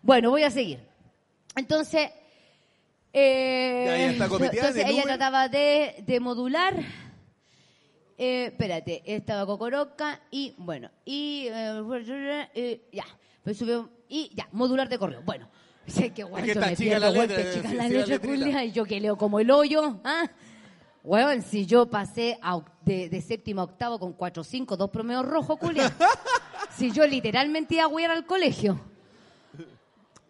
bueno, 0.00 0.30
voy 0.30 0.42
a 0.42 0.50
seguir. 0.50 0.80
Entonces, 1.54 2.08
eh, 3.18 3.84
Ya, 3.86 3.96
ella 3.96 4.10
está 4.10 4.24
entonces 4.24 4.84
ella 4.86 5.02
trataba 5.02 5.48
de, 5.48 6.02
de 6.06 6.20
modular. 6.20 6.74
Eh, 8.18 8.46
espérate, 8.46 9.02
estaba 9.04 9.44
Cocoroca 9.44 10.20
y 10.30 10.54
bueno, 10.56 10.90
y 11.04 11.48
eh, 11.50 12.80
ya, 12.92 13.04
pues 13.44 13.58
subió 13.58 13.90
y 14.08 14.30
ya, 14.34 14.48
modular 14.52 14.88
de 14.88 14.98
correo. 14.98 15.22
Bueno, 15.22 15.48
sé 15.86 16.10
que 16.10 16.24
bueno, 16.24 16.46
que 16.46 16.54
yo 16.54 16.60
está 16.60 16.70
me 16.70 16.76
chica 16.76 16.98
la 16.98 17.10
letra, 17.10 17.36
que 17.36 17.52
chica 17.52 17.74
la 17.74 17.88
letra, 17.88 18.18
culia, 18.18 18.64
y 18.64 18.72
yo 18.72 18.84
que 18.84 19.00
leo 19.00 19.16
como 19.16 19.38
el 19.38 19.50
hoyo, 19.50 20.00
¿ah? 20.04 20.30
Weón, 21.02 21.42
si 21.42 21.66
yo 21.66 21.88
pasé 21.88 22.38
a 22.42 22.60
de, 22.84 23.08
de 23.08 23.20
séptimo 23.20 23.60
a 23.60 23.64
octavo 23.64 23.98
con 23.98 24.12
4 24.12 24.42
5, 24.42 24.76
dos 24.76 24.90
promedios 24.90 25.24
rojos, 25.24 25.58
culia. 25.58 25.92
si 26.76 26.90
yo 26.90 27.06
literalmente 27.06 27.74
iba 27.74 27.84
a 27.84 27.88
huir 27.88 28.10
al 28.10 28.26
colegio. 28.26 28.80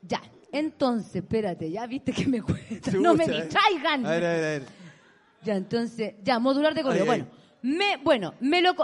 Ya, 0.03 0.21
entonces, 0.59 1.17
espérate, 1.17 1.71
ya 1.71 1.87
viste 1.87 2.13
que 2.13 2.27
me 2.27 2.43
cuesta. 2.43 2.91
no 3.01 3.15
me 3.15 3.27
distraigan. 3.27 4.07
A 4.07 4.11
ver, 4.11 4.25
a 4.25 4.33
ver, 4.33 4.45
a 4.45 4.49
ver. 4.49 4.63
Ya, 5.43 5.55
entonces, 5.57 6.15
ya, 6.23 6.39
modular 6.39 6.75
de 6.75 6.83
ay. 6.83 7.03
bueno, 7.07 7.27
me, 7.63 7.97
bueno, 7.99 8.35
me 8.41 8.61
lo, 8.63 8.75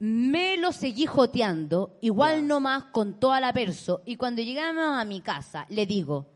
me 0.00 0.56
lo 0.56 0.72
seguí 0.72 1.06
joteando, 1.06 1.98
igual 2.00 2.40
Ya. 2.40 2.46
nomás 2.46 2.84
con 2.84 3.18
toda 3.20 3.40
la 3.40 3.52
perso, 3.52 4.02
y 4.04 4.16
cuando 4.16 4.42
llegamos 4.42 4.98
a 4.98 5.04
mi 5.04 5.20
casa, 5.20 5.66
le 5.68 5.86
digo, 5.86 6.26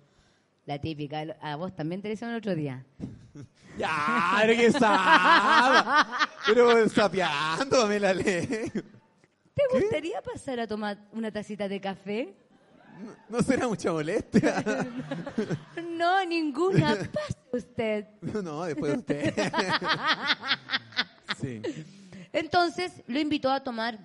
la 0.67 0.81
típica, 0.81 1.25
a 1.41 1.57
vos 1.57 1.75
también 1.75 2.01
te 2.01 2.09
lo 2.09 2.15
hicieron 2.15 2.35
el 2.35 2.39
otro 2.39 2.55
día. 2.55 2.85
Ya, 3.79 4.37
pero 4.43 4.53
que. 4.53 4.71
Pero 6.47 6.89
sapeando, 6.91 7.87
me 7.87 7.99
la 7.99 8.13
ley. 8.13 8.47
¿Te 9.55 9.63
gustaría 9.73 10.21
pasar 10.21 10.61
a 10.61 10.67
tomar 10.67 10.99
una 11.13 11.31
tacita 11.31 11.69
de 11.69 11.81
café? 11.81 12.35
No, 13.03 13.13
no 13.39 13.43
será 13.43 13.69
mucha 13.69 13.93
molestia. 13.93 14.63
No, 15.93 16.25
ninguna. 16.25 16.97
Pase 17.13 17.37
usted. 17.53 18.07
No, 18.43 18.65
después 18.65 18.93
de 18.93 18.99
usted. 18.99 19.35
Sí. 21.41 21.61
Entonces, 22.33 22.93
lo 23.07 23.19
invitó 23.21 23.51
a 23.51 23.61
tomar. 23.63 23.99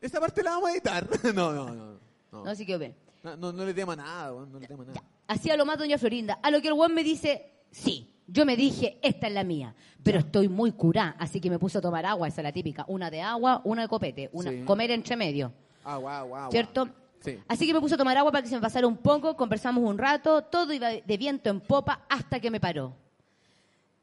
Esa 0.00 0.20
parte 0.20 0.42
la 0.42 0.50
vamos 0.52 0.68
a 0.68 0.72
editar. 0.72 1.08
No, 1.34 1.52
no, 1.52 1.70
no. 1.74 1.98
No, 2.32 2.44
No, 2.44 2.54
sí 2.54 2.64
que 2.66 2.76
ve. 2.76 2.94
no, 3.22 3.36
no, 3.36 3.52
no 3.52 3.64
le 3.64 3.74
tema 3.74 3.94
nada, 3.96 4.32
weón, 4.32 4.50
no 4.52 4.58
le 4.58 4.66
tema 4.66 4.84
nada. 4.84 5.02
Hacía 5.28 5.56
lo 5.56 5.64
más 5.66 5.78
doña 5.78 5.98
Florinda. 5.98 6.38
A 6.42 6.50
lo 6.50 6.60
que 6.60 6.68
el 6.68 6.74
buen 6.74 6.94
me 6.94 7.04
dice, 7.04 7.50
sí. 7.70 8.08
Yo 8.26 8.46
me 8.46 8.56
dije, 8.56 8.98
esta 9.02 9.26
es 9.26 9.32
la 9.34 9.44
mía, 9.44 9.74
pero 10.02 10.20
estoy 10.20 10.48
muy 10.48 10.72
curá, 10.72 11.16
así 11.18 11.40
que 11.40 11.50
me 11.50 11.58
puse 11.58 11.78
a 11.78 11.80
tomar 11.80 12.06
agua, 12.06 12.28
esa 12.28 12.40
es 12.40 12.44
la 12.44 12.52
típica. 12.52 12.84
Una 12.88 13.10
de 13.10 13.20
agua, 13.20 13.60
una 13.64 13.82
de 13.82 13.88
copete, 13.88 14.30
una 14.32 14.50
Sí. 14.50 14.62
comer 14.64 14.90
entre 14.92 15.16
medio, 15.16 15.52
Ah, 15.84 15.96
guau, 15.96 16.28
guau. 16.28 16.50
¿cierto? 16.50 16.88
Sí. 17.24 17.38
Así 17.48 17.66
que 17.66 17.74
me 17.74 17.80
puse 17.80 17.94
a 17.94 17.98
tomar 17.98 18.16
agua 18.18 18.32
para 18.32 18.42
que 18.42 18.48
se 18.48 18.54
me 18.54 18.60
pasara 18.60 18.86
un 18.86 18.96
poco, 18.96 19.36
conversamos 19.36 19.84
un 19.84 19.96
rato, 19.96 20.42
todo 20.42 20.72
iba 20.72 20.90
de 20.90 21.16
viento 21.16 21.50
en 21.50 21.60
popa 21.60 22.04
hasta 22.08 22.40
que 22.40 22.50
me 22.50 22.60
paró. 22.60 22.96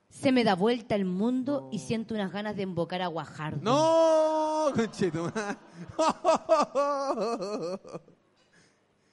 Se 0.10 0.32
me 0.32 0.44
da 0.44 0.56
vuelta 0.56 0.96
el 0.96 1.06
mundo 1.06 1.70
y 1.72 1.80
siento 1.80 2.16
unas 2.16 2.32
ganas 2.32 2.56
de 2.56 2.64
embocar 2.64 3.02
a 3.02 3.08
Guajardo. 3.08 3.60
No, 3.62 4.72
conchetumare. 4.74 5.58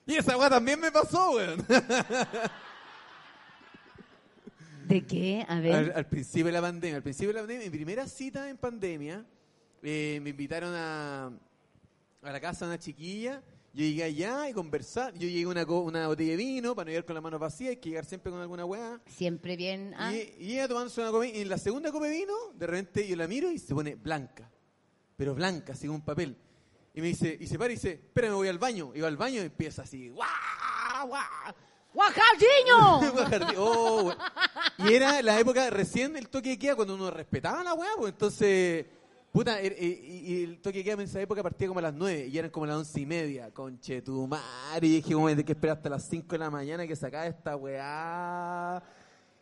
Y 0.08 0.14
esa 0.14 0.38
weá 0.38 0.48
también 0.48 0.78
me 0.78 0.92
pasó, 0.92 1.32
weón. 1.32 1.66
¿De 4.86 5.04
qué? 5.04 5.44
A 5.48 5.58
ver. 5.58 5.74
Al, 5.74 5.92
al 5.96 6.06
principio 6.06 6.46
de 6.46 6.52
la 6.52 6.60
pandemia, 6.60 6.98
al 6.98 7.02
principio 7.02 7.30
de 7.30 7.34
la 7.34 7.40
pandemia, 7.40 7.64
mi 7.64 7.76
primera 7.76 8.06
cita 8.06 8.48
en 8.48 8.56
pandemia, 8.56 9.24
eh, 9.82 10.20
me 10.22 10.30
invitaron 10.30 10.72
a, 10.76 11.32
a 12.22 12.30
la 12.30 12.40
casa 12.40 12.66
de 12.66 12.70
una 12.70 12.78
chiquilla. 12.78 13.42
Yo 13.76 13.84
llegué 13.84 14.04
allá 14.04 14.48
y 14.48 14.54
conversar. 14.54 15.12
Yo 15.12 15.28
llegué 15.28 15.44
a 15.44 15.48
una, 15.48 15.64
una 15.66 16.06
botella 16.08 16.30
de 16.30 16.36
vino 16.38 16.74
para 16.74 16.86
no 16.86 16.90
llegar 16.92 17.04
con 17.04 17.12
las 17.14 17.22
manos 17.22 17.38
vacías, 17.38 17.70
hay 17.70 17.76
que 17.76 17.90
llegar 17.90 18.06
siempre 18.06 18.32
con 18.32 18.40
alguna 18.40 18.64
weá. 18.64 18.98
Siempre 19.06 19.54
bien. 19.54 19.92
ah. 19.98 20.14
Y, 20.14 20.34
y 20.40 20.52
ella 20.54 20.66
tomándose 20.66 20.98
una 21.02 21.10
copa 21.10 21.26
y 21.26 21.42
en 21.42 21.48
la 21.50 21.58
segunda 21.58 21.92
copa 21.92 22.06
de 22.06 22.12
vino, 22.12 22.32
de 22.54 22.66
repente 22.66 23.06
yo 23.06 23.14
la 23.16 23.28
miro 23.28 23.50
y 23.52 23.58
se 23.58 23.74
pone 23.74 23.94
blanca. 23.94 24.50
Pero 25.18 25.34
blanca, 25.34 25.74
así 25.74 25.86
como 25.88 25.98
un 25.98 26.04
papel. 26.06 26.38
Y 26.94 27.02
me 27.02 27.08
dice, 27.08 27.36
y 27.38 27.46
se 27.46 27.58
para 27.58 27.70
y 27.70 27.76
dice, 27.76 27.90
espera, 27.92 28.28
me 28.28 28.34
voy 28.36 28.48
al 28.48 28.58
baño. 28.58 28.92
Y 28.94 29.00
va 29.02 29.08
al 29.08 29.18
baño 29.18 29.42
y 29.42 29.44
empieza 29.44 29.82
así, 29.82 30.08
¡guau! 30.08 31.08
¡guau! 31.08 31.22
¡Guajardiño! 31.92 33.12
Guajardi- 33.12 33.54
oh, 33.58 34.12
y 34.78 34.92
era 34.94 35.20
la 35.22 35.38
época 35.38 35.68
recién 35.70 36.16
el 36.16 36.28
toque 36.28 36.50
de 36.50 36.58
queda 36.58 36.76
cuando 36.76 36.94
uno 36.94 37.10
respetaba 37.10 37.62
la 37.62 37.74
weá, 37.74 37.90
pues 37.96 38.12
entonces, 38.12 38.86
puta, 39.36 39.60
er- 39.60 39.74
eh, 39.78 40.00
y, 40.02 40.32
y 40.34 40.44
el 40.44 40.60
toque 40.60 40.82
queda 40.82 40.94
en 40.94 41.00
esa 41.02 41.20
época 41.20 41.42
partía 41.42 41.68
como 41.68 41.78
a 41.80 41.82
las 41.82 41.94
9 41.94 42.28
y 42.32 42.38
eran 42.38 42.50
como 42.50 42.64
las 42.66 42.76
once 42.76 43.00
y 43.00 43.06
media, 43.06 43.50
conchetumar, 43.52 44.40
y 44.82 44.88
dije 44.88 45.12
como 45.14 45.28
de 45.28 45.44
que 45.44 45.52
esperar 45.52 45.76
hasta 45.76 45.88
las 45.90 46.04
5 46.08 46.26
de 46.28 46.38
la 46.38 46.50
mañana 46.50 46.86
que 46.86 46.96
sacaba 46.96 47.26
esta 47.26 47.54
weá. 47.56 48.82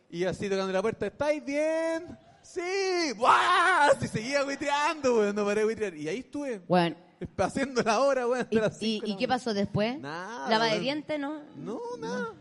Y 0.09 0.23
así 0.25 0.49
tocando 0.49 0.71
la 0.73 0.81
puerta, 0.81 1.07
¿estáis 1.07 1.43
bien? 1.43 2.17
Sí, 2.41 2.61
¡buah! 3.17 3.91
Y 4.01 4.07
seguía 4.07 4.43
güiteando, 4.43 5.15
weón, 5.17 5.35
no 5.35 5.45
paré 5.45 5.61
de 5.61 5.65
güitear. 5.65 5.95
Y 5.95 6.07
ahí 6.07 6.19
estuve, 6.19 6.59
Bueno, 6.67 6.95
haciendo 7.37 7.81
la 7.81 7.99
hora, 8.01 8.27
weón, 8.27 8.41
hasta 8.41 8.55
¿y, 8.55 8.59
las 8.59 8.81
y- 8.81 8.85
5 8.99 9.05
de 9.05 9.07
y 9.09 9.13
la 9.13 9.17
qué 9.17 9.27
mañana. 9.27 9.33
pasó 9.39 9.53
después? 9.53 9.99
Nada, 9.99 10.49
¿Lava 10.49 10.65
de 10.65 10.71
weón. 10.71 10.83
dientes, 10.83 11.19
no? 11.19 11.41
No, 11.55 11.79
nada. 11.99 12.33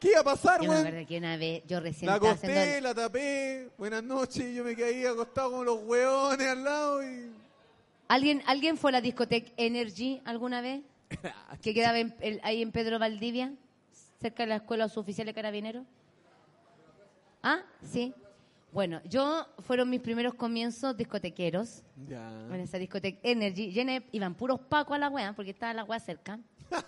¿Qué 0.00 0.10
iba 0.10 0.20
a 0.20 0.24
pasar, 0.24 0.60
Yo 0.60 0.68
me 0.68 0.76
weón? 0.76 0.86
acuerdo 0.86 1.06
que 1.08 1.18
una 1.18 1.36
vez 1.36 1.62
yo 1.66 1.80
recién 1.80 2.08
La 2.08 2.14
estaba 2.16 2.32
acosté, 2.32 2.58
haciendo... 2.58 2.88
la 2.88 2.94
tapé, 2.94 3.68
buenas 3.76 4.02
noches, 4.04 4.54
yo 4.54 4.62
me 4.64 4.76
quedé 4.76 4.94
ahí 4.94 5.04
acostado 5.06 5.50
como 5.50 5.64
los 5.64 5.82
hueones 5.82 6.46
al 6.46 6.62
lado 6.64 7.02
y... 7.02 7.32
¿Alguien, 8.06 8.42
¿Alguien 8.46 8.76
fue 8.76 8.90
a 8.90 8.92
la 8.92 9.00
discoteca 9.00 9.50
Energy 9.56 10.20
alguna 10.24 10.60
vez? 10.60 10.82
Que 11.62 11.74
quedaba 11.74 11.98
en- 11.98 12.14
ahí 12.42 12.62
en 12.62 12.70
Pedro 12.70 12.98
Valdivia, 12.98 13.52
cerca 14.20 14.44
de 14.44 14.48
la 14.50 14.56
escuela 14.56 14.88
suboficial 14.88 15.26
de 15.26 15.34
carabineros. 15.34 15.84
¿Ah? 17.42 17.60
Sí. 17.82 18.14
Bueno, 18.72 19.00
yo 19.04 19.46
fueron 19.66 19.88
mis 19.90 20.00
primeros 20.00 20.34
comienzos 20.34 20.96
discotequeros. 20.96 21.82
Ya. 22.06 22.28
En 22.52 22.60
esa 22.60 22.78
discoteca 22.78 23.18
Energy, 23.22 23.72
llena 23.72 23.94
de- 23.94 24.06
iban 24.12 24.34
puros 24.34 24.60
pacos 24.60 24.94
a 24.94 24.98
la 24.98 25.08
wea, 25.08 25.32
porque 25.32 25.50
estaba 25.50 25.74
la 25.74 25.84
wea 25.84 25.98
cerca. 25.98 26.38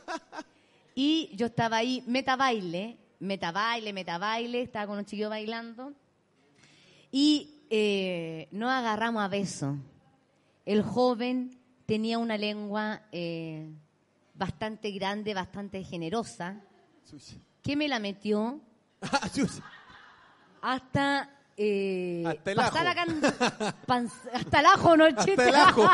y 1.03 1.31
yo 1.35 1.47
estaba 1.47 1.79
ahí, 1.79 2.05
meta 2.07 2.37
baile, 2.37 2.99
meta 3.21 3.53
baile, 3.53 3.95
meta 3.95 4.19
baile, 4.19 4.61
estaba 4.61 4.87
con 4.89 4.99
un 4.99 5.07
chiquillo 5.07 5.31
bailando. 5.31 5.95
Y 7.11 7.55
eh, 7.71 8.49
nos 8.53 8.71
agarramos 8.71 9.23
a 9.23 9.29
beso. 9.29 9.77
El 10.67 10.83
joven 10.83 11.59
tenía 11.87 12.19
una 12.19 12.37
lengua 12.37 13.01
eh, 13.13 13.71
bastante 14.35 14.91
grande, 14.91 15.33
bastante 15.33 15.83
generosa, 15.85 16.61
que 17.63 17.77
me 17.77 17.89
la 17.89 17.99
metió 17.99 18.61
Ah, 19.03 19.27
hasta... 20.61 21.31
eh, 21.57 22.23
Hasta 22.27 22.53
el 22.53 22.59
ajo. 22.61 22.77
en- 23.07 23.21
pan- 23.87 24.11
hasta 24.35 24.61
el 24.61 24.67
ajo, 24.67 24.97
¿no? 24.99 25.07
Hasta 25.07 25.25
chiste? 25.25 25.49
el 25.49 25.55
ajo. 25.55 25.83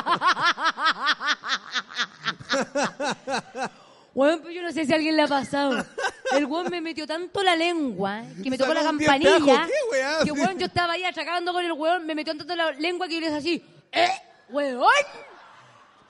Bueno, 4.16 4.40
pues 4.42 4.54
yo 4.54 4.62
no 4.62 4.72
sé 4.72 4.86
si 4.86 4.92
a 4.92 4.96
alguien 4.96 5.14
le 5.14 5.22
ha 5.22 5.28
pasado. 5.28 5.84
El 6.32 6.46
weón 6.46 6.70
me 6.70 6.80
metió 6.80 7.06
tanto 7.06 7.42
la 7.42 7.54
lengua 7.54 8.22
que 8.42 8.48
me 8.48 8.56
tocó 8.56 8.72
la 8.72 8.82
campanilla. 8.82 9.66
¿qué? 9.66 10.24
Que 10.24 10.32
weón, 10.32 10.58
yo 10.58 10.66
estaba 10.66 10.94
ahí 10.94 11.04
achacando 11.04 11.52
con 11.52 11.62
el 11.62 11.72
weón, 11.72 12.06
me 12.06 12.14
metió 12.14 12.34
tanto 12.34 12.56
la 12.56 12.72
lengua 12.72 13.06
que 13.08 13.14
yo 13.14 13.20
le 13.20 13.26
hice 13.26 13.36
así. 13.36 13.64
¡Eh! 13.92 14.08
¡Weón! 14.48 14.88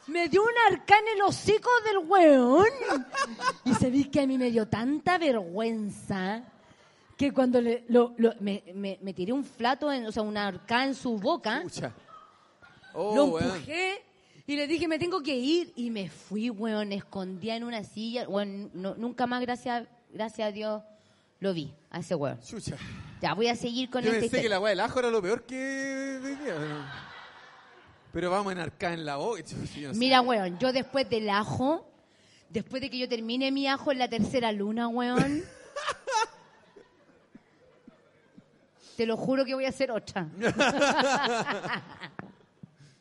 Me 0.06 0.28
dio 0.28 0.42
un 0.44 0.52
arcán 0.72 1.00
en 1.08 1.16
el 1.16 1.22
hocico 1.22 1.68
del 1.84 1.98
weón. 1.98 2.68
Y 3.64 3.74
sabéis 3.74 4.06
que 4.06 4.20
a 4.20 4.26
mí 4.28 4.38
me 4.38 4.52
dio 4.52 4.68
tanta 4.68 5.18
vergüenza 5.18 6.42
que 7.16 7.32
cuando 7.32 7.60
le, 7.60 7.84
lo, 7.88 8.14
lo- 8.18 8.34
me, 8.38 8.62
me- 8.72 8.98
me 9.02 9.12
tiré 9.14 9.32
un 9.32 9.44
flato, 9.44 9.90
en, 9.90 10.06
o 10.06 10.12
sea, 10.12 10.22
un 10.22 10.36
arcán 10.36 10.88
en 10.90 10.94
su 10.94 11.16
boca, 11.18 11.60
Pucha. 11.64 11.92
Oh, 12.94 13.16
lo 13.16 13.38
empujé 13.40 14.04
y 14.46 14.56
le 14.56 14.66
dije, 14.66 14.88
me 14.88 14.98
tengo 14.98 15.22
que 15.22 15.36
ir. 15.36 15.72
Y 15.76 15.90
me 15.90 16.08
fui, 16.08 16.50
weón, 16.50 16.92
escondía 16.92 17.56
en 17.56 17.64
una 17.64 17.84
silla. 17.84 18.28
Weón, 18.28 18.70
no- 18.74 18.94
nunca 18.94 19.26
más, 19.26 19.40
gracias, 19.40 19.86
gracias 20.12 20.48
a 20.48 20.52
Dios, 20.52 20.82
lo 21.40 21.52
vi, 21.52 21.72
a 21.90 21.98
ese 22.00 22.14
weón. 22.14 22.40
Chucha. 22.40 22.76
Ya, 23.20 23.34
voy 23.34 23.48
a 23.48 23.56
seguir 23.56 23.90
con 23.90 24.02
Yo 24.04 24.10
esta 24.10 24.20
pensé 24.20 24.42
que 24.42 24.48
la 24.48 24.60
weá 24.60 24.70
del 24.70 24.80
ajo 24.80 24.98
era 24.98 25.10
lo 25.10 25.22
peor 25.22 25.42
que 25.44 26.20
día, 26.22 26.86
pero- 28.12 28.30
vamos 28.30 28.50
a 28.50 28.52
enarcar 28.52 28.92
en 28.92 29.04
la 29.04 29.16
boca. 29.16 29.42
no 29.58 29.66
sé. 29.66 29.88
Mira, 29.98 30.20
weón, 30.20 30.58
yo 30.58 30.72
después 30.72 31.08
del 31.10 31.28
ajo, 31.30 31.86
después 32.50 32.80
de 32.82 32.90
que 32.90 32.98
yo 32.98 33.08
termine 33.08 33.50
mi 33.52 33.66
ajo 33.68 33.90
en 33.92 33.98
la 33.98 34.08
tercera 34.08 34.52
luna, 34.52 34.88
weón. 34.88 35.42
te 38.96 39.06
lo 39.06 39.16
juro 39.16 39.44
que 39.44 39.54
voy 39.54 39.64
a 39.66 39.70
hacer 39.70 39.90
otra. 39.90 40.28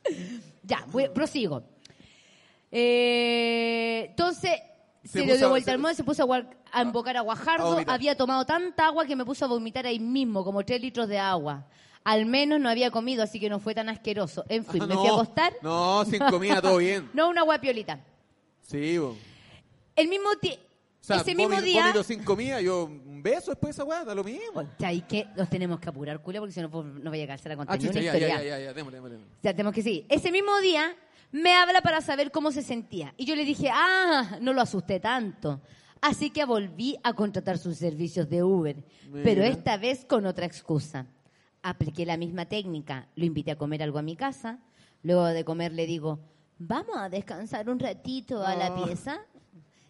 ya, 0.65 0.85
voy- 0.91 1.09
prosigo. 1.09 1.63
Eh, 2.71 4.07
entonces, 4.09 4.51
Se 5.03 5.09
se, 5.09 5.19
le 5.19 5.25
puso 5.25 5.37
dio 5.37 5.45
a- 5.47 5.49
vuelta 5.49 5.65
se- 5.65 5.71
al 5.71 5.77
mundo, 5.79 5.93
se 5.93 6.03
puso 6.03 6.23
a, 6.23 6.25
guar- 6.25 6.49
a 6.71 6.81
invocar 6.81 7.15
a 7.15 7.19
a 7.19 7.23
Guajardo. 7.23 7.71
vomitar. 7.71 7.93
Había 7.95 8.15
tomado 8.17 8.45
tanta 8.45 8.87
agua 8.87 9.05
que 9.05 9.15
me 9.15 9.23
puso 9.25 9.45
a 9.45 9.47
vomitar 9.47 9.85
ahí 9.85 9.99
mismo, 9.99 10.43
como 10.43 10.63
tres 10.65 10.81
litros 10.81 11.07
de 11.07 11.17
agua. 11.19 11.65
Al 12.03 12.25
menos 12.25 12.59
no 12.59 12.69
había 12.69 12.91
comido, 12.91 13.23
así 13.23 13.39
que 13.39 13.49
no 13.49 13.59
fue 13.59 13.73
tan 13.73 13.89
asqueroso. 13.89 14.45
En 14.49 14.63
fin, 14.65 14.81
Ah, 14.83 14.87
me 14.87 14.95
fui 14.95 15.07
a 15.07 15.11
acostar. 15.11 15.53
No, 15.61 16.05
sin 16.05 16.19
comida, 16.19 16.61
todo 16.61 16.77
bien. 16.77 17.09
No, 17.13 17.29
una 17.29 17.41
guapiolita. 17.43 17.99
Sí, 18.61 18.97
bo. 18.97 19.15
El 19.95 20.07
mismo 20.07 20.29
O 20.41 20.59
sea, 21.05 21.17
ese 21.17 21.35
mismo 21.35 21.61
día, 21.61 21.81
vómito 21.81 22.03
sin 22.03 22.23
comida, 22.23 22.61
yo 22.61 22.85
un 22.85 23.21
beso 23.23 23.51
después 23.51 23.75
de 23.75 23.81
esa 23.81 23.83
weá, 23.83 24.03
da 24.03 24.15
lo 24.15 24.23
mismo. 24.23 24.61
O 24.61 24.67
sea, 24.79 24.91
y 24.93 25.01
que 25.01 25.27
nos 25.35 25.49
tenemos 25.49 25.79
que 25.79 25.89
apurar, 25.89 26.21
culia, 26.21 26.39
porque 26.39 26.53
si 26.53 26.61
no, 26.61 26.69
pues, 26.69 26.85
no 26.85 27.09
vaya 27.09 27.23
a 27.23 27.25
alcanzar 27.25 27.51
a 27.51 27.55
contar 27.57 27.75
Ah, 27.75 27.79
una 27.81 27.91
ya, 27.91 27.99
historia. 28.05 28.27
ya, 28.27 28.43
ya, 28.43 28.59
ya, 28.59 28.73
démosle, 28.73 28.97
démosle. 28.97 29.17
Ya 29.43 29.51
tenemos 29.53 29.73
que 29.73 29.81
seguir. 29.83 30.05
Ese 30.09 30.31
mismo 30.31 30.57
día 30.59 30.95
me 31.31 31.53
habla 31.53 31.81
para 31.81 32.01
saber 32.01 32.31
cómo 32.31 32.51
se 32.51 32.61
sentía. 32.61 33.13
Y 33.17 33.25
yo 33.25 33.35
le 33.35 33.45
dije, 33.45 33.69
ah, 33.71 34.37
no 34.41 34.53
lo 34.53 34.61
asusté 34.61 34.99
tanto. 34.99 35.61
Así 36.01 36.29
que 36.29 36.45
volví 36.45 36.97
a 37.03 37.13
contratar 37.13 37.57
sus 37.57 37.77
servicios 37.77 38.29
de 38.29 38.43
Uber, 38.43 38.75
Mira. 39.09 39.23
pero 39.23 39.43
esta 39.43 39.77
vez 39.77 40.05
con 40.05 40.25
otra 40.25 40.45
excusa. 40.45 41.07
Apliqué 41.63 42.05
la 42.05 42.15
misma 42.17 42.45
técnica, 42.45 43.07
lo 43.15 43.25
invité 43.25 43.51
a 43.51 43.55
comer 43.57 43.81
algo 43.81 43.97
a 43.97 44.03
mi 44.03 44.15
casa, 44.15 44.59
luego 45.01 45.25
de 45.25 45.43
comer 45.43 45.71
le 45.73 45.87
digo, 45.87 46.19
vamos 46.59 46.95
a 46.97 47.09
descansar 47.09 47.69
un 47.69 47.79
ratito 47.79 48.45
a 48.45 48.55
la 48.55 48.69
No. 48.69 48.85
pieza. 48.85 49.19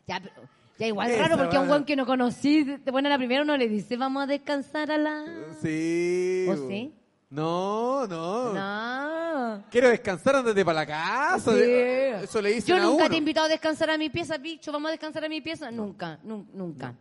Ya, 0.07 0.22
pero- 0.22 0.47
ya 0.78 0.88
igual 0.88 1.09
Esa 1.09 1.21
raro 1.23 1.38
porque 1.38 1.57
a 1.57 1.61
un 1.61 1.67
buen 1.67 1.86
que 1.86 1.95
no 1.95 2.05
conocí, 2.05 2.63
de 2.63 2.91
buena 2.91 3.09
la 3.09 3.17
primera 3.17 3.41
uno 3.43 3.55
le 3.57 3.67
dice, 3.67 3.97
vamos 3.97 4.23
a 4.23 4.28
descansar 4.28 4.91
a 4.91 4.97
la... 4.97 5.23
Sí. 5.61 6.45
¿O 6.49 6.67
sí? 6.67 6.93
No, 7.30 8.07
no. 8.07 8.53
No. 8.53 9.63
Quiero 9.71 9.89
descansar 9.89 10.36
antes 10.38 10.53
de 10.55 10.63
para 10.63 10.80
la 10.82 10.86
casa. 10.86 11.51
Sí. 11.53 11.61
Eso 12.23 12.41
le 12.41 12.49
dicen 12.53 12.67
Yo 12.67 12.76
a 12.76 12.86
nunca 12.86 13.03
uno. 13.03 13.09
te 13.09 13.15
he 13.15 13.17
invitado 13.17 13.45
a 13.47 13.49
descansar 13.49 13.89
a 13.89 13.97
mi 13.97 14.09
pieza, 14.09 14.38
bicho. 14.38 14.71
¿Vamos 14.71 14.89
a 14.89 14.91
descansar 14.91 15.26
a 15.26 15.30
mi 15.30 15.41
pieza? 15.41 15.69
Nunca, 15.71 16.19
nun- 16.23 16.47
nunca. 16.53 16.93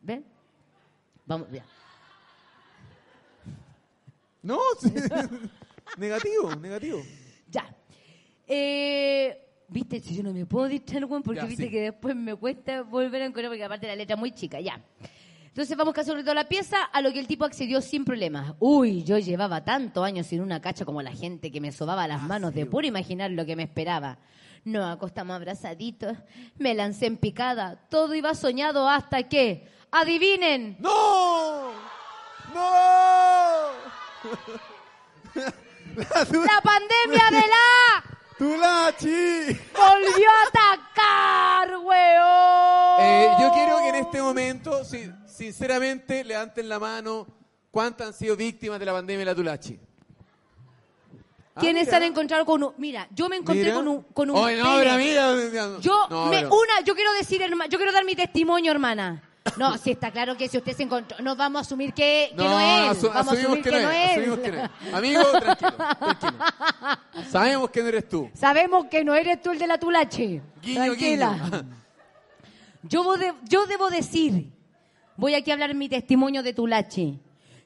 ¿Ven? 0.00 0.24
Vamos, 1.26 1.48
ya. 1.50 1.64
No, 4.42 4.58
sí. 4.80 4.92
negativo, 5.98 6.54
negativo. 6.56 7.02
Ya. 7.50 7.66
Eh, 8.46 9.45
Viste, 9.68 10.00
si 10.00 10.14
yo 10.16 10.22
no 10.22 10.32
me 10.32 10.46
puedo 10.46 10.68
distraer, 10.68 11.04
weón, 11.06 11.22
porque 11.22 11.40
Ya, 11.40 11.46
viste 11.46 11.64
sí. 11.64 11.70
que 11.70 11.80
después 11.80 12.14
me 12.14 12.34
cuesta 12.36 12.82
volver 12.82 13.22
a 13.22 13.24
encontrar, 13.26 13.50
porque 13.50 13.64
aparte 13.64 13.86
la 13.86 13.96
letra 13.96 14.14
es 14.14 14.20
muy 14.20 14.30
chica, 14.32 14.60
ya. 14.60 14.80
Entonces 15.46 15.76
vamos 15.76 15.94
casi 15.94 16.10
sobre 16.10 16.22
la 16.22 16.46
pieza, 16.48 16.82
a 16.84 17.00
lo 17.00 17.12
que 17.12 17.18
el 17.18 17.26
tipo 17.26 17.44
accedió 17.44 17.80
sin 17.80 18.04
problemas. 18.04 18.54
Uy, 18.60 19.02
yo 19.04 19.18
llevaba 19.18 19.64
tantos 19.64 20.04
años 20.04 20.26
sin 20.26 20.40
una 20.42 20.60
cacha 20.60 20.84
como 20.84 21.00
la 21.02 21.12
gente 21.12 21.50
que 21.50 21.60
me 21.60 21.72
sobaba 21.72 22.06
las 22.06 22.22
manos 22.22 22.54
de 22.54 22.66
puro 22.66 22.86
imaginar 22.86 23.30
lo 23.30 23.46
que 23.46 23.56
me 23.56 23.62
esperaba. 23.62 24.18
Nos 24.64 24.94
acostamos 24.94 25.34
abrazaditos, 25.34 26.16
me 26.58 26.74
lancé 26.74 27.06
en 27.06 27.16
picada, 27.16 27.76
todo 27.88 28.14
iba 28.14 28.34
soñado 28.34 28.88
hasta 28.88 29.22
que, 29.24 29.66
adivinen, 29.90 30.76
¡No! 30.78 31.70
¡No! 32.54 33.66
La 35.34 36.60
pandemia 36.62 37.30
de 37.30 37.46
la 37.48 38.15
Tulachi. 38.38 39.46
volvió 39.74 40.28
a 40.30 40.48
atacar, 40.48 41.78
weón. 41.78 43.00
Eh, 43.00 43.30
yo 43.40 43.50
quiero 43.52 43.78
que 43.78 43.88
en 43.88 43.94
este 43.96 44.20
momento, 44.22 44.84
si- 44.84 45.10
sinceramente, 45.26 46.22
levanten 46.24 46.68
la 46.68 46.78
mano 46.78 47.26
cuántas 47.70 48.08
han 48.08 48.12
sido 48.14 48.36
víctimas 48.36 48.78
de 48.78 48.86
la 48.86 48.92
pandemia 48.92 49.20
de 49.20 49.24
la 49.24 49.34
Tulachi. 49.34 49.78
Ah, 51.54 51.60
¿Quiénes 51.60 51.84
mira. 51.84 51.90
se 51.90 51.96
han 51.96 52.02
encontrado 52.02 52.44
con 52.44 52.62
un... 52.62 52.74
Mira, 52.76 53.08
yo 53.12 53.30
me 53.30 53.36
encontré 53.36 53.64
Mira. 53.64 53.74
con 53.76 53.88
un, 53.88 54.02
con 54.02 54.28
un 54.30 54.36
Oye, 54.36 54.58
no, 54.58 54.76
pero 54.76 54.90
amiga, 54.92 55.34
Yo, 55.80 56.06
no, 56.10 56.26
me, 56.26 56.36
pero- 56.42 56.48
una, 56.54 56.80
yo 56.84 56.94
quiero 56.94 57.12
decir, 57.14 57.40
herma- 57.40 57.66
yo 57.68 57.78
quiero 57.78 57.92
dar 57.92 58.04
mi 58.04 58.14
testimonio, 58.14 58.70
hermana. 58.72 59.22
No, 59.56 59.76
sí 59.78 59.92
está 59.92 60.10
claro 60.10 60.36
que 60.36 60.48
si 60.48 60.58
usted 60.58 60.76
se 60.76 60.82
encontró, 60.82 61.16
no 61.22 61.36
vamos 61.36 61.60
a 61.60 61.62
asumir 61.62 61.92
que, 61.94 62.28
que 62.30 62.36
no, 62.36 62.58
es. 62.60 62.98
asu- 63.02 63.12
vamos 63.12 63.34
a 63.34 63.40
asumir 63.40 63.62
que, 63.62 63.70
no 63.70 63.90
es. 63.90 64.10
asumimos 64.10 64.38
que 64.40 64.52
no 64.52 64.64
es. 64.64 64.70
Amigo, 64.94 65.22
tranquilo, 65.40 65.72
tranquilo. 65.98 66.44
Sabemos 67.30 67.70
que 67.70 67.82
no 67.82 67.88
eres 67.88 68.08
tú. 68.08 68.30
Sabemos 68.34 68.86
que 68.86 69.04
no 69.04 69.14
eres 69.14 69.40
tú 69.42 69.50
el 69.50 69.58
de 69.58 69.66
la 69.66 69.78
tulache. 69.78 70.42
Guiño, 70.62 70.84
Tranquila. 70.84 71.32
guiño. 71.50 71.64
Yo, 72.82 73.16
de- 73.16 73.34
yo 73.48 73.66
debo 73.66 73.88
decir, 73.90 74.50
voy 75.16 75.34
aquí 75.34 75.50
a 75.50 75.54
hablar 75.54 75.74
mi 75.74 75.88
testimonio 75.88 76.42
de 76.42 76.52
tulache, 76.52 77.18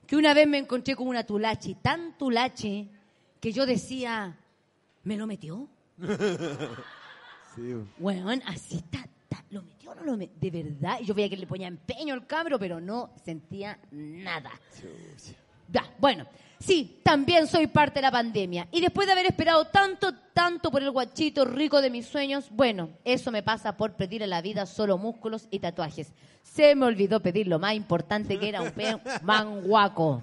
que 0.06 0.16
una 0.16 0.32
vez 0.34 0.46
me 0.48 0.58
encontré 0.58 0.94
con 0.96 1.08
una 1.08 1.24
tulache, 1.24 1.76
tan 1.82 2.16
tulache, 2.18 2.88
que 3.40 3.52
yo 3.52 3.66
decía, 3.66 4.36
¿me 5.04 5.16
lo 5.16 5.26
metió? 5.26 5.66
Sí, 7.56 7.62
Weón, 7.98 8.42
así 8.46 8.76
está, 8.76 8.98
está, 8.98 9.44
¿lo 9.50 9.62
metió 9.62 9.79
no 9.94 10.02
lo? 10.02 10.16
De 10.16 10.50
verdad, 10.50 11.00
yo 11.00 11.14
veía 11.14 11.28
que 11.28 11.36
le 11.36 11.46
ponía 11.46 11.68
empeño 11.68 12.14
al 12.14 12.26
cabro, 12.26 12.58
pero 12.58 12.80
no 12.80 13.10
sentía 13.24 13.78
nada. 13.90 14.50
Ya, 15.68 15.84
bueno, 15.98 16.26
sí, 16.60 17.00
también 17.02 17.46
soy 17.48 17.66
parte 17.66 17.96
de 17.96 18.02
la 18.02 18.12
pandemia. 18.12 18.68
Y 18.70 18.80
después 18.80 19.06
de 19.06 19.12
haber 19.14 19.26
esperado 19.26 19.64
tanto, 19.66 20.14
tanto 20.32 20.70
por 20.70 20.82
el 20.82 20.90
guachito 20.92 21.44
rico 21.44 21.80
de 21.82 21.90
mis 21.90 22.06
sueños, 22.06 22.46
bueno, 22.50 22.90
eso 23.04 23.32
me 23.32 23.42
pasa 23.42 23.76
por 23.76 23.94
pedir 23.96 24.22
a 24.22 24.26
la 24.28 24.40
vida 24.42 24.66
solo 24.66 24.96
músculos 24.98 25.48
y 25.50 25.58
tatuajes. 25.58 26.12
Se 26.42 26.74
me 26.74 26.86
olvidó 26.86 27.20
pedir 27.20 27.46
lo 27.48 27.58
más 27.58 27.74
importante 27.74 28.38
que 28.38 28.48
era 28.48 28.62
un 28.62 28.72
manguaco. 29.22 30.22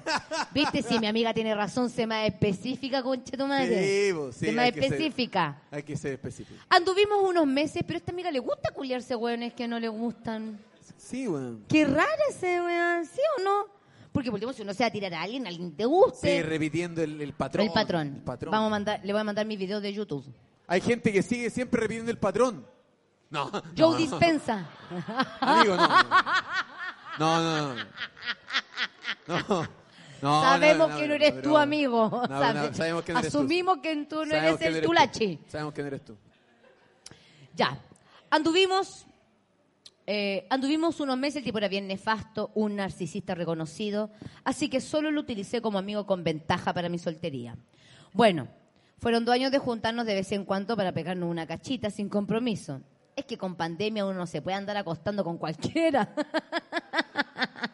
¿Viste? 0.53 0.81
Si 0.81 0.97
mi 0.99 1.07
amiga 1.07 1.33
tiene 1.33 1.53
razón, 1.55 1.89
sé 1.89 2.07
más 2.07 2.25
específica, 2.27 3.03
concha 3.03 3.37
tu 3.37 3.45
madre. 3.45 4.11
Sí, 4.11 4.17
sí, 4.39 4.45
sé 4.47 4.51
más 4.51 4.65
ser- 4.73 4.83
específica. 4.83 5.61
Hay 5.71 5.83
que 5.83 5.95
ser 5.95 6.13
específico. 6.13 6.59
Anduvimos 6.69 7.19
unos 7.23 7.45
meses, 7.45 7.83
pero 7.85 7.97
a 7.97 7.99
esta 7.99 8.11
amiga 8.11 8.31
le 8.31 8.39
gusta 8.39 8.71
culiarse 8.71 9.15
weones 9.15 9.53
que 9.53 9.67
no 9.67 9.79
le 9.79 9.87
gustan. 9.89 10.59
Sí, 10.97 11.27
weón. 11.27 11.63
Qué 11.69 11.85
rara 11.85 12.07
ese 12.29 12.61
weón, 12.61 13.05
¿sí 13.05 13.21
o 13.37 13.43
no? 13.43 13.76
Porque 14.11 14.29
por 14.29 14.35
último, 14.35 14.53
si 14.53 14.61
uno 14.63 14.73
se 14.73 14.83
va 14.83 14.87
a 14.87 14.91
tirar 14.91 15.13
a 15.13 15.21
alguien, 15.21 15.45
alguien 15.45 15.75
te 15.75 15.85
guste. 15.85 16.37
Sí, 16.37 16.41
repitiendo 16.41 17.01
el, 17.03 17.21
el 17.21 17.33
patrón. 17.33 17.67
el 17.67 17.73
patrón. 17.73 18.07
El 18.15 18.21
patrón. 18.23 18.51
Vamos 18.51 18.67
a 18.67 18.69
mandar, 18.71 19.01
le 19.03 19.13
voy 19.13 19.21
a 19.21 19.23
mandar 19.23 19.45
mis 19.45 19.59
videos 19.59 19.81
de 19.81 19.93
YouTube. 19.93 20.25
Hay 20.67 20.81
gente 20.81 21.11
que 21.13 21.21
sigue 21.23 21.49
siempre 21.49 21.81
repitiendo 21.81 22.11
el 22.11 22.17
patrón. 22.17 22.65
No. 23.29 23.49
Joe 23.51 23.61
no, 23.77 23.91
no. 23.91 23.97
Dispensa. 23.97 24.69
Amigo, 25.41 25.75
no. 25.75 25.87
No, 27.19 27.41
no, 27.43 27.75
no. 29.27 29.67
No. 30.21 30.41
Sabemos 30.41 30.95
que 30.95 31.07
no 31.07 31.13
eres 31.13 31.41
tú, 31.41 31.49
no. 31.49 31.57
amigo. 31.57 32.09
No, 32.09 32.39
Sabe- 32.39 32.69
no, 32.69 32.73
sabemos 32.73 33.03
que 33.03 33.13
no 33.13 33.19
eres 33.19 33.31
tú. 33.31 33.37
Asumimos 33.39 33.77
que 33.79 34.05
tú 34.05 34.25
no 34.25 34.35
eres 34.35 34.61
el 34.61 34.81
tulache. 34.81 35.39
Sabemos 35.47 35.73
que 35.73 35.81
no 35.81 35.87
eres 35.87 36.05
tú. 36.05 36.17
Ya. 37.55 37.77
Anduvimos. 38.29 39.06
Eh, 40.09 40.47
anduvimos 40.49 41.01
unos 41.01 41.17
meses, 41.17 41.37
el 41.37 41.43
tipo 41.43 41.57
era 41.57 41.67
bien 41.67 41.85
nefasto, 41.85 42.51
un 42.55 42.77
narcisista 42.77 43.35
reconocido, 43.35 44.09
así 44.45 44.69
que 44.69 44.79
solo 44.79 45.11
lo 45.11 45.19
utilicé 45.19 45.61
como 45.61 45.77
amigo 45.77 46.05
con 46.05 46.23
ventaja 46.23 46.73
para 46.73 46.87
mi 46.87 46.97
soltería. 46.97 47.57
Bueno, 48.13 48.47
fueron 48.99 49.25
dos 49.25 49.35
años 49.35 49.51
de 49.51 49.57
juntarnos 49.59 50.05
de 50.05 50.15
vez 50.15 50.31
en 50.31 50.45
cuando 50.45 50.77
para 50.77 50.93
pegarnos 50.93 51.29
una 51.29 51.45
cachita 51.45 51.89
sin 51.89 52.07
compromiso. 52.07 52.79
Es 53.17 53.25
que 53.25 53.37
con 53.37 53.55
pandemia 53.55 54.05
uno 54.05 54.19
no 54.19 54.27
se 54.27 54.41
puede 54.41 54.55
andar 54.55 54.77
acostando 54.77 55.25
con 55.25 55.37
cualquiera. 55.37 56.13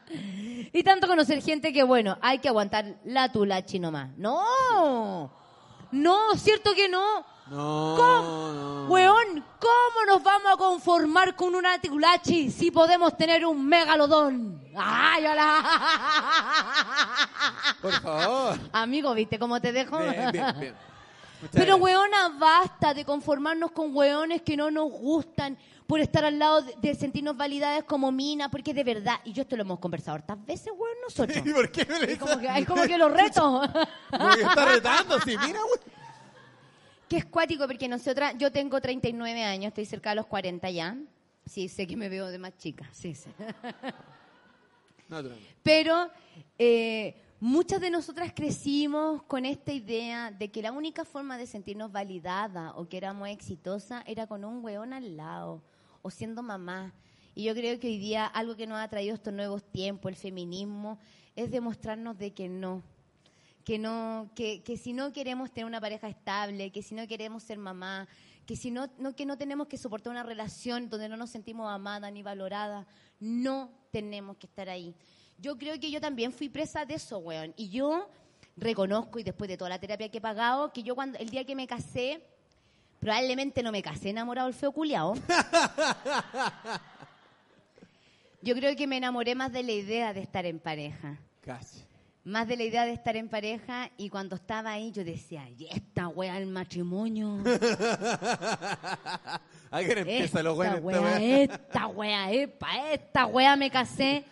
y 0.73 0.81
tanto 0.81 1.05
conocer 1.05 1.39
gente 1.39 1.71
que, 1.71 1.83
bueno, 1.83 2.17
hay 2.19 2.39
que 2.39 2.47
aguantar 2.47 2.97
la 3.05 3.31
tulachi 3.31 3.77
nomás. 3.77 4.09
¡No! 4.17 5.31
No, 5.91 6.35
cierto 6.35 6.73
que 6.73 6.89
no. 6.89 7.25
No. 7.53 7.93
¿Cómo? 7.95 8.51
no. 8.51 8.87
Weón, 8.87 9.45
¿cómo 9.59 10.05
nos 10.07 10.23
vamos 10.23 10.53
a 10.53 10.57
conformar 10.57 11.35
con 11.35 11.53
una 11.53 11.77
ticulachi 11.77 12.49
si 12.49 12.71
podemos 12.71 13.15
tener 13.15 13.45
un 13.45 13.63
megalodón? 13.63 14.59
¡Ay, 14.75 15.27
hola! 15.27 15.63
Por 17.79 17.93
favor. 18.01 18.59
Amigo, 18.71 19.13
¿viste 19.13 19.37
cómo 19.37 19.61
te 19.61 19.71
dejo? 19.71 19.99
Bien, 19.99 20.31
bien, 20.31 20.45
bien. 20.59 20.75
Muchas 21.41 21.55
Pero 21.55 21.75
weona, 21.75 22.29
basta 22.39 22.93
de 22.95 23.05
conformarnos 23.05 23.71
con 23.71 23.95
weones 23.95 24.41
que 24.41 24.57
no 24.57 24.71
nos 24.71 24.89
gustan 24.89 25.55
por 25.85 25.99
estar 25.99 26.25
al 26.25 26.39
lado 26.39 26.63
de, 26.63 26.73
de 26.81 26.95
sentirnos 26.95 27.37
validades 27.37 27.83
como 27.83 28.11
mina, 28.11 28.49
porque 28.49 28.73
de 28.73 28.83
verdad, 28.83 29.19
y 29.25 29.33
yo 29.33 29.43
esto 29.43 29.55
lo 29.55 29.61
hemos 29.61 29.77
conversado 29.77 30.15
hartas 30.15 30.43
veces, 30.43 30.73
weón, 30.75 30.97
nosotros. 31.03 31.37
¿Y 31.45 31.53
por 31.53 31.71
qué 31.71 31.85
me 31.85 32.13
Y 32.13 32.17
como 32.17 32.39
que, 32.39 32.49
hay 32.49 32.65
como 32.65 32.81
que 32.83 32.97
los 32.97 33.11
reto. 33.11 33.61
Como 34.09 34.29
que 34.31 34.41
está 34.41 34.65
retando, 34.65 35.19
sí, 35.19 35.37
mira, 35.37 35.59
güey. 35.61 36.02
Que 37.13 37.19
es 37.19 37.25
cuático, 37.25 37.67
porque 37.67 37.87
nosotras, 37.87 38.33
yo 38.39 38.51
tengo 38.51 38.81
39 38.81 39.43
años, 39.43 39.67
estoy 39.67 39.85
cerca 39.85 40.09
de 40.09 40.15
los 40.15 40.25
40 40.25 40.67
ya. 40.71 40.97
Sí, 41.45 41.69
sé 41.69 41.85
que 41.85 41.95
me 41.95 42.09
veo 42.09 42.25
de 42.25 42.39
más 42.39 42.57
chica, 42.57 42.89
sí, 42.91 43.13
sí. 43.13 43.29
Pero 45.61 46.09
eh, 46.57 47.21
muchas 47.39 47.79
de 47.81 47.91
nosotras 47.91 48.33
crecimos 48.35 49.21
con 49.25 49.45
esta 49.45 49.71
idea 49.71 50.31
de 50.31 50.49
que 50.49 50.63
la 50.63 50.71
única 50.71 51.05
forma 51.05 51.37
de 51.37 51.45
sentirnos 51.45 51.91
validada 51.91 52.73
o 52.77 52.89
que 52.89 52.97
éramos 52.97 53.29
exitosas 53.29 54.03
era 54.07 54.25
con 54.25 54.43
un 54.43 54.65
weón 54.65 54.91
al 54.91 55.15
lado 55.15 55.61
o 56.01 56.09
siendo 56.09 56.41
mamá. 56.41 56.95
Y 57.35 57.43
yo 57.43 57.53
creo 57.53 57.79
que 57.79 57.89
hoy 57.89 57.99
día 57.99 58.25
algo 58.25 58.55
que 58.55 58.65
nos 58.65 58.79
ha 58.79 58.87
traído 58.87 59.13
estos 59.13 59.35
nuevos 59.35 59.63
tiempos, 59.63 60.09
el 60.09 60.15
feminismo, 60.15 60.97
es 61.35 61.51
demostrarnos 61.51 62.17
de 62.17 62.33
que 62.33 62.49
no. 62.49 62.81
Que, 63.63 63.79
no, 63.79 64.29
que, 64.35 64.61
que 64.61 64.77
si 64.77 64.91
no 64.93 65.13
queremos 65.13 65.51
tener 65.51 65.65
una 65.65 65.79
pareja 65.79 66.09
estable, 66.09 66.71
que 66.71 66.83
si 66.83 66.95
no 66.95 67.07
queremos 67.07 67.43
ser 67.43 67.57
mamá, 67.57 68.07
que 68.45 68.55
si 68.55 68.71
no, 68.71 68.89
no, 68.97 69.15
que 69.15 69.25
no 69.25 69.37
tenemos 69.37 69.67
que 69.67 69.77
soportar 69.77 70.11
una 70.11 70.23
relación 70.23 70.89
donde 70.89 71.07
no 71.07 71.15
nos 71.15 71.29
sentimos 71.29 71.71
amadas 71.71 72.11
ni 72.11 72.23
valoradas, 72.23 72.85
no 73.19 73.71
tenemos 73.91 74.37
que 74.37 74.47
estar 74.47 74.67
ahí. 74.69 74.93
Yo 75.37 75.57
creo 75.57 75.79
que 75.79 75.89
yo 75.89 76.01
también 76.01 76.31
fui 76.33 76.49
presa 76.49 76.85
de 76.85 76.95
eso, 76.95 77.19
weón. 77.19 77.53
Y 77.55 77.69
yo 77.69 78.09
reconozco, 78.57 79.19
y 79.19 79.23
después 79.23 79.47
de 79.47 79.57
toda 79.57 79.69
la 79.69 79.79
terapia 79.79 80.09
que 80.09 80.17
he 80.17 80.21
pagado, 80.21 80.71
que 80.73 80.83
yo 80.83 80.95
cuando 80.95 81.17
el 81.19 81.29
día 81.29 81.45
que 81.45 81.55
me 81.55 81.67
casé, 81.67 82.21
probablemente 82.99 83.63
no 83.63 83.71
me 83.71 83.81
casé 83.81 84.09
enamorado 84.09 84.47
del 84.47 84.55
feo 84.55 84.71
culiao. 84.71 85.13
Yo 88.41 88.55
creo 88.55 88.75
que 88.75 88.87
me 88.87 88.97
enamoré 88.97 89.35
más 89.35 89.53
de 89.53 89.63
la 89.63 89.71
idea 89.71 90.13
de 90.13 90.19
estar 90.19 90.45
en 90.45 90.59
pareja. 90.59 91.17
Casi. 91.45 91.81
Más 92.25 92.47
de 92.47 92.55
la 92.55 92.63
idea 92.63 92.85
de 92.85 92.93
estar 92.93 93.17
en 93.17 93.27
pareja 93.27 93.89
y 93.97 94.07
cuando 94.07 94.37
estaba 94.37 94.71
ahí 94.71 94.93
yo 94.93 95.03
decía, 95.03 95.45
y 95.49 95.67
esta 95.67 96.07
wea 96.07 96.37
el 96.37 96.45
matrimonio. 96.47 97.37
Alguien 99.71 99.97
empieza 99.97 100.23
Esta 100.25 100.43
los 100.43 100.55
güeyes. 100.55 100.79
wea, 100.81 101.21
esta 101.21 101.87
wea, 101.87 102.31
epa, 102.31 102.91
esta 102.93 103.25
wea 103.25 103.57
me 103.57 103.69
casé. 103.69 104.23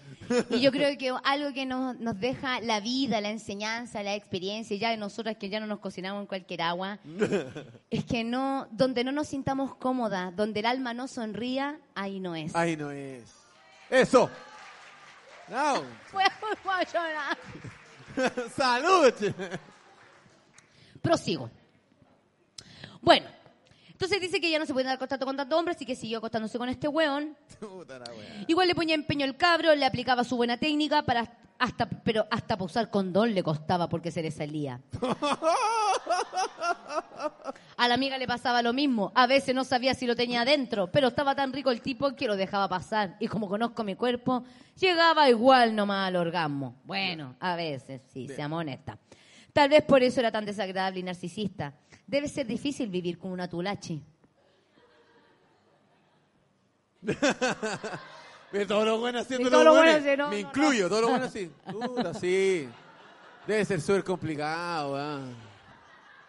Y 0.52 0.62
yo 0.62 0.72
creo 0.72 0.98
que 0.98 1.14
algo 1.26 1.52
que 1.54 1.66
nos, 1.66 2.00
nos 2.00 2.18
deja 2.18 2.62
la 2.62 2.80
vida, 2.80 3.20
la 3.20 3.30
enseñanza, 3.30 4.02
la 4.04 4.16
experiencia, 4.16 4.78
ya 4.78 4.92
de 4.92 4.96
nosotras 4.96 5.36
que 5.36 5.50
ya 5.50 5.60
no 5.60 5.68
nos 5.68 5.80
cocinamos 5.80 6.22
en 6.22 6.28
cualquier 6.28 6.62
agua, 6.62 6.98
es 7.90 8.06
que 8.06 8.24
no, 8.24 8.70
donde 8.72 9.04
no 9.04 9.12
nos 9.12 9.28
sintamos 9.28 9.76
cómodas, 9.76 10.34
donde 10.34 10.62
el 10.62 10.66
alma 10.68 10.94
no 10.94 11.10
sonría, 11.10 11.78
ahí 11.94 12.22
no 12.22 12.36
es. 12.36 12.56
Ahí 12.56 12.78
no 12.78 12.90
es. 12.92 13.24
Eso. 13.90 14.30
No. 15.50 15.84
Salud. 18.56 19.14
Prosigo. 21.02 21.50
Bueno, 23.02 23.28
entonces 23.90 24.22
dice 24.22 24.40
que 24.40 24.50
ya 24.50 24.60
no 24.60 24.66
se 24.66 24.74
puede 24.74 24.88
dar 24.88 25.00
contacto 25.00 25.26
con 25.26 25.38
tantos 25.38 25.58
hombres, 25.58 25.76
así 25.76 25.86
que 25.86 25.96
siguió 25.96 26.20
acostándose 26.20 26.58
con 26.58 26.70
este 26.70 26.88
weón. 26.88 27.36
Puta 27.60 28.00
la 28.00 28.12
wea. 28.12 28.46
Igual 28.48 28.68
le 28.68 28.76
ponía 28.76 28.96
empeño 28.96 29.26
el 29.26 29.38
cabro, 29.38 29.76
le 29.76 29.86
aplicaba 29.86 30.24
su 30.24 30.38
buena 30.38 30.58
técnica, 30.58 31.04
para 31.04 31.41
hasta, 31.62 31.88
pero 31.88 32.26
hasta 32.32 32.58
para 32.58 32.66
usar 32.66 32.90
condón 32.90 33.36
le 33.36 33.44
costaba 33.44 33.88
porque 33.88 34.10
se 34.10 34.24
le 34.24 34.32
salía. 34.32 34.82
A 37.78 37.88
la 37.88 37.94
amiga 37.94 38.18
le 38.18 38.26
pasaba 38.26 38.64
lo 38.64 38.74
mismo. 38.74 39.12
A 39.14 39.28
veces 39.28 39.54
no 39.54 39.64
sabía 39.64 39.94
si 39.94 40.08
lo 40.08 40.16
tenía 40.16 40.42
adentro, 40.42 40.92
pero 40.92 41.10
estaba 41.10 41.36
tan 41.36 41.54
rico 41.54 41.70
el 41.70 41.82
tipo 41.82 42.16
que 42.16 42.26
lo 42.26 42.36
dejaba 42.36 42.68
pasar. 42.68 43.16
Y 43.20 43.28
como 43.28 43.48
conozco 43.48 43.84
mi 43.84 43.94
cuerpo, 43.94 44.44
llegaba 44.80 45.30
igual 45.30 45.76
nomás 45.76 46.08
al 46.08 46.16
orgasmo. 46.16 46.82
Bueno, 46.84 47.36
a 47.40 47.56
veces, 47.56 48.02
sí, 48.12 48.28
seamos 48.28 48.62
honestas. 48.62 48.98
Tal 49.54 49.70
vez 49.70 49.84
por 49.84 50.02
eso 50.02 50.20
era 50.20 50.32
tan 50.32 50.46
desagradable 50.46 51.02
y 51.02 51.04
narcisista. 51.04 51.76
Debe 52.08 52.28
ser 52.28 52.48
difícil 52.48 52.90
vivir 52.90 53.20
con 53.20 53.32
una 53.32 53.48
tulachi. 53.48 54.02
Ve 58.52 58.66
todo 58.66 58.84
lo 58.86 59.00
bueno 59.00 59.20
haciendo 59.20 59.46
Sí, 59.48 59.52
todo 59.52 59.64
lo 59.64 59.72
bueno 59.72 59.92
buenos. 59.92 60.18
no, 60.18 60.30
Me 60.30 60.42
no, 60.42 60.48
incluyo, 60.50 60.90
todo 60.90 61.02
lo 61.02 61.10
bueno 61.10 61.26
así. 61.26 61.50
Puta, 61.72 62.14
sí. 62.14 62.68
Debe 63.48 63.66
ser 63.66 63.82
súper 63.82 64.04
complicado, 64.04 64.94
weón. 64.94 65.36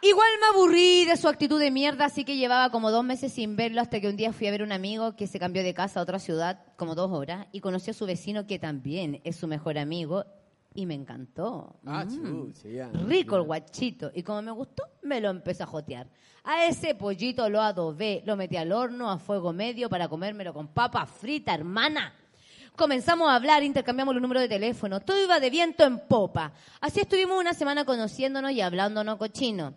Igual 0.05 0.29
me 0.41 0.47
aburrí 0.47 1.05
de 1.05 1.17
su 1.17 1.29
actitud 1.29 1.61
de 1.61 1.71
mierda, 1.71 2.07
así 2.07 2.25
que 2.25 2.37
llevaba 2.37 2.71
como 2.71 2.91
dos 2.91 3.05
meses 3.05 3.33
sin 3.33 3.55
verlo 3.55 3.81
hasta 3.81 4.01
que 4.01 4.09
un 4.09 4.17
día 4.17 4.33
fui 4.33 4.49
a 4.49 4.51
ver 4.51 4.63
un 4.65 4.73
amigo 4.73 5.15
que 5.15 5.29
se 5.29 5.39
cambió 5.39 5.63
de 5.63 5.75
casa 5.75 6.01
a 6.01 6.03
otra 6.03 6.19
ciudad, 6.19 6.61
como 6.77 6.97
dos 6.97 7.13
horas, 7.13 7.47
y 7.53 7.61
conocí 7.61 7.93
a 7.93 7.95
su 7.95 8.05
vecino 8.05 8.45
que 8.47 8.59
también 8.59 9.21
es 9.23 9.37
su 9.37 9.47
mejor 9.47 9.79
amigo 9.79 10.25
y 10.75 10.87
me 10.87 10.95
encantó. 10.95 11.77
Ah, 11.87 12.05
Mm. 12.05 12.53
ya. 12.73 12.89
Rico 13.07 13.37
el 13.37 13.43
guachito. 13.43 14.11
Y 14.15 14.23
como 14.23 14.43
me 14.43 14.51
gustó, 14.53 14.85
me 15.03 15.21
lo 15.21 15.31
empecé 15.31 15.63
a 15.63 15.67
jotear. 15.67 16.09
A 16.45 16.67
ese 16.67 16.95
pollito 16.95 17.49
lo 17.49 17.61
adobé, 17.61 18.23
lo 18.27 18.37
metí 18.37 18.57
al 18.57 18.73
horno 18.73 19.11
a 19.11 19.19
fuego 19.19 19.53
medio 19.53 19.89
para 19.89 20.09
comérmelo 20.09 20.53
con 20.53 20.69
papa 20.69 21.07
frita, 21.07 21.55
hermana. 21.55 22.13
Comenzamos 22.75 23.29
a 23.29 23.35
hablar, 23.35 23.63
intercambiamos 23.63 24.15
los 24.15 24.23
números 24.23 24.43
de 24.43 24.49
teléfono. 24.49 25.01
Todo 25.01 25.23
iba 25.23 25.39
de 25.39 25.51
viento 25.51 25.85
en 25.85 25.99
popa. 26.01 26.53
Así 26.81 27.01
estuvimos 27.01 27.39
una 27.39 27.53
semana 27.53 27.85
conociéndonos 27.85 28.51
y 28.53 28.61
hablándonos 28.61 29.19
cochino. 29.19 29.75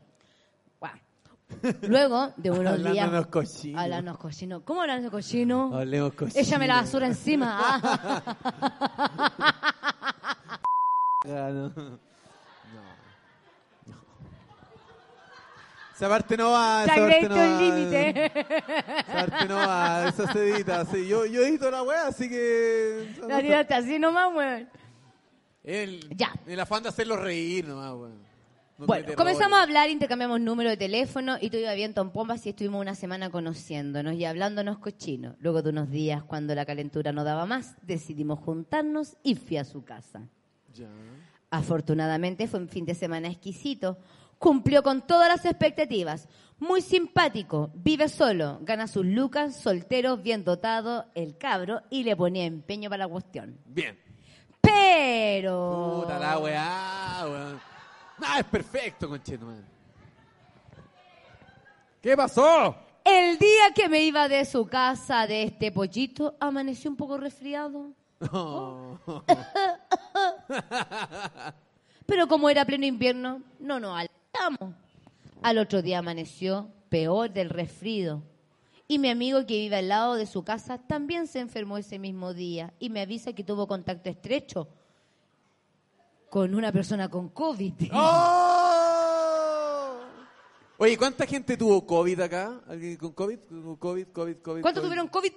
Luego 1.88 2.34
de 2.38 2.50
unos 2.50 2.78
días... 2.78 3.06
Hablándonos 3.06 3.28
cochino. 3.28 3.80
Hablándonos 3.80 4.20
cochino. 4.20 4.66
¿Cómo 4.66 4.82
hablan 4.82 5.08
cochino? 5.10 5.78
Hablemos 5.78 6.14
cochino. 6.14 6.42
Échame 6.42 6.68
la 6.68 6.82
basura 6.82 7.06
encima. 7.06 7.58
Ah. 7.60 9.72
Ah, 11.28 11.50
no. 11.54 11.70
No. 12.74 12.82
No. 13.94 13.96
Esa 15.96 16.10
parte 16.10 16.36
no 16.36 16.52
va. 16.52 16.84
Esa 16.84 16.96
Te 16.96 17.02
parte 17.02 17.30
no 17.30 17.36
va. 17.36 17.62
límite. 17.62 18.32
Esa 19.00 19.14
parte 19.14 19.46
no 19.48 19.56
va. 19.56 20.08
Esa 20.10 20.34
se 20.34 20.50
edita. 20.50 20.86
Sí, 20.86 21.08
yo, 21.08 21.26
yo 21.26 21.42
edito 21.46 21.70
la 21.72 21.84
wea, 21.84 22.08
así 22.08 22.28
que. 22.28 23.16
La 23.28 23.40
tiraste 23.42 23.74
así 23.76 24.00
nomás, 24.00 24.34
weón. 24.34 24.70
El, 25.64 26.10
Ya. 26.16 26.34
El 26.46 26.60
afán 26.60 26.84
de 26.84 26.90
hacerlo 26.90 27.16
reír 27.18 27.68
nomás, 27.68 27.92
weón. 27.94 28.26
No 28.78 28.88
Bueno, 28.88 29.14
comenzamos 29.16 29.58
a 29.58 29.62
hablar, 29.64 29.90
intercambiamos 29.90 30.42
número 30.42 30.70
de 30.70 30.76
teléfono 30.76 31.38
y 31.40 31.50
todo 31.50 31.62
iba 31.62 31.74
bien 31.76 31.94
en 31.96 32.10
pompas 32.10 32.46
y 32.46 32.50
estuvimos 32.50 32.82
una 32.82 32.94
semana 32.94 33.30
conociéndonos 33.30 34.16
y 34.16 34.26
hablándonos 34.26 34.80
cochinos. 34.80 35.36
Luego 35.40 35.62
de 35.62 35.70
unos 35.70 35.90
días, 35.90 36.24
cuando 36.24 36.54
la 36.56 36.66
calentura 36.66 37.14
no 37.14 37.24
daba 37.24 37.46
más, 37.46 37.76
decidimos 37.84 38.40
juntarnos 38.40 39.16
y 39.24 39.36
fui 39.36 39.56
a 39.56 39.64
su 39.64 39.86
casa. 39.86 40.28
Ya. 40.76 40.90
Afortunadamente 41.50 42.48
fue 42.48 42.60
un 42.60 42.68
fin 42.68 42.86
de 42.86 42.96
semana 42.96 43.30
exquisito. 43.30 43.98
Cumplió 44.38 44.84
con 44.84 45.08
todas 45.08 45.30
las 45.30 45.46
expectativas. 45.46 46.28
Muy 46.60 46.82
simpático, 46.82 47.72
vive 47.74 48.08
solo, 48.08 48.60
gana 48.62 48.88
sus 48.88 49.06
lucas, 49.06 49.56
soltero, 49.56 50.18
bien 50.18 50.44
dotado, 50.44 51.06
el 51.14 51.38
cabro, 51.38 51.82
y 51.90 52.04
le 52.04 52.16
ponía 52.16 52.46
empeño 52.46 52.90
para 52.90 53.06
la 53.06 53.12
cuestión. 53.12 53.58
Bien. 53.66 53.98
Pero... 54.62 56.02
Puta 56.02 56.20
la 56.20 56.38
weá, 56.40 57.26
weón. 57.26 57.60
Ah, 58.22 58.40
es 58.40 58.46
perfecto, 58.46 59.10
concheto, 59.10 59.46
man. 59.46 59.66
¿Qué 62.02 62.16
pasó? 62.16 62.76
El 63.04 63.38
día 63.38 63.74
que 63.76 63.90
me 63.90 64.02
iba 64.04 64.28
de 64.28 64.46
su 64.46 64.66
casa, 64.66 65.28
de 65.28 65.44
este 65.44 65.72
pollito, 65.72 66.36
amaneció 66.40 66.90
un 66.90 66.98
poco 66.98 67.18
resfriado. 67.18 67.92
Pero 72.06 72.28
como 72.28 72.50
era 72.50 72.66
pleno 72.66 72.86
invierno, 72.86 73.42
no 73.60 73.80
nos 73.80 73.98
alejamos. 73.98 74.76
Al 75.42 75.58
otro 75.58 75.82
día 75.82 76.00
amaneció 76.00 76.70
peor 76.90 77.32
del 77.32 77.50
resfrío. 77.50 78.24
Y 78.88 79.00
mi 79.00 79.10
amigo 79.10 79.46
que 79.46 79.58
vive 79.58 79.78
al 79.78 79.90
lado 79.90 80.16
de 80.16 80.28
su 80.28 80.44
casa 80.44 80.78
también 80.78 81.28
se 81.28 81.40
enfermó 81.40 81.78
ese 81.78 81.98
mismo 81.98 82.34
día 82.34 82.74
y 82.80 82.90
me 82.90 83.02
avisa 83.02 83.34
que 83.34 83.44
tuvo 83.44 83.68
contacto 83.68 84.10
estrecho 84.10 84.68
con 86.30 86.54
una 86.54 86.72
persona 86.72 87.10
con 87.10 87.30
COVID. 87.30 87.74
¡Oh! 87.94 88.46
Oye, 90.78 90.98
¿cuánta 90.98 91.26
gente 91.26 91.58
tuvo 91.58 91.86
COVID 91.86 92.20
acá? 92.20 92.62
¿Alguien 92.68 92.98
con 92.98 93.14
COVID? 93.14 93.40
COVID, 93.80 94.08
COVID, 94.08 94.38
COVID. 94.38 94.62
¿Cuántos 94.62 94.84
tuvieron 94.84 95.08
COVID? 95.08 95.32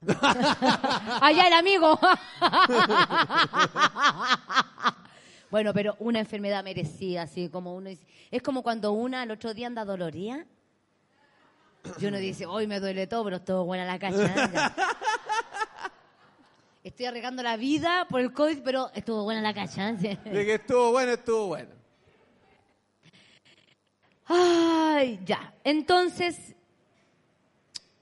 Allá 1.20 1.46
el 1.46 1.52
amigo. 1.52 1.98
bueno, 5.50 5.72
pero 5.74 5.96
una 5.98 6.20
enfermedad 6.20 6.62
merecida, 6.62 7.22
así 7.22 7.48
como 7.48 7.74
uno 7.74 7.88
dice- 7.90 8.06
Es 8.30 8.42
como 8.42 8.62
cuando 8.62 8.92
una 8.92 9.22
al 9.22 9.30
otro 9.30 9.54
día 9.54 9.66
anda 9.66 9.84
doloría. 9.84 10.46
Y 12.00 12.06
uno 12.06 12.18
dice, 12.18 12.44
hoy 12.46 12.66
me 12.66 12.80
duele 12.80 13.06
todo, 13.06 13.24
pero 13.24 13.36
estuvo 13.36 13.64
buena 13.64 13.84
la. 13.84 13.96
Ya. 13.98 14.74
Estoy 16.84 17.06
arriesgando 17.06 17.42
la 17.42 17.56
vida 17.56 18.06
por 18.08 18.20
el 18.20 18.32
COVID, 18.32 18.60
pero 18.62 18.90
estuvo 18.94 19.24
buena 19.24 19.40
la 19.42 19.52
cacha. 19.54 19.90
¿eh? 19.90 20.18
De 20.24 20.44
que 20.44 20.54
estuvo 20.54 20.92
bueno, 20.92 21.12
estuvo 21.12 21.46
bueno. 21.48 21.70
Ay, 24.26 25.20
ya. 25.24 25.54
Entonces, 25.64 26.54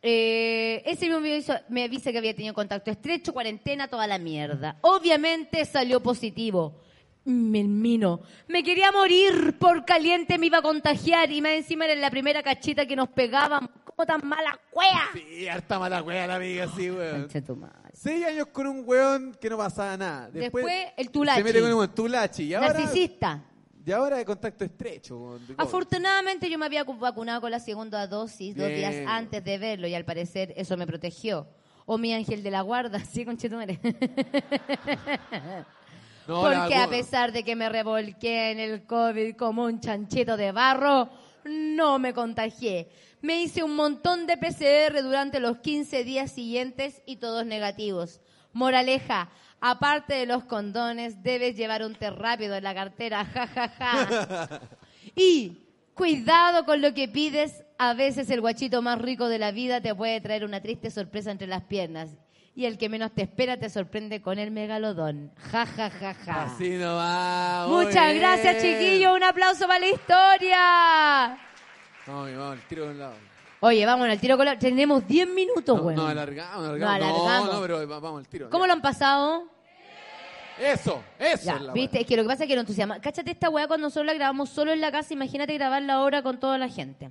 eh, 0.07 0.83
ese 0.87 1.07
mismo 1.07 1.21
me, 1.21 1.37
hizo- 1.37 1.61
me 1.69 1.85
avisa 1.85 2.13
que 2.13 2.19
había 2.19 2.35
tenido 2.35 2.55
contacto 2.55 2.91
estrecho, 2.91 3.33
cuarentena, 3.33 3.89
toda 3.89 4.07
la 4.07 4.19
mierda. 4.19 4.77
Obviamente 4.83 5.65
salió 5.65 6.01
positivo. 6.03 6.81
Me 7.25 7.65
mino. 7.65 8.21
Me 8.47 8.63
quería 8.63 8.93
morir 8.93 9.57
por 9.59 9.85
caliente, 9.85 10.39
me 10.39 10.47
iba 10.47 10.59
a 10.59 10.63
contagiar 10.63 11.31
y 11.33 11.41
más 11.43 11.53
encima 11.53 11.85
era 11.87 11.97
la 11.97 12.11
primera 12.11 12.41
cachita 12.43 12.87
que 12.87 12.95
nos 12.95 13.09
pegaban. 13.09 13.69
¿Cómo 13.85 14.07
tan 14.07 14.21
mala 14.29 14.57
cuea? 14.71 15.09
Sí, 15.13 15.49
harta 15.49 15.79
mala 15.79 16.03
wea 16.03 16.27
la 16.29 16.37
amiga, 16.37 16.69
sí, 16.77 16.89
weón. 16.91 17.23
Concha 17.23 17.41
tu 17.43 17.57
madre. 17.57 17.91
Seis 17.95 18.25
años 18.27 18.47
con 18.53 18.67
un 18.69 18.83
weón 18.87 19.37
que 19.41 19.51
no 19.51 19.57
pasaba 19.57 19.97
nada. 19.97 20.31
Después, 20.31 20.65
Después, 20.65 20.87
el 20.99 21.11
tulachi. 21.11 21.39
Se 21.39 21.45
mete 21.45 21.61
con 21.63 21.73
un 21.73 21.89
tulachi. 21.89 22.43
Y 22.45 22.55
ahora, 22.55 22.69
Narcisista. 22.75 23.43
Y 23.87 23.93
ahora 23.93 24.17
de 24.17 24.25
contacto 24.25 24.65
estrecho. 24.65 25.39
de. 25.47 25.55
Afortunadamente 25.57 26.51
yo 26.51 26.59
me 26.59 26.67
había 26.67 26.83
vacunado 26.83 27.41
con 27.41 27.53
la 27.53 27.61
segunda 27.61 28.07
dosis 28.09 28.57
dos 28.57 28.67
Bien. 28.67 28.79
días 28.79 28.97
antes 29.09 29.45
de 29.45 29.59
verlo 29.59 29.87
y 29.87 29.95
al 29.95 30.05
parecer 30.05 30.53
eso 30.57 30.77
me 30.77 30.89
protegió. 30.89 31.47
O 31.87 31.97
mi 31.97 32.13
ángel 32.13 32.43
de 32.43 32.51
la 32.51 32.63
guarda, 32.63 32.99
sí, 33.05 33.25
conchetumare. 33.25 33.79
No, 36.27 36.43
Porque 36.43 36.75
a 36.75 36.89
pesar 36.89 37.31
de 37.31 37.45
que 37.45 37.55
me 37.55 37.69
revolqué 37.69 38.51
en 38.51 38.59
el 38.59 38.85
COVID 38.85 39.37
como 39.37 39.63
un 39.63 39.79
chanchito 39.79 40.37
de 40.37 40.51
barro, 40.51 41.09
no 41.45 42.01
me 42.01 42.13
contagié. 42.13 42.89
Me 43.23 43.41
hice 43.41 43.63
un 43.63 43.77
montón 43.77 44.27
de 44.27 44.37
PCR 44.37 45.03
durante 45.05 45.39
los 45.39 45.59
15 45.59 46.03
días 46.03 46.33
siguientes 46.33 47.01
y 47.07 47.19
todos 47.19 47.47
negativos. 47.47 48.21
Moraleja, 48.53 49.31
aparte 49.61 50.15
de 50.15 50.27
los 50.27 50.45
condones, 50.45 51.23
debes 51.23 51.57
llevar 51.57 51.83
un 51.83 51.95
té 51.95 52.11
rápido 52.11 52.55
en 52.55 52.65
la 52.65 52.75
cartera, 52.75 53.25
ja, 53.25 53.47
ja, 53.47 53.69
ja. 53.69 54.61
Y 55.15 55.63
cuidado 55.95 56.65
con 56.65 56.83
lo 56.83 56.93
que 56.93 57.09
pides, 57.09 57.65
a 57.79 57.95
veces 57.95 58.29
el 58.31 58.41
guachito 58.41 58.83
más 58.83 59.01
rico 59.01 59.29
de 59.29 59.39
la 59.39 59.51
vida 59.51 59.81
te 59.81 59.95
puede 59.95 60.21
traer 60.21 60.45
una 60.45 60.61
triste 60.61 60.91
sorpresa 60.91 61.31
entre 61.31 61.47
las 61.47 61.63
piernas. 61.63 62.11
Y 62.55 62.65
el 62.65 62.79
que 62.79 62.89
menos 62.89 63.13
te 63.13 63.23
espera 63.23 63.59
te 63.59 63.69
sorprende 63.69 64.23
con 64.23 64.39
el 64.39 64.51
megalodón. 64.51 65.31
Ja, 65.53 65.67
ja, 65.67 65.91
ja, 65.91 66.15
ja. 66.15 66.45
Así 66.45 66.71
no 66.71 66.97
va. 66.97 67.67
Muchas 67.69 68.13
bien. 68.13 68.19
gracias, 68.19 68.63
chiquillos. 68.63 69.15
Un 69.15 69.23
aplauso 69.23 69.67
para 69.67 69.79
la 69.79 69.89
historia. 69.89 71.39
Vamos, 72.07 72.37
vamos, 72.37 72.59
tiro 72.69 72.87
de 72.87 72.91
un 72.93 72.99
lado. 72.99 73.36
Oye, 73.61 73.87
vamos 73.87 74.09
al 74.09 74.21
tiro 74.21 74.37
con 74.37 74.45
la... 74.47 74.59
Tenemos 74.59 75.07
10 75.07 75.29
minutos, 75.29 75.81
güey. 75.81 75.97
no, 75.97 76.07
alargamos, 76.07 76.67
alargamos. 76.69 76.79
No, 76.81 76.89
alargamos. 76.91 77.47
No, 77.49 77.55
no, 77.55 77.61
pero 77.63 77.89
va- 77.89 78.01
vamos 78.01 78.19
al 78.21 78.29
tiro. 78.29 78.51
¿Cómo 78.51 78.65
ya. 78.65 78.69
lo 78.69 78.73
han 78.75 78.83
pasado? 78.83 79.45
Eso, 80.59 81.03
eso 81.19 81.45
Ya, 81.45 81.57
es 81.57 81.63
la 81.63 81.73
viste, 81.75 82.01
es 82.01 82.07
que 82.07 82.17
lo 82.17 82.23
que 82.23 82.29
pasa 82.29 82.45
es 82.45 82.49
que 82.49 82.55
no 82.55 82.61
entusiasma. 82.63 83.01
Cáchate 83.01 83.31
esta 83.31 83.51
weá 83.51 83.67
cuando 83.67 83.87
nosotros 83.89 84.07
la 84.07 84.15
grabamos 84.15 84.49
solo 84.51 84.73
en 84.73 84.81
la 84.81 84.91
casa, 84.91 85.13
imagínate 85.15 85.53
grabarla 85.55 85.95
ahora 85.95 86.23
con 86.23 86.39
toda 86.41 86.57
la 86.59 86.69
gente. 86.69 87.11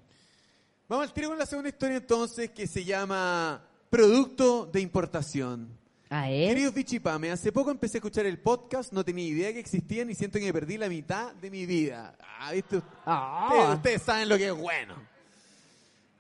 Vamos 0.87 1.07
al 1.07 1.13
tiro 1.13 1.29
con 1.29 1.37
la 1.39 1.45
segunda 1.45 1.69
historia 1.69 1.97
entonces 1.97 2.49
que 2.51 2.65
se 2.67 2.83
llama 2.83 3.61
Producto 3.89 4.65
de 4.65 4.81
Importación. 4.81 5.77
A. 6.09 6.25
Queridos 6.25 6.73
Bichipame, 6.73 7.31
hace 7.31 7.51
poco 7.51 7.71
empecé 7.71 7.97
a 7.97 7.99
escuchar 7.99 8.25
el 8.27 8.39
podcast, 8.39 8.93
no 8.93 9.03
tenía 9.03 9.25
idea 9.25 9.51
que 9.53 9.59
existían 9.59 10.09
y 10.09 10.15
siento 10.15 10.37
que 10.39 10.45
me 10.45 10.53
perdí 10.53 10.77
la 10.77 10.87
mitad 10.89 11.33
de 11.33 11.49
mi 11.49 11.65
vida. 11.65 12.15
Ah, 12.39 12.51
¿viste? 12.51 12.81
Ah. 13.05 13.47
Ustedes, 13.51 13.75
ustedes 13.75 14.01
saben 14.03 14.29
lo 14.29 14.37
que 14.37 14.47
es 14.47 14.53
bueno. 14.55 14.95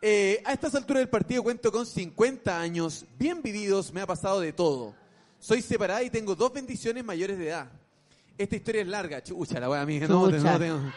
Eh, 0.07 0.39
a 0.45 0.53
estas 0.53 0.75
alturas 0.75 1.01
del 1.01 1.09
partido 1.09 1.41
cuento 1.41 1.71
con 1.71 1.83
50 1.83 2.61
años, 2.61 3.05
bien 3.17 3.41
vividos, 3.41 3.91
me 3.91 4.01
ha 4.01 4.05
pasado 4.05 4.39
de 4.39 4.53
todo. 4.53 4.93
Soy 5.39 5.63
separada 5.63 6.03
y 6.03 6.11
tengo 6.11 6.35
dos 6.35 6.53
bendiciones 6.53 7.03
mayores 7.03 7.39
de 7.39 7.47
edad. 7.47 7.67
Esta 8.37 8.55
historia 8.55 8.81
es 8.83 8.87
larga, 8.87 9.23
chucha 9.23 9.59
la 9.59 9.67
wea 9.67 9.81
amiga, 9.81 10.07
no, 10.07 10.29
Chucha. 10.29 10.43
no, 10.43 10.59
tenemos, 10.59 10.93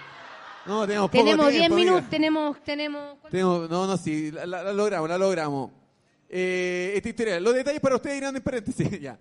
no, 0.67 0.87
tenemos 0.87 1.11
poco 1.11 1.25
Tenemos 1.25 1.49
10 1.49 1.59
tiempo, 1.59 1.75
amiga. 1.75 1.91
minutos, 1.93 2.11
tenemos, 2.11 2.63
tenemos... 2.65 3.17
Tenemos- 3.31 3.71
no, 3.71 3.87
no, 3.87 3.97
sí, 3.97 4.31
la 4.31 4.73
logramos, 4.75 5.09
la 5.09 5.17
logramos. 5.17 5.71
Eh, 6.29 6.93
esta 6.95 7.09
historia, 7.09 7.41
los 7.41 7.55
detalles 7.55 7.81
para 7.81 7.97
ustedes 7.97 8.19
irán 8.19 8.37
en 8.37 8.43
paréntesis, 8.43 8.91
ya. 9.01 9.19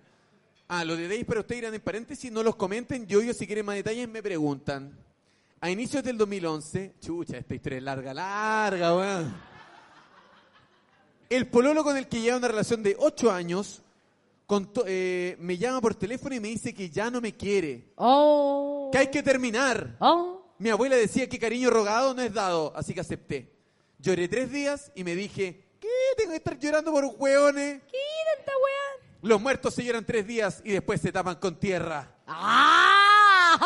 Ah, 0.68 0.84
los 0.84 0.98
detalles 0.98 1.24
para 1.24 1.40
ustedes 1.40 1.62
irán 1.62 1.72
en 1.72 1.80
paréntesis, 1.80 2.30
no 2.30 2.42
los 2.42 2.56
comenten, 2.56 3.06
yo, 3.06 3.22
yo 3.22 3.32
si 3.32 3.46
quieren 3.46 3.64
más 3.64 3.76
detalles 3.76 4.06
me 4.06 4.22
preguntan. 4.22 4.92
A 5.62 5.70
inicios 5.70 6.04
del 6.04 6.18
2011, 6.18 6.92
chucha, 7.00 7.38
esta 7.38 7.54
historia 7.54 7.78
es 7.78 7.84
larga, 7.84 8.12
larga, 8.12 8.94
weón. 8.94 9.48
El 11.30 11.46
pololo 11.48 11.84
con 11.84 11.96
el 11.96 12.08
que 12.08 12.20
lleva 12.20 12.36
una 12.38 12.48
relación 12.48 12.82
de 12.82 12.96
8 12.98 13.30
años 13.30 13.82
contó- 14.46 14.84
eh, 14.86 15.36
me 15.40 15.58
llama 15.58 15.80
por 15.80 15.94
teléfono 15.94 16.34
y 16.34 16.40
me 16.40 16.48
dice 16.48 16.72
que 16.74 16.88
ya 16.90 17.10
no 17.10 17.20
me 17.20 17.36
quiere, 17.36 17.92
Oh. 17.96 18.88
que 18.90 18.98
hay 18.98 19.06
que 19.10 19.22
terminar. 19.22 19.96
Oh. 20.00 20.42
Mi 20.58 20.70
abuela 20.70 20.96
decía 20.96 21.28
que 21.28 21.38
cariño 21.38 21.70
rogado 21.70 22.14
no 22.14 22.22
es 22.22 22.32
dado, 22.32 22.72
así 22.74 22.94
que 22.94 23.00
acepté. 23.00 23.52
Lloré 23.98 24.26
tres 24.28 24.50
días 24.50 24.90
y 24.94 25.04
me 25.04 25.14
dije, 25.14 25.64
¿qué? 25.80 25.88
Tengo 26.16 26.30
que 26.30 26.36
estar 26.38 26.58
llorando 26.58 26.90
por 26.92 27.04
hueones. 27.18 27.82
¿Qué 27.90 27.98
esta 28.38 28.52
weá? 28.52 29.06
Los 29.22 29.40
muertos 29.40 29.74
se 29.74 29.84
lloran 29.84 30.04
tres 30.06 30.26
días 30.26 30.62
y 30.64 30.70
después 30.72 31.00
se 31.00 31.12
tapan 31.12 31.36
con 31.36 31.58
tierra. 31.60 32.10
¡Ah! 32.26 33.58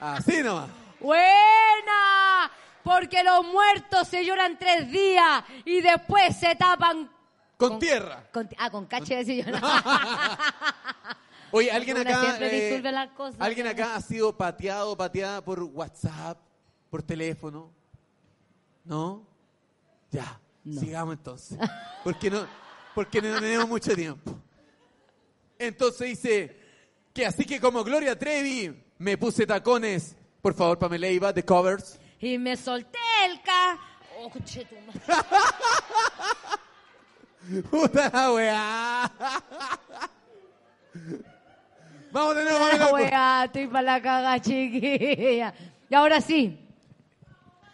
Así 0.00 0.42
nomás. 0.42 0.70
¡Buena! 1.00 2.17
Porque 2.88 3.22
los 3.22 3.44
muertos 3.44 4.08
se 4.08 4.24
lloran 4.24 4.58
tres 4.58 4.90
días 4.90 5.44
y 5.66 5.82
después 5.82 6.34
se 6.34 6.56
tapan... 6.56 7.10
Con 7.58 7.78
tierra. 7.78 8.26
Con, 8.32 8.48
ah, 8.56 8.70
con 8.70 8.86
cache 8.86 9.16
decía 9.16 9.44
yo. 9.44 9.52
Oye, 11.50 11.70
alguien 11.70 11.98
acá, 11.98 12.38
eh, 12.40 12.48
disuelve 12.48 12.90
las 12.90 13.10
cosas. 13.10 13.38
alguien 13.40 13.66
acá 13.66 13.94
ha 13.94 14.00
sido 14.00 14.34
pateado, 14.34 14.96
pateada 14.96 15.44
por 15.44 15.62
WhatsApp, 15.64 16.38
por 16.88 17.02
teléfono. 17.02 17.70
¿No? 18.84 19.26
Ya, 20.10 20.40
sigamos 20.64 21.16
entonces. 21.16 21.58
Porque 22.02 22.30
no, 22.30 22.46
porque 22.94 23.20
no 23.20 23.38
tenemos 23.38 23.68
mucho 23.68 23.94
tiempo. 23.94 24.34
Entonces 25.58 26.08
dice 26.08 26.56
que 27.12 27.26
así 27.26 27.44
que 27.44 27.60
como 27.60 27.84
Gloria 27.84 28.18
Trevi 28.18 28.82
me 28.96 29.18
puse 29.18 29.46
tacones. 29.46 30.16
Por 30.40 30.54
favor, 30.54 30.78
Pamela 30.78 31.08
Iba, 31.08 31.34
de 31.34 31.44
covers. 31.44 31.98
Y 32.20 32.38
me 32.38 32.56
solté 32.56 32.98
el 33.24 33.40
ca... 33.42 33.78
Oh, 34.18 34.28
conche 34.30 34.64
tu 34.64 34.74
madre. 34.80 35.00
Puta 37.70 38.10
la 38.12 38.32
weá. 38.32 39.10
Vamos 42.10 42.36
de 42.36 42.44
nuevo, 42.44 42.66
La 42.66 42.78
Pamela. 42.78 42.92
weá, 42.92 43.44
estoy 43.44 43.66
para 43.68 43.82
la 43.82 44.02
caga, 44.02 44.40
chiquilla. 44.40 45.54
Y 45.88 45.94
ahora 45.94 46.20
sí. 46.20 46.58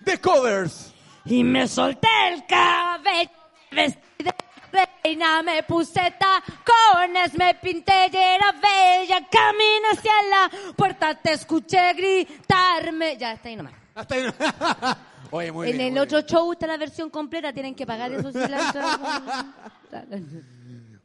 De 0.01 0.21
covers. 0.21 0.93
Y 1.25 1.43
me 1.43 1.67
solté 1.67 2.09
el 2.29 2.45
cabello, 2.47 3.31
vestida 3.71 4.35
de 4.71 4.89
reina, 5.03 5.43
me 5.43 5.63
puse 5.63 6.15
tacones, 6.19 7.33
me 7.39 7.55
pinté 7.55 8.11
y 8.13 8.17
era 8.17 8.53
bella, 8.53 9.27
caminé 9.31 9.89
hacia 9.93 10.13
la 10.29 10.51
puerta, 10.77 11.15
te 11.15 11.33
escuché 11.33 11.95
gritarme. 11.95 13.17
Ya 13.17 13.33
está 13.33 13.49
ahí 13.49 13.57
nomás. 13.57 13.84
Hasta 13.95 14.15
ahí. 14.15 14.23
no- 14.23 14.35
Oye, 15.31 15.51
muy 15.53 15.69
en 15.71 15.77
bien. 15.77 15.87
el 15.89 15.93
muy 15.95 16.01
otro 16.01 16.19
bien. 16.19 16.27
show 16.29 16.53
está 16.53 16.67
la 16.67 16.77
versión 16.77 17.11
completa, 17.11 17.53
tienen 17.53 17.75
que 17.75 17.87
pagar 17.87 18.13
eso 18.13 18.31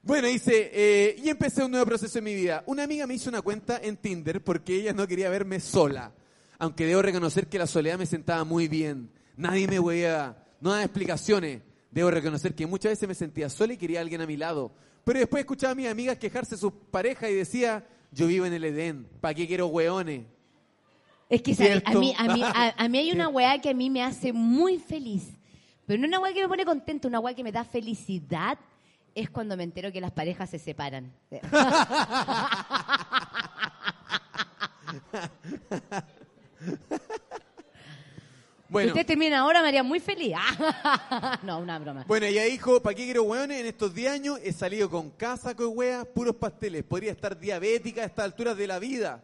Bueno, 0.01 0.27
dice, 0.27 0.71
eh, 0.73 1.15
y 1.23 1.29
empecé 1.29 1.63
un 1.63 1.71
nuevo 1.71 1.85
proceso 1.85 2.17
en 2.17 2.23
mi 2.23 2.33
vida. 2.33 2.63
Una 2.65 2.83
amiga 2.83 3.05
me 3.05 3.13
hizo 3.15 3.29
una 3.29 3.41
cuenta 3.41 3.79
en 3.81 3.97
Tinder 3.97 4.43
porque 4.43 4.75
ella 4.75 4.93
no 4.93 5.07
quería 5.07 5.29
verme 5.29 5.59
sola. 5.59 6.11
Aunque 6.57 6.85
debo 6.85 7.01
reconocer 7.01 7.47
que 7.47 7.59
la 7.59 7.67
soledad 7.67 7.97
me 7.97 8.05
sentaba 8.05 8.43
muy 8.43 8.67
bien. 8.67 9.11
Nadie 9.37 9.67
me 9.67 9.79
veía, 9.79 10.37
no 10.61 10.71
daba 10.71 10.83
explicaciones. 10.83 11.61
Debo 11.91 12.11
reconocer 12.11 12.55
que 12.55 12.65
muchas 12.67 12.91
veces 12.93 13.07
me 13.07 13.15
sentía 13.15 13.49
sola 13.49 13.73
y 13.73 13.77
quería 13.77 13.99
a 13.99 14.01
alguien 14.01 14.21
a 14.21 14.25
mi 14.27 14.37
lado. 14.37 14.71
Pero 15.03 15.19
después 15.19 15.41
escuchaba 15.41 15.71
a 15.71 15.75
mis 15.75 15.87
amigas 15.87 16.17
quejarse 16.17 16.55
de 16.55 16.61
sus 16.61 16.73
parejas 16.91 17.29
y 17.29 17.33
decía, 17.35 17.85
yo 18.11 18.27
vivo 18.27 18.45
en 18.45 18.53
el 18.53 18.63
Edén, 18.63 19.07
¿para 19.21 19.33
qué 19.33 19.47
quiero 19.47 19.67
hueones? 19.67 20.25
Es 21.29 21.41
que 21.43 21.53
¿sabes? 21.53 21.83
a 21.85 21.93
mí, 21.93 22.13
a, 22.17 22.33
mí, 22.33 22.41
a, 22.43 22.73
a 22.75 22.89
mí 22.89 22.97
hay 22.97 23.11
una 23.11 23.27
weá 23.29 23.61
que 23.61 23.69
a 23.69 23.73
mí 23.73 23.89
me 23.89 24.03
hace 24.03 24.33
muy 24.33 24.79
feliz. 24.79 25.31
Pero 25.85 26.01
no 26.01 26.07
una 26.07 26.19
weá 26.19 26.33
que 26.33 26.41
me 26.41 26.47
pone 26.47 26.65
contenta, 26.65 27.07
una 27.07 27.19
weá 27.19 27.33
que 27.35 27.43
me 27.43 27.51
da 27.51 27.63
felicidad 27.63 28.57
es 29.15 29.29
cuando 29.29 29.57
me 29.57 29.63
entero 29.63 29.91
que 29.91 30.01
las 30.01 30.11
parejas 30.11 30.49
se 30.49 30.59
separan. 30.59 31.11
Bueno, 38.69 38.89
Si 38.89 38.99
usted 38.99 39.07
termina 39.07 39.39
ahora, 39.39 39.63
me 39.63 39.69
haría 39.69 39.81
muy 39.81 39.99
feliz. 39.99 40.35
no, 41.43 41.59
una 41.59 41.79
broma. 41.79 42.05
bueno, 42.07 42.27
ella 42.27 42.43
dijo, 42.43 42.79
¿para 42.83 42.95
qué 42.95 43.05
quiero 43.05 43.23
hueones? 43.23 43.61
En 43.61 43.65
estos 43.65 43.95
10 43.95 44.11
años 44.11 44.39
he 44.43 44.53
salido 44.53 44.91
con 44.91 45.09
casa, 45.09 45.55
con 45.55 45.75
hueas, 45.75 46.05
puros 46.05 46.35
pasteles. 46.35 46.83
Podría 46.83 47.11
estar 47.11 47.37
diabética 47.39 48.03
a 48.03 48.05
estas 48.05 48.25
alturas 48.25 48.55
de 48.55 48.67
la 48.67 48.77
vida. 48.77 49.23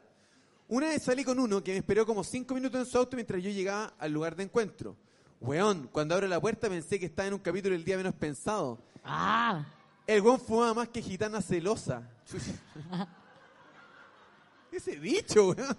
Una 0.68 0.88
vez 0.88 1.04
salí 1.04 1.24
con 1.24 1.40
uno 1.40 1.64
que 1.64 1.72
me 1.74 1.78
esperó 1.78 2.06
como 2.06 2.24
cinco 2.24 2.56
minutos 2.56 2.80
en 2.80 2.86
su 2.86 2.98
auto 2.98 3.16
mientras 3.16 3.42
yo 3.42 3.52
llegaba 3.52 3.94
al 4.00 4.12
lugar 4.12 4.36
de 4.36 4.44
encuentro. 4.44 4.96
Weón, 5.40 5.88
cuando 5.92 6.16
abro 6.16 6.28
la 6.28 6.42
puerta 6.42 6.70
pensé 6.70 7.00
que 7.00 7.06
estaba 7.06 7.28
en 7.28 7.36
un 7.36 7.40
capítulo 7.40 7.74
del 7.74 7.86
día 7.86 7.98
menos 7.98 8.16
pensado. 8.16 8.80
Ah, 9.04 9.64
El 10.08 10.22
weón 10.22 10.40
fumaba 10.40 10.74
más 10.74 10.90
que 10.90 11.02
gitana 11.02 11.42
celosa. 11.42 12.10
Ese 14.72 14.96
bicho, 14.98 15.50
weón. 15.50 15.78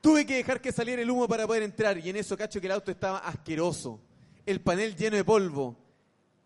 Tuve 0.00 0.26
que 0.26 0.36
dejar 0.36 0.60
que 0.60 0.70
saliera 0.70 1.02
el 1.02 1.10
humo 1.10 1.26
para 1.26 1.46
poder 1.46 1.62
entrar 1.62 1.98
y 1.98 2.10
en 2.10 2.16
eso 2.16 2.36
cacho 2.36 2.60
que 2.60 2.66
el 2.66 2.72
auto 2.72 2.90
estaba 2.90 3.18
asqueroso. 3.18 3.98
El 4.44 4.60
panel 4.60 4.94
lleno 4.94 5.16
de 5.16 5.24
polvo. 5.24 5.76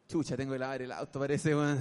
Chucha, 0.09 0.37
tengo 0.37 0.53
que 0.53 0.59
lavar 0.59 0.83
el 0.83 0.93
auto, 0.93 1.19
parece, 1.19 1.55
weón. 1.55 1.79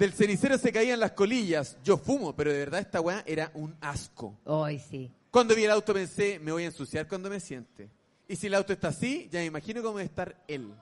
Del 0.00 0.14
cenicero 0.14 0.56
se 0.56 0.72
caían 0.72 0.98
las 0.98 1.12
colillas. 1.12 1.76
Yo 1.84 1.98
fumo, 1.98 2.34
pero 2.34 2.50
de 2.50 2.60
verdad 2.60 2.80
esta 2.80 3.02
weá 3.02 3.22
era 3.26 3.50
un 3.52 3.76
asco. 3.82 4.34
hoy 4.46 4.78
sí. 4.78 5.12
Cuando 5.30 5.54
vi 5.54 5.64
el 5.64 5.70
auto 5.70 5.92
pensé, 5.92 6.38
me 6.38 6.52
voy 6.52 6.62
a 6.62 6.66
ensuciar 6.68 7.06
cuando 7.06 7.28
me 7.28 7.38
siente. 7.38 7.90
Y 8.26 8.34
si 8.34 8.46
el 8.46 8.54
auto 8.54 8.72
está 8.72 8.88
así, 8.88 9.28
ya 9.30 9.40
me 9.40 9.44
imagino 9.44 9.82
cómo 9.82 9.98
debe 9.98 10.06
estar 10.08 10.42
él. 10.48 10.72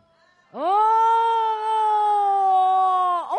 ¡Oh! 0.52 0.88
¡Uy! 3.32 3.38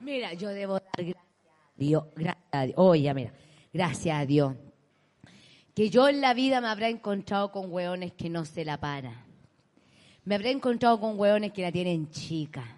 Mira, 0.00 0.32
yo 0.32 0.48
debo 0.48 0.72
dar 0.72 0.82
gracias 0.96 1.22
a 1.22 1.76
Dios. 1.76 2.04
Gracias 2.16 2.44
a 2.50 2.62
Dios. 2.62 2.74
Oye, 2.78 3.02
ya 3.02 3.14
mira. 3.14 3.32
Gracias 3.72 4.18
a 4.18 4.26
Dios. 4.26 4.56
Que 5.72 5.88
yo 5.88 6.08
en 6.08 6.20
la 6.20 6.34
vida 6.34 6.60
me 6.60 6.66
habrá 6.66 6.88
encontrado 6.88 7.52
con 7.52 7.70
hueones 7.72 8.12
que 8.14 8.28
no 8.28 8.44
se 8.44 8.64
la 8.64 8.80
paran. 8.80 9.24
Me 10.24 10.34
habré 10.34 10.50
encontrado 10.50 10.98
con 10.98 11.16
hueones 11.16 11.52
que 11.52 11.62
la 11.62 11.70
tienen 11.70 12.10
chica. 12.10 12.75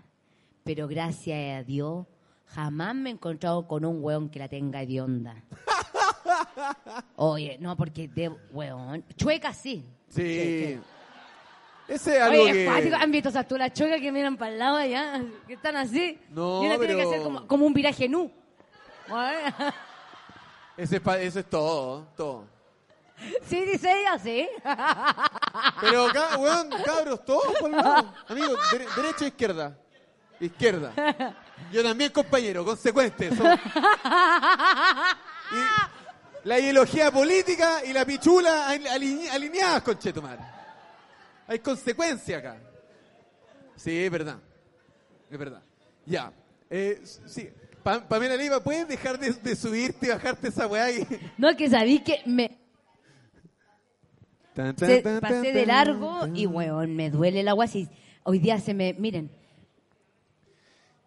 Pero 0.68 0.86
gracias 0.86 1.60
a 1.60 1.64
Dios, 1.64 2.04
jamás 2.44 2.94
me 2.94 3.08
he 3.08 3.12
encontrado 3.14 3.66
con 3.66 3.86
un 3.86 4.04
hueón 4.04 4.28
que 4.28 4.38
la 4.38 4.48
tenga 4.48 4.82
hedionda. 4.82 5.42
Oye, 7.16 7.56
no, 7.58 7.74
porque 7.74 8.06
de 8.06 8.28
hueón. 8.50 9.02
Chueca 9.16 9.54
sí. 9.54 9.88
Sí. 10.10 10.78
Ese 11.88 12.16
es 12.16 12.22
algo 12.22 12.42
Oye, 12.42 12.52
que... 12.52 12.66
cuático. 12.66 12.96
¿Han 13.00 13.10
visto 13.10 13.30
esas 13.30 13.48
tulas 13.48 13.72
chocas 13.72 13.98
que 13.98 14.12
miran 14.12 14.36
para 14.36 14.52
el 14.52 14.58
lado 14.58 14.76
allá? 14.76 15.24
Que 15.46 15.54
están 15.54 15.74
así. 15.76 16.20
No, 16.28 16.62
y 16.62 16.66
una 16.66 16.76
tiene 16.76 16.96
que 16.96 16.98
pero- 16.98 17.08
hacer 17.08 17.22
como, 17.22 17.46
como 17.46 17.64
un 17.64 17.72
viraje 17.72 18.06
nu. 18.06 18.30
Ese 20.76 20.96
es 20.96 21.02
eso 21.06 21.38
es 21.40 21.46
todo, 21.48 22.08
todo. 22.14 22.44
sí, 23.42 23.62
dice 23.64 23.90
ella, 23.90 24.18
sí. 24.18 24.46
Pero 25.80 26.08
weón, 26.38 26.68
cabros, 26.84 27.24
todos 27.24 27.54
por 27.58 27.70
un 27.70 27.76
lado. 27.78 28.12
Amigo, 28.28 28.54
dere- 28.70 28.94
derecha 28.94 29.24
o 29.24 29.28
izquierda. 29.28 29.78
Izquierda. 30.40 30.92
Yo 31.72 31.82
también, 31.82 32.12
compañero, 32.12 32.64
consecuente. 32.64 33.30
somos- 33.34 33.58
Y 35.50 36.48
la 36.48 36.58
ideología 36.58 37.10
política 37.10 37.84
y 37.84 37.92
la 37.92 38.04
pichula 38.04 38.68
aline- 38.70 39.28
alineadas, 39.30 39.82
conchetumar. 39.82 40.38
Hay 41.46 41.58
consecuencia 41.60 42.38
acá. 42.38 42.56
Sí, 43.76 43.96
es 44.04 44.10
verdad. 44.10 44.36
Es 45.30 45.38
verdad. 45.38 45.62
Ya. 46.04 46.30
Eh, 46.68 47.00
sí. 47.26 47.48
Pa- 47.82 48.06
Pamela 48.06 48.36
Leiva, 48.36 48.62
¿puedes 48.62 48.86
dejar 48.86 49.18
de, 49.18 49.32
de 49.32 49.56
subirte 49.56 50.06
y 50.06 50.10
bajarte 50.10 50.48
esa 50.48 50.66
weá? 50.66 50.90
y- 50.90 51.06
No, 51.38 51.56
que 51.56 51.68
sabí 51.70 52.00
que 52.00 52.20
me 52.26 52.58
Tan, 54.54 54.74
tan, 54.76 54.88
se- 54.88 55.02
tan, 55.02 55.20
pasé 55.20 55.52
de 55.52 55.66
largo 55.66 56.26
y, 56.34 56.46
weón, 56.46 56.94
me 56.96 57.10
duele 57.10 57.40
el 57.40 57.48
agua. 57.48 57.66
Si 57.68 57.88
hoy 58.24 58.38
día 58.40 58.58
se 58.60 58.74
me. 58.74 58.92
Miren, 58.94 59.30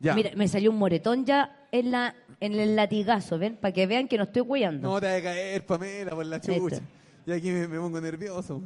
Ya. 0.02 0.16
mira, 0.16 0.32
me 0.36 0.48
salió 0.48 0.72
un 0.72 0.78
moretón 0.78 1.26
ya 1.26 1.68
en, 1.72 1.92
la, 1.92 2.16
en 2.40 2.54
el 2.54 2.76
latigazo, 2.76 3.38
¿ven? 3.38 3.56
Para 3.56 3.72
que 3.72 3.86
vean 3.86 4.08
que 4.08 4.18
no 4.18 4.24
estoy 4.24 4.42
hueando. 4.42 4.90
No 4.90 5.00
te 5.00 5.08
va 5.08 5.16
a 5.16 5.22
caer, 5.22 5.66
Pamela, 5.66 6.12
por 6.12 6.26
la 6.26 6.42
chucha. 6.42 6.76
Esto. 6.76 6.86
Y 7.26 7.32
aquí 7.32 7.52
me, 7.52 7.68
me 7.68 7.80
pongo 7.80 8.02
nervioso. 8.02 8.64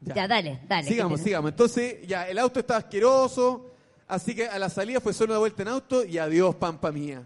ya. 0.00 0.26
dale, 0.26 0.60
dale. 0.66 0.88
Sigamos, 0.88 1.20
sigamos. 1.20 1.50
Entonces, 1.50 2.06
ya, 2.06 2.28
el 2.28 2.38
auto 2.38 2.60
estaba 2.60 2.78
asqueroso, 2.78 3.74
así 4.08 4.34
que 4.34 4.48
a 4.48 4.58
la 4.58 4.70
salida 4.70 5.00
fue 5.00 5.12
solo 5.12 5.34
una 5.34 5.40
vuelta 5.40 5.62
en 5.62 5.68
auto 5.68 6.04
y 6.04 6.16
adiós, 6.16 6.54
pampa 6.54 6.90
mía. 6.90 7.22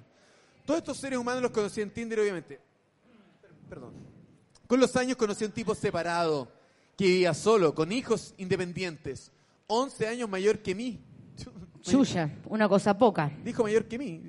Todos 0.64 0.78
estos 0.78 0.98
seres 0.98 1.18
humanos 1.18 1.42
los 1.42 1.52
conocí 1.52 1.80
en 1.80 1.90
Tinder, 1.90 2.18
obviamente. 2.18 2.60
Perdón. 3.68 3.92
Con 4.66 4.80
los 4.80 4.94
años 4.96 5.16
conocí 5.16 5.44
a 5.44 5.46
un 5.46 5.52
tipo 5.52 5.74
separado, 5.74 6.48
que 6.96 7.04
vivía 7.04 7.34
solo, 7.34 7.74
con 7.74 7.92
hijos 7.92 8.34
independientes, 8.36 9.32
11 9.68 10.06
años 10.08 10.28
mayor 10.28 10.58
que 10.58 10.74
mí. 10.74 11.00
Chucha, 11.82 12.30
una 12.46 12.68
cosa 12.68 12.96
poca. 12.96 13.30
Dijo 13.42 13.62
mayor 13.62 13.86
que 13.86 13.98
mí. 13.98 14.20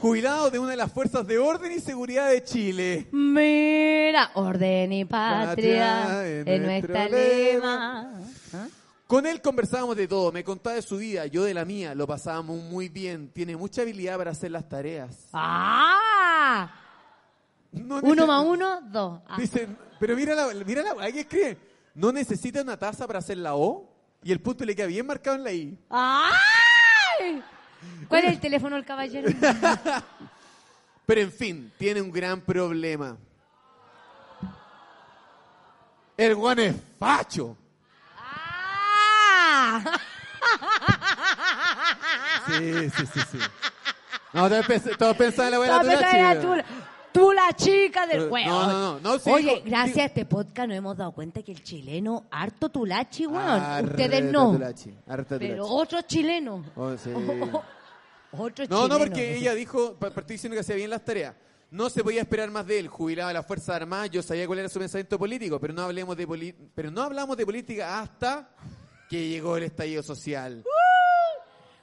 Jubilado 0.00 0.50
de 0.50 0.58
una 0.58 0.70
de 0.70 0.76
las 0.76 0.92
fuerzas 0.92 1.26
de 1.26 1.38
orden 1.38 1.72
y 1.72 1.80
seguridad 1.80 2.30
de 2.30 2.44
Chile. 2.44 3.08
Mira, 3.10 4.30
orden 4.34 4.92
y 4.92 5.04
patria 5.04 6.22
nuestro 6.44 6.58
nuestro 6.58 7.08
lema. 7.08 8.20
¿Ah? 8.52 8.68
Con 9.08 9.26
él 9.26 9.40
conversábamos 9.40 9.96
de 9.96 10.06
todo, 10.06 10.30
me 10.30 10.44
contaba 10.44 10.76
de 10.76 10.82
su 10.82 10.98
vida, 10.98 11.26
yo 11.26 11.42
de 11.42 11.54
la 11.54 11.64
mía, 11.64 11.94
lo 11.94 12.06
pasábamos 12.06 12.62
muy 12.62 12.88
bien, 12.88 13.30
tiene 13.32 13.56
mucha 13.56 13.82
habilidad 13.82 14.18
para 14.18 14.32
hacer 14.32 14.50
las 14.50 14.68
tareas. 14.68 15.28
¡Ah! 15.32 16.70
No 17.72 18.00
Uno 18.02 18.26
más 18.26 18.44
uno, 18.44 18.80
dos. 18.82 19.20
Ah. 19.26 19.36
Dicen, 19.38 19.76
pero 19.98 20.14
mira 20.14 20.34
la, 20.34 20.52
mira 20.64 20.82
la, 20.82 21.02
hay 21.02 21.12
que 21.12 21.20
escribe, 21.20 21.56
no 21.94 22.12
necesita 22.12 22.62
una 22.62 22.76
taza 22.76 23.06
para 23.06 23.18
hacer 23.18 23.38
la 23.38 23.54
O 23.56 23.97
y 24.22 24.32
el 24.32 24.40
punto 24.40 24.64
le 24.64 24.74
queda 24.76 24.86
bien 24.86 25.06
marcado 25.06 25.36
en 25.36 25.44
la 25.44 25.52
I. 25.52 25.78
¡Ay! 25.90 27.42
¿Cuál 28.08 28.24
es 28.24 28.32
el 28.32 28.40
teléfono 28.40 28.76
del 28.76 28.84
caballero? 28.84 29.28
Pero 31.06 31.20
en 31.20 31.32
fin, 31.32 31.72
tiene 31.78 32.00
un 32.02 32.10
gran 32.12 32.40
problema. 32.40 33.16
El 36.16 36.34
guan 36.34 36.58
es 36.58 36.74
facho. 36.98 37.56
¡Ah! 38.18 39.82
Sí, 42.46 42.90
sí, 42.90 43.06
sí, 43.14 43.20
sí. 43.32 43.38
No, 44.32 44.48
todos, 44.48 44.66
pens- 44.66 44.96
todos 44.98 45.16
pensaban 45.16 45.54
en 45.54 45.60
la 45.60 45.80
pensando 45.80 46.08
en 46.18 46.24
la 46.24 46.40
tula. 46.40 46.64
Tú 47.18 47.32
la 47.32 47.52
chica 47.54 48.06
del 48.06 48.26
No, 48.26 48.32
huevo. 48.32 48.50
no, 48.50 48.66
no, 48.72 49.00
no, 49.00 49.18
sí, 49.18 49.30
Oye, 49.30 49.62
gracias 49.64 49.98
a 49.98 50.04
este 50.04 50.24
podcast 50.24 50.68
nos 50.68 50.76
hemos 50.76 50.96
dado 50.96 51.10
cuenta 51.12 51.42
que 51.42 51.50
el 51.52 51.62
chileno, 51.64 52.26
harto 52.30 52.68
tulachi, 52.68 53.26
weón. 53.26 53.84
Ustedes 53.86 54.24
no. 54.32 54.52
tulachi, 54.52 54.94
Pero 55.38 55.66
otros 55.66 56.06
chilenos. 56.06 56.64
Oh, 56.76 56.96
sí. 56.96 57.10
Otros 58.30 58.68
No, 58.68 58.82
no, 58.82 58.96
chilenos. 58.96 58.98
porque 59.08 59.36
ella 59.38 59.54
dijo, 59.54 59.94
pa- 59.94 60.10
partí 60.10 60.34
diciendo 60.34 60.54
que 60.54 60.60
hacía 60.60 60.76
bien 60.76 60.90
las 60.90 61.02
tareas. 61.04 61.34
No 61.70 61.88
se 61.90 62.04
podía 62.04 62.20
esperar 62.20 62.50
más 62.50 62.66
de 62.66 62.78
él, 62.78 62.88
jubilado 62.88 63.28
de 63.28 63.34
las 63.34 63.46
Fuerzas 63.46 63.70
Armadas, 63.76 64.10
yo 64.10 64.22
sabía 64.22 64.46
cuál 64.46 64.58
era 64.60 64.68
su 64.68 64.78
pensamiento 64.78 65.18
político, 65.18 65.58
pero 65.58 65.72
no 65.74 65.82
hablemos 65.82 66.16
de 66.16 66.26
poli- 66.26 66.54
pero 66.74 66.90
no 66.90 67.02
hablamos 67.02 67.36
de 67.36 67.44
política 67.46 68.00
hasta 68.00 68.50
que 69.08 69.28
llegó 69.28 69.56
el 69.56 69.64
estallido 69.64 70.02
social. 70.02 70.62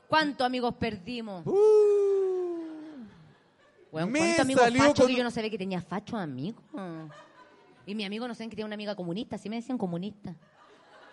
¿Cuántos 0.07 0.45
amigos 0.45 0.75
perdimos? 0.79 1.45
Uh. 1.47 2.04
Weón, 3.95 4.11
Me 4.11 4.19
¿Cuántos 4.19 4.39
amigos 4.41 4.63
salió 4.63 4.79
fachos 4.83 4.97
con- 4.99 5.07
que 5.07 5.15
yo 5.15 5.23
no 5.23 5.31
sabía 5.31 5.49
que 5.49 5.57
tenía 5.57 5.81
fachos 5.81 6.19
amigos? 6.19 6.61
Y 7.85 7.95
mi 7.95 8.03
amigo 8.03 8.27
no 8.27 8.35
saben 8.35 8.49
que 8.49 8.55
tenía 8.57 8.65
una 8.65 8.73
amiga 8.75 8.93
comunista, 8.95 9.37
sí 9.37 9.49
me 9.49 9.55
decían 9.55 9.77
comunista. 9.77 10.35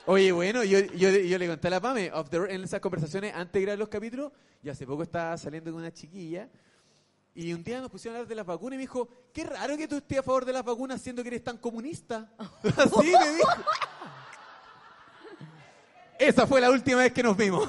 Oye, 0.06 0.32
bueno, 0.32 0.64
yo, 0.64 0.80
yo, 0.80 1.10
yo 1.10 1.38
le 1.38 1.46
conté 1.46 1.68
a 1.68 1.70
la 1.70 1.80
Pame 1.80 2.10
off 2.12 2.28
the- 2.28 2.38
en 2.52 2.64
esas 2.64 2.80
conversaciones 2.80 3.32
antes 3.36 3.52
de 3.52 3.60
grabar 3.62 3.78
los 3.78 3.88
capítulos, 3.88 4.32
y 4.64 4.68
hace 4.68 4.84
poco 4.84 5.04
estaba 5.04 5.36
saliendo 5.38 5.70
con 5.70 5.80
una 5.80 5.92
chiquilla, 5.92 6.48
y 7.36 7.52
un 7.52 7.62
día 7.62 7.80
nos 7.80 7.88
pusieron 7.88 8.16
a 8.16 8.18
hablar 8.18 8.28
de 8.28 8.34
las 8.34 8.44
vacunas 8.46 8.74
y 8.74 8.78
me 8.78 8.82
dijo, 8.82 9.08
qué 9.32 9.44
raro 9.44 9.76
que 9.76 9.86
tú 9.86 9.96
estés 9.98 10.18
a 10.18 10.22
favor 10.24 10.44
de 10.44 10.52
las 10.52 10.64
vacunas 10.64 11.00
siendo 11.00 11.22
que 11.22 11.28
eres 11.28 11.44
tan 11.44 11.58
comunista. 11.58 12.32
Así 12.76 13.12
me 13.12 13.30
dijo. 13.36 13.48
Esa 16.18 16.46
fue 16.48 16.60
la 16.60 16.70
última 16.70 16.98
vez 16.98 17.12
que 17.12 17.22
nos 17.22 17.36
vimos. 17.36 17.68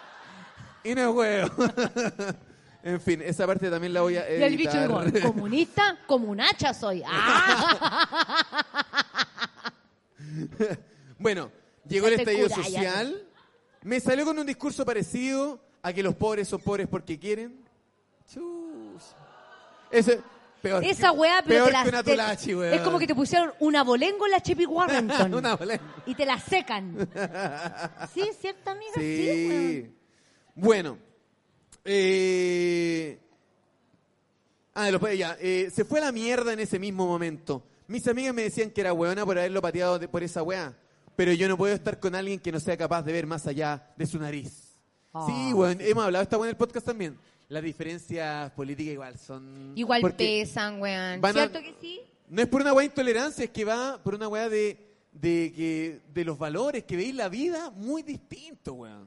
y 0.84 0.94
no 0.94 1.00
es 1.00 1.16
huevo. 1.16 1.50
En 2.84 3.00
fin, 3.00 3.22
esa 3.22 3.46
parte 3.46 3.70
también 3.70 3.94
la 3.94 4.02
voy 4.02 4.18
a 4.18 4.30
Y 4.30 4.42
el 4.42 4.56
bicho 4.58 4.72
editar. 4.78 5.10
dijo, 5.10 5.32
comunista, 5.32 5.98
comunacha 6.06 6.74
soy. 6.74 7.02
¡Ah! 7.06 8.76
Bueno, 11.18 11.50
llegó 11.88 12.08
el 12.08 12.18
Ya 12.18 12.24
te 12.24 12.32
estallido 12.32 12.48
social. 12.62 13.26
Me 13.82 14.00
salió 14.00 14.24
con 14.24 14.38
un 14.38 14.46
discurso 14.46 14.84
parecido 14.84 15.60
a 15.82 15.92
que 15.92 16.02
los 16.02 16.14
pobres 16.14 16.48
son 16.48 16.60
pobres 16.60 16.88
porque 16.88 17.18
quieren. 17.18 17.64
Chus. 18.28 19.14
Ese, 19.90 20.20
peor, 20.60 20.84
Esa 20.84 21.12
weá, 21.12 21.42
pero 21.46 21.66
peor 21.66 21.66
te 21.68 22.16
la, 22.16 22.36
que 22.36 22.54
una. 22.54 22.74
Es 22.74 22.80
como 22.82 22.98
que 22.98 23.06
te 23.06 23.14
pusieron 23.14 23.52
una 23.60 23.84
bolengo 23.84 24.26
en 24.26 24.32
la 24.32 24.40
Chippy 24.40 24.66
Warrington. 24.66 25.32
Una 25.34 25.54
bolengo. 25.56 25.84
Y 26.06 26.14
te 26.14 26.26
la 26.26 26.38
secan. 26.38 26.96
Sí, 28.12 28.20
es 28.22 28.38
cierto, 28.38 28.70
amiga, 28.70 28.92
sí, 28.94 29.16
Sí. 29.16 29.48
weón. 29.48 29.94
bueno. 30.54 30.98
Eh... 31.84 33.18
Ah, 34.74 34.90
lo- 34.90 35.12
ya, 35.12 35.36
eh, 35.40 35.70
se 35.72 35.84
fue 35.84 36.00
a 36.00 36.06
la 36.06 36.12
mierda 36.12 36.52
en 36.52 36.60
ese 36.60 36.78
mismo 36.78 37.06
momento. 37.06 37.62
Mis 37.86 38.06
amigas 38.08 38.34
me 38.34 38.42
decían 38.42 38.70
que 38.70 38.80
era 38.80 38.92
weona 38.92 39.24
por 39.24 39.38
haberlo 39.38 39.62
pateado 39.62 39.98
de- 39.98 40.08
por 40.08 40.22
esa 40.22 40.42
weá. 40.42 40.76
Pero 41.16 41.32
yo 41.32 41.46
no 41.48 41.56
puedo 41.56 41.72
estar 41.74 42.00
con 42.00 42.14
alguien 42.16 42.40
que 42.40 42.50
no 42.50 42.58
sea 42.58 42.76
capaz 42.76 43.02
de 43.02 43.12
ver 43.12 43.26
más 43.26 43.46
allá 43.46 43.92
de 43.96 44.06
su 44.06 44.18
nariz. 44.18 44.72
Ah, 45.12 45.26
sí, 45.28 45.52
weón, 45.52 45.80
hemos 45.80 46.04
hablado 46.04 46.24
esta 46.24 46.36
weá 46.38 46.48
en 46.48 46.54
el 46.54 46.56
podcast 46.56 46.86
también. 46.86 47.16
Las 47.48 47.62
diferencias 47.62 48.50
políticas 48.52 48.94
igual 48.94 49.18
son... 49.18 49.72
Igual 49.76 50.00
pesan, 50.16 50.80
weón. 50.80 51.20
a- 51.24 51.32
¿Cierto 51.32 51.60
que 51.60 51.74
sí? 51.80 52.00
No 52.28 52.42
es 52.42 52.48
por 52.48 52.62
una 52.62 52.72
weá 52.72 52.80
de 52.80 52.86
intolerancia, 52.86 53.44
es 53.44 53.50
que 53.50 53.64
va 53.64 54.02
por 54.02 54.14
una 54.16 54.26
weá 54.26 54.48
de, 54.48 54.76
de, 55.12 55.52
que, 55.54 56.00
de 56.12 56.24
los 56.24 56.36
valores, 56.36 56.82
que 56.82 56.96
veis 56.96 57.14
la 57.14 57.28
vida 57.28 57.70
muy 57.70 58.02
distinto, 58.02 58.72
weón. 58.72 59.06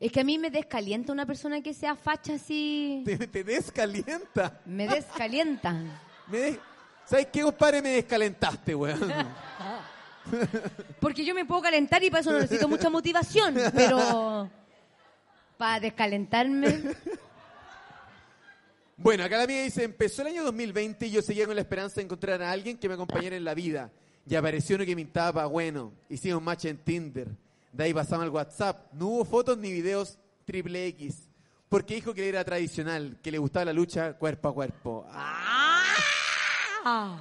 Es 0.00 0.10
que 0.10 0.20
a 0.20 0.24
mí 0.24 0.38
me 0.38 0.50
descalienta 0.50 1.12
una 1.12 1.26
persona 1.26 1.60
que 1.60 1.74
sea 1.74 1.94
facha 1.94 2.34
así. 2.34 3.02
Te, 3.04 3.26
te 3.26 3.44
descalienta. 3.44 4.60
Me 4.64 4.88
descalienta. 4.88 5.76
Me 6.26 6.58
¿Sabes 7.04 7.26
qué, 7.32 7.42
compadre? 7.42 7.82
Me 7.82 7.90
descalentaste, 7.90 8.74
weón. 8.74 9.00
Porque 11.00 11.24
yo 11.24 11.34
me 11.34 11.44
puedo 11.44 11.60
calentar 11.60 12.04
y 12.04 12.08
para 12.08 12.20
eso 12.20 12.30
no 12.30 12.38
necesito 12.38 12.68
mucha 12.68 12.88
motivación. 12.88 13.56
Pero 13.74 14.48
para 15.58 15.80
descalentarme. 15.80 16.82
Bueno, 18.96 19.24
acá 19.24 19.38
la 19.38 19.46
mía 19.48 19.64
dice, 19.64 19.82
empezó 19.82 20.22
el 20.22 20.28
año 20.28 20.44
2020 20.44 21.06
y 21.06 21.10
yo 21.10 21.20
seguía 21.20 21.46
con 21.46 21.56
la 21.56 21.62
esperanza 21.62 21.96
de 21.96 22.02
encontrar 22.02 22.40
a 22.42 22.52
alguien 22.52 22.78
que 22.78 22.86
me 22.86 22.94
acompañara 22.94 23.34
en 23.34 23.44
la 23.44 23.54
vida. 23.54 23.90
Y 24.24 24.36
apareció 24.36 24.76
uno 24.76 24.84
que 24.84 24.94
me 24.94 25.02
pintaba 25.02 25.46
bueno. 25.46 25.92
Hicimos 26.08 26.40
match 26.40 26.66
en 26.66 26.78
Tinder. 26.78 27.28
De 27.72 27.84
ahí 27.84 27.94
pasamos 27.94 28.24
al 28.24 28.30
WhatsApp. 28.30 28.92
No 28.92 29.06
hubo 29.06 29.24
fotos 29.24 29.56
ni 29.58 29.70
videos 29.72 30.18
triple 30.44 30.86
X. 30.88 31.28
Porque 31.68 31.94
dijo 31.94 32.12
que 32.14 32.28
era 32.28 32.42
tradicional, 32.44 33.16
que 33.22 33.30
le 33.30 33.38
gustaba 33.38 33.66
la 33.66 33.72
lucha 33.72 34.14
cuerpo 34.14 34.48
a 34.48 34.54
cuerpo. 34.54 35.06
Ah. 36.84 37.18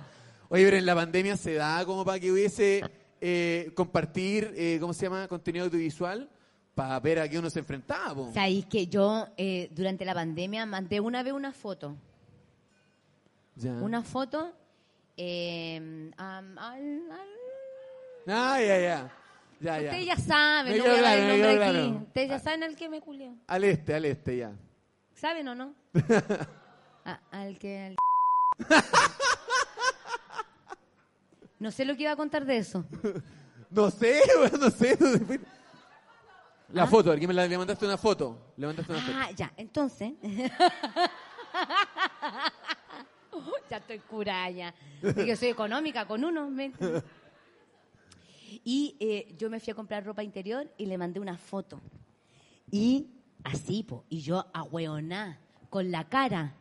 Oye, 0.50 0.66
pero 0.66 0.78
en 0.78 0.86
la 0.86 0.96
pandemia 0.96 1.38
se 1.38 1.54
da 1.54 1.86
como 1.86 2.04
para 2.04 2.20
que 2.20 2.32
hubiese 2.32 2.82
eh, 3.22 3.72
compartir, 3.76 4.52
eh, 4.56 4.78
¿cómo 4.82 4.94
se 4.94 5.06
llama? 5.06 5.28
Contenido 5.28 5.66
audiovisual 5.66 6.28
para 6.74 7.00
ver 7.00 7.20
a 7.20 7.30
qué 7.30 7.38
uno 7.38 7.50
se 7.50 7.60
enfrentaba. 7.60 8.16
po. 8.16 8.32
Sabéis 8.34 8.66
que 8.66 8.88
yo 8.88 9.28
eh, 9.38 9.70
durante 9.72 10.06
la 10.06 10.14
pandemia 10.16 10.66
mandé 10.66 11.00
una 11.00 11.22
vez 11.22 11.34
una 11.34 11.52
foto. 11.52 11.96
Ya. 13.56 13.74
Una 13.74 14.02
foto. 14.02 14.54
al- 15.18 16.14
al- 16.58 17.12
Ah, 18.28 18.60
ya, 18.62 18.80
ya. 18.80 19.12
Ya, 19.60 19.80
ya. 19.80 19.90
Ustedes 19.90 20.06
ya 20.06 20.16
saben, 20.18 20.72
Me 20.74 20.78
no 20.80 20.84
voy 20.86 20.94
a 20.98 21.02
dar 21.02 21.18
el 21.18 21.28
nombre 21.28 21.50
aquí. 21.50 21.58
claro. 21.58 21.88
Ustedes 22.08 22.30
ya 22.30 22.40
saben 22.40 22.64
al 22.64 22.76
que 22.76 22.90
me 22.90 23.02
culió. 23.02 23.36
Al 23.48 23.64
este, 23.66 23.94
al 23.94 24.06
este, 24.06 24.38
ya. 24.38 24.52
¿Saben 25.16 25.48
o 25.50 25.56
no? 25.56 25.74
A- 27.06 27.20
al 27.32 27.58
que... 27.60 27.80
al- 27.88 27.96
No 31.60 31.72
sé 31.72 31.84
lo 31.84 31.96
que 31.98 32.04
iba 32.04 32.12
a 32.14 32.16
contar 32.16 32.46
de 32.46 32.58
eso. 32.58 32.86
No 33.70 33.92
sé, 33.92 34.22
weón, 34.40 34.60
no 34.62 34.70
sé. 34.70 34.98
La 36.72 36.84
¿Ah? 36.84 36.88
foto, 36.88 37.12
aquí 37.12 37.28
me 37.28 37.34
la, 37.34 37.46
le 37.46 37.58
mandaste 37.58 37.86
una 37.86 37.98
foto. 37.98 38.54
Le 38.56 38.66
mandaste 38.68 38.92
una 38.94 39.02
foto. 39.02 39.18
Ah, 39.20 39.30
ya, 39.36 39.52
entonces. 39.58 40.14
ya 43.70 43.78
estoy 43.78 44.00
curada 44.00 44.50
ya. 44.52 44.74
Porque 45.02 45.36
soy 45.36 45.50
económica 45.50 46.06
con 46.06 46.24
uno. 46.24 46.50
me- 46.50 46.72
Y 48.64 48.96
eh, 49.00 49.34
yo 49.38 49.50
me 49.50 49.60
fui 49.60 49.72
a 49.72 49.76
comprar 49.76 50.06
ropa 50.06 50.24
interior 50.24 50.70
y 50.78 50.86
le 50.86 50.98
mandé 50.98 51.20
una 51.20 51.38
foto. 51.38 51.80
Y 52.72 53.08
así, 53.44 53.84
po, 53.84 54.04
y 54.10 54.22
yo 54.22 54.46
a 54.54 54.64
con 55.70 55.92
la 55.92 56.08
cara. 56.10 56.56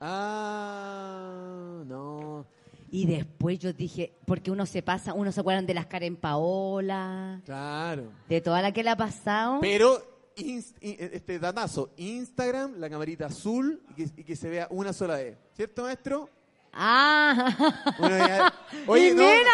Ah, 0.00 1.82
no. 1.86 2.46
Y 2.90 3.06
después 3.06 3.58
yo 3.58 3.72
dije, 3.72 4.12
porque 4.26 4.50
uno 4.50 4.66
se 4.66 4.82
pasa, 4.82 5.14
uno 5.14 5.32
se 5.32 5.40
acuerdan 5.40 5.66
de 5.66 5.74
las 5.74 5.86
Karen 5.86 6.16
Paola, 6.16 7.40
Claro. 7.44 8.12
de 8.28 8.40
toda 8.40 8.62
la 8.62 8.72
que 8.72 8.84
le 8.84 8.90
ha 8.90 8.96
pasado. 8.96 9.58
Pero, 9.60 10.00
este 10.36 11.38
datazo, 11.38 11.90
Instagram, 11.96 12.74
la 12.78 12.88
camarita 12.90 13.26
azul 13.26 13.82
y 13.90 13.94
que, 13.94 14.02
y 14.20 14.24
que 14.24 14.36
se 14.36 14.48
vea 14.48 14.68
una 14.70 14.92
sola 14.92 15.16
vez. 15.16 15.36
¿Cierto, 15.54 15.82
maestro? 15.82 16.28
Ah, 16.72 17.84
Bueno, 17.98 18.18
ya- 18.18 18.52
Oye, 18.86 19.14
no. 19.14 19.22
mira. 19.22 19.52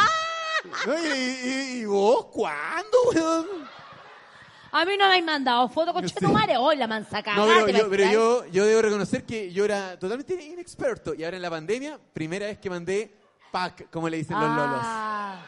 Y, 0.86 1.48
y- 1.48 1.78
y 1.80 1.84
vos 1.84 2.26
cuándo, 2.26 2.98
weón? 3.14 3.46
a 4.72 4.84
mí 4.84 4.92
no 4.98 5.08
me 5.08 5.14
han 5.16 5.24
mandado 5.24 5.68
foto 5.70 5.92
con 5.92 6.06
Sí. 6.06 6.14
Chetumare. 6.14 6.56
Hoy 6.58 6.76
la 6.76 6.86
man 6.86 7.06
saca. 7.08 7.34
No, 7.34 7.46
pero, 7.64 7.78
yo, 7.78 7.90
pero 7.90 8.10
yo, 8.12 8.46
yo 8.46 8.66
debo 8.66 8.82
reconocer 8.82 9.24
que 9.24 9.50
yo 9.52 9.64
era 9.64 9.98
totalmente 9.98 10.34
inexperto. 10.34 11.14
Y 11.14 11.24
ahora 11.24 11.36
en 11.36 11.42
la 11.42 11.50
pandemia, 11.50 11.98
primera 12.12 12.46
vez 12.46 12.58
que 12.58 12.68
mandé 12.68 13.14
pack, 13.50 13.88
como 13.90 14.08
le 14.08 14.18
dicen 14.18 14.38
los 14.38 14.48
lolos. 14.50 14.80
Ah, 14.82 15.40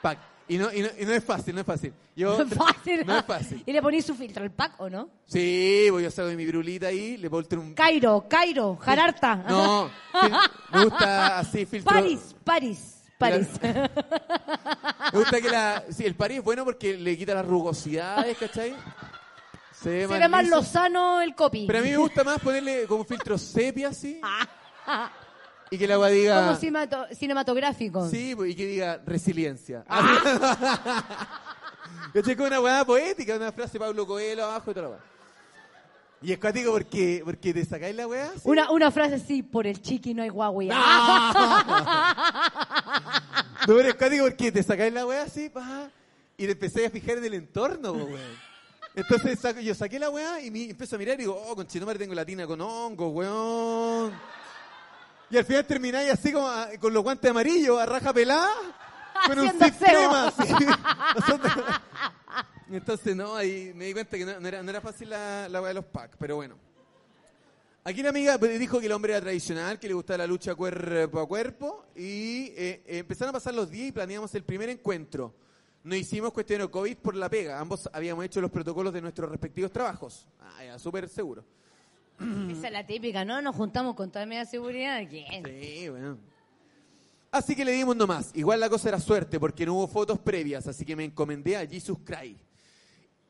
Pack. 0.00 0.18
Y 0.48 0.58
no, 0.58 0.72
y, 0.72 0.80
no, 0.80 0.88
y 0.96 1.04
no 1.04 1.12
es 1.12 1.24
fácil, 1.24 1.56
no 1.56 1.62
es 1.62 1.66
fácil. 1.66 1.92
Yo, 2.14 2.38
no 2.38 2.44
es 2.44 2.54
fácil. 2.54 3.04
No 3.04 3.18
es 3.18 3.24
fácil. 3.24 3.62
¿Y 3.66 3.72
le 3.72 3.82
ponís 3.82 4.06
su 4.06 4.14
filtro 4.14 4.44
al 4.44 4.52
pack 4.52 4.74
o 4.80 4.88
no? 4.88 5.08
Sí, 5.26 5.88
voy 5.90 6.04
a 6.04 6.10
sacar 6.12 6.32
mi 6.36 6.46
brulita 6.46 6.86
ahí, 6.86 7.16
le 7.16 7.28
puedo 7.28 7.44
un... 7.60 7.74
Cairo, 7.74 8.26
Cairo, 8.28 8.76
Jararta. 8.76 9.34
No, 9.48 9.90
me 10.72 10.84
gusta 10.84 11.38
así 11.38 11.66
filtro. 11.66 11.92
París, 11.92 12.36
París, 12.44 12.95
París. 13.18 13.48
Me 15.12 15.18
gusta 15.18 15.40
que 15.40 15.48
la... 15.50 15.84
Sí, 15.90 16.04
el 16.04 16.14
París 16.14 16.38
es 16.38 16.44
bueno 16.44 16.64
porque 16.64 16.96
le 16.96 17.16
quita 17.16 17.34
las 17.34 17.46
rugosidades, 17.46 18.36
¿cachai? 18.38 18.74
Se 19.72 19.90
ve, 19.90 20.08
Se 20.08 20.18
ve 20.18 20.28
más 20.28 20.44
liso. 20.44 20.56
lozano 20.56 21.20
el 21.20 21.34
copy. 21.34 21.66
Pero 21.66 21.78
a 21.78 21.82
mí 21.82 21.90
me 21.90 21.96
gusta 21.98 22.24
más 22.24 22.38
ponerle 22.40 22.86
como 22.86 23.04
filtro 23.04 23.36
sepia 23.38 23.88
así 23.88 24.20
Ah, 24.88 25.10
y 25.70 25.78
que 25.78 25.86
la 25.88 25.94
agua 25.94 26.08
diga... 26.08 26.44
Como 26.46 26.56
cimato- 26.58 27.08
cinematográfico. 27.14 28.08
Sí, 28.08 28.34
pues, 28.36 28.52
y 28.52 28.54
que 28.54 28.66
diga 28.66 29.00
resiliencia. 29.04 29.84
Ah. 29.88 31.02
¿Cachai? 32.14 32.36
Con 32.36 32.46
una 32.46 32.60
weá 32.60 32.84
poética, 32.84 33.34
una 33.36 33.50
frase 33.52 33.72
de 33.74 33.80
Pablo 33.80 34.06
Coelho 34.06 34.44
abajo 34.44 34.70
y 34.70 34.74
toda 34.74 34.86
la 34.86 34.92
weá. 34.94 35.00
Y 36.22 36.32
es 36.32 36.38
cuático 36.38 36.72
porque, 36.72 37.20
porque 37.24 37.52
te 37.52 37.64
sacáis 37.64 37.94
la 37.94 38.06
weá. 38.06 38.30
Una, 38.44 38.70
una 38.70 38.90
frase 38.90 39.16
así, 39.16 39.42
por 39.42 39.66
el 39.66 39.82
chiqui 39.82 40.14
no 40.14 40.22
hay. 40.22 40.30
No, 40.30 40.36
pero 43.66 43.80
es 43.80 43.94
cuático 43.94 44.24
porque 44.24 44.52
te 44.52 44.62
sacáis 44.62 44.92
la 44.92 45.06
weá 45.06 45.22
así, 45.22 45.48
pa, 45.48 45.90
y 46.36 46.46
te 46.46 46.52
empezáis 46.52 46.88
a 46.88 46.90
fijar 46.90 47.18
en 47.18 47.24
el 47.24 47.34
entorno, 47.34 47.92
weón. 47.92 48.46
Entonces 48.94 49.38
saco- 49.38 49.60
yo 49.60 49.74
saqué 49.74 49.98
la 49.98 50.08
weá 50.10 50.40
y 50.40 50.50
me 50.50 50.70
empiezo 50.70 50.96
a 50.96 50.98
mirar 50.98 51.14
y 51.16 51.18
digo, 51.18 51.34
oh, 51.34 51.54
con 51.54 51.66
madre 51.84 51.98
tengo 51.98 52.14
la 52.14 52.24
tina 52.24 52.46
con 52.46 52.60
hongo, 52.60 53.08
weón. 53.10 54.12
Y 55.28 55.36
al 55.36 55.44
final 55.44 55.66
termináis 55.66 56.10
así 56.12 56.32
como 56.32 56.48
a- 56.48 56.68
con 56.80 56.92
los 56.94 57.02
guantes 57.02 57.30
amarillos, 57.30 57.78
a 57.80 57.86
raja 57.86 58.12
pelada, 58.12 58.50
con 59.26 59.38
un 59.38 59.58
sistema 59.60 60.28
así. 60.28 60.54
Entonces, 62.70 63.14
no, 63.14 63.34
ahí 63.36 63.72
me 63.74 63.86
di 63.86 63.92
cuenta 63.92 64.16
que 64.16 64.24
no, 64.24 64.40
no 64.40 64.48
era, 64.48 64.62
no 64.62 64.70
era 64.70 64.80
fácil 64.80 65.10
la, 65.10 65.48
la 65.48 65.60
weá 65.60 65.68
de 65.68 65.74
los 65.74 65.84
packs, 65.84 66.16
pero 66.18 66.36
bueno. 66.36 66.56
Aquí 67.86 68.02
la 68.02 68.08
amiga 68.08 68.36
dijo 68.36 68.80
que 68.80 68.86
el 68.86 68.92
hombre 68.92 69.12
era 69.12 69.20
tradicional, 69.20 69.78
que 69.78 69.86
le 69.86 69.94
gustaba 69.94 70.18
la 70.18 70.26
lucha 70.26 70.56
cuerpo 70.56 71.20
a 71.20 71.28
cuerpo 71.28 71.86
y 71.94 72.46
eh, 72.46 72.82
eh, 72.84 72.98
empezaron 72.98 73.30
a 73.30 73.34
pasar 73.34 73.54
los 73.54 73.70
días 73.70 73.90
y 73.90 73.92
planeamos 73.92 74.34
el 74.34 74.42
primer 74.42 74.68
encuentro. 74.70 75.32
No 75.84 75.94
hicimos 75.94 76.32
cuestión 76.32 76.62
de 76.62 76.68
COVID 76.68 76.96
por 76.96 77.14
la 77.14 77.28
pega, 77.28 77.60
ambos 77.60 77.88
habíamos 77.92 78.24
hecho 78.24 78.40
los 78.40 78.50
protocolos 78.50 78.92
de 78.92 79.00
nuestros 79.00 79.30
respectivos 79.30 79.70
trabajos. 79.70 80.26
Ah, 80.40 80.64
ya, 80.64 80.78
súper 80.80 81.08
seguro. 81.08 81.44
Esa 82.50 82.66
es 82.66 82.72
la 82.72 82.84
típica, 82.84 83.24
¿no? 83.24 83.40
Nos 83.40 83.54
juntamos 83.54 83.94
con 83.94 84.10
toda 84.10 84.26
media 84.26 84.44
seguridad. 84.46 85.00
¿Quién? 85.08 85.44
Sí, 85.44 85.88
bueno. 85.88 86.18
Así 87.30 87.54
que 87.54 87.64
le 87.64 87.70
dimos 87.70 87.94
nomás. 87.94 88.32
Igual 88.34 88.58
la 88.58 88.68
cosa 88.68 88.88
era 88.88 88.98
suerte 88.98 89.38
porque 89.38 89.64
no 89.64 89.74
hubo 89.74 89.86
fotos 89.86 90.18
previas, 90.18 90.66
así 90.66 90.84
que 90.84 90.96
me 90.96 91.04
encomendé 91.04 91.56
a 91.56 91.64
Jesus 91.64 91.98
Christ. 92.04 92.40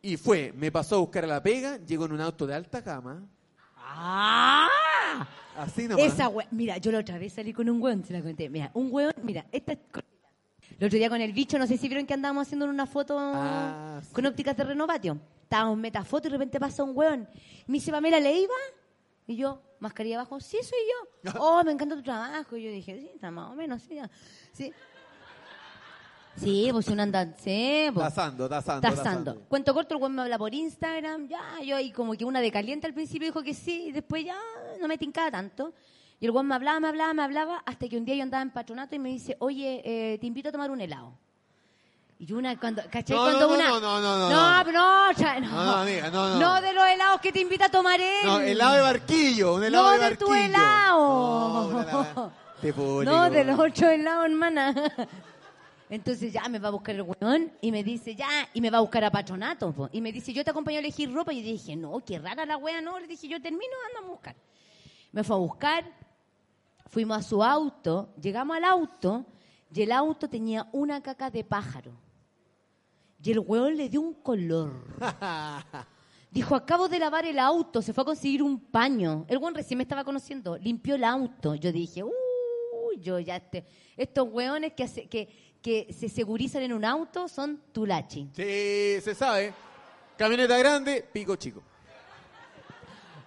Y 0.01 0.17
fue, 0.17 0.55
me 0.57 0.73
pasó 0.73 0.95
a 0.95 1.01
buscar 1.01 1.25
a 1.25 1.27
la 1.27 1.43
pega, 1.43 1.77
llegó 1.85 2.07
en 2.07 2.13
un 2.13 2.23
auto 2.23 2.47
de 2.47 2.55
alta 2.55 2.81
gama, 2.81 3.23
¡Ah! 3.89 5.27
así 5.57 5.89
nomás. 5.89 6.05
Esa 6.13 6.29
we- 6.29 6.47
Mira, 6.51 6.77
yo 6.79 6.91
la 6.93 6.99
otra 6.99 7.19
vez 7.19 7.33
salí 7.33 7.53
con 7.53 7.69
un 7.69 7.81
hueón, 7.81 8.05
se 8.05 8.13
la 8.13 8.21
conté. 8.23 8.49
Mira, 8.49 8.71
un 8.75 8.89
hueón, 8.93 9.15
mira, 9.23 9.47
esta. 9.53 9.73
El 9.73 10.85
otro 10.87 10.99
día 10.99 11.09
con 11.09 11.21
el 11.21 11.33
bicho, 11.33 11.59
no 11.59 11.67
sé 11.67 11.79
si 11.79 11.89
vieron 11.89 12.07
que 12.07 12.13
andábamos 12.15 12.47
haciendo 12.47 12.67
una 12.67 12.87
foto 12.87 13.17
Ah, 13.19 14.01
sí. 14.03 14.13
con 14.13 14.27
ópticas 14.27 14.57
de 14.57 14.65
renovatio. 14.65 15.19
Estábamos 15.45 15.75
en 15.75 15.81
metafoto 15.81 16.29
y 16.29 16.31
de 16.31 16.37
repente 16.37 16.61
pasa 16.61 16.83
un 16.85 16.97
hueón. 16.97 17.29
Me 17.67 17.75
dice, 17.75 17.91
Pamela, 17.93 18.21
¿le 18.21 18.41
iba? 18.41 18.55
Y 19.29 19.37
yo, 19.37 19.63
mascarilla 19.81 20.17
abajo, 20.17 20.39
sí, 20.41 20.59
soy 20.63 20.79
yo. 21.25 21.33
Oh, 21.41 21.63
me 21.65 21.73
encanta 21.73 21.95
tu 21.97 22.03
trabajo. 22.03 22.57
Y 22.57 22.65
yo 22.65 22.71
dije, 22.71 22.99
sí, 22.99 23.11
está 23.15 23.31
más 23.31 23.51
o 23.53 23.55
menos, 23.55 23.83
sí. 23.83 23.99
Sí, 24.53 24.73
sí 26.37 26.69
pues 26.73 26.89
uno 26.89 27.03
anda, 27.03 27.35
sí, 27.43 27.89
pues. 27.93 28.07
Tasando, 28.07 28.49
tasando, 28.49 28.81
Tasando. 28.83 29.03
tasando. 29.33 29.41
Cuento 29.49 29.73
corto, 29.75 29.95
el 29.95 30.01
güey 30.01 30.13
me 30.13 30.23
habla 30.23 30.39
por 30.39 30.53
Instagram, 30.55 31.29
ya, 31.29 31.61
yo 31.65 31.77
ahí 31.77 31.91
como 31.93 32.13
que 32.15 32.25
una 32.25 32.41
de 32.41 32.51
caliente 32.53 32.87
al 32.87 32.95
principio 32.95 33.27
dijo 33.29 33.43
que 33.43 33.55
sí, 33.55 33.87
y 33.89 33.93
después 33.93 34.25
ya 34.25 34.37
no 34.81 34.89
me 34.89 34.99
tincaba 34.99 35.31
tanto. 35.31 35.73
Y 36.19 36.25
el 36.27 36.33
güey 36.33 36.45
me 36.45 36.55
hablaba, 36.55 36.81
me 36.81 36.89
hablaba, 36.89 37.13
me 37.15 37.23
hablaba, 37.23 37.63
hasta 37.67 37.89
que 37.89 37.97
un 37.99 38.05
día 38.05 38.15
yo 38.15 38.23
andaba 38.23 38.43
en 38.43 38.51
patronato 38.51 38.95
y 38.95 38.99
me 38.99 39.11
dice, 39.11 39.37
oye, 39.41 39.83
eh, 39.85 40.19
te 40.19 40.27
invito 40.27 40.49
a 40.49 40.53
tomar 40.53 40.71
un 40.71 40.81
helado. 40.81 41.13
Y 42.19 42.33
una, 42.33 42.59
cuando, 42.59 42.81
¿cachai? 42.91 43.15
No, 43.15 43.25
cuando 43.25 43.41
no, 43.41 43.47
no, 43.49 43.55
una... 43.55 43.69
no, 43.69 43.81
no, 43.81 44.01
no, 44.01 44.01
no, 44.01 44.31
No, 44.31 44.65
no. 44.65 44.73
no, 44.73 45.13
no. 45.13 45.41
No, 45.51 45.65
no, 45.67 45.77
amiga, 45.77 46.11
no, 46.11 46.29
no. 46.31 46.39
No 46.41 46.61
de 46.63 46.73
los 46.73 46.85
helados 46.87 47.21
que 47.21 47.31
te 47.31 47.41
invita 47.43 47.67
a 47.67 47.69
tomar 47.69 48.01
él. 48.01 48.25
No, 48.25 48.41
helado 48.41 48.75
de 48.77 48.81
barquillo, 48.81 49.55
un 49.57 49.65
helado 49.65 49.85
No 49.85 49.91
de 49.91 49.99
de 49.99 50.03
barquillo. 50.05 50.27
tu 50.27 50.35
helado. 50.35 51.71
No, 51.73 51.83
la- 51.83 52.31
Te. 52.63 52.73
No, 52.73 53.29
de 53.31 53.45
los 53.45 53.59
ocho 53.59 53.87
helados, 53.91 54.25
hermana. 54.25 54.75
Entonces 55.89 56.33
ya 56.33 56.49
me 56.49 56.59
va 56.59 56.69
a 56.69 56.73
buscar 56.73 56.95
el 56.97 57.03
weón 57.03 57.53
y 57.61 57.71
me 57.71 57.85
dice, 57.85 58.15
ya, 58.17 58.29
y 58.53 58.61
me 58.61 58.71
va 58.71 58.79
a 58.79 58.81
buscar 58.81 59.05
a 59.05 59.11
patronato. 59.11 59.73
po. 59.73 59.89
Y 59.93 60.01
me 60.01 60.13
dice, 60.13 60.33
yo 60.33 60.43
te 60.45 60.51
acompaño 60.51 60.77
a 60.79 60.81
elegir 60.81 61.13
ropa. 61.13 61.33
Y 61.33 61.43
yo 61.43 61.53
dije, 61.53 61.77
no, 61.77 62.05
qué 62.05 62.19
rara 62.19 62.45
la 62.45 62.57
wea, 62.57 62.81
no. 62.81 62.99
Le 62.99 63.07
dije, 63.07 63.29
yo 63.29 63.41
termino, 63.41 63.73
ando 63.97 64.07
a 64.09 64.11
buscar. 64.13 64.37
Me 65.13 65.23
fue 65.25 65.37
a 65.37 65.39
buscar, 65.39 65.85
Fuimos 66.89 67.19
a 67.19 67.23
su 67.23 67.43
auto, 67.43 68.15
llegamos 68.21 68.57
al 68.57 68.65
auto 68.65 69.27
y 69.75 69.83
el 69.83 69.91
auto 69.93 70.29
tenía 70.29 70.69
una 70.73 71.03
caca 71.03 71.31
de 71.31 71.43
pájaro. 71.45 71.93
Y 73.23 73.33
el 73.33 73.41
weón 73.41 73.77
le 73.77 73.89
dio 73.89 74.01
un 74.01 74.15
color. 74.15 74.73
Dijo, 76.31 76.55
acabo 76.55 76.89
de 76.89 76.99
lavar 76.99 77.25
el 77.25 77.39
auto, 77.39 77.83
se 77.83 77.93
fue 77.93 78.03
a 78.03 78.05
conseguir 78.05 78.43
un 78.43 78.59
paño. 78.61 79.25
El 79.29 79.39
weón 79.39 79.55
recién 79.55 79.79
me 79.79 79.83
estaba 79.83 80.05
conociendo, 80.05 80.57
limpió 80.59 80.95
el 80.95 81.05
auto. 81.05 81.55
Yo 81.57 81.73
dije, 81.73 82.03
uy, 82.05 83.01
yo 83.01 83.19
ya 83.19 83.37
este, 83.37 83.67
estos 83.97 84.29
weones 84.31 84.73
que, 84.75 84.85
hace- 84.85 85.07
que, 85.09 85.46
que 85.67 85.93
se 85.93 86.09
segurizan 86.09 86.63
en 86.63 86.73
un 86.73 86.85
auto 86.85 87.27
son 87.27 87.61
tulachi. 87.73 88.29
Sí, 88.37 89.01
se 89.03 89.17
sabe. 89.17 89.53
Camioneta 90.17 90.57
grande, 90.57 91.05
pico 91.13 91.35
chico. 91.35 91.61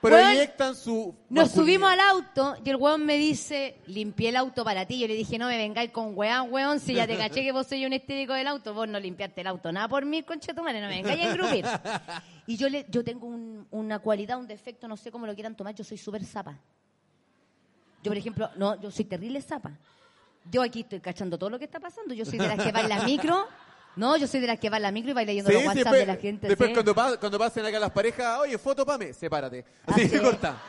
Inyectan 0.01 0.73
su. 0.77 1.13
Nos 1.29 1.51
subimos 1.51 1.89
al 1.91 1.99
auto 1.99 2.55
y 2.63 2.69
el 2.69 2.77
weón 2.77 3.05
me 3.05 3.17
dice, 3.17 3.75
limpié 3.87 4.29
el 4.29 4.37
auto 4.37 4.63
para 4.63 4.85
ti. 4.85 4.97
Yo 4.97 5.07
le 5.09 5.15
dije, 5.15 5.37
no 5.37 5.47
me 5.47 5.57
vengáis 5.57 5.91
con 5.91 6.17
weón, 6.17 6.47
weón, 6.53 6.79
si 6.79 6.93
ya 6.93 7.05
te 7.05 7.17
caché 7.23 7.41
que 7.43 7.51
vos 7.51 7.67
sois 7.67 7.85
un 7.85 7.91
estético 7.91 8.31
del 8.33 8.47
auto, 8.47 8.73
vos 8.73 8.87
no 8.87 8.97
limpiaste 8.97 9.41
el 9.41 9.47
auto. 9.47 9.69
Nada 9.73 9.89
por 9.89 10.05
mí, 10.05 10.23
concha 10.23 10.53
tu 10.53 10.63
madre, 10.63 10.79
no 10.79 10.87
me 10.87 11.01
vengáis 11.01 11.21
a 11.25 11.31
engrupir. 11.31 11.65
Y 12.47 12.55
yo, 12.57 12.67
le, 12.69 12.85
yo 12.89 13.03
tengo 13.03 13.27
un- 13.27 13.67
una 13.69 13.99
cualidad, 13.99 14.39
un 14.39 14.47
defecto, 14.47 14.87
no 14.87 14.95
sé 14.97 15.11
cómo 15.11 15.27
lo 15.27 15.35
quieran 15.35 15.55
tomar, 15.55 15.75
yo 15.75 15.83
soy 15.83 15.97
súper 15.97 16.23
zapa. 16.25 16.57
Yo, 18.01 18.09
por 18.09 18.17
ejemplo, 18.17 18.49
no, 18.55 18.79
yo 18.81 18.89
soy 18.89 19.03
terrible 19.05 19.39
zapa. 19.41 19.77
Yo 20.49 20.61
aquí 20.61 20.81
estoy 20.81 20.99
cachando 20.99 21.37
todo 21.37 21.49
lo 21.49 21.59
que 21.59 21.65
está 21.65 21.79
pasando. 21.79 22.13
Yo 22.13 22.25
soy 22.25 22.39
de 22.39 22.47
las 22.47 22.63
que 22.63 22.71
va 22.71 22.81
en 22.81 22.89
la 22.89 23.03
micro. 23.05 23.47
No, 23.95 24.15
yo 24.17 24.27
soy 24.27 24.39
de 24.39 24.47
las 24.47 24.59
que 24.59 24.69
va 24.69 24.77
en 24.77 24.83
la 24.83 24.91
micro 24.91 25.11
y 25.11 25.13
va 25.13 25.23
leyendo 25.23 25.49
Sí, 25.49 25.53
los 25.53 25.61
sí, 25.63 25.67
WhatsApp 25.67 25.83
después, 25.83 25.99
de 25.99 26.05
la 26.05 26.15
gente. 26.15 26.47
después 26.47 26.67
¿sí? 26.69 26.73
cuando, 26.73 26.95
pa- 26.95 27.17
cuando 27.17 27.37
pasen 27.39 27.65
acá 27.65 27.79
las 27.79 27.91
parejas, 27.91 28.39
oye, 28.39 28.57
foto 28.57 28.85
Pame, 28.85 29.13
sepárate. 29.13 29.65
Así 29.85 30.01
Ah, 30.01 30.09
que 30.09 30.17
sí. 30.17 30.19
corta. 30.23 30.61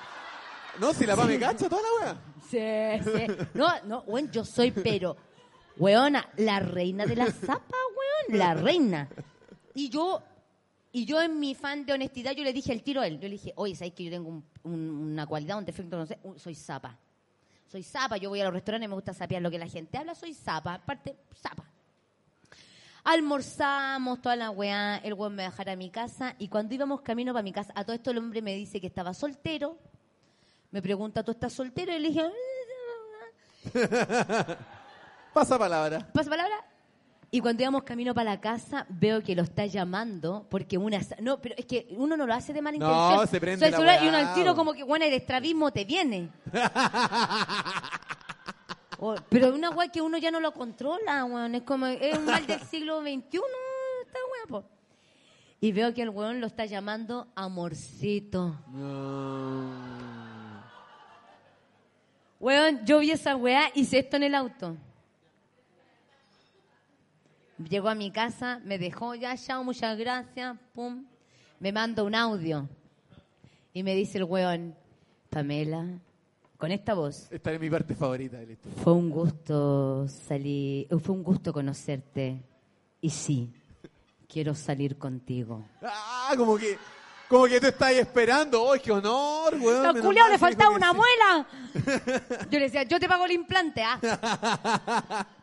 No, 0.81 0.93
si 0.93 1.07
la 1.07 1.15
Pame 1.17 1.39
cacha 1.39 1.69
toda 1.69 1.83
la 1.83 1.89
wea. 2.07 2.21
Sí, 2.49 3.05
sí. 3.05 3.27
No, 3.55 3.69
no, 3.85 4.01
weón, 4.07 4.31
yo 4.33 4.45
soy, 4.45 4.71
pero, 4.73 5.17
weona, 5.77 6.29
la 6.39 6.61
reina 6.61 7.07
de 7.07 7.15
la 7.17 7.27
zapa, 7.31 7.77
weón, 8.29 8.39
la 8.39 8.55
reina. 8.55 9.09
Y 9.75 9.89
yo, 9.91 10.23
y 10.91 11.05
yo 11.05 11.21
en 11.23 11.39
mi 11.39 11.55
fan 11.55 11.85
de 11.87 11.93
honestidad, 11.93 12.33
yo 12.33 12.43
le 12.43 12.53
dije 12.53 12.73
al 12.73 12.83
tiro 12.83 13.01
a 13.03 13.07
él, 13.07 13.17
yo 13.21 13.29
le 13.29 13.35
dije, 13.35 13.53
oye, 13.57 13.77
¿sabes 13.77 13.93
que 13.95 14.05
yo 14.05 14.11
tengo 14.11 14.29
un- 14.31 14.45
un- 14.65 14.91
una 15.13 15.27
cualidad, 15.27 15.59
un 15.59 15.65
defecto, 15.65 15.97
no 15.97 16.07
sé? 16.07 16.19
Soy 16.37 16.55
zapa. 16.57 16.99
Soy 17.71 17.85
zapa, 17.85 18.17
yo 18.17 18.31
voy 18.31 18.41
a 18.41 18.45
los 18.45 18.53
restaurantes, 18.53 18.89
me 18.89 18.97
gusta 18.97 19.15
sapear 19.15 19.41
lo 19.41 19.51
que 19.51 19.59
la 19.59 19.69
gente 19.69 19.97
habla, 19.97 20.17
soy 20.17 20.35
zapa, 20.35 20.75
aparte, 20.75 21.17
zapa. 21.41 21.65
Almorzamos, 23.05 24.21
toda 24.21 24.35
la 24.35 24.51
weá, 24.51 24.97
el 24.97 25.15
weón 25.15 25.37
me 25.37 25.45
dejara 25.45 25.73
a 25.73 25.77
mi 25.77 25.89
casa, 25.89 26.35
y 26.39 26.49
cuando 26.49 26.75
íbamos 26.75 27.03
camino 27.03 27.33
para 27.33 27.45
mi 27.45 27.53
casa, 27.53 27.73
a 27.77 27.85
todo 27.85 27.95
esto 27.95 28.11
el 28.11 28.19
hombre 28.19 28.43
me 28.43 28.57
dice 28.57 28.81
que 28.81 28.89
estaba 28.89 29.15
soltero, 29.15 29.79
me 30.73 30.83
pregunta, 30.83 31.23
¿tú 31.23 31.31
estás 31.31 31.53
soltero? 31.53 31.93
Y 31.95 32.01
le 32.01 32.09
dije, 32.09 32.29
Pasa 35.33 35.57
palabra. 35.57 36.09
¿pasa 36.13 36.29
palabra? 36.29 36.65
Y 37.33 37.41
cuando 37.41 37.63
íbamos 37.63 37.85
camino 37.85 38.13
para 38.13 38.31
la 38.31 38.41
casa, 38.41 38.87
veo 38.89 39.23
que 39.23 39.37
lo 39.37 39.43
está 39.43 39.65
llamando, 39.65 40.47
porque 40.51 40.77
una... 40.77 40.99
No, 41.21 41.41
pero 41.41 41.55
es 41.57 41.65
que 41.65 41.87
uno 41.97 42.17
no 42.17 42.27
lo 42.27 42.35
hace 42.35 42.53
de 42.53 42.61
mala 42.61 42.77
No, 42.79 42.91
intención. 42.93 43.29
se 43.29 43.41
prende 43.41 43.65
Soy 43.65 43.71
la 43.71 43.77
celular 43.77 44.05
Y 44.05 44.09
uno 44.09 44.17
al 44.19 44.35
tiro 44.35 44.57
como 44.57 44.73
que, 44.73 44.83
bueno, 44.83 45.05
el 45.05 45.13
estrabismo 45.13 45.71
te 45.71 45.85
viene. 45.85 46.29
O- 49.03 49.15
pero 49.31 49.55
una 49.55 49.71
weá 49.71 49.89
que 49.89 50.03
uno 50.03 50.19
ya 50.19 50.31
no 50.31 50.41
lo 50.41 50.53
controla, 50.53 51.25
weón. 51.25 51.55
Es 51.55 51.63
como, 51.63 51.87
es 51.87 52.19
un 52.19 52.27
mal 52.27 52.47
del 52.47 52.61
siglo 52.61 53.01
XXI, 53.01 53.15
esta 53.17 53.39
weá, 53.39 54.47
po. 54.49 54.65
Y 55.59 55.73
veo 55.73 55.95
que 55.95 56.03
el 56.03 56.11
weón 56.11 56.39
lo 56.41 56.47
está 56.47 56.67
llamando 56.67 57.27
amorcito. 57.35 58.57
No. 58.69 59.71
Weón, 62.41 62.85
yo 62.85 62.99
vi 62.99 63.11
esa 63.13 63.37
weá, 63.37 63.71
hice 63.75 64.01
esto 64.01 64.17
en 64.17 64.25
el 64.25 64.35
auto. 64.35 64.77
Llegó 67.69 67.89
a 67.91 67.95
mi 67.95 68.11
casa, 68.11 68.61
me 68.65 68.79
dejó 68.79 69.15
ya, 69.15 69.37
chao, 69.37 69.63
muchas 69.63 69.99
gracias, 69.99 70.57
pum. 70.73 71.05
Me 71.59 71.73
manda 71.73 72.03
un 72.03 72.15
audio. 72.15 72.69
Y 73.75 73.83
me 73.83 73.95
dice 73.95 74.19
el 74.19 74.25
weón, 74.25 74.75
Pamela, 75.29 75.87
con 76.57 76.73
esta 76.73 76.95
voz, 76.95 77.29
Esta 77.31 77.53
es 77.53 77.61
mi 77.61 77.69
parte 77.69 77.95
favorita 77.95 78.39
de 78.39 78.47
la 78.47 78.53
historia. 78.53 78.83
fue 78.83 78.93
un 78.95 79.11
gusto 79.11 80.09
salir, 80.09 80.89
fue 81.03 81.15
un 81.15 81.23
gusto 81.23 81.53
conocerte. 81.53 82.43
Y 83.03 83.11
sí, 83.11 83.53
quiero 84.27 84.55
salir 84.55 84.97
contigo. 84.97 85.63
Ah, 85.83 86.33
como 86.37 86.57
que, 86.57 86.79
como 87.29 87.45
que 87.45 87.61
tú 87.61 87.67
estás 87.67 87.93
esperando. 87.93 88.73
¡Ay, 88.73 88.81
qué 88.81 88.91
honor, 88.91 89.55
weón! 89.61 89.87
¡Al 89.87 89.95
menos 89.95 90.07
culiao 90.07 90.25
mal 90.25 90.33
le 90.33 90.39
faltaba 90.39 90.75
una 90.75 90.93
sí. 90.93 90.97
muela! 90.97 91.47
Yo 92.51 92.59
le 92.59 92.65
decía, 92.65 92.85
yo 92.85 92.99
te 92.99 93.07
pago 93.09 93.27
el 93.27 93.33
implante, 93.33 93.83
¿ah? 93.83 95.27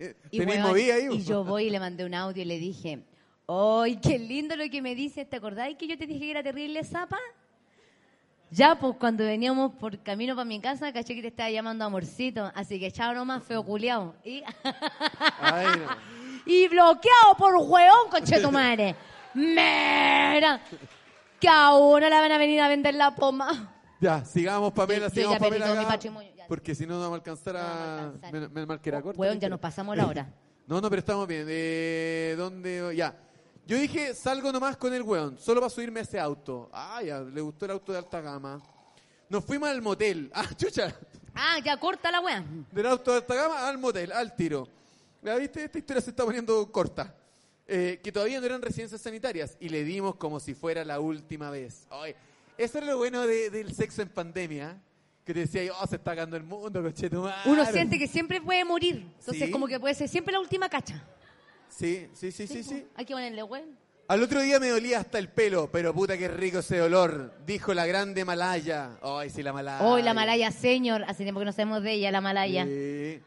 Y, 0.30 0.40
ahí, 0.40 1.08
y 1.12 1.22
yo 1.24 1.44
voy 1.44 1.64
y 1.64 1.70
le 1.70 1.78
mandé 1.78 2.04
un 2.04 2.14
audio 2.14 2.42
y 2.42 2.46
le 2.46 2.58
dije, 2.58 3.04
¡ay, 3.46 3.96
qué 3.96 4.18
lindo 4.18 4.56
lo 4.56 4.64
que 4.70 4.80
me 4.80 4.94
dices! 4.94 5.28
¿Te 5.28 5.36
acordáis 5.36 5.76
que 5.76 5.86
yo 5.86 5.98
te 5.98 6.06
dije 6.06 6.20
que 6.20 6.30
era 6.30 6.42
terrible 6.42 6.82
zapa? 6.84 7.18
Ya, 8.52 8.74
pues 8.76 8.96
cuando 8.98 9.24
veníamos 9.24 9.72
por 9.74 9.96
camino 10.02 10.34
para 10.34 10.44
mi 10.44 10.60
casa, 10.60 10.92
caché 10.92 11.14
que 11.14 11.22
te 11.22 11.28
estaba 11.28 11.50
llamando 11.50 11.84
amorcito. 11.84 12.50
Así 12.54 12.80
que 12.80 12.90
chao 12.90 13.14
nomás, 13.14 13.44
feo 13.44 13.62
culiao. 13.62 14.14
Y, 14.24 14.42
Ay, 15.40 15.66
no. 15.78 15.96
y 16.46 16.66
bloqueado 16.66 17.36
por 17.38 17.54
hueón, 17.56 18.10
conche 18.10 18.40
tu 18.40 18.50
madre. 18.50 18.96
¡Mira! 19.34 20.60
Que 21.38 21.48
ahora 21.48 22.08
la 22.10 22.20
van 22.20 22.32
a 22.32 22.38
venir 22.38 22.60
a 22.60 22.68
vender 22.68 22.94
la 22.94 23.14
poma. 23.14 23.72
Ya, 24.00 24.24
sigamos, 24.24 24.72
Pamela, 24.72 25.08
Yo- 25.08 25.14
yo 25.14 25.14
sigamos, 25.14 25.34
ya 25.34 25.38
Pamela. 25.44 25.66
todo 25.66 25.76
mi 25.78 25.84
patrimonio. 25.84 26.29
Porque 26.50 26.74
si 26.74 26.84
no, 26.84 26.94
no 26.94 27.00
vamos 27.02 27.12
a 27.12 27.16
alcanzar 27.18 27.56
a... 27.56 28.12
Menos, 28.32 28.50
menos 28.50 28.66
mal 28.66 28.80
que 28.80 28.88
era 28.88 29.00
corta. 29.00 29.20
Hueón, 29.20 29.34
la 29.36 29.40
ya 29.40 29.48
nos 29.48 29.60
pasamos 29.60 29.96
la 29.96 30.06
hora. 30.06 30.28
No, 30.66 30.80
no, 30.80 30.88
pero 30.90 30.98
estamos 31.00 31.26
bien. 31.26 31.46
Eh, 31.48 32.34
¿Dónde? 32.36 32.92
Ya. 32.96 33.16
Yo 33.66 33.76
dije, 33.76 34.14
salgo 34.14 34.52
nomás 34.52 34.76
con 34.76 34.92
el 34.94 35.02
weón, 35.02 35.36
solo 35.38 35.60
para 35.60 35.70
subirme 35.70 35.98
a 36.00 36.02
ese 36.04 36.18
auto. 36.20 36.68
Ah, 36.72 37.00
ya, 37.04 37.20
le 37.20 37.40
gustó 37.40 37.64
el 37.66 37.70
auto 37.72 37.90
de 37.92 37.98
alta 37.98 38.20
gama. 38.20 38.60
Nos 39.28 39.44
fuimos 39.44 39.68
al 39.68 39.80
motel. 39.82 40.28
Ah, 40.34 40.46
chucha. 40.56 40.92
Ah, 41.34 41.58
ya 41.64 41.76
corta 41.76 42.10
la 42.12 42.20
wea. 42.20 42.44
Del 42.72 42.86
auto 42.86 43.10
de 43.12 43.16
alta 43.18 43.34
gama 43.34 43.68
al 43.68 43.78
motel, 43.78 44.10
al 44.12 44.34
tiro. 44.36 44.66
¿La 45.22 45.36
viste? 45.36 45.64
Esta 45.64 45.78
historia 45.78 46.00
se 46.02 46.10
está 46.10 46.24
poniendo 46.24 46.70
corta. 46.72 47.14
Eh, 47.66 48.00
que 48.02 48.10
todavía 48.12 48.38
no 48.40 48.46
eran 48.46 48.60
residencias 48.62 49.00
sanitarias. 49.00 49.56
Y 49.60 49.68
le 49.70 49.82
dimos 49.84 50.16
como 50.16 50.38
si 50.40 50.54
fuera 50.54 50.84
la 50.84 50.98
última 51.00 51.50
vez. 51.50 51.86
Ay, 51.90 52.14
eso 52.58 52.78
es 52.78 52.86
lo 52.86 52.96
bueno 52.98 53.26
de- 53.26 53.50
del 53.50 53.72
sexo 53.74 54.02
en 54.02 54.08
pandemia. 54.08 54.80
Que 55.30 55.34
te 55.34 55.40
decía, 55.42 55.72
oh, 55.80 55.86
se 55.86 55.94
está 55.94 56.10
cagando 56.10 56.36
el 56.36 56.42
mundo, 56.42 56.82
conchetumare. 56.82 57.48
Uno 57.48 57.64
siente 57.66 57.96
que 58.00 58.08
siempre 58.08 58.40
puede 58.40 58.64
morir. 58.64 59.06
Entonces, 59.20 59.44
Sí. 59.44 59.50
como 59.52 59.68
que 59.68 59.78
puede 59.78 59.94
ser 59.94 60.08
siempre 60.08 60.32
la 60.32 60.40
última 60.40 60.68
cacha. 60.68 61.00
Sí, 61.68 62.08
sí, 62.14 62.32
sí, 62.32 62.48
sí, 62.48 62.64
sí. 62.64 62.84
Hay 62.96 63.04
que 63.04 63.14
ponerle 63.14 63.40
weón. 63.44 63.76
Al 64.08 64.24
otro 64.24 64.40
día 64.42 64.58
me 64.58 64.70
dolía 64.70 64.98
hasta 64.98 65.20
el 65.20 65.28
pelo, 65.28 65.70
pero 65.70 65.94
puta 65.94 66.18
que 66.18 66.26
rico 66.26 66.58
ese 66.58 66.78
dolor, 66.78 67.32
dijo 67.46 67.72
la 67.74 67.86
grande 67.86 68.24
Malaya. 68.24 68.98
Ay, 69.00 69.30
sí, 69.30 69.40
la 69.44 69.52
Malaya. 69.52 69.86
Hoy 69.86 70.02
la 70.02 70.14
Malaya 70.14 70.50
Señor. 70.50 71.04
Hace 71.06 71.22
tiempo 71.22 71.38
que 71.38 71.46
no 71.46 71.52
sabemos 71.52 71.84
de 71.84 71.92
ella, 71.92 72.10
la 72.10 72.20
Malaya. 72.20 72.64
Sí. 72.64 73.20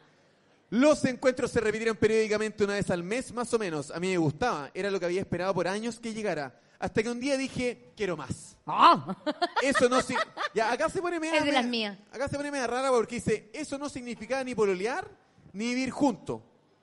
Los 0.71 1.05
encuentros 1.05 1.51
se 1.51 1.61
repitieron 1.61 1.95
periódicamente 1.95 2.65
una 2.65 2.73
vez 2.73 2.89
al 2.89 3.01
mes, 3.01 3.31
más 3.31 3.53
o 3.53 3.57
menos. 3.59 3.91
A 3.91 3.99
mí 4.01 4.09
me 4.09 4.17
gustaba, 4.17 4.71
era 4.73 4.91
lo 4.91 4.99
que 4.99 5.05
había 5.05 5.21
esperado 5.21 5.53
por 5.53 5.69
años 5.69 6.01
que 6.01 6.13
llegara. 6.13 6.53
Hasta 6.83 7.01
que 7.01 7.09
un 7.09 7.17
día 7.21 7.37
dije, 7.37 7.93
quiero 7.95 8.17
más. 8.17 8.57
¡Ah! 8.67 9.15
Eso 9.61 9.87
no 9.87 10.01
si- 10.01 10.15
Ya, 10.53 10.69
acá 10.69 10.89
se 10.89 11.01
pone 11.01 11.17
media, 11.17 11.37
Es 11.39 11.45
de 11.45 11.53
las 11.53 11.63
mías. 11.65 11.97
Acá 12.11 12.27
se 12.27 12.35
pone 12.35 12.51
media 12.51 12.67
rara 12.67 12.89
porque 12.91 13.15
dice, 13.15 13.49
eso 13.53 13.77
no 13.77 13.87
significaba 13.87 14.43
ni 14.43 14.53
pololear, 14.53 15.07
ni 15.53 15.69
vivir 15.69 15.91
juntos. 15.91 16.41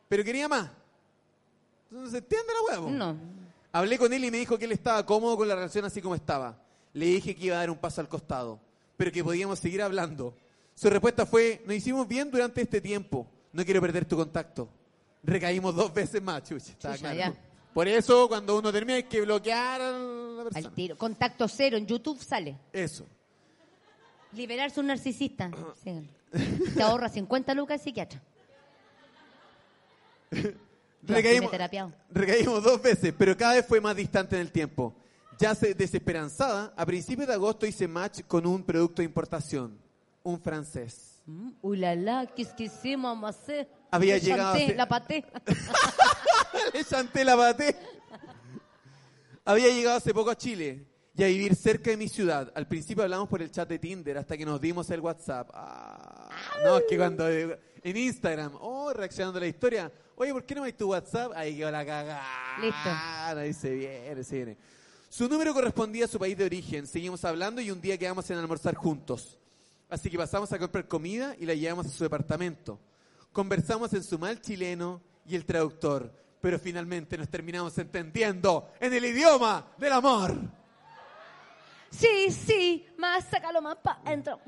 Pero 0.09 0.25
quería 0.25 0.49
más. 0.49 0.71
Entonces, 1.91 2.13
¿se 2.13 2.19
entiende 2.19 2.47
la 2.55 2.73
huevo? 2.79 2.91
No. 2.91 3.15
Hablé 3.73 3.99
con 3.99 4.11
él 4.15 4.25
y 4.25 4.31
me 4.31 4.39
dijo 4.39 4.57
que 4.59 4.65
él 4.65 4.73
estaba 4.73 5.05
cómodo 5.05 5.37
con 5.37 5.47
la 5.47 5.55
relación 5.55 5.85
así 5.85 6.01
como 6.01 6.15
estaba. 6.15 6.57
Le 6.95 7.05
dije 7.05 7.37
que 7.37 7.45
iba 7.45 7.57
a 7.57 7.59
dar 7.59 7.71
un 7.71 7.77
paso 7.77 8.01
al 8.01 8.09
costado, 8.09 8.59
pero 8.97 9.13
que 9.13 9.23
podíamos 9.23 9.59
seguir 9.59 9.83
hablando. 9.83 10.35
Su 10.75 10.89
respuesta 10.89 11.27
fue, 11.27 11.63
nos 11.67 11.77
hicimos 11.77 12.09
bien 12.09 12.31
durante 12.31 12.63
este 12.63 12.81
tiempo, 12.81 13.27
no 13.53 13.63
quiero 13.67 13.83
perder 13.83 14.07
tu 14.07 14.17
contacto. 14.17 14.67
Recaímos 15.23 15.75
dos 15.75 15.93
veces 15.93 16.23
más, 16.23 16.43
chucha. 16.43 16.71
estaba 16.73 16.97
Chucha, 16.97 17.13
claro. 17.13 17.35
ya. 17.35 17.50
Por 17.73 17.87
eso, 17.87 18.29
cuando 18.29 18.59
uno 18.59 18.73
termina, 18.73 18.97
hay 18.97 19.05
que 19.05 19.21
bloquear 19.21 19.81
a 19.81 19.91
la 19.93 20.45
persona. 20.45 20.69
Al 20.69 20.75
tiro. 20.75 20.97
Contacto 20.97 21.47
cero. 21.49 21.77
En 21.77 21.87
YouTube 21.87 22.23
sale. 22.23 22.57
Eso. 22.73 23.07
Liberarse 24.33 24.81
un 24.81 24.87
narcisista. 24.87 25.51
Síganlo. 25.83 26.09
Te 26.75 26.83
ahorra 26.83 27.09
50 27.09 27.55
lucas 27.55 27.81
el 27.81 27.85
psiquiatra. 27.85 28.23
Recaímos, 31.03 31.51
recaímos 32.11 32.63
dos 32.63 32.81
veces, 32.81 33.15
pero 33.17 33.37
cada 33.37 33.55
vez 33.55 33.67
fue 33.67 33.81
más 33.81 33.97
distante 33.97 34.37
en 34.37 34.43
el 34.43 34.53
tiempo. 34.53 34.95
Ya 35.39 35.55
se 35.55 35.73
desesperanzada, 35.75 36.75
a 36.77 36.85
principios 36.85 37.27
de 37.27 37.35
agosto 37.35 37.67
hice 37.67 37.89
match 37.89 38.21
con 38.29 38.47
un 38.47 38.63
producto 38.63 39.01
de 39.01 39.07
importación, 39.07 39.79
un 40.23 40.39
francés. 40.39 41.23
Mm, 41.25 41.51
Uy, 41.63 41.79
la, 41.79 41.95
la, 41.95 42.27
qu'est-ce 42.27 42.55
que 42.55 42.69
c'est, 42.69 42.99
mamá? 42.99 43.33
Había 43.91 44.15
Le 44.15 44.21
llegado 44.21 44.53
chanté, 44.55 44.65
hace- 44.65 44.75
La 44.75 44.89
paté. 44.89 45.25
Le 46.75 46.85
chanté 46.85 47.25
la 47.25 47.37
paté. 47.37 47.77
Había 49.45 49.69
llegado 49.69 49.97
hace 49.97 50.13
poco 50.15 50.31
a 50.31 50.37
Chile 50.37 50.85
y 51.17 51.25
a 51.25 51.27
vivir 51.27 51.55
cerca 51.57 51.91
de 51.91 51.97
mi 51.97 52.09
ciudad. 52.09 52.53
Al 52.55 52.67
principio 52.69 53.03
hablamos 53.03 53.29
por 53.29 53.43
el 53.43 53.51
chat 53.51 53.69
de 53.69 53.79
Tinder 53.79 54.19
hasta 54.19 54.37
que 54.37 54.45
nos 54.45 54.61
dimos 54.61 54.89
el 54.91 55.01
WhatsApp. 55.01 55.51
Ah. 55.53 56.29
No, 56.65 56.79
es 56.79 56.85
que 56.89 56.97
cuando 56.97 57.29
en 57.29 57.97
Instagram, 57.97 58.53
oh, 58.61 58.93
reaccionando 58.93 59.39
a 59.39 59.41
la 59.41 59.47
historia, 59.49 59.91
oye, 60.17 60.33
¿por 60.33 60.45
qué 60.45 60.55
no 60.55 60.63
me 60.63 60.73
tu 60.73 60.91
WhatsApp? 60.91 61.33
Ahí 61.35 61.57
quedó 61.57 61.71
la 61.71 61.85
cagada. 61.85 62.23
Listo. 62.61 63.39
Ahí 63.41 63.53
se 63.53 63.71
viene, 63.71 64.23
se 64.25 64.37
viene. 64.37 64.57
Su 65.09 65.29
número 65.29 65.53
correspondía 65.53 66.05
a 66.05 66.09
su 66.09 66.19
país 66.19 66.37
de 66.39 66.45
origen. 66.45 66.87
Seguimos 66.87 67.25
hablando 67.25 67.61
y 67.61 67.71
un 67.71 67.81
día 67.81 67.99
quedamos 67.99 68.31
en 68.31 68.39
almorzar 68.39 68.75
juntos. 68.77 69.37
Así 69.89 70.09
que 70.09 70.17
pasamos 70.17 70.53
a 70.53 70.59
comprar 70.59 70.87
comida 70.87 71.35
y 71.39 71.47
la 71.47 71.55
llevamos 71.55 71.87
a 71.87 71.89
su 71.91 72.05
departamento. 72.05 72.79
Conversamos 73.33 73.93
en 73.95 74.03
su 74.03 74.19
mal 74.19 74.41
chileno 74.41 75.01
y 75.27 75.37
el 75.37 75.45
traductor, 75.45 76.13
pero 76.41 76.59
finalmente 76.59 77.17
nos 77.17 77.29
terminamos 77.29 77.77
entendiendo 77.79 78.73
en 78.81 78.93
el 78.93 79.05
idioma 79.05 79.67
del 79.79 79.93
amor. 79.93 80.37
Sí, 81.91 82.31
sí, 82.31 82.87
más 82.99 83.25
sácalo 83.31 83.63
más 83.63 83.77
pa' 83.77 84.01
adentro. 84.05 84.41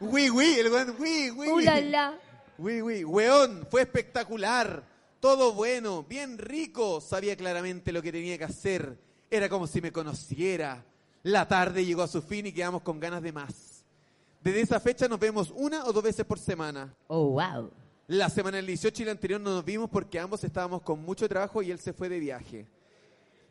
Oui, 0.00 0.30
oui, 0.30 0.56
el 0.58 0.70
weón, 0.70 0.96
oui, 0.98 1.30
oui. 1.30 1.48
Uh, 1.48 1.60
la, 1.60 1.80
la. 1.80 2.18
Oui, 2.58 2.82
oui, 2.82 3.04
weón, 3.04 3.66
fue 3.70 3.82
espectacular. 3.82 4.82
Todo 5.20 5.52
bueno, 5.52 6.04
bien 6.04 6.38
rico. 6.38 7.00
Sabía 7.00 7.36
claramente 7.36 7.92
lo 7.92 8.02
que 8.02 8.12
tenía 8.12 8.38
que 8.38 8.44
hacer. 8.44 8.98
Era 9.30 9.48
como 9.48 9.66
si 9.66 9.80
me 9.80 9.92
conociera. 9.92 10.84
La 11.24 11.48
tarde 11.48 11.84
llegó 11.84 12.02
a 12.02 12.08
su 12.08 12.22
fin 12.22 12.46
y 12.46 12.52
quedamos 12.52 12.82
con 12.82 13.00
ganas 13.00 13.22
de 13.22 13.32
más. 13.32 13.84
Desde 14.40 14.60
esa 14.60 14.80
fecha 14.80 15.08
nos 15.08 15.18
vemos 15.18 15.52
una 15.54 15.84
o 15.84 15.92
dos 15.92 16.02
veces 16.02 16.24
por 16.24 16.38
semana. 16.38 16.94
Oh, 17.08 17.30
wow. 17.32 17.70
La 18.08 18.30
semana 18.30 18.56
del 18.56 18.66
18 18.66 19.02
y 19.02 19.04
la 19.04 19.12
anterior 19.12 19.38
no 19.38 19.50
nos 19.50 19.64
vimos 19.64 19.90
porque 19.90 20.18
ambos 20.18 20.42
estábamos 20.42 20.80
con 20.80 21.02
mucho 21.02 21.28
trabajo 21.28 21.62
y 21.62 21.70
él 21.70 21.78
se 21.78 21.92
fue 21.92 22.08
de 22.08 22.18
viaje. 22.18 22.66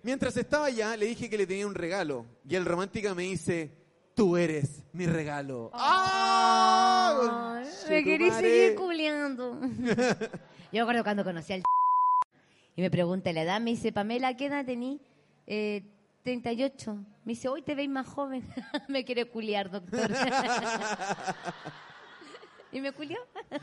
Mientras 0.02 0.36
estaba 0.36 0.66
allá, 0.66 0.98
le 0.98 1.06
dije 1.06 1.30
que 1.30 1.38
le 1.38 1.46
tenía 1.46 1.68
un 1.68 1.76
regalo. 1.76 2.26
Y 2.50 2.56
el 2.56 2.66
romántica 2.66 3.14
me 3.14 3.24
dice, 3.24 3.70
tú 4.16 4.36
eres 4.36 4.84
mi 4.94 5.06
regalo. 5.06 5.70
¡Ah! 5.74 7.62
Me 7.88 8.04
quería 8.04 8.30
Conchetumare. 8.30 8.62
seguir 8.62 8.76
culeando. 8.76 9.60
Yo 10.72 10.72
me 10.72 10.80
acuerdo 10.80 11.04
cuando 11.04 11.24
conocí 11.24 11.54
al 11.54 11.64
y 12.76 12.82
me 12.82 12.90
pregunta 12.92 13.32
la 13.34 13.42
edad, 13.42 13.62
me 13.62 13.72
dice, 13.72 13.92
Pamela, 13.92 14.36
¿qué 14.38 14.46
edad 14.48 14.66
tení? 14.66 15.02
Eh, 15.46 15.84
38. 16.24 16.96
Me 17.26 17.34
dice, 17.34 17.48
hoy 17.48 17.62
te 17.62 17.76
veis 17.76 17.90
más 17.90 18.08
joven. 18.08 18.44
me 18.88 19.06
quiere 19.06 19.26
culiar, 19.26 19.70
doctor. 19.70 20.10
y 22.72 22.82
me 22.82 22.92
culió. 22.92 23.18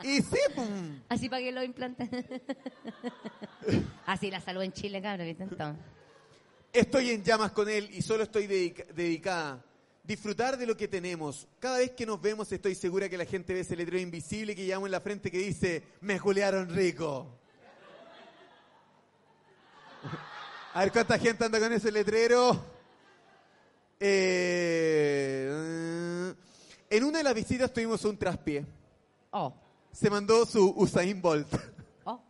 Y 0.00 0.22
sí, 0.22 0.38
pum. 0.54 1.00
Así 1.08 1.28
pagué 1.28 1.50
los 1.50 1.64
implantes. 1.64 2.08
Así 4.06 4.30
la 4.30 4.40
salud 4.40 4.62
en 4.62 4.72
Chile, 4.72 5.02
cabrón. 5.02 5.76
Estoy 6.72 7.10
en 7.10 7.24
llamas 7.24 7.50
con 7.50 7.68
él 7.68 7.90
y 7.92 8.00
solo 8.02 8.22
estoy 8.22 8.46
dedica- 8.46 8.84
dedicada. 8.94 9.60
Disfrutar 10.04 10.56
de 10.56 10.66
lo 10.66 10.76
que 10.76 10.86
tenemos. 10.86 11.48
Cada 11.58 11.78
vez 11.78 11.90
que 11.90 12.06
nos 12.06 12.20
vemos 12.22 12.52
estoy 12.52 12.76
segura 12.76 13.08
que 13.08 13.18
la 13.18 13.24
gente 13.24 13.52
ve 13.52 13.60
ese 13.60 13.74
letrero 13.74 13.98
invisible 14.00 14.54
que 14.54 14.64
llevamos 14.64 14.86
en 14.86 14.92
la 14.92 15.00
frente 15.00 15.32
que 15.32 15.38
dice, 15.38 15.82
me 16.00 16.16
juliaron 16.16 16.68
rico. 16.72 17.26
A 20.74 20.80
ver 20.80 20.92
cuánta 20.92 21.18
gente 21.18 21.44
anda 21.44 21.58
con 21.58 21.72
ese 21.72 21.90
letrero. 21.90 22.64
Eh, 23.98 25.50
en 26.90 27.04
una 27.04 27.18
de 27.18 27.24
las 27.24 27.34
visitas 27.34 27.72
tuvimos 27.72 28.04
un 28.04 28.16
traspié. 28.16 28.64
Oh, 29.30 29.52
Se 29.92 30.08
mandó 30.10 30.44
su 30.46 30.72
Usain 30.76 31.20
Bolt. 31.20 31.48
oh. 32.04 32.20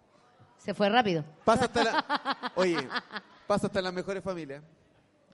Se 0.58 0.74
fue 0.74 0.88
rápido. 0.88 1.24
Pasa 1.44 1.66
hasta 1.66 1.84
la... 1.84 2.52
Oye, 2.56 2.76
pasa 3.46 3.66
hasta 3.66 3.80
las 3.82 3.92
mejores 3.92 4.22
familias. 4.22 4.62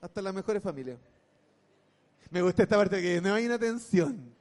Hasta 0.01 0.21
las 0.21 0.33
mejores 0.33 0.61
familias. 0.61 0.97
Me 2.29 2.41
gusta 2.41 2.63
esta 2.63 2.77
parte 2.77 3.01
que 3.01 3.15
de 3.15 3.21
nuevo 3.21 3.37
hay 3.37 3.45
una 3.45 3.57
tensión. 3.59 4.33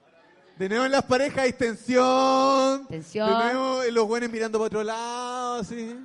De 0.59 0.69
nuevo 0.69 0.85
en 0.85 0.93
las 0.93 1.05
parejas 1.05 1.39
hay 1.39 1.53
tensión. 1.53 2.87
Tensión. 2.87 3.29
De 3.29 3.35
nuevo 3.45 3.83
en 3.83 3.95
los 3.95 4.07
buenos 4.07 4.31
mirando 4.31 4.59
para 4.59 4.67
otro 4.67 4.83
lado, 4.85 5.65
sí. 5.65 5.99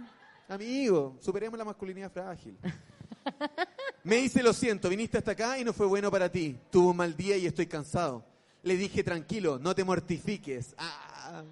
Amigo, 0.47 1.17
superemos 1.19 1.57
la 1.57 1.65
masculinidad 1.65 2.11
frágil. 2.11 2.57
Me 4.03 4.15
dice, 4.17 4.41
lo 4.41 4.53
siento, 4.53 4.89
viniste 4.89 5.17
hasta 5.17 5.31
acá 5.31 5.59
y 5.59 5.63
no 5.63 5.73
fue 5.73 5.85
bueno 5.85 6.09
para 6.09 6.29
ti. 6.31 6.57
Tuvo 6.71 6.91
un 6.91 6.97
mal 6.97 7.15
día 7.15 7.37
y 7.37 7.45
estoy 7.45 7.67
cansado. 7.67 8.23
Le 8.63 8.75
dije, 8.77 9.03
tranquilo, 9.03 9.57
no 9.59 9.73
te 9.73 9.83
mortifiques. 9.83 10.75
Ah. 10.77 11.43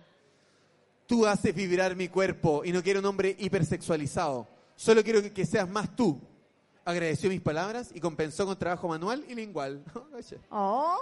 Tú 1.05 1.25
haces 1.25 1.55
vibrar 1.55 1.95
mi 1.95 2.09
cuerpo 2.09 2.63
y 2.65 2.71
no 2.73 2.83
quiero 2.83 2.99
un 2.99 3.05
hombre 3.05 3.35
hipersexualizado. 3.39 4.47
Solo 4.75 5.03
quiero 5.03 5.21
que, 5.21 5.31
que 5.31 5.45
seas 5.45 5.69
más 5.69 5.95
tú. 5.95 6.19
Agradeció 6.83 7.29
mis 7.29 7.41
palabras 7.41 7.91
y 7.93 7.99
compensó 7.99 8.45
con 8.45 8.57
trabajo 8.57 8.87
manual 8.87 9.23
y 9.27 9.35
lingual. 9.35 9.83
Oh. 10.49 10.95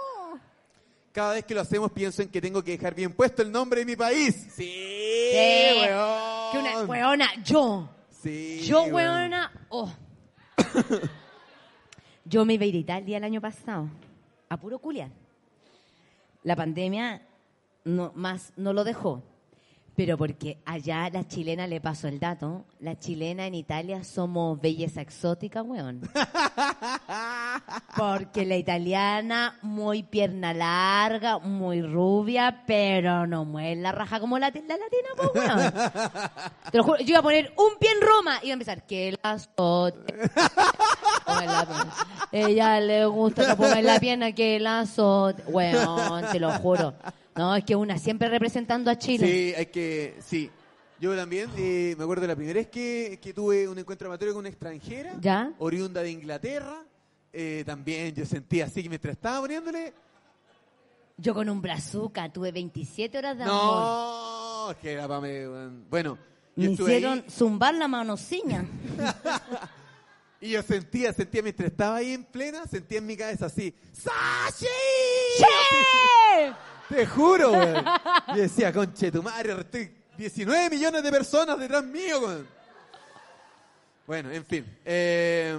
Cada 1.12 1.32
vez 1.32 1.44
que 1.46 1.54
lo 1.54 1.62
hacemos 1.62 1.90
pienso 1.92 2.20
en 2.20 2.28
que 2.28 2.42
tengo 2.42 2.62
que 2.62 2.72
dejar 2.72 2.94
bien 2.94 3.10
puesto 3.14 3.40
el 3.40 3.50
nombre 3.50 3.80
de 3.80 3.86
mi 3.86 3.96
país. 3.96 4.34
Sí, 4.54 5.30
Sí. 5.32 5.80
weón. 5.80 6.52
Que 6.52 6.58
una 6.58 6.80
weona, 6.82 7.42
yo. 7.42 7.88
Sí, 8.10 8.60
Yo, 8.64 8.82
weón. 8.82 8.94
weona, 8.94 9.66
oh. 9.70 9.90
Yo 12.24 12.44
me 12.44 12.54
iba 12.54 12.64
a 12.64 12.66
ir 12.66 12.74
a 12.74 12.78
Italia 12.78 13.16
el 13.18 13.24
año 13.24 13.40
pasado, 13.40 13.88
a 14.48 14.56
puro 14.58 14.78
culiar. 14.78 15.10
La 16.46 16.54
pandemia 16.54 17.26
no, 17.82 18.12
más 18.14 18.52
no 18.56 18.72
lo 18.72 18.84
dejó. 18.84 19.24
Pero 19.96 20.18
porque 20.18 20.58
allá 20.66 21.08
la 21.10 21.26
chilena 21.26 21.66
le 21.66 21.80
pasó 21.80 22.06
el 22.06 22.20
dato, 22.20 22.66
la 22.80 22.98
chilena 22.98 23.46
en 23.46 23.54
Italia 23.54 24.04
somos 24.04 24.60
belleza 24.60 25.00
exótica, 25.00 25.62
weón. 25.62 26.02
Porque 27.96 28.44
la 28.44 28.56
italiana, 28.56 29.58
muy 29.62 30.02
pierna 30.02 30.52
larga, 30.52 31.38
muy 31.38 31.80
rubia, 31.80 32.64
pero 32.66 33.26
no 33.26 33.46
mueve 33.46 33.76
la 33.76 33.90
raja 33.90 34.20
como 34.20 34.38
la, 34.38 34.50
la 34.50 34.76
latina, 34.76 35.08
pues, 35.16 35.30
weón. 35.34 35.72
Te 36.70 36.76
lo 36.76 36.84
juro, 36.84 36.98
yo 36.98 37.06
iba 37.08 37.20
a 37.20 37.22
poner 37.22 37.54
un 37.56 37.78
pie 37.78 37.88
en 37.92 38.06
Roma 38.06 38.38
y 38.42 38.48
iba 38.48 38.52
a 38.52 38.54
empezar, 38.54 38.84
que 38.84 39.16
la 39.22 39.30
azote. 39.30 40.14
Ella 42.32 42.80
le 42.80 43.06
gusta 43.06 43.46
que 43.46 43.56
ponga 43.56 43.78
en 43.78 43.86
la 43.86 43.98
pierna 43.98 44.32
que 44.32 44.60
la 44.60 44.80
azote. 44.80 45.42
Weón, 45.46 46.24
te 46.30 46.38
lo 46.38 46.52
juro. 46.52 46.92
No, 47.36 47.54
es 47.54 47.64
que 47.64 47.76
una 47.76 47.98
siempre 47.98 48.28
representando 48.28 48.90
a 48.90 48.96
Chile. 48.98 49.26
Sí, 49.26 49.54
hay 49.54 49.66
que, 49.66 50.16
sí. 50.20 50.50
Yo 50.98 51.14
también, 51.14 51.50
eh, 51.58 51.94
me 51.98 52.04
acuerdo 52.04 52.26
la 52.26 52.34
primera 52.34 52.58
vez 52.58 52.68
que, 52.68 53.18
que 53.20 53.34
tuve 53.34 53.68
un 53.68 53.78
encuentro 53.78 54.08
amatorio 54.08 54.32
con 54.32 54.40
una 54.40 54.48
extranjera, 54.48 55.14
¿Ya? 55.20 55.52
oriunda 55.58 56.00
de 56.02 56.10
Inglaterra, 56.10 56.82
eh, 57.32 57.62
también 57.66 58.14
yo 58.14 58.24
sentía 58.24 58.64
así 58.64 58.82
que 58.82 58.88
mientras 58.88 59.12
estaba 59.12 59.40
poniéndole, 59.40 59.92
Yo 61.18 61.34
con 61.34 61.50
un 61.50 61.60
brazuca 61.60 62.32
tuve 62.32 62.50
27 62.50 63.18
horas 63.18 63.36
de 63.36 63.44
amor. 63.44 64.68
no, 64.68 64.74
que 64.80 64.92
era 64.92 65.06
para 65.06 65.20
mí, 65.20 65.28
bueno, 65.90 66.16
yo 66.56 66.64
Me 66.64 66.72
estuve 66.72 66.92
ahí 66.92 66.96
hicieron 66.96 67.24
zumbar 67.28 67.74
la 67.74 67.88
manosiña. 67.88 68.64
y 70.40 70.52
yo 70.52 70.62
sentía, 70.62 71.12
sentía 71.12 71.42
mientras 71.42 71.70
estaba 71.70 71.96
ahí 71.96 72.12
en 72.12 72.24
plena, 72.24 72.66
sentía 72.66 72.96
en 72.98 73.06
mi 73.06 73.18
cabeza 73.18 73.46
así, 73.46 73.74
¡Sashi! 73.92 74.66
¡Che! 75.36 76.52
Te 76.88 77.06
juro, 77.06 77.52
weón. 77.52 77.84
Y 78.34 78.38
decía, 78.38 78.72
conche 78.72 79.10
tu 79.10 79.22
madre, 79.22 79.60
estoy 79.60 79.90
19 80.16 80.70
millones 80.70 81.02
de 81.02 81.10
personas 81.10 81.58
detrás 81.58 81.84
mío, 81.84 82.20
weón. 82.20 82.48
Bueno, 84.06 84.30
en 84.30 84.44
fin. 84.44 84.64
eh, 84.84 85.58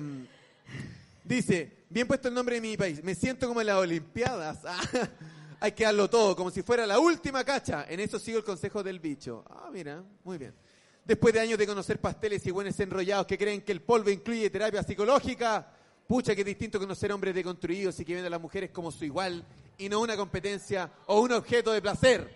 dice, 1.24 1.72
bien 1.90 2.08
puesto 2.08 2.30
el 2.30 2.34
nombre 2.34 2.56
de 2.56 2.62
mi 2.62 2.78
país. 2.78 3.04
Me 3.04 3.14
siento 3.14 3.48
como 3.48 3.62
en 3.62 3.68
las 3.68 3.78
Olimpiadas. 3.78 4.60
Ah, 5.60 5.66
hay 5.66 5.72
que 5.72 5.86
darlo 5.86 6.08
todo, 6.08 6.36
como 6.36 6.52
si 6.52 6.62
fuera 6.62 6.86
la 6.86 6.99
última 6.99 7.44
cacha. 7.44 7.88
En 7.90 7.99
eso 7.99 8.20
sigo 8.20 8.38
el 8.38 8.44
consejo 8.44 8.84
del 8.84 8.99
bicho. 8.99 9.44
Ah, 9.49 9.70
mira, 9.74 10.04
muy 10.24 10.38
bien. 10.38 10.54
Después 11.04 11.34
de 11.34 11.40
años 11.40 11.58
de 11.58 11.66
conocer 11.66 11.99
pasteles 11.99 12.45
y 12.45 12.52
buenos 12.52 12.80
enrollados 12.80 13.26
que 13.26 13.40
creen 13.40 13.62
que 13.62 13.72
el 13.72 13.82
polvo 13.82 14.12
incluye 14.12 14.52
terapia 14.52 14.84
psicológica, 14.84 15.68
pucha 16.08 16.36
que 16.36 16.44
distinto 16.44 16.78
conocer 16.78 17.12
hombres 17.12 17.34
deconstruidos 17.34 17.99
y 17.99 18.06
que 18.06 18.14
ven 18.14 18.26
a 18.26 18.30
las 18.30 18.40
mujeres 18.40 18.70
como 18.70 18.91
su 18.91 19.04
igual 19.04 19.44
y 19.78 19.90
no 19.90 19.99
una 19.99 20.16
competencia 20.16 20.90
o 21.06 21.22
un 21.22 21.32
objeto 21.34 21.72
de 21.72 21.82
placer. 21.82 22.36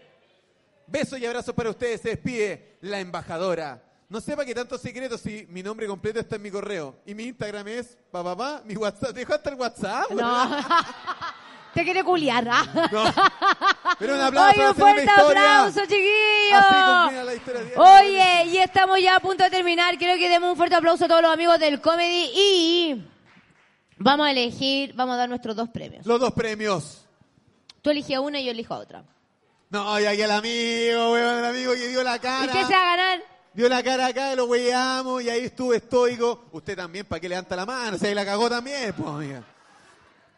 Besos 0.87 1.19
y 1.19 1.25
abrazos 1.25 1.55
para 1.55 1.69
ustedes. 1.69 2.01
Se 2.01 2.09
despide 2.09 2.77
la 2.81 2.99
embajadora. 2.99 3.81
No 4.09 4.19
sepa 4.19 4.43
que 4.43 4.53
tantos 4.53 4.81
secretos 4.81 5.21
si 5.21 5.45
mi 5.49 5.63
nombre 5.63 5.87
completo 5.87 6.19
está 6.19 6.35
en 6.35 6.41
mi 6.41 6.51
correo. 6.51 6.97
Y 7.05 7.15
mi 7.15 7.23
Instagram 7.23 7.67
es 7.69 7.97
pa, 8.11 8.23
pa, 8.23 8.35
pa, 8.35 8.61
mi 8.65 8.75
WhatsApp. 8.75 9.11
¿Dejó 9.11 9.33
hasta 9.33 9.49
el 9.49 9.55
WhatsApp? 9.55 10.11
No. 10.11 10.57
Te 11.73 11.85
quiere 11.85 12.03
culiar, 12.03 12.45
¿ah? 12.49 12.89
No. 12.91 13.03
Pero 13.97 14.15
un 14.15 14.21
aplauso. 14.21 14.59
Oye, 14.59 14.67
un 14.67 14.75
fuerte 14.75 15.09
aplauso, 15.09 15.79
chiquillos. 15.81 16.65
Oye, 17.77 18.45
y 18.47 18.57
estamos 18.57 18.99
ya 18.99 19.15
a 19.15 19.19
punto 19.21 19.43
de 19.45 19.49
terminar. 19.49 19.97
Quiero 19.97 20.17
que 20.19 20.27
demos 20.27 20.51
un 20.51 20.57
fuerte 20.57 20.75
aplauso 20.75 21.05
a 21.05 21.07
todos 21.07 21.21
los 21.21 21.31
amigos 21.31 21.59
del 21.59 21.79
comedy 21.79 22.31
y 22.35 23.05
vamos 23.97 24.27
a 24.27 24.31
elegir, 24.31 24.93
vamos 24.93 25.13
a 25.13 25.19
dar 25.19 25.29
nuestros 25.29 25.55
dos 25.55 25.69
premios. 25.69 26.05
Los 26.05 26.19
dos 26.19 26.33
premios. 26.33 27.05
Tú 27.81 27.89
eliges 27.89 28.17
una 28.19 28.39
y 28.39 28.45
yo 28.45 28.51
elijo 28.51 28.75
otra. 28.75 29.03
No, 29.69 29.99
y 29.99 30.05
aquí 30.05 30.21
el 30.21 30.31
amigo, 30.31 31.13
weón, 31.13 31.39
el 31.39 31.45
amigo 31.45 31.73
que 31.73 31.87
dio 31.87 32.03
la 32.03 32.17
¿Y 32.17 32.19
cara. 32.19 32.51
qué 32.51 32.65
se 32.65 32.73
va 32.73 32.81
a 32.81 32.95
ganar? 32.97 33.23
Dio 33.53 33.67
la 33.69 33.83
cara 33.83 34.07
acá, 34.07 34.35
lo 34.35 34.45
weamos 34.45 35.23
y 35.23 35.29
ahí 35.29 35.45
estuve 35.45 35.77
estoico. 35.77 36.45
Usted 36.51 36.75
también, 36.75 37.05
¿para 37.05 37.19
qué 37.19 37.27
levanta 37.29 37.55
la 37.55 37.65
mano? 37.65 37.97
Se 37.97 38.13
la 38.13 38.23
cagó 38.25 38.49
también, 38.49 38.93
pues, 38.93 39.07
amiga. 39.09 39.43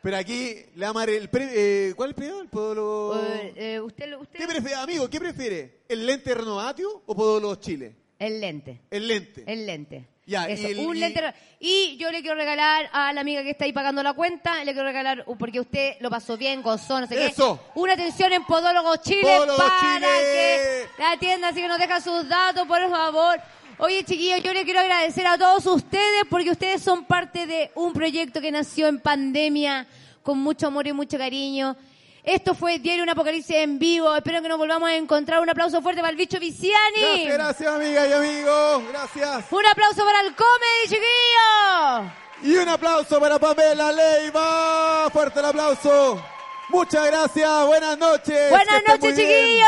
Pero 0.01 0.17
aquí 0.17 0.55
le 0.75 0.85
vamos 0.85 1.01
a 1.01 1.05
dar 1.05 1.09
el 1.15 1.29
premio. 1.29 1.53
eh, 1.55 1.93
¿Cuál 1.95 2.09
es 2.09 2.11
el 2.11 2.15
premio? 2.15 2.41
¿El 2.41 2.47
podólogo? 2.49 3.15
Eh, 3.23 3.53
eh, 3.55 3.79
usted, 3.79 4.07
lo- 4.09 4.19
usted 4.21 4.37
¿Qué 4.39 4.47
prefiere, 4.47 4.75
amigo? 4.75 5.09
¿Qué 5.09 5.19
prefiere? 5.19 5.79
¿El 5.87 6.05
lente 6.05 6.33
Renovatio 6.33 7.03
o 7.05 7.15
Podólogo 7.15 7.55
Chile? 7.55 7.95
el 8.19 8.39
lente. 8.39 8.81
El 8.91 9.07
lente. 9.07 9.43
El 9.47 9.65
lente. 9.65 10.07
Ya, 10.25 10.47
Eso, 10.47 10.67
y 10.69 10.71
el- 10.71 10.79
un 10.79 10.95
y- 10.95 10.99
lente. 11.01 11.33
Y 11.59 11.97
yo 11.97 12.09
le 12.11 12.21
quiero 12.21 12.35
regalar 12.35 12.89
a 12.93 13.11
la 13.13 13.21
amiga 13.21 13.43
que 13.43 13.51
está 13.51 13.65
ahí 13.65 13.73
pagando 13.73 14.01
la 14.03 14.13
cuenta, 14.13 14.63
le 14.63 14.71
quiero 14.73 14.87
regalar, 14.87 15.23
uh, 15.25 15.35
porque 15.37 15.59
usted 15.59 15.95
lo 15.99 16.09
pasó 16.09 16.37
bien, 16.37 16.61
gozó, 16.61 16.99
no 17.01 17.07
sé 17.07 17.25
Eso. 17.27 17.59
qué. 17.73 17.79
Una 17.79 17.93
atención 17.93 18.31
en 18.31 18.45
Podólogo 18.45 18.95
Chile 18.97 19.21
Podólogo 19.21 19.57
para 19.57 19.79
Chile. 19.79 20.07
que 20.07 20.87
la 21.01 21.17
tienda 21.17 21.49
así 21.49 21.61
que 21.61 21.67
nos 21.67 21.77
deja 21.77 21.99
sus 22.01 22.27
datos, 22.27 22.65
por 22.67 22.89
favor. 22.89 23.39
Oye, 23.79 24.03
chiquillos, 24.05 24.41
yo 24.43 24.53
le 24.53 24.63
quiero 24.63 24.79
agradecer 24.79 25.25
a 25.27 25.37
todos 25.37 25.65
ustedes 25.65 26.23
porque 26.29 26.51
ustedes 26.51 26.81
son 26.81 27.05
parte 27.05 27.45
de 27.47 27.71
un 27.75 27.91
proyecto 27.91 28.39
que 28.39 28.51
nació 28.51 28.87
en 28.87 28.99
pandemia 28.99 29.87
con 30.21 30.37
mucho 30.39 30.67
amor 30.67 30.87
y 30.87 30.93
mucho 30.93 31.17
cariño. 31.17 31.75
Esto 32.23 32.55
fue 32.55 32.79
Diario 32.79 33.03
Un 33.03 33.09
Apocalipsis 33.09 33.57
en 33.57 33.79
vivo. 33.79 34.15
Espero 34.15 34.41
que 34.41 34.47
nos 34.47 34.57
volvamos 34.57 34.87
a 34.87 34.95
encontrar. 34.95 35.41
Un 35.41 35.49
aplauso 35.49 35.81
fuerte 35.81 35.99
para 35.99 36.11
el 36.11 36.17
bicho 36.17 36.39
Viciani. 36.39 37.25
Gracias, 37.25 37.33
gracias, 37.33 37.73
amiga 37.73 38.07
y 38.07 38.13
amigos. 38.13 38.83
Gracias. 38.89 39.45
Un 39.51 39.65
aplauso 39.65 40.05
para 40.05 40.21
el 40.21 40.33
comedy, 40.33 40.83
chiquillos. 40.83 42.11
Y 42.43 42.55
un 42.55 42.69
aplauso 42.69 43.19
para 43.19 43.37
Pamela 43.39 43.91
Leiva. 43.91 45.09
Fuerte 45.11 45.39
el 45.39 45.45
aplauso. 45.45 46.23
Muchas 46.69 47.05
gracias. 47.07 47.65
Buenas 47.65 47.97
noches. 47.97 48.49
Buenas 48.49 48.83
noches, 48.87 49.17
bien. 49.17 49.59